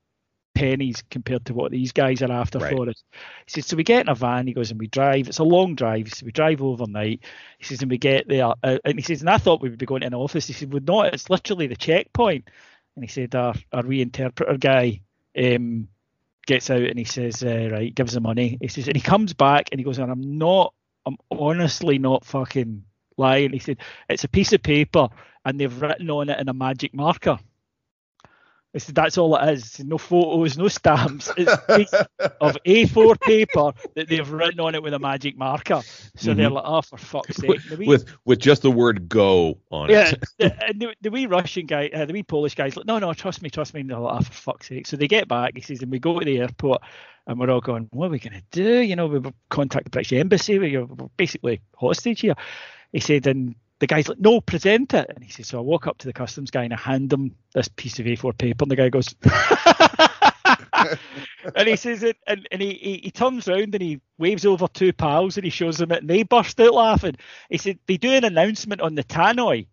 pennies 0.57 1.03
compared 1.09 1.45
to 1.45 1.53
what 1.53 1.71
these 1.71 1.91
guys 1.91 2.21
are 2.21 2.31
after 2.31 2.59
Right. 2.59 2.75
for 2.75 2.89
us. 2.89 3.03
He 3.45 3.51
says, 3.51 3.67
so 3.67 3.77
we 3.77 3.83
get 3.83 4.01
in 4.01 4.09
a 4.09 4.15
van, 4.15 4.47
he 4.47 4.53
goes, 4.53 4.71
and 4.71 4.79
we 4.79 4.87
drive. 4.87 5.27
It's 5.27 5.39
a 5.39 5.43
long 5.43 5.75
drive, 5.75 6.13
so 6.13 6.25
we 6.25 6.31
drive 6.31 6.61
overnight. 6.61 7.21
He 7.59 7.65
says, 7.65 7.81
and 7.81 7.91
we 7.91 7.97
get 7.97 8.27
there, 8.27 8.53
uh, 8.63 8.77
and 8.83 8.97
he 8.97 9.01
says, 9.03 9.21
and 9.21 9.29
I 9.29 9.37
thought 9.37 9.61
we 9.61 9.69
would 9.69 9.79
be 9.79 9.85
going 9.85 10.01
to 10.01 10.07
an 10.07 10.13
office. 10.13 10.47
He 10.47 10.53
said, 10.53 10.73
we're 10.73 10.79
not, 10.79 11.13
it's 11.13 11.29
literally 11.29 11.67
the 11.67 11.75
checkpoint. 11.75 12.49
And 12.95 13.03
he 13.03 13.09
said, 13.09 13.35
our, 13.35 13.53
our 13.71 13.83
reinterpreter 13.83 14.59
guy 14.59 15.01
um, 15.37 15.87
gets 16.47 16.69
out 16.71 16.81
and 16.81 16.97
he 16.97 17.05
says, 17.05 17.43
uh, 17.43 17.69
right, 17.71 17.93
gives 17.93 18.13
the 18.13 18.19
money. 18.19 18.57
He 18.59 18.67
says, 18.69 18.87
and 18.87 18.95
he 18.95 19.01
comes 19.01 19.33
back 19.33 19.69
and 19.71 19.79
he 19.79 19.85
goes, 19.85 19.99
and 19.99 20.11
I'm 20.11 20.37
not, 20.37 20.73
I'm 21.05 21.17
honestly 21.29 21.99
not 21.99 22.25
fucking 22.25 22.83
lying. 23.15 23.53
He 23.53 23.59
said, 23.59 23.77
it's 24.09 24.23
a 24.23 24.29
piece 24.29 24.53
of 24.53 24.63
paper 24.63 25.09
and 25.45 25.59
they've 25.59 25.81
written 25.81 26.09
on 26.09 26.29
it 26.29 26.39
in 26.39 26.49
a 26.49 26.53
magic 26.53 26.93
marker. 26.93 27.37
Said, 28.79 28.95
that's 28.95 29.17
all 29.17 29.35
it 29.35 29.49
is. 29.53 29.79
No 29.83 29.97
photos, 29.97 30.57
no 30.57 30.67
stamps. 30.67 31.31
It's 31.37 31.51
a 31.51 31.77
piece 31.77 31.93
of 31.93 32.57
A4 32.65 33.19
paper 33.21 33.73
that 33.95 34.09
they've 34.09 34.29
written 34.29 34.59
on 34.59 34.75
it 34.75 34.83
with 34.83 34.93
a 34.93 34.99
magic 34.99 35.37
marker. 35.37 35.81
So 36.15 36.33
they're 36.33 36.49
like, 36.49 36.63
oh, 36.65 36.81
for 36.81 36.97
fuck's 36.97 37.37
sake. 37.37 37.59
Wee- 37.77 37.87
with 37.87 38.05
with 38.25 38.39
just 38.39 38.61
the 38.61 38.71
word 38.71 39.09
"go" 39.09 39.59
on 39.71 39.89
yeah, 39.89 40.13
it. 40.39 40.53
and 40.67 40.81
the, 40.81 40.95
the 41.01 41.11
wee 41.11 41.25
Russian 41.25 41.65
guy, 41.65 41.89
uh, 41.93 42.05
the 42.05 42.13
wee 42.13 42.23
Polish 42.23 42.55
guy's 42.55 42.75
like, 42.75 42.85
no, 42.85 42.99
no, 42.99 43.13
trust 43.13 43.41
me, 43.41 43.49
trust 43.49 43.73
me. 43.73 43.81
And 43.81 43.89
they're 43.89 43.99
like, 43.99 44.19
oh, 44.19 44.23
for 44.23 44.33
fuck's 44.33 44.67
sake. 44.67 44.87
So 44.87 44.97
they 44.97 45.07
get 45.07 45.27
back, 45.27 45.53
he 45.55 45.61
says, 45.61 45.81
and 45.81 45.91
we 45.91 45.99
go 45.99 46.19
to 46.19 46.25
the 46.25 46.39
airport, 46.39 46.81
and 47.27 47.39
we're 47.39 47.49
all 47.49 47.61
going, 47.61 47.87
what 47.91 48.07
are 48.07 48.09
we 48.09 48.19
going 48.19 48.33
to 48.33 48.43
do? 48.51 48.79
You 48.79 48.95
know, 48.95 49.07
we 49.07 49.31
contact 49.49 49.85
the 49.85 49.89
British 49.91 50.13
Embassy, 50.13 50.57
we're 50.59 50.85
basically 51.17 51.61
hostage 51.75 52.21
here. 52.21 52.35
He 52.93 52.99
said, 52.99 53.27
and 53.27 53.55
the 53.79 53.87
guy's 53.87 54.07
like, 54.07 54.19
no, 54.19 54.41
present 54.41 54.93
it. 54.93 55.09
And 55.13 55.23
he 55.23 55.31
says, 55.31 55.47
so 55.47 55.59
I 55.59 55.61
walk 55.61 55.87
up 55.87 55.97
to 55.99 56.07
the 56.07 56.13
customs 56.13 56.51
guy 56.51 56.63
and 56.63 56.73
I 56.73 56.77
hand 56.77 57.13
him 57.13 57.35
this 57.53 57.67
piece 57.67 57.99
of 57.99 58.05
A4 58.05 58.37
paper, 58.37 58.63
and 58.63 58.71
the 58.71 58.75
guy 58.75 58.89
goes, 58.89 59.13
and 61.55 61.67
he 61.67 61.75
says 61.75 62.03
it, 62.03 62.17
and, 62.25 62.47
and 62.51 62.61
he, 62.61 62.73
he, 62.73 62.97
he 63.03 63.11
turns 63.11 63.47
round 63.47 63.75
and 63.75 63.81
he 63.81 64.01
waves 64.17 64.45
over 64.45 64.67
two 64.67 64.93
pals 64.93 65.37
and 65.37 65.43
he 65.43 65.49
shows 65.49 65.77
them 65.77 65.91
it, 65.91 66.01
and 66.01 66.09
they 66.09 66.23
burst 66.23 66.59
out 66.59 66.73
laughing. 66.73 67.15
He 67.49 67.57
said 67.57 67.79
they 67.87 67.97
do 67.97 68.11
an 68.11 68.25
announcement 68.25 68.81
on 68.81 68.95
the 68.95 69.03
tannoy, 69.03 69.67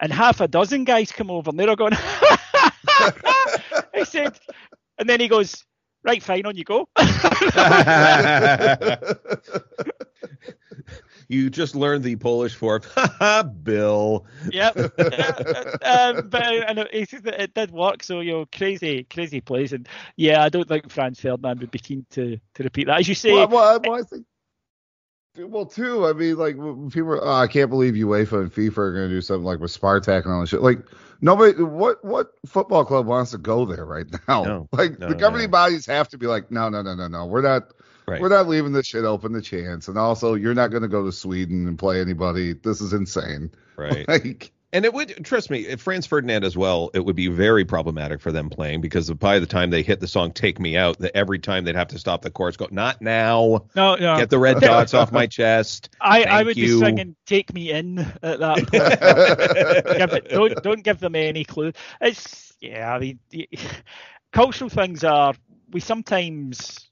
and 0.00 0.12
half 0.12 0.40
a 0.40 0.48
dozen 0.48 0.84
guys 0.84 1.12
come 1.12 1.30
over, 1.30 1.50
and 1.50 1.58
they're 1.58 1.68
all 1.68 1.76
going. 1.76 1.92
he 3.94 4.04
said, 4.04 4.38
and 4.98 5.08
then 5.08 5.20
he 5.20 5.28
goes, 5.28 5.64
right, 6.02 6.22
fine, 6.22 6.46
on 6.46 6.56
you 6.56 6.64
go. 6.64 6.88
you 11.30 11.48
just 11.48 11.76
learned 11.76 12.02
the 12.02 12.16
Polish 12.16 12.56
form. 12.56 12.82
Bill. 13.62 14.26
yep. 14.50 14.76
um, 14.76 16.28
but 16.28 16.42
and 16.42 16.88
he 16.92 17.04
says 17.04 17.22
that 17.22 17.40
it 17.40 17.54
did 17.54 17.70
work, 17.70 18.02
so 18.02 18.18
you 18.18 18.32
know, 18.32 18.46
crazy, 18.46 19.04
crazy 19.04 19.40
plays, 19.40 19.72
and 19.72 19.88
yeah, 20.16 20.42
I 20.42 20.48
don't 20.48 20.66
think 20.66 20.90
Franz 20.90 21.20
Ferdinand 21.20 21.60
would 21.60 21.70
be 21.70 21.78
keen 21.78 22.04
to 22.10 22.38
to 22.54 22.62
repeat 22.64 22.88
that. 22.88 22.98
As 22.98 23.08
you 23.08 23.14
say, 23.14 23.32
well, 23.32 23.46
well, 23.48 23.80
well, 23.80 24.00
I 24.00 24.02
think. 24.02 24.26
Well, 25.38 25.66
too. 25.66 26.04
I 26.04 26.12
mean, 26.14 26.36
like 26.36 26.56
people. 26.92 27.12
Are, 27.12 27.24
oh, 27.24 27.32
I 27.32 27.46
can't 27.46 27.70
believe 27.70 27.94
UEFA 27.94 28.40
and 28.40 28.52
FIFA 28.52 28.78
are 28.78 28.92
going 28.92 29.08
to 29.08 29.14
do 29.14 29.20
something 29.20 29.44
like 29.44 29.60
with 29.60 29.70
Spartak 29.70 30.24
and 30.24 30.34
all 30.34 30.40
this 30.40 30.50
shit. 30.50 30.62
Like 30.62 30.80
nobody. 31.20 31.62
What 31.62 32.04
what 32.04 32.32
football 32.44 32.84
club 32.84 33.06
wants 33.06 33.30
to 33.30 33.38
go 33.38 33.64
there 33.66 33.86
right 33.86 34.06
now? 34.26 34.42
No, 34.42 34.68
like 34.72 34.98
no, 34.98 35.08
the 35.08 35.14
governing 35.14 35.46
no. 35.46 35.52
bodies 35.52 35.86
have 35.86 36.08
to 36.08 36.18
be 36.18 36.26
like, 36.26 36.50
no, 36.50 36.68
no, 36.68 36.82
no, 36.82 36.96
no, 36.96 37.06
no. 37.06 37.26
We're 37.26 37.42
not. 37.42 37.72
Right. 38.10 38.20
We're 38.20 38.28
not 38.28 38.48
leaving 38.48 38.72
this 38.72 38.86
shit 38.86 39.04
open 39.04 39.32
to 39.34 39.40
chance. 39.40 39.86
And 39.88 39.96
also, 39.96 40.34
you're 40.34 40.54
not 40.54 40.68
going 40.72 40.82
to 40.82 40.88
go 40.88 41.04
to 41.04 41.12
Sweden 41.12 41.68
and 41.68 41.78
play 41.78 42.00
anybody. 42.00 42.54
This 42.54 42.80
is 42.80 42.92
insane. 42.92 43.50
Right. 43.76 44.04
Like, 44.08 44.52
And 44.72 44.84
it 44.84 44.92
would 44.92 45.24
trust 45.24 45.50
me, 45.50 45.60
if 45.60 45.80
Franz 45.80 46.06
Ferdinand 46.06 46.44
as 46.44 46.56
well, 46.56 46.90
it 46.94 47.00
would 47.04 47.16
be 47.16 47.28
very 47.28 47.64
problematic 47.64 48.20
for 48.20 48.30
them 48.32 48.50
playing 48.50 48.80
because 48.80 49.10
by 49.10 49.38
the 49.38 49.46
time 49.46 49.70
they 49.70 49.82
hit 49.82 50.00
the 50.00 50.06
song 50.06 50.32
"Take 50.32 50.60
Me 50.60 50.76
Out," 50.76 50.98
that 50.98 51.16
every 51.16 51.38
time 51.38 51.64
they'd 51.64 51.74
have 51.76 51.88
to 51.88 51.98
stop 51.98 52.22
the 52.22 52.30
chorus, 52.30 52.56
go, 52.56 52.68
"Not 52.70 53.00
now, 53.00 53.66
no, 53.74 53.94
no, 53.96 54.16
get 54.16 54.30
the 54.30 54.38
red 54.38 54.60
dots 54.60 54.92
off 54.94 55.10
my 55.12 55.26
chest." 55.26 55.90
I, 56.00 56.22
I 56.24 56.42
would 56.42 56.56
you. 56.56 56.78
be 56.78 56.84
singing 56.86 57.16
"Take 57.26 57.52
Me 57.54 57.70
In" 57.70 57.98
at 58.22 58.38
that 58.38 58.56
point. 58.58 59.98
give 59.98 60.12
it, 60.12 60.28
don't 60.28 60.62
don't 60.62 60.84
give 60.84 61.00
them 61.00 61.14
any 61.16 61.44
clue. 61.44 61.72
It's 62.00 62.52
yeah, 62.60 62.94
I 62.94 62.98
mean, 62.98 63.18
the- 63.30 63.48
cultural 64.32 64.70
things 64.70 65.02
are 65.04 65.34
we 65.72 65.80
sometimes 65.80 66.89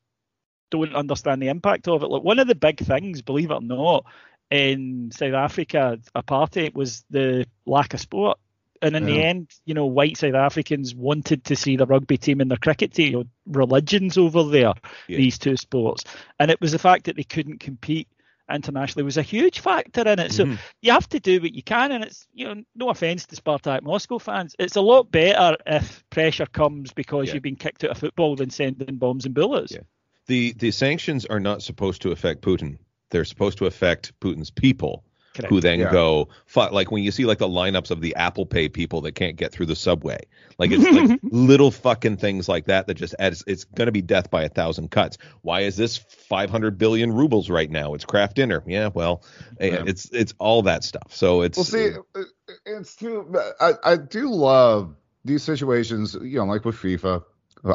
don't 0.70 0.94
understand 0.94 1.42
the 1.42 1.48
impact 1.48 1.88
of 1.88 2.02
it. 2.02 2.10
Like 2.10 2.22
one 2.22 2.38
of 2.38 2.48
the 2.48 2.54
big 2.54 2.78
things, 2.80 3.22
believe 3.22 3.50
it 3.50 3.54
or 3.54 3.60
not, 3.60 4.04
in 4.50 5.10
South 5.12 5.34
Africa, 5.34 5.98
apartheid 6.14 6.74
was 6.74 7.04
the 7.10 7.46
lack 7.66 7.94
of 7.94 8.00
sport. 8.00 8.38
And 8.80 8.94
in 8.94 9.06
the 9.06 9.20
end, 9.20 9.50
you 9.64 9.74
know, 9.74 9.86
white 9.86 10.16
South 10.16 10.34
Africans 10.34 10.94
wanted 10.94 11.42
to 11.46 11.56
see 11.56 11.76
the 11.76 11.84
rugby 11.86 12.16
team 12.16 12.40
and 12.40 12.48
their 12.48 12.58
cricket 12.58 12.92
team, 12.92 13.12
you 13.12 13.18
know, 13.18 13.24
religions 13.46 14.16
over 14.16 14.44
there, 14.44 14.72
Yeah. 15.08 15.16
these 15.16 15.36
two 15.36 15.56
sports. 15.56 16.04
And 16.38 16.48
it 16.50 16.60
was 16.60 16.70
the 16.70 16.78
fact 16.78 17.06
that 17.06 17.16
they 17.16 17.24
couldn't 17.24 17.58
compete 17.58 18.06
internationally 18.50 19.04
was 19.04 19.16
a 19.18 19.22
huge 19.22 19.58
factor 19.60 20.02
in 20.02 20.18
it. 20.20 20.32
So 20.32 20.44
Mhm. 20.46 20.58
you 20.80 20.92
have 20.92 21.08
to 21.10 21.20
do 21.20 21.40
what 21.40 21.54
you 21.54 21.62
can, 21.62 21.92
and 21.92 22.04
it's 22.04 22.26
you 22.32 22.46
know 22.46 22.62
no 22.76 22.88
offense 22.88 23.26
to 23.26 23.36
Spartak 23.36 23.82
Moscow 23.82 24.18
fans, 24.18 24.54
it's 24.58 24.76
a 24.76 24.80
lot 24.80 25.10
better 25.10 25.56
if 25.66 26.02
pressure 26.10 26.46
comes 26.46 26.92
because 26.92 27.28
Yeah. 27.28 27.34
you've 27.34 27.42
been 27.42 27.56
kicked 27.56 27.84
out 27.84 27.90
of 27.90 27.98
football 27.98 28.36
than 28.36 28.48
sending 28.48 28.96
bombs 28.96 29.26
and 29.26 29.34
bullets. 29.34 29.72
Yeah. 29.72 29.80
The 30.29 30.53
the 30.53 30.70
sanctions 30.70 31.26
are 31.26 31.41
not 31.41 31.62
supposed 31.62 32.03
to 32.03 32.12
affect 32.12 32.43
Putin. 32.43 32.79
They're 33.11 33.24
supposed 33.24 33.59
to 33.59 33.66
affect 33.66 34.12
Putin's 34.20 34.51
people, 34.51 35.03
who 35.49 35.61
then 35.61 35.79
Yeah. 35.81 35.91
go 35.91 36.29
like 36.55 36.91
when 36.91 37.03
you 37.03 37.11
see 37.11 37.24
like 37.24 37.39
the 37.39 37.49
lineups 37.49 37.91
of 37.91 38.01
the 38.03 38.14
Apple 38.16 38.45
Pay 38.45 38.68
people 38.68 39.01
that 39.03 39.12
can't 39.12 39.37
get 39.37 39.53
through 39.53 39.66
the 39.66 39.76
subway. 39.76 40.18
Like 40.59 40.70
it's 40.72 40.85
like 40.85 41.18
little 41.22 41.70
fucking 41.70 42.18
things 42.18 42.49
like 42.49 42.66
that 42.66 42.87
that 42.89 42.95
just 42.95 43.14
adds. 43.18 43.43
It's 43.47 43.64
going 43.64 43.87
to 43.87 43.93
be 43.93 44.03
death 44.03 44.31
by 44.31 44.43
a 44.43 44.49
thousand 44.49 44.91
cuts. 44.91 45.16
Why 45.43 45.61
is 45.61 45.76
this 45.76 45.97
500 45.97 46.76
billion 46.76 47.12
rubles 47.12 47.49
right 47.49 47.70
now? 47.70 47.95
It's 47.95 48.05
Kraft 48.05 48.37
Dinner. 48.37 48.62
Yeah, 48.66 48.91
well, 48.93 49.22
eh, 49.61 49.68
Yeah. 49.68 49.85
it's 49.87 50.11
it's 50.12 50.35
all 50.39 50.62
that 50.62 50.85
stuff. 50.85 51.14
So 51.14 51.41
it's 51.43 51.57
Well, 51.57 51.64
see, 51.64 51.85
it- 51.85 52.26
it's 52.66 52.97
too. 52.97 53.35
I 53.61 53.72
I 53.85 53.97
do 53.97 54.29
love 54.29 54.95
these 55.24 55.43
situations. 55.43 56.14
You 56.20 56.39
know, 56.41 56.45
like 56.45 56.64
with 56.66 56.76
FIFA. 56.76 57.22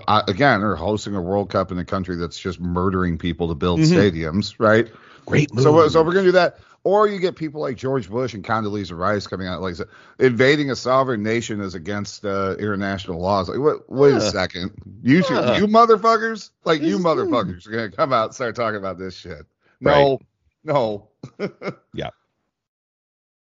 I, 0.07 0.23
again, 0.27 0.61
they're 0.61 0.75
hosting 0.75 1.15
a 1.15 1.21
World 1.21 1.49
Cup 1.49 1.71
in 1.71 1.77
a 1.77 1.85
country 1.85 2.15
that's 2.15 2.39
just 2.39 2.59
murdering 2.59 3.17
people 3.17 3.47
to 3.49 3.55
build 3.55 3.79
Mhm. 3.79 3.95
stadiums, 3.97 4.55
right? 4.59 4.89
great 5.25 5.53
move. 5.53 5.63
So, 5.63 5.71
we're- 5.73 5.89
so 5.89 6.03
we're 6.03 6.11
gonna 6.13 6.25
do 6.25 6.31
that. 6.33 6.59
Or 6.83 7.07
you 7.07 7.17
get 7.17 7.37
people 7.37 7.61
like 7.61 7.77
George 7.77 8.09
Bush 8.09 8.33
and 8.33 8.43
Condoleezza 8.43 8.97
Rice 8.97 9.25
coming 9.25 9.47
out 9.47 9.61
like 9.61 9.77
invading 10.19 10.69
a 10.69 10.75
sovereign 10.75 11.23
nation 11.23 11.61
is 11.61 11.75
against 11.75 12.25
uh, 12.25 12.57
international 12.59 13.21
laws. 13.21 13.47
Like, 13.47 13.59
wait, 13.59 13.77
wait 13.87 14.15
a 14.15 14.19
second, 14.31 14.71
you 15.01 15.23
two, 15.23 15.33
you 15.35 15.67
motherfuckers, 15.67 16.49
like 16.65 16.81
you 16.81 16.97
motherfuckers 16.99 17.65
are 17.67 17.71
gonna 17.71 17.91
come 17.91 18.11
out 18.11 18.25
and 18.25 18.35
start 18.35 18.57
talking 18.57 18.75
about 18.77 18.97
this 18.97 19.15
shit. 19.15 19.45
No, 19.79 20.19
no. 20.65 21.07
Yeah. 21.93 22.09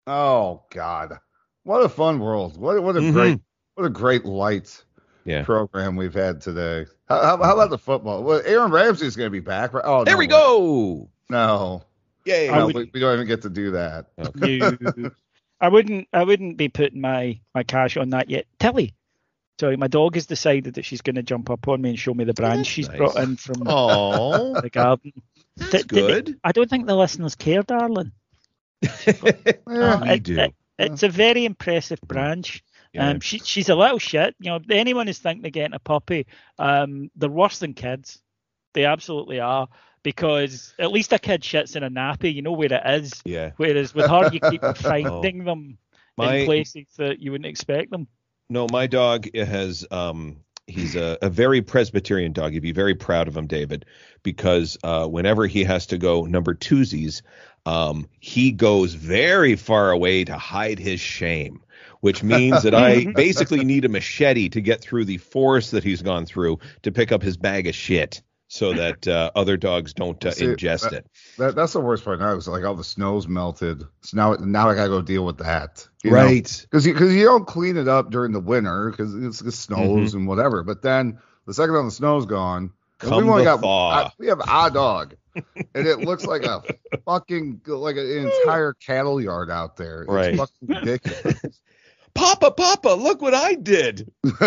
Oh 0.05 0.63
God, 0.71 1.17
what 1.63 1.82
a 1.82 1.88
fun 1.89 2.19
world! 2.19 2.57
What 2.57 2.84
what 2.84 2.97
a 2.97 2.99
Mhm. 2.99 3.13
great 3.13 3.39
what 3.76 3.86
a 3.86 3.89
great 3.89 4.26
light 4.26 4.84
Yeah. 5.26 5.43
program 5.43 5.95
we've 5.95 6.13
had 6.13 6.41
today. 6.41 6.86
How, 7.07 7.21
how, 7.21 7.43
how 7.43 7.53
about 7.53 7.69
the 7.69 7.78
football? 7.78 8.24
Well, 8.24 8.41
Aaron 8.45 8.71
Ramsey's 8.71 9.15
going 9.15 9.28
to 9.28 9.32
be 9.32 9.39
back. 9.39 9.74
Right? 9.74 9.84
Oh, 9.86 10.03
there 10.03 10.15
no, 10.15 10.17
we 10.19 10.28
go. 10.28 11.09
No, 11.30 11.84
Yay. 12.26 12.49
No 12.49 12.65
would- 12.67 12.76
we, 12.76 12.91
we 12.93 12.99
don't 12.99 13.13
even 13.15 13.28
get 13.28 13.41
to 13.43 13.49
do 13.49 13.71
that. 13.71 14.07
Okay. 14.19 14.55
You- 14.97 15.11
I 15.61 15.69
wouldn't 15.69 16.09
I 16.11 16.24
wouldn't 16.24 16.57
be 16.57 16.67
putting 16.67 16.99
my 16.99 17.39
my 17.55 17.63
cash 17.63 17.95
on 17.95 18.09
that 18.09 18.30
yet. 18.30 18.45
Tilly. 18.59 18.93
So 19.59 19.78
my 19.78 19.88
dog 19.88 20.15
has 20.15 20.26
decided 20.26 20.74
that 20.74 20.84
she's 20.84 21.01
going 21.01 21.15
to 21.15 21.24
jump 21.24 21.49
up 21.49 21.67
on 21.69 21.82
me 21.82 21.91
and 21.91 21.99
show 21.99 22.13
me 22.13 22.26
the 22.26 22.34
branch 22.34 22.67
she's 22.67 22.89
nice. 22.89 22.97
brought 22.97 23.15
in 23.17 23.38
from 23.38 23.63
Oh, 23.67 24.59
the 24.59 24.69
garden. 24.69 25.13
that's 25.55 25.71
Did- 25.71 25.88
did- 25.88 26.26
good. 26.26 26.39
I 26.43 26.51
don't 26.51 26.69
think 26.69 26.86
the 26.88 26.95
listeners 26.95 27.36
care, 27.36 27.63
darling. 27.63 28.11
Yeah. 29.07 29.14
Uh, 29.68 29.99
we 30.03 30.10
it- 30.10 30.23
do. 30.23 30.39
it- 30.39 30.53
it's 30.80 31.03
a 31.03 31.10
very 31.10 31.45
impressive 31.45 32.02
branch. 32.02 32.64
Yeah. 32.94 33.10
Um, 33.10 33.20
she, 33.20 33.40
she's 33.40 33.70
a 33.70 33.76
little 33.76 33.99
shit. 33.99 34.36
You 34.40 34.52
know, 34.52 34.60
anyone 34.70 35.07
who's 35.07 35.18
thinking 35.18 35.45
of 35.45 35.52
getting 35.52 35.74
a 35.74 35.80
puppy, 35.80 36.28
um, 36.60 37.10
they're 37.15 37.30
worse 37.30 37.60
than 37.60 37.74
kids. 37.74 38.22
They 38.74 38.86
absolutely 38.86 39.40
are. 39.40 39.68
Because 40.03 40.74
at 40.78 40.91
least 40.91 41.14
a 41.14 41.20
kid 41.20 41.41
shits 41.41 41.78
in 41.78 41.84
a 41.84 41.90
nappy, 41.90 42.34
you 42.34 42.41
know 42.41 42.52
where 42.52 42.72
it 42.72 42.82
is. 42.86 43.22
yeah. 43.24 43.52
Whereas 43.56 43.95
with 43.95 44.10
her, 44.10 44.30
you 44.34 44.41
keep 44.41 44.61
finding 44.78 45.45
them 45.45 45.78
My 46.18 46.36
in 46.36 46.45
places 46.45 46.88
that 46.98 47.20
you 47.20 47.32
wouldn't 47.32 47.45
expect 47.48 47.90
them. 47.90 48.07
no, 48.49 48.68
my 48.70 48.88
dog 48.88 49.34
has 49.34 49.86
um 49.91 50.44
he's 50.68 50.95
a, 50.95 51.18
a 51.22 51.30
very 51.30 51.61
Presbyterian 51.61 52.34
dog. 52.34 52.53
You'd 52.53 52.64
be 52.64 52.72
very 52.72 52.95
proud 52.95 53.28
of 53.28 53.36
him, 53.36 53.48
David, 53.48 53.86
because 54.24 54.78
uh, 54.84 55.07
whenever 55.07 55.45
he 55.48 55.64
has 55.64 55.88
to 55.88 55.98
go 55.98 56.24
number 56.24 56.53
twosies, 56.53 57.22
um, 57.65 58.07
he 58.19 58.52
goes 58.52 58.94
very 58.94 59.56
far 59.56 59.91
away 59.91 60.23
to 60.26 60.38
hide 60.38 60.80
his 60.80 60.99
shame. 60.99 61.61
Which 62.02 62.22
means 62.22 62.64
that 62.64 62.76
I 62.76 63.06
basically 63.15 63.64
need 63.64 63.85
a 63.85 63.90
machete 63.90 64.49
to 64.49 64.60
get 64.60 64.81
through 64.81 65.06
the 65.06 65.19
forest 65.19 65.72
that 65.72 65.85
he's 65.85 66.02
gone 66.02 66.26
through 66.26 66.60
to 66.81 66.91
pick 66.91 67.14
up 67.14 67.22
his 67.22 67.38
bag 67.38 67.65
of 67.65 67.73
shit. 67.76 68.22
so 68.49 68.73
that 68.73 69.07
uh, 69.07 69.31
other 69.38 69.56
dogs 69.56 69.94
don't 69.94 70.23
uh, 70.26 70.31
See, 70.34 70.48
ingest 70.48 70.81
that- 70.81 70.94
it. 70.94 71.07
That, 71.38 71.56
that's 71.56 71.72
the 71.72 71.80
worst 71.80 72.03
part 72.03 72.19
now. 72.19 72.35
It's 72.35 72.45
like 72.45 72.65
all 72.65 72.76
the 72.76 72.84
snow's 72.84 73.30
melted. 73.30 73.84
So 74.02 74.18
now 74.18 74.34
now 74.34 74.69
I 74.69 74.76
gotta 74.76 74.90
go 74.90 75.02
deal 75.02 75.23
with 75.26 75.38
that. 75.38 75.88
Right. 76.03 76.44
because 76.69 76.85
you, 76.85 76.94
'cause 76.94 77.14
you 77.14 77.23
don't 77.23 77.48
clean 77.48 77.77
it 77.77 77.88
up 77.88 78.11
during 78.11 78.34
the 78.34 78.41
winter 78.41 78.91
because 78.91 79.15
it's, 79.15 79.40
it 79.41 79.53
snows 79.53 80.14
and 80.14 80.27
whatever. 80.27 80.61
But 80.64 80.81
then 80.81 81.19
the 81.48 81.53
second 81.53 81.73
all 81.77 81.85
the 81.85 81.91
snow's 81.91 82.26
gone, 82.26 82.72
Come 83.03 83.17
we've 83.17 83.30
only 83.30 83.43
got. 83.43 83.63
I- 83.63 84.11
we 84.17 84.27
have 84.27 84.39
a 84.39 84.69
dog, 84.71 85.15
and 85.35 85.88
it 85.88 85.99
looks 85.99 86.25
like 86.25 86.43
a 86.43 86.63
fucking 87.05 87.61
like 87.67 87.97
an 87.97 88.09
entire 88.27 88.73
cattle 88.73 89.21
yard 89.21 89.51
out 89.51 89.77
there. 89.77 90.01
It's 90.03 90.11
Right. 90.11 90.35
fucking 90.38 90.67
ridiculous. 90.67 91.39
Papa, 92.15 92.51
Papa, 92.51 92.89
look 92.89 93.23
what 93.23 93.34
I 93.34 93.55
did. 93.55 94.11
well, 94.23 94.43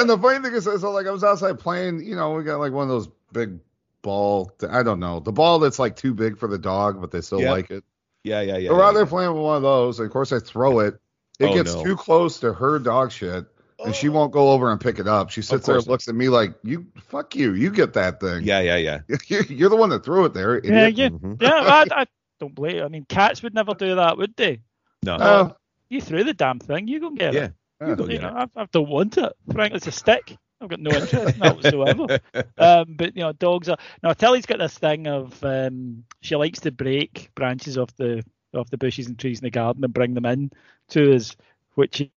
and 0.00 0.10
the 0.10 0.18
funny 0.20 0.42
thing 0.42 0.52
is, 0.54 0.64
so 0.64 0.90
like 0.90 1.06
I 1.06 1.10
was 1.10 1.24
outside 1.24 1.58
playing. 1.58 2.02
You 2.04 2.16
know, 2.16 2.32
we 2.32 2.44
got 2.44 2.58
like 2.58 2.72
one 2.72 2.82
of 2.84 2.88
those 2.88 3.08
big 3.32 3.58
ball. 4.02 4.52
I 4.68 4.82
don't 4.82 5.00
know 5.00 5.20
the 5.20 5.32
ball 5.32 5.58
that's 5.58 5.78
like 5.78 5.96
too 5.96 6.14
big 6.14 6.38
for 6.38 6.48
the 6.48 6.58
dog, 6.58 7.00
but 7.00 7.10
they 7.10 7.20
still 7.20 7.40
Yeah. 7.40 7.52
like 7.52 7.70
it. 7.70 7.84
Yeah, 8.24 8.40
yeah, 8.42 8.56
yeah. 8.58 8.68
So 8.68 8.74
we're 8.76 8.82
out 8.82 8.88
yeah. 8.88 8.92
there 8.98 9.06
playing 9.06 9.32
with 9.32 9.42
one 9.42 9.56
of 9.56 9.62
those, 9.62 9.98
and 10.00 10.06
of 10.06 10.12
course 10.12 10.32
I 10.32 10.38
throw 10.40 10.80
it. 10.80 10.94
It 11.38 11.46
Oh, 11.46 11.54
gets 11.54 11.74
no. 11.74 11.84
too 11.84 11.96
close 11.96 12.38
to 12.40 12.52
her 12.52 12.78
dog 12.78 13.12
shit, 13.12 13.46
and 13.84 13.94
she 13.94 14.08
won't 14.08 14.32
go 14.32 14.50
over 14.50 14.70
and 14.70 14.80
pick 14.80 14.98
it 14.98 15.06
up. 15.08 15.30
She 15.30 15.42
sits 15.42 15.66
there 15.66 15.76
and 15.76 15.86
looks 15.86 16.08
at 16.08 16.14
me 16.14 16.28
like, 16.28 16.54
"You 16.62 16.86
fuck 17.08 17.34
you, 17.36 17.54
you 17.54 17.70
get 17.70 17.92
that 17.94 18.20
thing. 18.20 18.44
Yeah, 18.44 18.60
yeah, 18.60 18.76
yeah. 18.76 19.00
You're, 19.28 19.44
you're 19.44 19.70
the 19.70 19.76
one 19.76 19.90
that 19.90 20.04
threw 20.04 20.24
it 20.26 20.34
there." 20.34 20.60
Yeah, 20.64 20.86
idiot." 20.86 20.96
yeah, 20.96 21.08
Mhm. 21.10 21.42
yeah. 21.42 21.50
I, 21.52 22.02
I 22.02 22.06
don't 22.38 22.54
blame. 22.54 22.82
I 22.82 22.88
mean, 22.88 23.04
cats 23.08 23.42
would 23.42 23.54
never 23.54 23.74
do 23.74 23.94
that, 23.96 24.16
would 24.16 24.34
they? 24.36 24.60
No. 25.02 25.16
Oh, 25.20 25.56
You 25.88 26.00
threw 26.00 26.24
the 26.24 26.34
damn 26.34 26.58
thing. 26.58 26.88
You 26.88 27.00
go 27.00 27.08
and 27.08 27.18
get 27.18 27.34
Yeah. 27.34 27.44
it. 27.44 27.52
You 27.86 27.96
go 27.96 28.04
You 28.04 28.10
get 28.18 28.22
know, 28.22 28.28
it. 28.28 28.50
I, 28.56 28.62
I 28.62 28.66
don't 28.72 28.88
want 28.88 29.16
it. 29.18 29.32
Frankly, 29.52 29.76
it's 29.76 29.86
a 29.86 29.92
stick. 29.92 30.36
I've 30.60 30.68
got 30.68 30.80
no 30.80 30.90
interest 30.90 31.34
in 31.34 31.40
that 31.40 31.56
whatsoever. 31.56 32.18
Um, 32.58 32.94
but 32.96 33.16
you 33.16 33.22
know, 33.22 33.32
dogs 33.32 33.70
are 33.70 33.78
now. 34.02 34.12
Tilly's 34.12 34.44
got 34.44 34.58
this 34.58 34.76
thing 34.76 35.06
of 35.06 35.42
um, 35.42 36.04
she 36.20 36.36
likes 36.36 36.60
to 36.60 36.70
break 36.70 37.30
branches 37.34 37.78
off 37.78 37.96
the 37.96 38.22
off 38.54 38.68
the 38.68 38.76
bushes 38.76 39.06
and 39.06 39.18
trees 39.18 39.38
in 39.40 39.44
the 39.44 39.50
garden 39.50 39.82
and 39.82 39.94
bring 39.94 40.12
them 40.12 40.26
in 40.26 40.50
to 40.90 41.14
us, 41.14 41.34
which 41.76 42.02
is 42.02 42.08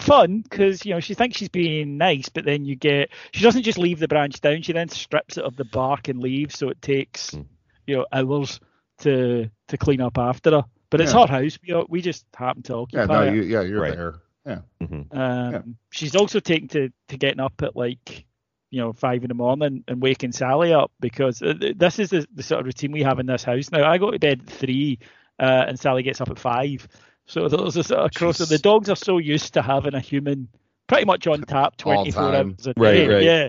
fun 0.00 0.40
because 0.40 0.84
you 0.84 0.92
know 0.94 1.00
she 1.00 1.14
thinks 1.14 1.36
she's 1.36 1.48
being 1.48 1.96
nice, 1.98 2.28
but 2.28 2.44
then 2.44 2.64
you 2.64 2.76
get 2.76 3.10
she 3.32 3.42
doesn't 3.44 3.62
just 3.62 3.78
leave 3.78 3.98
the 3.98 4.08
branch 4.08 4.40
down. 4.40 4.62
She 4.62 4.72
then 4.72 4.88
strips 4.88 5.38
it 5.38 5.44
of 5.44 5.56
the 5.56 5.64
bark 5.64 6.08
and 6.08 6.20
leaves, 6.20 6.58
so 6.58 6.68
it 6.68 6.80
takes 6.82 7.30
Mm. 7.32 7.46
you 7.86 7.96
know 7.96 8.06
hours 8.12 8.60
to 8.98 9.50
to 9.68 9.76
clean 9.78 10.00
up 10.00 10.18
after 10.18 10.50
her. 10.50 10.64
But 10.90 11.00
it's 11.00 11.12
Yeah. 11.14 11.26
her 11.26 11.40
house. 11.42 11.58
We 11.66 11.84
we 11.88 12.02
just 12.02 12.26
happen 12.34 12.62
to 12.64 12.72
yeah, 12.72 12.78
occupy 13.02 13.06
no, 13.06 13.22
it. 13.22 13.34
you, 13.34 13.42
yeah, 13.42 13.62
you're 13.62 13.80
Right. 13.80 13.94
there. 13.96 14.14
Yeah, 14.46 14.60
Mhm. 14.82 15.14
Um, 15.14 15.52
Yeah. 15.52 15.62
She's 15.90 16.16
also 16.16 16.40
taken 16.40 16.68
to, 16.68 16.90
to 17.08 17.16
getting 17.18 17.40
up 17.40 17.60
at 17.62 17.76
like, 17.76 18.24
you 18.70 18.80
know, 18.80 18.92
five 18.94 19.22
in 19.22 19.28
the 19.28 19.34
morning 19.34 19.84
and 19.86 20.00
waking 20.00 20.32
Sally 20.32 20.72
up 20.72 20.90
because 20.98 21.42
uh, 21.42 21.52
this 21.76 21.98
is 21.98 22.08
the, 22.10 22.26
the 22.34 22.42
sort 22.42 22.60
of 22.60 22.66
routine 22.66 22.90
we 22.90 23.02
have 23.02 23.18
in 23.18 23.26
this 23.26 23.44
house. 23.44 23.70
Now, 23.70 23.88
I 23.88 23.98
go 23.98 24.10
to 24.10 24.18
bed 24.18 24.40
at 24.40 24.48
three 24.48 24.98
uh, 25.38 25.64
and 25.68 25.78
Sally 25.78 26.02
gets 26.02 26.20
up 26.22 26.30
at 26.30 26.38
five. 26.38 26.88
So 27.30 27.48
there's 27.48 27.76
a 27.76 27.84
sort 27.84 28.00
of 28.00 28.12
cross. 28.12 28.38
Jeez. 28.38 28.48
The 28.48 28.58
dogs 28.58 28.88
are 28.90 28.96
so 28.96 29.18
used 29.18 29.54
to 29.54 29.62
having 29.62 29.94
a 29.94 30.00
human 30.00 30.48
pretty 30.88 31.04
much 31.04 31.26
on 31.26 31.42
tap 31.42 31.76
24 31.76 32.22
hours 32.22 32.66
a 32.66 32.72
Right, 32.76 32.92
day. 32.94 33.08
right. 33.08 33.22
Yeah. 33.22 33.48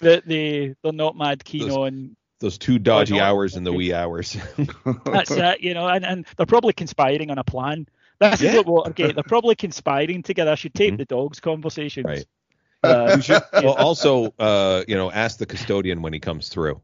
That 0.00 0.26
they, 0.26 0.74
they're 0.82 0.92
not 0.92 1.16
mad 1.16 1.44
keen 1.44 1.68
Those- 1.68 1.76
on 1.76 2.16
Those 2.40 2.56
two 2.56 2.78
dodgy 2.78 3.20
hours 3.20 3.56
in 3.56 3.64
the 3.64 3.72
wee 3.72 3.92
hours. 3.92 4.36
That's 5.04 5.30
it, 5.30 5.60
you 5.60 5.74
know, 5.74 5.86
and, 5.86 6.04
and 6.06 6.26
they're 6.38 6.46
probably 6.46 6.72
conspiring 6.72 7.30
on 7.30 7.36
a 7.38 7.44
plan. 7.44 7.86
This 8.18 8.40
Yeah. 8.40 8.50
is 8.52 8.56
what 8.56 8.66
Watergate. 8.66 9.14
They're 9.14 9.22
probably 9.24 9.54
conspiring 9.54 10.22
together. 10.22 10.52
I 10.52 10.54
should 10.54 10.72
tape 10.74 10.94
Mhm. 10.94 10.98
the 10.98 11.04
dogs' 11.04 11.40
conversations. 11.40 12.06
Right. 12.06 12.24
Uh, 12.82 13.12
You 13.16 13.22
should, 13.22 13.42
well, 13.52 13.74
also, 13.74 14.32
uh, 14.38 14.84
you 14.88 14.94
know, 14.96 15.10
ask 15.12 15.36
the 15.38 15.44
custodian 15.44 16.00
when 16.00 16.14
he 16.14 16.20
comes 16.20 16.48
through. 16.48 16.80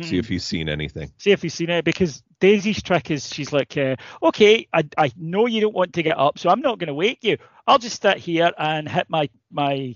See 0.00 0.16
mm. 0.16 0.18
if 0.20 0.28
he's 0.28 0.44
seen 0.44 0.68
anything. 0.70 1.12
see 1.18 1.32
if 1.32 1.44
you've 1.44 1.52
seen 1.52 1.68
it 1.68 1.84
because 1.84 2.22
Daisy's 2.40 2.82
trick 2.82 3.10
is 3.10 3.28
she's 3.28 3.52
like, 3.52 3.76
uh, 3.76 3.96
okay, 4.22 4.66
I, 4.72 4.84
I 4.96 5.12
know 5.16 5.46
you 5.46 5.60
don't 5.60 5.74
want 5.74 5.92
to 5.92 6.02
get 6.02 6.18
up, 6.18 6.38
so 6.38 6.48
I'm 6.48 6.60
not 6.62 6.78
going 6.78 6.88
to 6.88 6.94
wake 6.94 7.18
you. 7.22 7.36
I'll 7.66 7.78
just 7.78 8.00
sit 8.00 8.16
here 8.16 8.50
and 8.58 8.88
hit 8.88 9.10
my 9.10 9.28
my 9.50 9.94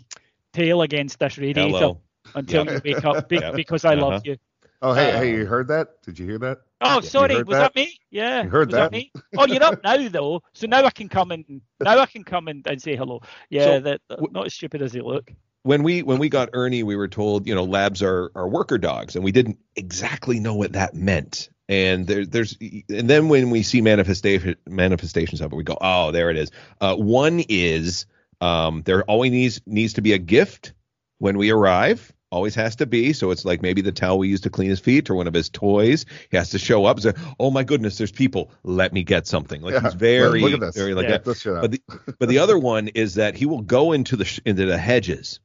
tail 0.52 0.82
against 0.82 1.18
this 1.18 1.39
radiator 1.39 1.70
Hello. 1.78 2.01
until 2.35 2.66
Yeah. 2.66 2.73
you 2.74 2.81
wake 2.85 3.05
up 3.05 3.28
be- 3.28 3.36
Yeah. 3.39 3.52
because 3.52 3.85
I 3.86 3.94
Uh-huh. 3.94 4.09
love 4.09 4.27
you. 4.27 4.36
oh, 4.82 4.93
hey, 4.93 5.12
Uh, 5.12 5.18
hey, 5.18 5.31
you 5.32 5.47
heard 5.47 5.68
that? 5.68 6.02
Did 6.02 6.18
you 6.18 6.27
hear 6.27 6.39
that? 6.39 6.59
Oh, 6.82 7.01
sorry, 7.01 7.36
was 7.43 7.56
that? 7.56 7.73
that? 7.73 7.77
me? 7.77 7.98
Yeah, 8.10 8.43
You 8.43 8.51
heard 8.51 8.68
was 8.68 8.74
that? 8.77 8.93
me? 8.93 9.10
Oh, 9.39 9.47
you're 9.47 9.62
up 9.62 9.82
now 9.82 9.97
though, 10.10 10.43
so 10.52 10.66
now 10.66 10.85
I 10.85 10.90
can 10.90 11.09
come 11.09 11.31
and 11.31 11.62
now 11.81 11.98
I 11.98 12.05
can 12.06 12.23
come 12.23 12.48
and, 12.48 12.66
and 12.66 12.81
say 12.82 12.97
hello. 12.97 13.23
Yeah, 13.48 13.64
So, 13.64 13.81
that, 13.81 14.01
w- 14.10 14.28
not 14.31 14.44
as 14.44 14.52
stupid 14.55 14.82
as 14.82 14.93
they 14.93 15.01
look. 15.01 15.32
When 15.66 15.82
we 15.82 16.02
when 16.02 16.18
we 16.18 16.28
got 16.28 16.51
Ernie, 16.52 16.82
we 16.82 16.97
were 16.97 17.09
told 17.09 17.47
you 17.47 17.55
know 17.55 17.64
labs 17.64 18.02
are 18.02 18.30
are 18.34 18.48
worker 18.48 18.78
dogs, 18.78 19.16
and 19.16 19.24
we 19.24 19.32
didn't 19.32 19.59
exactly 19.74 20.40
know 20.40 20.55
what 20.55 20.72
that 20.72 20.94
meant. 20.94 21.51
And 21.68 22.06
there, 22.06 22.24
there's 22.24 22.56
and 22.60 23.10
then 23.10 23.28
when 23.28 23.51
we 23.51 23.62
see 23.64 23.80
manifestation 23.82 24.55
manifestations 24.68 25.40
of 25.40 25.52
it, 25.52 25.56
we 25.56 25.64
go, 25.64 25.76
oh, 25.80 26.12
there 26.12 26.30
it 26.30 26.36
is. 26.36 26.51
Uh, 26.80 26.94
one 26.94 27.43
is 27.48 28.06
um, 28.40 28.82
there 28.84 29.02
always 29.05 29.32
needs 29.32 29.60
needs 29.66 29.93
to 29.94 30.01
be 30.01 30.12
a 30.12 30.18
gift 30.18 30.72
when 31.18 31.36
we 31.38 31.51
arrive. 31.51 32.12
Always 32.32 32.55
has 32.56 32.76
to 32.76 32.86
be. 32.86 33.12
So 33.12 33.30
it's 33.30 33.44
like 33.44 33.62
maybe 33.62 33.82
the 33.82 33.93
towel 33.93 34.18
we 34.18 34.28
use 34.28 34.40
to 34.43 34.51
clean 34.51 34.68
his 34.68 34.80
feet 34.80 35.09
or 35.10 35.14
one 35.14 35.26
of 35.28 35.34
his 35.34 35.48
toys. 35.48 36.05
He 36.30 36.36
has 36.36 36.51
to 36.51 36.59
show 36.59 36.84
up. 36.84 36.98
Say, 37.01 37.12
oh 37.38 37.51
my 37.52 37.62
goodness, 37.64 37.98
there's 37.98 38.10
people. 38.12 38.51
Let 38.64 38.93
me 38.93 39.05
get 39.05 39.26
something. 39.28 39.62
Like 39.62 39.74
Yeah. 39.74 39.80
he's 39.82 39.94
very, 39.94 40.40
Look 40.40 40.52
at 40.52 40.60
this. 40.60 40.76
very 40.76 40.93
like 40.94 41.05
Yeah. 41.05 41.10
that. 41.12 41.18
Get 41.18 41.24
this 41.24 41.40
shit 41.43 41.55
out. 41.55 41.62
But 41.62 41.70
the 41.72 41.82
but 42.18 42.28
the 42.28 42.38
other 42.44 42.59
one 42.59 42.88
is 42.88 43.14
that 43.14 43.36
he 43.36 43.47
will 43.47 43.62
go 43.62 43.93
into 43.93 44.16
the 44.16 44.24
sh- 44.24 44.40
into 44.44 44.66
the 44.66 44.76
hedges 44.78 45.40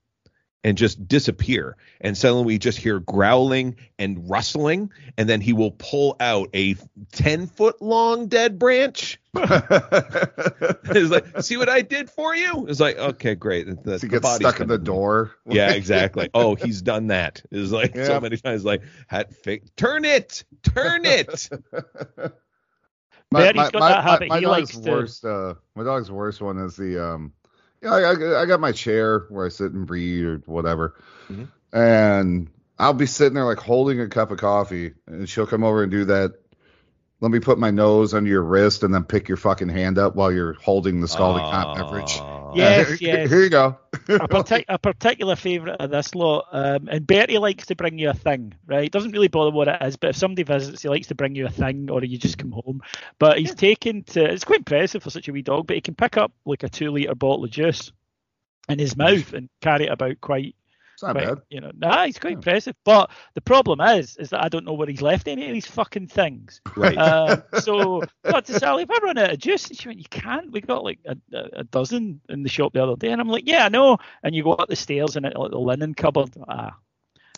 and 0.64 0.78
just 0.78 1.08
disappear, 1.08 1.76
and 2.02 2.18
suddenly 2.18 2.46
we 2.46 2.58
just 2.60 2.78
hear 2.78 3.00
growling 3.00 3.76
and 3.98 4.30
rustling, 4.30 4.92
and 5.18 5.28
then 5.28 5.42
he 5.42 5.54
will 5.54 5.72
pull 5.72 6.16
out 6.20 6.50
a 6.54 6.76
ten 7.12 7.48
foot 7.48 7.82
long 7.82 8.28
dead 8.28 8.60
branch. 8.60 9.20
it's 9.34 11.10
like, 11.10 11.42
see 11.42 11.58
what 11.58 11.70
I 11.70 11.82
did 11.82 12.10
for 12.10 12.36
you? 12.36 12.68
It's 12.68 12.80
like, 12.80 12.98
okay, 12.98 13.34
great. 13.34 13.66
The, 13.84 13.94
he 13.94 13.98
the 14.00 14.08
gets 14.08 14.22
body's 14.22 14.48
stuck 14.48 14.60
in 14.60 14.68
the 14.68 14.78
door. 14.78 15.32
Yeah, 15.48 15.72
exactly. 15.72 16.30
Oh, 16.34 16.56
he's 16.56 16.82
done 16.82 17.08
that. 17.08 17.42
It's 17.52 17.72
like 17.72 17.96
so 17.96 18.20
many 18.22 18.38
times, 18.38 18.64
like, 18.64 18.84
hat 19.08 19.34
fake, 19.34 19.76
turn 19.76 20.06
it, 20.06 20.44
turn 20.64 21.06
it. 21.06 21.50
Bertie's 23.32 23.72
got 23.72 23.74
that 23.74 24.04
habit, 24.04 24.30
My, 24.30 24.42
dog's 24.42 24.80
to- 24.80 24.92
worst. 24.92 25.26
Uh, 25.26 25.56
my 25.76 25.84
dog's 25.84 26.12
worst 26.12 26.42
one 26.42 26.58
is 26.58 26.76
the 26.76 27.04
um. 27.04 27.34
Yeah, 27.82 27.91
I, 27.94 28.14
I, 28.14 28.41
I 28.41 28.45
got 28.45 28.60
my 28.60 28.72
chair 28.72 29.26
where 29.30 29.45
I 29.45 29.49
sit 29.49 29.72
and 29.72 29.90
read 29.90 30.24
or 30.24 30.38
whatever, 30.45 30.95
Mhm. 31.30 31.48
and 31.74 32.48
I'll 32.78 32.94
be 32.94 33.06
sitting 33.06 33.34
there 33.34 33.45
like 33.45 33.60
holding 33.60 33.99
a 34.02 34.08
cup 34.08 34.32
of 34.32 34.38
coffee, 34.40 34.94
and 35.08 35.28
she'll 35.28 35.48
come 35.48 35.64
over 35.64 35.82
and 35.84 35.91
do 35.91 36.06
that. 36.06 36.34
Let 37.22 37.30
me 37.32 37.40
put 37.40 37.60
my 37.60 37.70
nose 37.70 38.16
under 38.16 38.30
your 38.30 38.41
wrist 38.41 38.82
and 38.82 38.91
then 38.94 39.03
pick 39.03 39.28
your 39.28 39.38
fucking 39.38 39.70
hand 39.70 39.99
up 39.99 40.16
while 40.16 40.32
you're 40.32 40.53
holding 40.53 41.02
the 41.02 41.08
scalding 41.08 41.44
hot 41.44 41.76
beverage. 41.78 42.18
Aw. 42.20 42.56
Yes, 42.56 42.88
Here- 42.99 43.18
yes. 43.18 43.30
Here 43.30 43.44
you 43.44 43.49
go. 43.49 43.78
A, 44.16 44.20
partic- 44.28 44.66
a 44.68 44.78
particular 44.78 45.36
favourite 45.36 45.80
of 45.80 45.90
this 45.92 46.16
lot, 46.16 46.48
um, 46.52 46.88
and 46.90 47.06
Bertie 47.06 47.38
likes 47.38 47.68
to 47.68 47.76
bring 47.76 48.00
you 48.00 48.10
a 48.10 48.14
thing, 48.14 48.54
right? 48.66 48.92
Doesn't 48.92 49.12
really 49.12 49.28
bother 49.28 49.52
what 49.52 49.68
it 49.68 49.82
is, 49.82 49.98
but 49.98 50.12
if 50.12 50.16
somebody 50.16 50.44
visits, 50.44 50.82
he 50.82 50.90
likes 50.90 51.08
to 51.08 51.16
bring 51.16 51.36
you 51.36 51.46
a 51.46 51.50
thing, 51.50 51.90
or 51.90 52.04
you 52.04 52.18
just 52.18 52.38
come 52.38 52.52
home. 52.52 52.82
But 53.20 53.40
he's 53.40 53.56
taken 53.56 54.04
to. 54.06 54.24
It's 54.24 54.44
quite 54.44 54.60
impressive 54.60 55.04
for 55.04 55.10
such 55.10 55.28
a 55.28 55.32
wee 55.32 55.42
dog, 55.42 55.68
but 55.68 55.76
he 55.76 55.82
can 55.82 55.96
pick 55.96 56.18
up 56.18 56.32
like 56.46 56.64
a 56.64 56.70
two 56.70 56.92
litre 56.92 57.16
bottle 57.16 57.46
of 57.46 57.52
juice 57.52 57.92
in 58.70 58.80
his 58.80 58.96
mouth 58.96 59.34
and 59.34 59.50
carry 59.62 59.86
it 59.86 59.92
about 59.92 60.22
quite, 60.22 60.56
It's 61.02 61.03
not 61.03 61.14
quite 61.15 61.28
bad. 61.28 61.41
you 61.49 61.61
know. 61.61 61.72
Nah, 61.76 62.06
he's 62.06 62.19
quite 62.19 62.32
Yeah. 62.32 62.36
impressive. 62.38 62.76
But 62.86 63.10
the 63.34 63.41
problem 63.41 63.82
is, 63.82 64.18
is 64.18 64.30
that 64.30 64.44
I 64.44 64.49
don't 64.49 64.65
know 64.65 64.73
where 64.73 64.88
he's 64.88 65.02
left 65.02 65.28
any 65.28 65.48
of 65.48 65.53
these 65.53 65.65
fucking 65.65 66.07
things. 66.07 66.61
Right. 66.76 66.98
Um, 66.98 67.41
so 67.60 68.03
got 68.23 68.45
to 68.45 68.60
Sally, 68.60 68.84
if 68.84 68.91
I 68.91 68.98
run 69.02 69.18
out 69.18 69.32
of 69.32 69.40
juice, 69.40 69.68
and 69.68 69.78
she 69.80 69.88
went, 69.88 69.99
"You 69.99 70.06
can't. 70.11 70.52
We 70.52 70.61
got 70.61 70.84
like 70.84 70.99
a, 71.06 71.18
a, 71.36 71.49
a 71.61 71.64
dozen 71.64 72.22
in 72.30 72.44
the 72.44 72.49
shop 72.49 72.73
the 72.73 72.84
other 72.84 72.95
day." 72.95 73.11
And 73.11 73.19
I'm 73.19 73.28
like, 73.30 73.48
"Yeah, 73.48 73.65
I 73.65 73.69
know." 73.69 73.98
And 74.23 74.36
you 74.36 74.44
go 74.44 74.53
up 74.53 74.69
the 74.69 74.76
stairs 74.76 75.15
and 75.15 75.26
it 75.26 75.36
like 75.36 75.52
the 75.52 75.60
linen 75.60 75.94
cupboard. 75.95 76.30
Ah, 76.48 76.78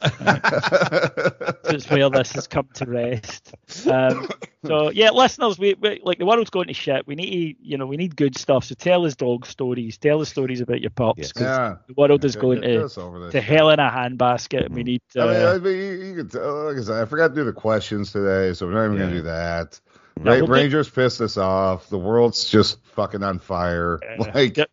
it's 1.74 1.90
where 1.90 2.10
this 2.10 2.32
has 2.34 2.48
come 2.48 2.68
to 2.76 2.86
rest. 2.86 3.54
Um, 3.88 4.28
so 4.66 4.90
yeah, 4.92 5.10
listeners, 5.12 5.60
we, 5.60 5.74
we 5.74 6.00
like 6.04 6.20
the 6.20 6.26
world's 6.26 6.50
going 6.50 6.68
to 6.68 6.74
shit. 6.74 7.06
We 7.08 7.16
need 7.16 7.58
to, 7.58 7.66
you 7.68 7.78
know, 7.78 7.86
we 7.86 7.98
need 7.98 8.16
good 8.16 8.38
stuff. 8.38 8.64
So 8.66 8.76
tell 8.76 9.06
us 9.06 9.16
dog 9.16 9.46
stories. 9.46 9.98
Tell 9.98 10.22
us 10.22 10.30
stories 10.30 10.62
about 10.62 10.80
your 10.82 10.92
pups. 10.92 11.18
Yes. 11.20 11.32
'cause 11.34 11.42
yeah. 11.44 11.76
The 11.88 11.94
world 11.98 12.24
is 12.24 12.36
going 12.36 12.62
get 12.62 12.68
to 12.68 12.86
us 12.86 12.98
over 12.98 13.20
this 13.20 13.32
to 13.34 13.42
shit. 13.42 13.44
hell 13.44 13.70
in 13.72 13.80
a 13.80 13.90
handbasket, 13.90 14.66
and 14.68 14.76
we 14.76 14.84
need. 14.84 15.02
Uh, 15.18 15.24
I 15.26 15.28
mean, 15.34 15.46
I 15.48 15.58
mean, 15.58 15.78
you, 15.78 15.92
you 16.08 16.16
could 16.16 16.32
tell, 16.32 16.66
like 16.66 16.78
I 16.78 16.82
said, 16.82 17.02
I 17.02 17.06
forgot 17.06 17.30
to 17.30 17.36
do 17.36 17.44
the 17.44 17.54
questions 17.54 18.12
today, 18.12 18.54
so 18.54 18.68
we're 18.68 18.74
not 18.74 18.86
even 18.86 18.98
Yeah. 18.98 19.04
gonna 19.04 19.16
do 19.16 19.22
that. 19.24 19.82
No, 20.20 20.40
Ra- 20.40 20.46
Rangers 20.48 20.90
pissed 20.90 21.22
us 21.22 21.38
off. 21.38 21.90
The 21.90 21.98
world's 21.98 22.48
just 22.48 22.78
fucking 22.96 23.24
on 23.24 23.40
fire. 23.40 24.00
uh, 24.20 24.26
Like, 24.36 24.54
d- 24.54 24.66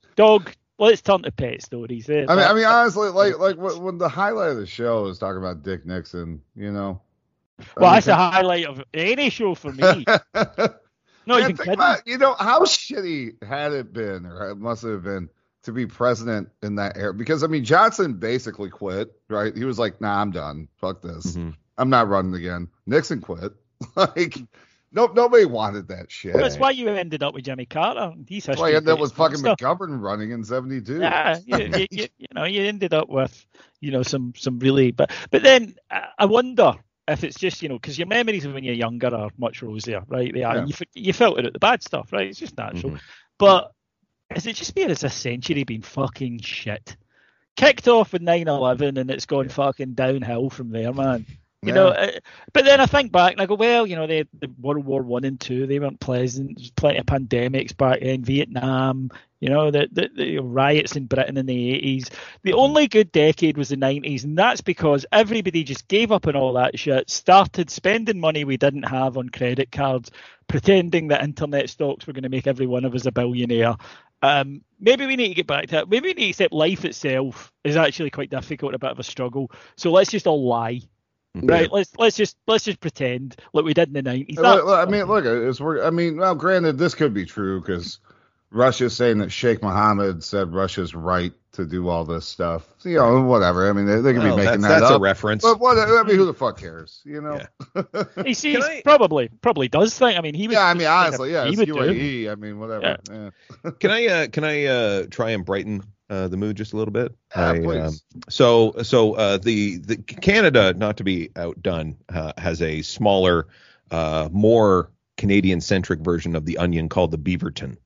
dog. 0.81 0.89
Let's 0.89 1.03
turn 1.03 1.23
to 1.23 1.31
pet 1.33 1.63
stories. 1.63 2.09
eh? 2.09 2.25
I 2.29 2.35
mean, 2.37 2.45
I 2.45 2.55
mean, 2.55 2.65
honestly, 2.65 3.09
like, 3.11 3.39
like 3.39 3.57
when 3.57 3.83
when 3.83 3.99
the 3.99 4.09
highlight 4.09 4.51
of 4.51 4.57
the 4.57 4.67
show 4.67 5.07
is 5.07 5.19
talking 5.19 5.39
about 5.39 5.63
Dick 5.63 5.87
Nixon, 5.87 6.41
you 6.57 6.73
know. 6.73 7.01
well, 7.77 7.91
I 7.91 7.95
that's 7.95 8.07
the 8.07 8.15
highlight 8.17 8.67
of 8.67 8.83
any 8.95 9.31
show 9.31 9.55
for 9.55 9.73
me. 9.73 10.05
no, 11.27 11.37
Yeah, 11.37 11.45
even 11.45 11.57
think 11.57 11.75
about, 11.75 12.07
you 12.07 12.19
know, 12.19 12.35
how 12.39 12.63
shitty 12.63 13.43
had 13.45 13.73
it 13.73 13.93
been, 13.93 14.27
or 14.27 14.51
it 14.51 14.57
must 14.57 14.83
have 14.83 15.03
been, 15.05 15.29
to 15.65 15.73
be 15.73 15.87
president 15.87 16.49
in 16.63 16.77
that 16.77 16.97
era 16.97 17.13
because 17.13 17.45
I 17.45 17.47
mean 17.47 17.65
Johnson 17.65 18.15
basically 18.15 18.71
quit, 18.71 19.13
right? 19.29 19.55
He 19.55 19.65
was 19.65 19.79
like, 19.79 20.01
"Nah, 20.01 20.21
I'm 20.21 20.31
done. 20.31 20.69
Fuck 20.77 21.03
this. 21.03 21.37
Mhm. 21.37 21.55
I'm 21.77 21.91
not 21.91 22.09
running 22.09 22.35
again." 22.35 22.69
Nixon 22.87 23.21
quit. 23.21 23.53
like, 23.97 24.39
nope, 24.93 25.15
nobody 25.15 25.45
wanted 25.45 25.89
that 25.89 26.11
shit. 26.11 26.35
That's 26.35 26.57
why 26.59 26.71
you 26.71 26.89
ended 26.89 27.23
up 27.23 27.35
with 27.35 27.45
Jimmy 27.45 27.67
Carter. 27.67 28.13
He's 28.27 28.45
That's 28.45 28.59
why 28.59 28.71
I 28.71 28.75
ended 28.75 28.91
up 28.91 29.01
with 29.01 29.13
fucking 29.13 29.41
McGovern 29.41 30.01
running 30.01 30.31
in 30.31 30.45
'72. 30.45 31.01
Yeah, 31.01 31.39
you, 31.45 31.57
you, 31.77 31.87
you, 31.91 32.07
you 32.19 32.27
know, 32.35 32.45
you 32.45 32.63
ended 32.63 32.95
up 32.95 33.09
with, 33.09 33.47
you 33.81 33.91
know, 33.91 34.03
some 34.03 34.33
some 34.37 34.59
really, 34.59 34.91
but 34.93 35.11
but 35.31 35.43
then 35.43 35.75
I 35.91 36.09
I 36.19 36.25
wonder 36.27 36.75
if 37.09 37.25
it's 37.25 37.39
just, 37.39 37.63
you 37.63 37.69
know, 37.69 37.77
because 37.77 37.99
your 37.99 38.07
memories 38.07 38.45
of 38.45 38.55
when 38.55 38.65
you're 38.65 38.75
younger 38.75 39.15
are 39.15 39.31
much 39.37 39.63
rosier, 39.63 40.03
right? 40.09 40.33
They 40.33 40.43
are. 40.45 40.59
Yeah. 40.59 40.67
You 40.67 40.75
you 40.95 41.13
filter 41.13 41.45
out 41.47 41.53
the 41.53 41.59
bad 41.59 41.83
stuff, 41.83 42.13
right? 42.13 42.29
It's 42.29 42.39
just 42.39 42.57
natural. 42.57 42.93
Mhm. 42.93 43.01
But 43.39 43.73
is 44.35 44.47
it 44.47 44.55
just 44.57 44.75
been 44.75 44.91
as 44.91 45.03
a 45.05 45.11
century 45.11 45.65
been 45.65 45.83
fucking 45.83 46.41
shit? 46.41 46.97
Kicked 47.57 47.89
off 47.89 48.13
with 48.13 48.23
9/11 48.23 48.99
and 48.99 49.11
it's 49.11 49.27
gone 49.27 49.49
fucking 49.49 49.95
downhill 49.95 50.51
from 50.51 50.71
there, 50.71 50.93
man. 50.93 51.27
You 51.63 51.75
know, 51.75 51.89
uh, 51.89 52.13
but 52.55 52.65
then 52.65 52.81
I 52.81 52.87
think 52.87 53.13
back 53.13 53.33
and 53.33 53.41
I 53.43 53.45
go, 53.45 53.55
well, 53.55 53.87
you 53.87 53.95
know, 53.95 54.07
they 54.07 54.25
the 54.39 54.51
World 54.59 54.87
War 54.87 55.03
One 55.03 55.25
and 55.25 55.39
two, 55.39 55.67
they 55.67 55.79
weren't 55.79 56.01
pleasant. 56.01 56.57
There's 56.57 56.71
plenty 56.71 56.99
of 56.99 57.05
pandemics 57.05 57.77
back 57.77 57.99
in 57.99 58.25
Vietnam. 58.25 59.11
You 59.41 59.51
know, 59.51 59.71
the, 59.71 59.87
the, 59.93 60.09
the 60.17 60.39
riots 60.39 60.97
in 60.97 61.05
Britain 61.05 61.37
in 61.37 61.45
the 61.45 61.75
eighties. 61.75 62.11
The 62.45 62.55
only 62.55 62.89
good 62.89 63.13
decade 63.13 63.59
was 63.59 63.69
the 63.69 63.77
nineties, 63.77 64.25
and 64.25 64.39
that's 64.39 64.63
because 64.63 65.05
everybody 65.13 65.63
just 65.63 65.87
gave 65.89 66.13
up 66.13 66.27
on 66.27 66.35
all 66.35 66.55
that 66.55 66.79
shit, 66.79 67.11
started 67.11 67.69
spending 67.69 68.21
money 68.21 68.45
we 68.45 68.57
didn't 68.57 68.85
have 68.85 69.19
on 69.19 69.29
credit 69.29 69.71
cards, 69.71 70.11
pretending 70.49 71.09
that 71.09 71.23
internet 71.23 71.69
stocks 71.69 72.07
were 72.07 72.15
going 72.15 72.23
to 72.23 72.31
make 72.31 72.47
every 72.47 72.67
one 72.67 72.87
of 72.87 72.95
us 72.95 73.05
a 73.05 73.13
billionaire. 73.13 73.77
Um, 74.23 74.63
maybe 74.79 75.05
we 75.05 75.17
need 75.17 75.29
to 75.29 75.35
get 75.35 75.47
back 75.47 75.67
to 75.67 75.73
that. 75.73 75.91
Maybe 75.91 76.09
we 76.09 76.15
need 76.15 76.25
to 76.25 76.31
accept 76.31 76.55
life 76.55 76.87
itself 76.87 77.53
is 77.65 77.77
actually 77.77 78.11
quite 78.11 78.31
difficult, 78.31 78.75
a 78.75 78.79
bit 78.79 78.93
of 78.93 78.99
a 78.99 79.03
struggle. 79.03 79.51
So 79.77 79.91
let's 79.93 80.11
just 80.11 80.27
all 80.27 80.47
lie 80.47 80.81
right? 81.35 81.71
Let's 81.71 81.93
let's 81.99 82.17
just 82.17 82.37
let's 82.47 82.65
just 82.65 82.81
pretend 82.81 83.37
like 83.53 83.65
we 83.65 83.75
did 83.75 83.89
in 83.89 83.95
the 83.95 84.03
nineties. 84.03 84.39
Look, 84.39 84.65
look, 84.65 84.89
I 84.89 84.91
mean, 84.91 85.05
look, 85.05 85.25
it's 85.25 85.61
we're. 85.61 85.85
I 85.85 85.91
mean, 85.91 86.17
well, 86.19 86.35
granted, 86.35 86.79
this 86.79 86.95
could 86.95 87.15
be 87.15 87.25
true 87.25 87.61
because 87.61 87.99
Russia's 88.51 88.97
saying 88.97 89.19
that 89.19 89.31
Sheikh 89.31 89.63
Mohammed 89.63 90.25
said 90.25 90.53
Russia's 90.53 90.95
right 90.95 91.33
to 91.53 91.65
do 91.65 91.89
all 91.89 92.05
this 92.05 92.27
stuff. 92.27 92.67
You 92.85 92.97
know, 92.97 93.23
whatever. 93.23 93.69
I 93.69 93.73
mean, 93.73 93.87
they, 93.87 94.01
they 94.01 94.13
could 94.13 94.23
Well, 94.23 94.37
be 94.37 94.45
making 94.45 94.61
that's, 94.61 94.75
that 94.75 94.81
that's 94.81 94.93
up. 94.93 94.99
a 95.01 95.03
reference. 95.03 95.43
But 95.43 95.61
what? 95.61 95.79
I 95.79 96.03
mean, 96.03 96.17
who 96.17 96.25
the 96.25 96.35
fuck 96.35 96.59
cares? 96.59 97.01
You 97.05 97.21
know? 97.21 97.41
Yeah. 97.75 98.05
he 98.25 98.35
sees 98.35 98.65
I- 98.65 98.83
probably 98.83 99.29
probably 99.41 99.69
does 99.69 99.97
think. 99.97 100.19
I 100.19 100.23
mean, 100.23 100.35
he 100.35 100.49
would. 100.49 100.55
Yeah, 100.55 100.65
I 100.67 100.75
mean, 100.75 100.87
honestly, 100.87 101.33
yeah, 101.33 101.45
he 101.45 101.51
it's 101.51 101.59
would 101.59 101.67
do. 101.67 101.75
UAE. 101.75 102.31
I 102.31 102.35
mean, 102.35 102.59
whatever. 102.59 102.99
Yeah. 103.11 103.71
Can 103.79 103.91
I 103.91 104.07
uh, 104.07 104.27
can 104.29 104.45
I 104.45 104.65
uh, 104.65 105.07
try 105.11 105.31
and 105.31 105.45
brighten 105.45 105.83
uh, 106.11 106.29
the 106.29 106.37
mood 106.37 106.57
just 106.57 106.73
a 106.75 106.77
little 106.77 106.93
bit? 106.93 107.15
Yeah, 107.35 107.53
I, 107.53 107.79
um, 107.81 107.95
so 108.29 108.75
so 108.83 109.15
uh, 109.15 109.39
the 109.39 109.79
the 109.79 109.97
Canada, 109.97 110.75
not 110.75 110.97
to 110.99 111.05
be 111.05 111.31
outdone, 111.37 111.97
uh, 112.09 112.33
has 112.37 112.61
a 112.61 112.83
smaller, 112.83 113.47
uh, 113.91 114.29
more 114.33 114.91
Canadian 115.17 115.61
centric 115.61 116.01
version 116.01 116.37
of 116.37 116.45
the 116.45 116.59
Onion 116.59 116.89
called 116.89 117.11
the 117.13 117.19
Beaverton. 117.19 117.77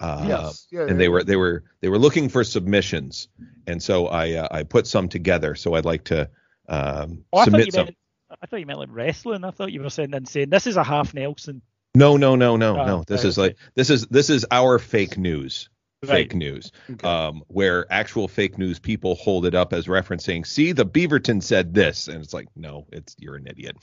Uh, 0.00 0.24
Yes. 0.28 0.66
Yeah, 0.70 0.80
and 0.82 0.90
yeah, 0.90 0.96
they 0.96 1.04
yeah. 1.04 1.08
were 1.10 1.24
they 1.24 1.36
were 1.36 1.64
they 1.80 1.88
were 1.88 1.98
looking 1.98 2.28
for 2.28 2.44
submissions, 2.44 3.28
and 3.66 3.82
so 3.82 4.06
I 4.08 4.32
uh, 4.34 4.48
I 4.50 4.62
put 4.62 4.86
some 4.86 5.08
together. 5.08 5.54
So 5.54 5.74
I'd 5.74 5.84
like 5.84 6.04
to 6.04 6.28
um, 6.68 7.24
Oh, 7.32 7.38
I 7.38 7.40
thought 7.40 7.44
submit 7.44 7.66
you 7.66 7.72
some. 7.72 7.84
meant. 7.86 7.96
I 8.42 8.46
thought 8.46 8.60
you 8.60 8.66
meant 8.66 8.78
like 8.78 8.90
wrestling. 8.92 9.42
I 9.44 9.50
thought 9.50 9.72
you 9.72 9.82
were 9.82 9.90
saying 9.90 10.14
and 10.14 10.28
saying 10.28 10.50
this 10.50 10.66
is 10.66 10.76
a 10.76 10.84
half 10.84 11.14
Nelson. 11.14 11.62
No, 11.94 12.16
no, 12.16 12.36
no, 12.36 12.56
no, 12.56 12.78
Oh, 12.78 12.86
no. 12.86 13.04
This 13.06 13.24
right, 13.24 13.28
is 13.28 13.38
like 13.38 13.56
this 13.74 13.90
is 13.90 14.06
this 14.06 14.30
is 14.30 14.44
our 14.50 14.78
fake 14.78 15.16
news. 15.18 15.68
Right. 16.00 16.30
Fake 16.30 16.34
news, 16.36 16.70
um, 17.02 17.42
where 17.48 17.84
actual 17.92 18.28
fake 18.28 18.56
news 18.56 18.78
people 18.78 19.16
hold 19.16 19.44
it 19.46 19.56
up 19.56 19.72
as 19.72 19.86
referencing. 19.86 20.46
See, 20.46 20.70
the 20.70 20.86
Beaverton 20.86 21.42
said 21.42 21.74
this, 21.74 22.06
and 22.06 22.22
it's 22.22 22.32
like, 22.32 22.46
no, 22.54 22.86
it's 22.92 23.16
you're 23.18 23.34
an 23.34 23.48
idiot. 23.48 23.76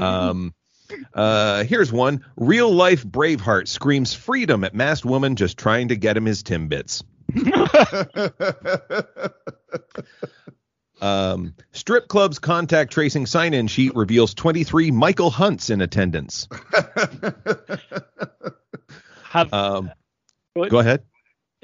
Um, 0.00 0.54
uh, 1.14 1.64
here's 1.64 1.90
one: 1.90 2.24
real 2.36 2.72
life 2.72 3.04
Braveheart 3.04 3.66
screams 3.66 4.14
freedom 4.14 4.62
at 4.62 4.72
masked 4.72 5.04
woman 5.04 5.34
just 5.34 5.58
trying 5.58 5.88
to 5.88 5.96
get 5.96 6.16
him 6.16 6.26
his 6.26 6.44
timbits. 6.44 7.02
Um, 11.00 11.54
strip 11.72 12.08
club's 12.08 12.38
contact 12.40 12.92
tracing 12.92 13.26
sign-in 13.26 13.68
sheet 13.68 13.94
reveals 13.94 14.34
23 14.34 14.90
Michael 14.90 15.30
Hunts 15.30 15.70
in 15.70 15.80
attendance. 15.80 16.48
Have 19.30 19.52
Um, 19.52 19.92
Go- 20.56 20.68
go 20.68 20.78
ahead. 20.80 21.04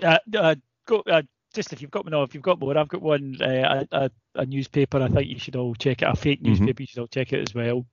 Uh, 0.03 0.19
uh, 0.37 0.55
go 0.87 1.03
uh, 1.11 1.23
just 1.55 1.73
if 1.73 1.81
you've 1.83 1.91
got 1.91 2.07
no, 2.07 2.23
if 2.23 2.35
you've 2.35 2.43
got 2.43 2.59
more, 2.59 2.77
I've 2.77 2.89
got 2.89 3.03
one 3.03 3.37
uh, 3.41 3.87
a, 3.93 3.97
a, 4.05 4.11
a 4.35 4.47
newspaper. 4.47 5.01
I 5.01 5.09
think 5.09 5.29
you 5.29 5.39
should 5.39 5.57
all 5.57 5.75
check 5.75 6.03
it. 6.03 6.09
A 6.09 6.15
fake 6.17 6.41
Mhm. 6.43 6.47
newspaper. 6.49 6.83
You 6.83 6.87
should 6.87 6.99
all 7.01 7.07
check 7.09 7.33
it 7.33 7.41
as 7.49 7.55
well. 7.55 7.87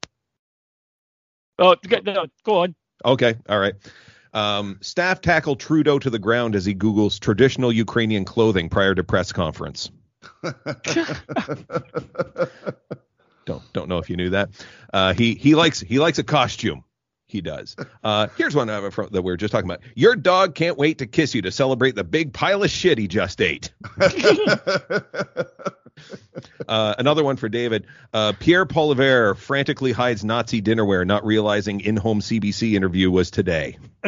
Oh, 1.59 1.75
go, 1.87 1.99
no, 2.03 2.25
go 2.43 2.63
on. 2.63 2.75
Okay, 3.05 3.35
all 3.47 3.59
right. 3.59 3.75
Um, 4.33 4.77
staff 4.81 5.21
tackle 5.21 5.55
Trudeau 5.55 5.99
to 5.99 6.09
the 6.09 6.17
ground 6.19 6.55
as 6.55 6.65
he 6.65 6.73
Googles 6.73 7.19
traditional 7.19 7.71
Ukrainian 7.71 8.25
clothing 8.25 8.69
prior 8.69 8.95
to 8.95 9.03
press 9.03 9.31
conference. 9.31 9.91
Don't 13.45 13.63
don't 13.73 13.89
know 13.89 13.97
if 13.97 14.07
you 14.09 14.15
knew 14.17 14.29
that. 14.29 14.49
Uh, 14.93 15.13
he 15.13 15.33
he 15.33 15.55
likes 15.55 15.79
he 15.79 15.97
likes 15.99 16.19
a 16.19 16.23
costume. 16.23 16.83
He 17.31 17.39
does. 17.39 17.77
Uh, 18.03 18.27
here's 18.35 18.53
one 18.53 18.69
uh, 18.69 18.89
from, 18.89 19.07
that 19.11 19.21
we 19.21 19.31
are 19.31 19.37
just 19.37 19.53
talking 19.53 19.69
about. 19.69 19.79
Your 19.95 20.17
dog 20.17 20.53
can't 20.53 20.77
wait 20.77 20.97
to 20.97 21.07
kiss 21.07 21.33
you 21.33 21.41
to 21.43 21.51
celebrate 21.51 21.95
the 21.95 22.03
big 22.03 22.33
pile 22.33 22.61
of 22.61 22.69
shit 22.69 22.97
he 22.97 23.07
just 23.07 23.39
ate. 23.39 23.71
Uh, 26.67 26.95
another 26.97 27.23
one 27.23 27.35
for 27.35 27.47
David. 27.49 27.85
Uh, 28.13 28.33
Pierre 28.39 28.65
Poilievre 28.65 29.37
frantically 29.37 29.91
hides 29.91 30.23
Nazi 30.23 30.61
dinnerware, 30.61 31.05
not 31.05 31.23
realizing 31.25 31.81
in-home 31.81 32.21
CBC 32.21 32.73
interview 32.73 33.11
was 33.11 33.29
today. 33.29 33.77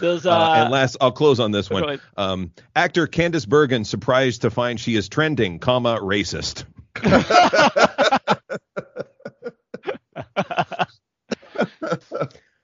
There's 0.00 0.26
uh, 0.26 0.30
Uh, 0.30 0.54
and 0.56 0.70
last, 0.70 0.98
I'll 1.00 1.10
close 1.10 1.40
on 1.40 1.50
this 1.50 1.68
one. 1.68 1.98
Um, 2.16 2.52
actor 2.76 3.08
Candice 3.08 3.48
Bergen 3.48 3.84
surprised 3.84 4.42
to 4.42 4.50
find 4.50 4.78
she 4.78 4.94
is 4.94 5.08
trending, 5.08 5.58
comma 5.58 5.98
racist. 6.00 6.64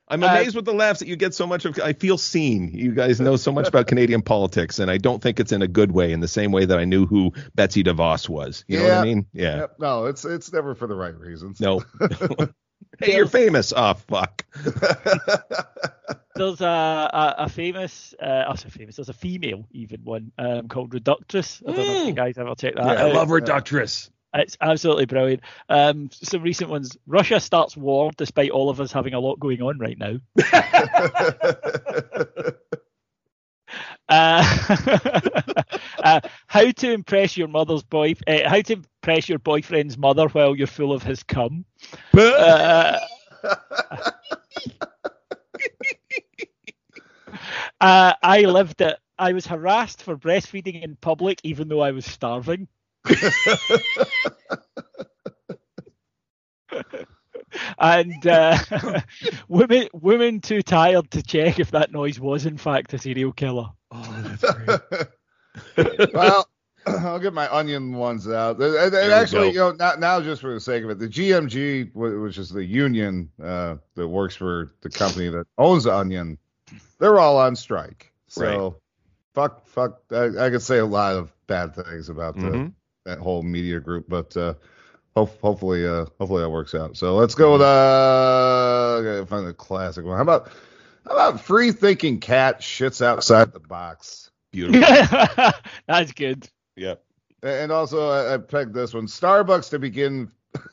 I'm 0.07 0.23
Uh, 0.23 0.27
amazed 0.27 0.55
with 0.55 0.67
the 0.67 0.75
laughs 0.75 0.99
that 1.01 1.09
you 1.09 1.17
get 1.17 1.35
so 1.35 1.47
much 1.47 1.65
of. 1.65 1.79
I 1.83 1.95
feel 1.95 2.19
seen. 2.19 2.71
You 2.75 2.93
guys 2.93 3.21
know 3.21 3.37
so 3.37 3.51
much 3.51 3.69
about 3.69 3.87
Canadian 3.87 4.21
politics, 4.23 4.79
and 4.79 4.91
I 4.91 4.99
don't 4.99 5.23
think 5.23 5.41
it's 5.41 5.51
in 5.53 5.63
a 5.63 5.69
good 5.69 5.93
way. 5.93 6.13
In 6.13 6.21
the 6.21 6.29
same 6.29 6.53
way 6.53 6.67
that 6.67 6.79
I 6.79 6.85
knew 6.85 7.07
who 7.07 7.33
Betsy 7.55 7.83
DeVos 7.83 8.29
was. 8.29 8.65
You 8.69 8.79
know 8.79 8.85
what 8.85 8.93
I 8.93 9.03
mean? 9.05 9.27
Yeah. 9.33 9.57
Yep, 9.57 9.77
no, 9.79 10.05
it's 10.07 10.25
it's 10.25 10.53
never 10.53 10.75
for 10.75 10.87
the 10.87 10.95
right 10.95 11.19
reasons. 11.19 11.59
No. 11.61 11.83
hey, 13.01 13.17
you're 13.17 13.27
famous. 13.27 13.73
Oh 13.75 13.95
fuck. 13.95 14.45
There's 16.37 16.61
a, 16.61 16.67
a, 16.67 17.35
a 17.45 17.49
famous, 17.49 18.13
uh, 18.21 18.45
also 18.49 18.69
famous. 18.69 18.97
There's 18.97 19.09
a 19.09 19.13
female 19.13 19.69
even 19.71 20.01
one 20.03 20.33
um, 20.37 20.67
called 20.67 20.93
Reductress. 20.93 21.63
I 21.67 21.73
don't 21.73 21.87
know 21.87 22.01
if 22.03 22.07
you 22.09 22.13
guys 22.13 22.37
ever 22.39 22.55
check 22.57 22.75
that. 22.75 22.85
I 22.85 23.03
out. 23.03 23.15
love 23.15 23.29
Reductress. 23.29 24.11
It's 24.35 24.57
absolutely 24.61 25.07
brilliant. 25.07 25.43
Um, 25.69 26.11
some 26.13 26.43
recent 26.43 26.69
ones. 26.69 26.97
Russia 27.07 27.39
starts 27.39 27.77
war 27.77 28.11
despite 28.17 28.51
all 28.51 28.69
of 28.69 28.81
us 28.81 28.93
having 28.93 29.15
a 29.15 29.21
lot 29.21 29.39
going 29.39 29.63
on 29.63 29.79
right 29.79 29.99
now. 29.99 30.17
Uh, 34.09 34.67
uh, 36.05 36.21
how 36.47 36.71
to 36.71 36.93
impress 36.93 37.37
your 37.37 37.49
mother's 37.49 37.83
boy? 37.83 38.15
Uh, 38.27 38.49
how 38.49 38.61
to 38.61 38.75
impress 38.75 39.29
your 39.29 39.39
boyfriend's 39.39 39.97
mother 39.97 40.27
while 40.29 40.55
you're 40.55 40.67
full 40.67 40.93
of 40.93 41.03
his 41.03 41.23
cum? 41.23 41.65
Uh, 42.13 42.99
uh, 47.81 48.13
I 48.23 48.43
lived 48.43 48.83
it. 48.83 48.97
I 49.19 49.33
was 49.33 49.47
harassed 49.47 50.03
for 50.03 50.17
breastfeeding 50.17 50.83
in 50.83 50.97
public, 50.97 51.41
even 51.45 51.69
though 51.69 51.81
I 51.81 51.93
was 51.93 52.05
starving. 52.05 52.69
and 57.79 58.27
uh, 58.27 58.59
women, 59.49 59.89
women 59.93 60.41
too 60.41 60.63
tired 60.63 61.11
to 61.13 61.23
check 61.23 61.59
if 61.59 61.71
that 61.73 61.93
noise 61.93 62.19
was 62.19 62.47
in 62.47 62.57
fact 62.57 62.95
a 62.95 62.99
serial 62.99 63.33
killer. 63.33 63.69
Oh, 63.91 64.23
that's 64.23 64.55
great. 64.55 64.81
well, 66.15 66.49
I'll 66.87 67.19
get 67.19 67.33
my 67.33 67.53
onion 67.53 67.95
ones 67.95 68.29
out. 68.29 68.61
And, 68.61 68.95
and 68.95 69.13
actually, 69.13 69.53
go. 69.53 69.53
you 69.53 69.59
know, 69.59 69.73
now, 69.73 69.95
now 69.99 70.21
just 70.21 70.41
for 70.41 70.53
the 70.53 70.61
sake 70.61 70.85
of 70.85 70.91
it, 70.91 70.99
the 70.99 71.09
GMG, 71.09 71.95
which 71.95 72.39
is 72.39 72.51
the 72.51 72.65
union 72.65 73.31
uh, 73.43 73.77
that 73.95 74.09
works 74.09 74.37
for 74.37 74.73
the 74.83 74.91
company 74.91 75.29
that 75.29 75.47
owns 75.57 75.87
Onion, 75.87 76.39
they're 76.99 77.19
all 77.19 77.39
on 77.39 77.57
strike. 77.57 78.13
So, 78.27 78.81
fuck, 79.35 79.67
fuck. 79.67 80.01
I, 80.11 80.47
I 80.47 80.51
could 80.51 80.63
say 80.63 80.79
a 80.79 80.87
lot 80.87 81.15
of 81.15 81.33
bad 81.47 81.75
things 81.75 82.09
about 82.09 82.35
the, 82.35 82.43
Mhm. 82.43 82.73
That 83.05 83.19
whole 83.19 83.43
media 83.43 83.81
group, 83.81 84.07
but 84.09 84.37
uh, 84.37 84.55
hope, 85.15 85.41
hopefully, 85.41 85.87
uh, 85.87 86.07
hopefully 86.19 86.43
that 86.43 86.51
works 86.51 86.75
out. 86.75 86.97
So 86.97 87.17
let's 87.17 87.35
go 87.35 87.53
with 87.53 87.63
uh, 87.63 89.27
find 89.27 89.47
a 89.47 89.53
classic 89.53 90.05
one. 90.05 90.17
How 90.17 90.23
about 90.23 90.51
How 91.07 91.13
about 91.13 91.41
free 91.41 91.73
thinking 91.73 92.21
cat 92.21 92.61
shits 92.61 93.05
outside 93.05 93.53
the 93.53 93.61
box? 93.61 94.31
Beautiful. 94.53 94.81
That's 95.89 96.13
good. 96.13 96.49
yep. 96.77 97.05
And 97.43 97.71
also, 97.71 98.09
I, 98.09 98.35
I 98.35 98.39
pegged 98.39 98.75
this 98.75 98.95
one: 98.95 99.07
Starbucks 99.07 99.71
to 99.71 99.79
begin. 99.79 100.31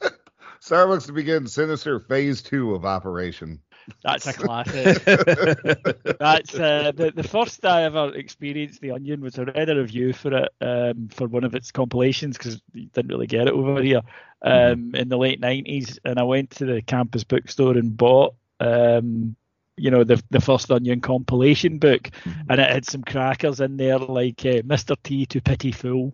Starbucks 0.61 1.07
to 1.07 1.11
begin 1.11 1.47
Sinister 1.47 1.99
Phase 1.99 2.41
Two 2.41 2.75
of 2.75 2.85
Operation. 2.85 3.59
That's 4.03 4.27
a 4.27 4.33
classic. 4.33 5.03
That's 6.19 6.55
uh, 6.55 6.91
the 6.95 7.11
the 7.15 7.23
first 7.23 7.65
I 7.65 7.83
ever 7.83 8.13
experienced 8.15 8.81
the 8.81 8.91
Onion 8.91 9.21
was 9.21 9.37
I 9.37 9.43
read 9.43 9.69
a 9.69 9.75
review 9.75 10.13
for 10.13 10.33
it 10.33 10.49
um, 10.61 11.09
for 11.09 11.27
one 11.27 11.43
of 11.43 11.55
its 11.55 11.71
compilations 11.71 12.37
because 12.37 12.61
you 12.73 12.87
didn't 12.87 13.09
really 13.11 13.27
get 13.27 13.47
it 13.47 13.53
over 13.53 13.81
here 13.81 14.01
um, 14.41 14.95
in 14.95 15.09
the 15.09 15.17
late 15.17 15.39
nineties, 15.39 15.99
and 16.05 16.19
I 16.19 16.23
went 16.23 16.51
to 16.51 16.65
the 16.65 16.81
campus 16.81 17.23
bookstore 17.23 17.77
and 17.77 17.95
bought. 17.95 18.35
Um, 18.59 19.35
you 19.77 19.89
know 19.89 20.03
the 20.03 20.21
the 20.29 20.41
first 20.41 20.69
Onion 20.69 21.01
compilation 21.01 21.79
book, 21.79 22.11
and 22.49 22.59
it 22.59 22.69
had 22.69 22.85
some 22.85 23.03
crackers 23.03 23.59
in 23.61 23.77
there 23.77 23.97
like 23.97 24.41
uh, 24.45 24.61
Mr. 24.61 24.95
T 25.01 25.25
to 25.27 25.41
Pity 25.41 25.71
Fool. 25.71 26.13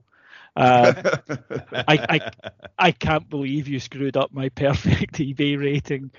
Uh, 0.57 0.93
I, 1.87 2.01
I 2.09 2.21
I 2.79 2.91
can't 2.91 3.29
believe 3.29 3.67
you 3.69 3.79
screwed 3.79 4.17
up 4.17 4.33
my 4.33 4.49
perfect 4.49 5.15
eBay 5.19 5.59
rating. 5.59 6.11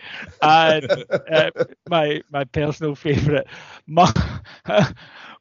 And 0.43 1.05
uh, 1.31 1.51
my 1.89 2.23
my 2.31 2.45
personal 2.45 2.95
favourite, 2.97 3.47
my, 3.87 4.13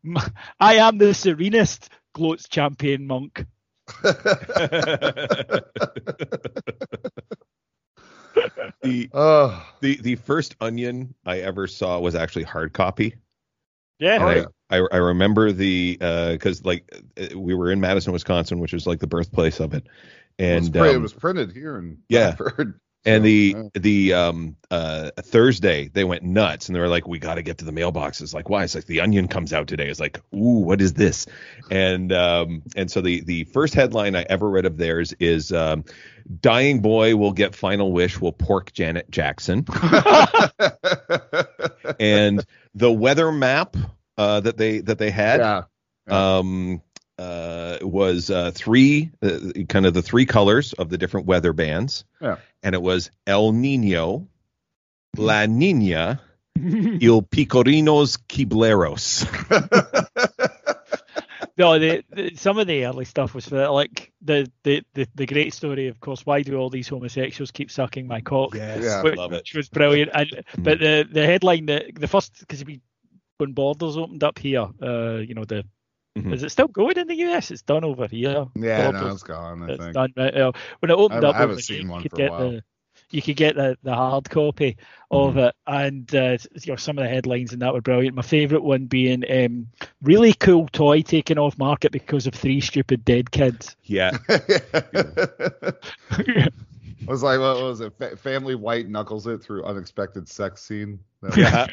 my, 0.03 0.28
I 0.60 0.76
am 0.76 0.98
the 0.98 1.14
serenest 1.14 1.90
gloats 2.14 2.49
champion 2.49 3.07
monk. 3.07 3.45
the 8.82 9.10
Oh, 9.14 9.65
the 9.82 9.98
the 10.02 10.15
first 10.15 10.56
onion 10.61 11.15
I 11.26 11.40
ever 11.40 11.68
saw 11.68 11.99
was 11.99 12.15
actually 12.15 12.44
hard 12.44 12.74
copy. 12.74 13.15
Yeah, 13.99 14.19
Oh, 14.19 14.28
And 14.28 14.30
yeah. 14.30 14.45
I, 14.45 14.48
I 14.69 14.77
I 14.77 14.98
remember 14.98 15.52
the 15.52 15.98
because 16.34 16.65
like 16.65 16.91
uh, 17.19 17.38
we 17.38 17.53
were 17.53 17.72
in 17.72 17.80
Madison, 17.80 18.14
Wisconsin, 18.14 18.60
which 18.60 18.73
was 18.73 18.88
like 18.88 18.99
the 18.99 19.07
birthplace 19.07 19.60
of 19.60 19.73
it, 19.73 19.88
it, 20.38 20.56
was 20.56 20.68
and 20.68 20.76
it 20.76 20.95
um, 20.95 21.02
was 21.02 21.14
printed 21.14 21.52
here 21.52 21.77
in 21.77 21.99
yeah. 22.10 22.35
And 23.06 23.23
the 23.23 23.56
yeah. 23.56 23.80
the 23.80 24.14
um 24.14 24.57
uh 24.69 25.11
Thursday 25.18 25.88
they 25.88 26.03
went 26.03 26.23
nuts 26.23 26.68
and 26.68 26.76
they 26.76 26.80
were 26.81 26.89
like 26.89 27.07
we 27.07 27.19
got 27.19 27.35
to 27.35 27.41
get 27.41 27.60
to 27.60 27.65
the 27.65 27.72
mailboxes. 27.72 28.34
Like 28.34 28.49
why? 28.49 28.65
It's 28.65 28.76
like 28.76 28.85
the 28.85 28.99
onion 28.99 29.30
comes 29.30 29.53
out 29.53 29.68
today. 29.68 29.88
It's 29.88 29.99
like 29.99 30.19
ooh 30.35 30.60
what 30.60 30.81
is 30.81 30.94
this? 30.94 31.26
And 31.72 32.11
um 32.11 32.64
and 32.76 32.91
so 32.91 32.99
the 32.99 33.22
the 33.22 33.45
first 33.45 33.76
headline 33.76 34.18
I 34.18 34.23
ever 34.23 34.49
read 34.49 34.65
of 34.65 34.76
theirs 34.76 35.14
is 35.22 35.53
um 35.53 35.85
dying 36.41 36.81
boy 36.81 37.15
will 37.15 37.31
get 37.31 37.56
final 37.56 37.94
wish 37.94 38.19
will 38.19 38.34
pork 38.34 38.73
Janet 38.73 39.10
Jackson. 39.10 39.65
And 41.99 42.45
the 42.76 42.91
weather 42.91 43.31
map 43.31 43.76
uh 44.18 44.39
that 44.39 44.57
they 44.57 44.80
that 44.80 44.98
they 44.99 45.11
had 45.11 45.39
yeah. 45.39 45.64
um 46.07 46.81
uh 47.19 47.77
was 47.81 48.30
uh 48.30 48.52
three 48.53 49.11
uh, 49.22 49.39
kind 49.69 49.85
of 49.85 49.94
the 49.94 50.02
three 50.02 50.26
colors 50.26 50.73
of 50.73 50.89
the 50.89 50.98
different 50.98 51.27
weather 51.27 51.53
bands 51.53 52.06
Yeah. 52.22 52.38
and 52.64 52.76
it 52.76 52.81
was 52.81 53.11
el 53.26 53.52
nino 53.52 54.27
la 55.15 55.45
nina 55.45 56.22
il 56.56 57.22
picorinos 57.31 58.18
quibleros 58.27 59.26
no, 61.57 61.80
the, 61.80 62.03
the, 62.11 62.35
some 62.35 62.57
of 62.60 62.68
the 62.68 62.85
early 62.85 63.06
stuff 63.06 63.34
was 63.34 63.48
for, 63.48 63.68
like 63.69 64.11
the, 64.22 64.49
the 64.64 64.84
the 64.94 65.07
the 65.15 65.26
great 65.26 65.53
story, 65.53 65.88
of 65.88 65.99
course. 65.99 66.26
Why 66.26 66.41
do 66.44 66.56
all 66.57 66.69
these 66.69 66.88
homosexuals 66.88 67.52
keep 67.52 67.72
sucking 67.72 68.07
my 68.07 68.22
cock? 68.22 68.53
yes 68.53 68.84
Yeah. 68.84 69.02
which, 69.03 69.18
love 69.18 69.34
it 69.34 69.38
which 69.38 69.56
was 69.56 69.69
brilliant. 69.69 70.11
And 70.14 70.44
but 70.57 70.80
the 70.80 71.07
the 71.11 71.26
headline, 71.26 71.65
the 71.65 71.91
the 71.95 72.07
first 72.07 72.39
because 72.39 72.64
we 72.64 72.81
when 73.38 73.53
borders 73.53 73.97
opened 73.97 74.23
up 74.23 74.39
here, 74.39 74.68
uh, 74.81 75.18
you 75.18 75.34
know 75.34 75.45
the. 75.45 75.64
Mhm. 76.18 76.34
Is 76.34 76.43
it 76.43 76.51
still 76.51 76.68
going 76.68 76.97
in 76.97 77.07
the 77.07 77.15
US? 77.15 77.51
It's 77.51 77.61
done 77.61 77.84
over 77.84 78.07
here. 78.07 78.45
Yeah, 78.55 78.89
no, 78.91 79.11
it's 79.11 79.23
gone. 79.23 79.64
I 79.64 79.69
it's 79.69 79.77
think. 79.77 79.93
done 79.93 80.14
right 80.18 80.34
now. 80.34 80.53
When 80.80 80.91
it 80.91 80.95
opened 80.97 81.23
I 81.23 81.30
up, 81.30 81.38
haven't 81.38 81.59
seen 81.59 81.68
here, 81.68 81.84
one 81.88 81.99
you 82.03 82.09
could 82.09 82.11
for 82.11 82.18
a 82.18 82.19
get 82.23 82.30
while. 82.30 82.38
the 82.38 82.64
you 83.11 83.22
could 83.22 83.38
get 83.38 83.55
the, 83.55 83.77
the 83.84 83.93
hard 83.93 84.30
copy 84.30 84.77
of 85.11 85.35
Mhm. 85.35 85.38
it, 85.38 85.55
and 85.68 86.15
uh, 86.15 86.38
you 86.64 86.73
know 86.73 86.76
some 86.76 86.97
of 86.97 87.03
the 87.03 87.09
headlines 87.09 87.53
and 87.53 87.61
that 87.61 87.73
were 87.73 87.81
brilliant. 87.81 88.15
My 88.15 88.22
favourite 88.22 88.64
one 88.64 88.85
being 88.85 89.23
um, 89.31 89.68
really 90.01 90.34
cool 90.34 90.68
toy 90.72 91.01
taken 91.01 91.38
off 91.38 91.57
market 91.57 91.91
because 91.91 92.27
of 92.27 92.34
three 92.34 92.59
stupid 92.61 93.05
dead 93.05 93.31
kids. 93.31 93.76
yeah 93.84 94.11
I 97.07 97.11
was 97.11 97.24
like, 97.24 97.40
what 97.40 97.61
was 97.61 97.82
it? 97.82 97.94
Fa- 97.98 98.18
family 98.18 98.56
white 98.56 98.88
knuckles 98.88 99.28
it 99.28 99.44
through 99.44 99.65
unexpected 99.65 100.28
sex 100.28 100.64
scene. 100.64 100.99
Yeah 101.36 101.65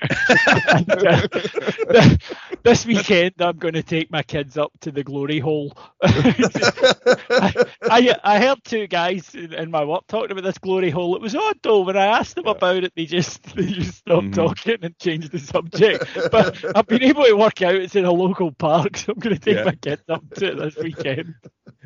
And, 0.69 0.91
uh, 0.91 2.17
this 2.63 2.87
weekend, 2.87 3.35
I'm 3.41 3.59
going 3.59 3.75
to 3.75 3.83
take 3.83 4.11
my 4.11 4.23
kids 4.23 4.57
up 4.57 4.73
to 4.81 4.91
the 4.91 5.05
glory 5.05 5.39
hole. 5.39 5.77
I, 6.03 7.53
I, 7.91 8.15
I 8.25 8.39
heard 8.39 8.59
two 8.65 8.87
guys 8.87 9.35
in, 9.35 9.53
in 9.53 9.71
my 9.71 9.85
work 9.85 10.07
talking 10.09 10.33
about 10.33 10.45
this 10.45 10.59
glory 10.59 10.91
hole. 10.91 11.15
It 11.17 11.23
was 11.23 11.35
odd 11.35 11.57
though 11.63 11.81
when 11.83 11.97
I 11.97 12.07
asked 12.07 12.37
them 12.37 12.47
Yeah. 12.47 12.53
about 12.53 12.85
it, 12.85 12.93
they 12.97 13.07
just 13.07 13.43
they 13.57 13.67
just 13.67 13.99
stopped 13.99 14.31
Mhm. 14.31 14.33
talking 14.33 14.79
and 14.83 14.99
changed 14.99 15.33
the 15.33 15.39
subject. 15.39 16.05
But 16.31 16.55
I've 16.75 16.87
been 16.87 17.03
able 17.03 17.25
to 17.25 17.35
work 17.35 17.63
out 17.63 17.75
it's 17.75 17.97
in 17.97 18.05
a 18.05 18.13
local 18.13 18.53
park, 18.53 18.97
so 18.99 19.13
I'm 19.13 19.19
going 19.19 19.37
to 19.37 19.41
take 19.41 19.59
Yeah. 19.59 19.65
my 19.65 19.75
kids 19.75 20.03
up 20.09 20.23
to 20.35 20.47
it 20.53 20.57
this 20.57 20.79
weekend. 20.79 21.35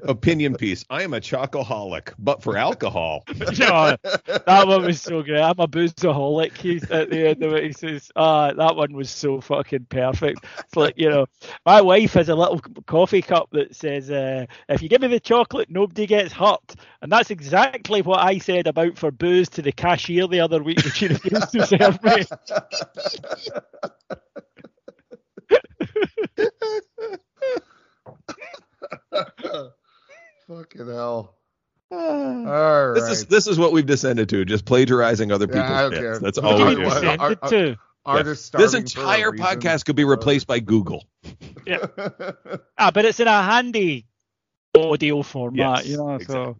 opinion 0.05 0.55
piece 0.55 0.85
i 0.91 1.03
am 1.03 1.12
a 1.12 1.20
chocoholic 1.20 2.12
but 2.19 2.43
for 2.43 2.57
alcohol 2.57 3.25
No, 3.59 3.97
that 4.47 4.66
one 4.66 4.85
was 4.85 5.01
so 5.03 5.23
great. 5.23 5.41
I'm 5.41 5.59
a 5.59 5.66
boozeaholic. 5.69 6.57
He's 6.57 6.89
at 6.91 7.11
the 7.11 7.29
end 7.29 7.43
of 7.43 7.53
it. 7.55 7.65
He 7.65 7.73
says, 7.73 8.11
"Ah, 8.16 8.53
that 8.53 8.77
one 8.77 8.93
was 8.93 9.11
so 9.11 9.41
fucking 9.41 9.87
perfect." 9.89 10.45
It's 10.65 10.77
like 10.77 10.95
you 10.97 11.09
know, 11.11 11.27
my 11.66 11.81
wife 11.81 12.12
has 12.15 12.29
a 12.29 12.35
little 12.35 12.61
coffee 12.87 13.23
cup 13.23 13.49
that 13.53 13.75
says, 13.75 14.11
uh, 14.11 14.47
"If 14.69 14.83
you 14.83 14.89
give 14.89 15.01
me 15.01 15.09
the 15.09 15.20
chocolate, 15.20 15.69
nobody 15.89 16.06
gets 16.06 16.32
hurt," 16.32 16.74
and 17.02 17.10
that's 17.10 17.31
exactly 17.31 18.02
what 18.02 18.20
I 18.20 18.39
said 18.39 18.66
about 18.66 18.98
for 18.98 19.10
booze 19.10 19.48
to 19.51 19.62
the 19.62 19.73
cashier 19.73 20.27
the 20.27 20.40
other 20.40 20.62
week 20.62 20.82
when 20.82 20.93
she 20.93 21.09
refused 21.09 21.52
to 21.52 21.66
serve 21.66 22.02
me. 22.02 22.24
Fucking 30.48 30.86
hell. 30.86 31.35
All 31.90 31.98
right. 31.98 32.93
this 32.94 33.09
is 33.09 33.27
this 33.27 33.47
is 33.47 33.59
what 33.59 33.73
we've 33.73 33.86
descended 33.86 34.28
to 34.31 34.44
just 34.44 34.65
plagiarising 34.66 35.32
other 35.32 35.47
people's 35.47 35.65
I 35.70 35.82
don't 35.82 35.90
bits. 35.93 36.19
that's 36.20 36.36
all 36.39 36.59
we 36.59 36.65
you 36.65 36.70
do 36.70 36.77
mean, 36.81 36.86
What 36.86 37.02
what? 37.02 37.20
are 37.20 37.31
you 37.31 37.36
Are- 37.43 37.48
sending 37.48 37.74
to? 37.74 37.81
Artists 38.05 38.51
this 38.51 38.70
starving 38.70 38.86
for 38.89 39.01
entire 39.01 39.31
reason. 39.32 39.47
podcast 39.47 39.85
could 39.85 39.97
be 39.97 40.05
replaced 40.05 40.47
by 40.47 40.60
google 40.60 41.05
Yeah. 41.66 41.86
Ah, 42.78 42.90
but 42.93 43.05
it's 43.05 43.20
in 43.20 43.27
a 43.28 43.43
handy 43.43 44.06
audio 44.77 45.23
format, 45.23 45.85
Yes, 45.85 45.86
you 45.86 45.97
know. 45.97 46.15
exactly. 46.15 46.35
So 46.35 46.57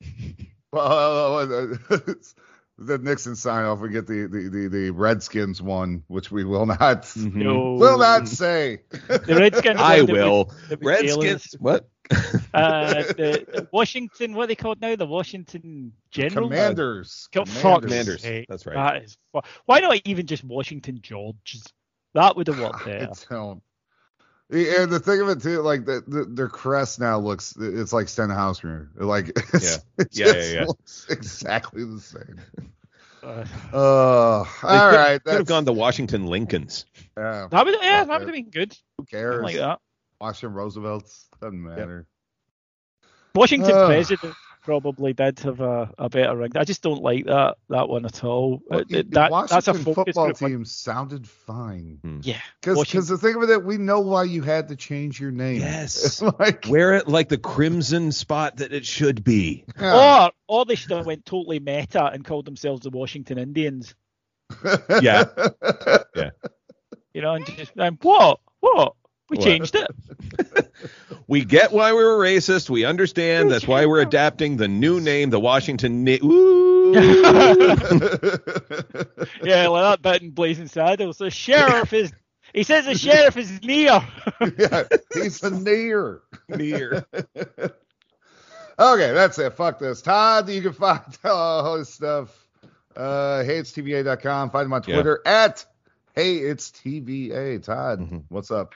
Well, 0.72 1.38
uh, 1.38 1.46
the 2.78 2.98
Nixon 2.98 3.36
sign 3.36 3.64
off. 3.64 3.80
We 3.80 3.88
get 3.88 4.06
the, 4.06 4.26
the, 4.26 4.48
the, 4.48 4.68
the 4.68 4.90
Redskins 4.90 5.62
one, 5.62 6.02
which 6.08 6.30
we 6.30 6.44
will 6.44 6.66
not 6.66 7.02
Mhm. 7.04 7.34
no, 7.34 7.74
will 7.74 7.98
not 7.98 8.28
say. 8.28 8.80
the 8.90 9.36
Redskins. 9.36 9.80
i 9.80 10.02
one 10.02 10.10
will 10.12 10.52
that 10.68 10.80
was 10.80 10.86
redskins 10.86 11.56
what 11.58 11.88
uh, 12.54 13.02
the, 13.02 13.46
the 13.52 13.68
Washington, 13.72 14.34
what 14.34 14.44
are 14.44 14.46
they 14.48 14.54
called 14.54 14.80
now? 14.80 14.94
The 14.96 15.06
Washington 15.06 15.92
General. 16.10 16.48
Commanders. 16.48 17.28
Go 17.32 17.44
fuck 17.44 17.82
Commanders. 17.82 18.22
sake. 18.22 18.46
That's 18.48 18.66
right. 18.66 18.74
That 18.74 19.02
is 19.04 19.16
fu- 19.32 19.40
Why 19.66 19.80
not 19.80 20.00
even 20.04 20.26
just 20.26 20.44
Washington 20.44 21.00
Georges? 21.02 21.64
That 22.14 22.36
would 22.36 22.46
have 22.46 22.60
worked 22.60 22.84
there. 22.84 23.10
I 23.10 23.34
don't. 23.34 23.62
Yeah, 24.50 24.82
And 24.82 24.92
the 24.92 25.00
thing 25.00 25.20
of 25.20 25.28
it 25.28 25.42
too, 25.42 25.60
like 25.60 25.84
the, 25.84 26.02
the 26.06 26.24
their 26.24 26.48
crest 26.48 27.00
now 27.00 27.18
looks, 27.18 27.56
it's 27.58 27.92
like 27.92 28.06
Stenhouser. 28.06 28.88
Like, 28.96 29.28
it's, 29.54 29.78
it 29.98 30.12
Yeah, 30.12 30.26
yeah, 30.26 30.32
just 30.34 30.54
yeah. 30.54 30.64
looks 30.66 31.06
exactly 31.10 31.84
the 31.84 32.00
same. 32.00 32.40
Uh, 33.22 33.44
Uh, 33.72 33.76
all 33.78 34.44
They 34.62 34.78
right, 34.80 35.24
could 35.24 35.38
have 35.38 35.46
gone 35.46 35.64
to 35.64 35.72
washington 35.72 36.26
lincolns 36.26 36.86
yeah, 37.16 37.48
that 37.50 37.64
would, 37.64 37.74
yeah, 37.82 38.04
that 38.04 38.20
would 38.20 38.28
have 38.28 38.32
been 38.32 38.50
good. 38.50 38.76
who 38.98 39.04
cares? 39.04 39.42
Like 39.42 39.56
that. 39.56 39.80
Washington 40.20 40.54
Roosevelt's 40.54 41.26
doesn't 41.40 41.62
matter. 41.62 42.06
Washington 43.34 43.74
Ugh. 43.74 43.86
president 43.86 44.36
probably 44.66 45.12
did 45.14 45.38
have 45.38 45.60
a, 45.60 45.90
a 45.96 46.08
better 46.10 46.36
ring. 46.36 46.50
I 46.56 46.64
just 46.64 46.82
don't 46.82 47.00
like 47.02 47.24
that 47.24 47.56
that 47.70 47.88
one 47.88 48.04
at 48.04 48.22
all. 48.24 48.60
Well, 48.68 48.80
Uh, 48.80 48.84
the- 48.88 48.96
the 49.04 49.08
that, 49.12 49.30
Washington 49.30 49.54
that's 49.56 49.68
a 49.68 49.74
focus 49.74 49.94
football 50.06 50.24
group 50.26 50.40
one. 50.42 50.50
team 50.50 50.64
sounded 50.66 51.26
fine. 51.26 52.20
Yeah, 52.22 52.40
Because 52.60 52.76
Washington- 52.76 53.08
the 53.14 53.18
thing 53.18 53.42
of 53.42 53.48
it, 53.48 53.64
we 53.64 53.78
know 53.78 54.00
why 54.00 54.24
you 54.24 54.42
had 54.42 54.68
to 54.68 54.76
change 54.76 55.18
your 55.20 55.30
name. 55.30 55.60
Yes. 55.60 56.20
like 56.38 56.66
wear 56.68 56.94
it 56.94 57.08
like 57.08 57.28
the 57.30 57.38
crimson 57.38 58.12
spot 58.12 58.56
that 58.58 58.72
it 58.74 58.84
should 58.84 59.24
be 59.24 59.64
yeah. 59.80 60.26
Or 60.26 60.32
or 60.58 60.64
they 60.66 60.74
should 60.74 60.90
have 60.90 61.06
went 61.06 61.24
totally 61.24 61.60
meta 61.60 62.04
and 62.06 62.24
called 62.24 62.44
themselves 62.44 62.82
the 62.82 62.90
Washington 62.90 63.38
Indians. 63.38 63.94
Yeah. 65.00 65.24
Yeah. 66.14 66.30
You 67.14 67.22
know, 67.22 67.34
and 67.34 67.46
just 67.46 67.78
um, 67.78 67.98
what 68.02 68.40
what 68.60 68.94
we 69.30 69.36
What? 69.38 69.44
changed 69.44 69.74
it. 69.74 69.86
we 71.26 71.44
get 71.44 71.72
why 71.72 71.92
we 71.92 72.02
were 72.04 72.18
racist 72.18 72.70
we 72.70 72.84
understand 72.84 73.50
that's 73.50 73.66
why 73.66 73.86
we're 73.86 74.00
adapting 74.00 74.56
the 74.56 74.68
new 74.68 75.00
name 75.00 75.30
the 75.30 75.40
washington 75.40 76.04
Na- 76.04 76.18
Ooh. 76.24 76.92
yeah, 79.42 79.68
like 79.68 79.82
that 79.82 79.98
bit 80.02 80.22
in 80.22 80.30
Blazing 80.30 80.68
Saddles. 80.68 81.18
The 81.18 81.30
sheriff 81.30 81.92
is. 81.92 82.12
He 82.54 82.62
says 82.62 82.84
the 82.86 82.94
sheriff 82.96 83.36
is 83.36 83.60
near. 83.62 84.00
yeah, 84.58 84.84
he's 85.12 85.42
a 85.42 85.50
near. 85.50 86.22
Near. 86.48 87.04
Okay, 88.78 89.12
that's 89.12 89.38
it. 89.38 89.52
Fuck 89.54 89.78
this. 89.80 90.00
Todd, 90.00 90.48
you 90.48 90.62
can 90.62 90.72
find 90.72 91.02
all 91.24 91.76
his 91.76 91.88
stuff. 91.92 92.28
Uh, 92.96 93.42
heyitstva.com. 93.44 94.50
Find 94.50 94.66
him 94.66 94.72
on 94.72 94.82
Yeah. 94.86 94.94
Twitter 94.94 95.20
at 95.26 95.66
Hey 96.14 96.36
It's 96.36 96.70
TVA. 96.70 97.62
Todd, 97.62 98.00
Mhm. 98.00 98.22
what's 98.28 98.50
up? 98.50 98.74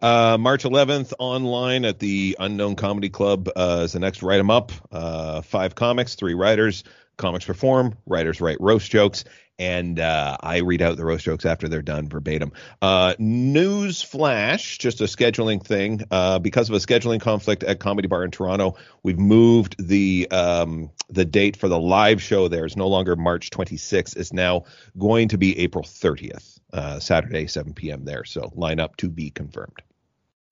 Uh, 0.00 0.36
March 0.38 0.64
11th 0.64 1.14
online 1.18 1.84
at 1.84 1.98
the 1.98 2.36
Unknown 2.38 2.76
Comedy 2.76 3.08
Club 3.08 3.48
uh, 3.56 3.82
is 3.84 3.92
the 3.92 3.98
next 3.98 4.22
write 4.22 4.38
'em 4.38 4.50
up. 4.50 4.72
Uh, 4.92 5.40
five 5.40 5.74
comics, 5.74 6.14
three 6.14 6.34
writers. 6.34 6.84
Comics 7.16 7.46
perform, 7.46 7.96
writers 8.04 8.42
write 8.42 8.58
roast 8.60 8.90
jokes, 8.90 9.24
and 9.58 9.98
uh, 9.98 10.36
I 10.38 10.58
read 10.58 10.82
out 10.82 10.98
the 10.98 11.04
roast 11.06 11.24
jokes 11.24 11.46
after 11.46 11.66
they're 11.66 11.80
done 11.80 12.10
verbatim. 12.10 12.52
Uh, 12.82 13.14
news 13.18 14.02
flash, 14.02 14.76
just 14.76 15.00
a 15.00 15.04
scheduling 15.04 15.64
thing. 15.64 16.02
Uh, 16.10 16.38
because 16.38 16.68
of 16.68 16.74
a 16.74 16.78
scheduling 16.78 17.18
conflict 17.18 17.64
at 17.64 17.80
Comedy 17.80 18.06
Bar 18.06 18.24
in 18.24 18.30
Toronto, 18.30 18.76
we've 19.02 19.18
moved 19.18 19.76
the 19.78 20.30
um, 20.30 20.90
the 21.08 21.24
date 21.24 21.56
for 21.56 21.68
the 21.68 21.80
live 21.80 22.20
show. 22.20 22.48
There 22.48 22.66
is 22.66 22.76
no 22.76 22.88
longer 22.88 23.16
March 23.16 23.48
26th. 23.48 24.14
It's 24.14 24.34
now 24.34 24.64
going 24.98 25.28
to 25.28 25.38
be 25.38 25.58
April 25.58 25.84
30th, 25.84 26.60
uh, 26.74 27.00
Saturday, 27.00 27.46
7 27.46 27.72
p.m. 27.72 28.04
There. 28.04 28.24
So 28.24 28.52
line 28.54 28.78
up 28.78 28.98
to 28.98 29.08
be 29.08 29.30
confirmed. 29.30 29.80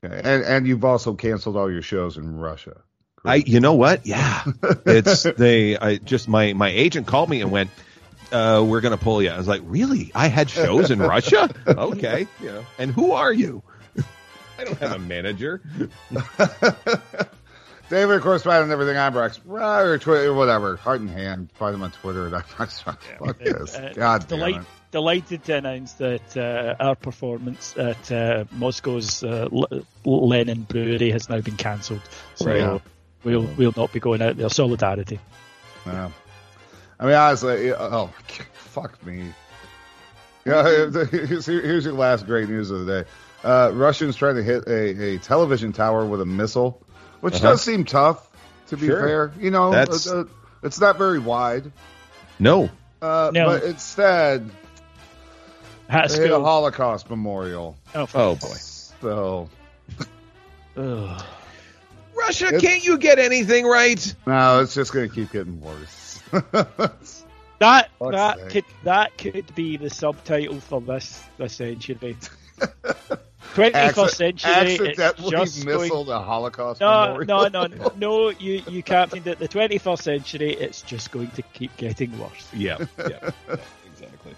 Okay. 0.05 0.21
And 0.23 0.45
and 0.45 0.67
you've 0.67 0.85
also 0.85 1.15
canceled 1.15 1.57
all 1.57 1.71
your 1.71 1.83
shows 1.83 2.17
in 2.17 2.37
Russia. 2.37 2.83
I, 3.25 3.37
you 3.37 3.61
know 3.61 3.75
what? 3.75 4.07
Yeah, 4.07 4.45
it's 4.87 5.23
they. 5.23 5.79
I 5.79 5.97
just 5.97 6.29
my 6.29 6.53
my 6.53 6.69
agent 6.69 7.07
called 7.07 7.31
me 7.31 7.41
and 7.41 7.51
went, 7.51 7.71
uh, 8.33 8.63
"We're 8.67 8.83
gonna 8.83 8.99
pull 8.99 9.23
you." 9.23 9.31
I 9.31 9.39
was 9.39 9.49
like, 9.49 9.63
"Really? 9.65 10.11
I 10.15 10.29
had 10.29 10.51
shows 10.51 10.91
in 10.91 10.99
Russia? 10.99 11.49
Okay, 11.67 12.27
you 12.41 12.53
know. 12.53 12.67
And 12.79 12.91
who 12.91 13.13
are 13.13 13.33
you? 13.33 13.63
I 14.59 14.65
don't 14.65 14.79
have 14.79 14.93
a 14.93 14.99
manager. 14.99 15.63
David, 17.91 18.17
of 18.17 18.23
course, 18.23 18.43
find 18.43 18.65
on 18.65 18.71
everything 18.71 18.97
I'm 18.97 19.17
Rex. 19.17 19.41
Or 19.47 19.99
Twitter, 19.99 20.33
whatever. 20.35 20.77
Heart 20.77 21.01
and 21.03 21.11
hand. 21.11 21.51
Find 21.55 21.75
them 21.75 21.83
on 21.83 21.91
Twitter 21.91 22.35
at 22.35 22.59
Rex. 22.59 22.81
Fuck 22.81 23.03
this. 23.39 23.75
Uh, 23.75 23.93
God 23.95 24.27
damn 24.29 24.43
it. 24.61 24.67
Delighted 24.99 25.43
to 25.43 25.57
announce 25.57 25.95
that 25.95 26.37
uh, 26.37 26.77
our 26.79 26.95
performance 26.95 27.77
at 27.77 28.13
uh, 28.13 28.45
Moscow's 28.53 29.25
uh, 29.25 29.49
L- 29.53 29.83
Lenin 30.05 30.63
Brewery 30.63 31.11
has 31.11 31.29
now 31.29 31.41
been 31.41 31.57
cancelled. 31.57 32.01
So 32.37 32.47
Right. 32.47 32.81
we'll 33.25 33.49
we'll 33.57 33.75
not 33.77 33.93
be 33.93 33.99
going 33.99 34.23
out 34.23 34.37
there. 34.37 34.49
Solidarity. 34.49 35.19
Yeah. 35.85 36.11
I 37.01 37.07
mean, 37.07 37.15
honestly, 37.17 37.73
oh, 37.73 38.07
fuck 38.55 39.05
me. 39.05 39.35
Yeah, 40.47 40.63
here's, 41.11 41.47
here's 41.47 41.85
your 41.85 41.95
last 41.95 42.25
great 42.27 42.49
news 42.49 42.71
of 42.71 42.87
the 42.87 43.03
day. 43.03 43.11
Uh, 43.43 43.73
Russians 43.75 44.15
trying 44.15 44.37
to 44.37 44.45
hit 44.45 44.65
a, 44.69 45.15
a 45.15 45.19
television 45.19 45.73
tower 45.73 46.07
with 46.07 46.21
a 46.21 46.27
missile, 46.27 46.81
which 47.21 47.35
Uh-huh. 47.35 47.51
does 47.51 47.63
seem 47.63 47.85
tough, 47.85 48.31
to 48.69 48.77
be 48.77 48.87
Sure. 48.87 49.01
fair. 49.01 49.33
You 49.41 49.51
know, 49.51 49.73
That's- 49.73 50.07
uh, 50.07 50.21
uh, 50.21 50.25
it's 50.63 50.81
not 50.81 50.99
very 50.99 51.19
wide. 51.19 51.73
No, 52.39 52.71
Uh, 53.03 53.31
No. 53.35 53.47
But 53.47 53.65
instead, 53.65 54.49
Hat 55.89 56.09
they 56.11 56.17
hit 56.17 56.31
a. 56.31 56.41
Holocaust 56.41 57.09
memorial. 57.11 57.77
Oh, 57.95 58.09
oh 58.15 58.35
boy, 58.37 58.55
So, 59.01 59.49
Ugh. 60.77 61.25
Russia, 62.17 62.47
It's- 62.47 62.63
can't 62.63 62.85
you 62.85 62.97
get 62.99 63.19
anything 63.19 63.67
right? 63.67 64.15
no, 64.27 64.61
it's 64.61 64.75
just 64.75 64.93
going 64.93 65.09
to 65.09 65.15
keep 65.15 65.31
getting 65.33 65.61
worse. 65.61 66.21
That 67.61 67.89
Fuck's 68.01 68.13
that 68.17 68.39
sake. 68.41 68.49
could 68.51 68.65
that 68.83 69.17
could 69.17 69.55
be 69.55 69.77
the 69.77 69.89
subtitle 69.89 70.59
for 70.61 70.81
this 70.81 71.23
this 71.39 71.53
century. 71.55 72.17
Twenty 73.55 73.89
first 73.93 74.17
century. 74.17 74.51
It's 74.53 74.99
accidentally 74.99 75.31
just 75.31 75.65
going 75.65 75.83
missile 75.83 76.05
the 76.05 76.21
Holocaust 76.21 76.81
No, 76.81 77.17
memorial. 77.17 77.51
no, 77.51 77.67
no, 77.69 77.93
no. 77.97 78.29
You 78.31 78.61
you 78.69 78.83
captained 78.83 79.29
it. 79.29 79.39
The 79.39 79.49
21st 79.49 80.03
century. 80.03 80.53
It's 80.53 80.83
just 80.83 81.13
going 81.13 81.31
to 81.31 81.43
keep 81.43 81.75
getting 81.77 82.19
worse. 82.19 82.49
Yeah, 82.53 82.79
yeah, 82.99 83.31
exactly. 83.87 84.35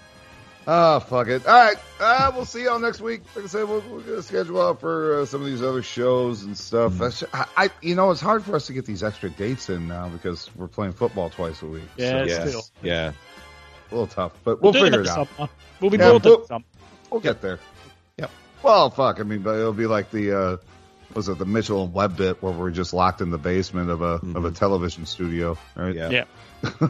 Oh, 0.69 0.99
fuck 1.01 1.29
it. 1.29 1.47
All 1.47 1.55
right. 1.55 1.77
Uh, 2.01 2.33
we'll 2.35 2.45
see 2.45 2.65
y'all 2.65 2.81
next 2.81 3.01
week. 3.01 3.23
Like 3.37 3.45
I 3.45 3.49
said, 3.49 3.69
we'll, 3.69 3.81
we're 3.83 4.01
going 4.01 4.17
to 4.17 4.23
schedule 4.23 4.61
out 4.61 4.81
for 4.81 5.21
uh, 5.21 5.25
some 5.27 5.41
of 5.41 5.47
these 5.47 5.63
other 5.63 5.83
shows 5.83 6.43
and 6.43 6.59
stuff. 6.59 6.93
Mm-hmm. 6.95 7.03
That's 7.03 7.25
I, 7.33 7.47
I, 7.57 7.71
you 7.83 7.95
know, 7.95 8.11
it's 8.11 8.21
hard 8.21 8.43
for 8.45 8.57
us 8.57 8.67
to 8.67 8.73
get 8.73 8.85
these 8.85 9.05
extra 9.05 9.31
dates 9.31 9.71
in 9.71 9.87
now 9.87 10.09
because 10.09 10.51
we're 10.57 10.67
playing 10.67 10.93
football 10.95 11.31
twice 11.31 11.63
a 11.63 11.67
week. 11.67 11.85
Yeah, 11.97 12.11
So 12.11 12.17
it's 12.25 12.31
Yeah, 12.33 12.53
cool. 12.53 12.63
yeah. 12.83 13.13
a 13.91 13.95
little 13.95 14.07
tough, 14.09 14.33
but 14.43 14.61
we'll, 14.61 14.73
do 14.73 14.81
figure 14.83 15.03
it 15.03 15.09
out. 15.09 15.29
summer. 15.37 15.49
We'll 15.81 15.91
be 15.91 15.99
Yeah, 15.99 16.11
bored 16.11 16.25
we'll- 16.25 16.41
in 16.41 16.47
summer. 16.47 16.65
We'll 17.11 17.21
get 17.21 17.41
there. 17.41 17.61
Yep. 18.19 18.31
Well, 18.65 18.91
fuck. 18.91 19.21
I 19.21 19.23
mean, 19.23 19.43
but 19.43 19.55
it'll 19.57 19.73
be 19.73 19.87
like 19.87 20.11
the, 20.11 20.37
uh, 20.37 20.57
was 21.15 21.29
it 21.29 21.39
the 21.39 21.47
Mitchell 21.47 21.85
and 21.85 21.93
Webb 21.95 22.17
bit 22.17 22.43
where 22.43 22.53
we're 22.53 22.73
just 22.73 22.93
locked 22.93 23.21
in 23.21 23.31
the 23.31 23.39
basement 23.39 23.89
of 23.91 24.03
a 24.03 24.21
of 24.35 24.45
a 24.45 24.51
television 24.51 25.07
studio, 25.07 25.57
right? 25.77 25.95
Yeah. 25.95 26.11
Yeah. 26.11 26.25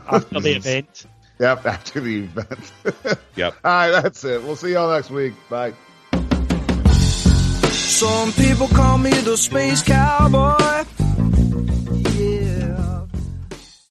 After 0.08 0.40
the 0.40 0.52
event. 0.56 1.04
Yep. 1.38 1.66
After 1.66 2.00
the 2.00 2.24
event. 2.24 2.72
Yep. 3.36 3.54
All 3.64 3.70
right. 3.70 3.90
That's 3.90 4.24
it. 4.24 4.42
We'll 4.42 4.56
see 4.56 4.72
y'all 4.72 4.90
next 4.90 5.10
week. 5.10 5.34
Bye. 5.50 5.74
Some 7.70 8.32
people 8.32 8.68
call 8.68 8.96
me 8.96 9.10
the 9.10 9.36
space 9.36 9.82
cowboy. 9.82 10.84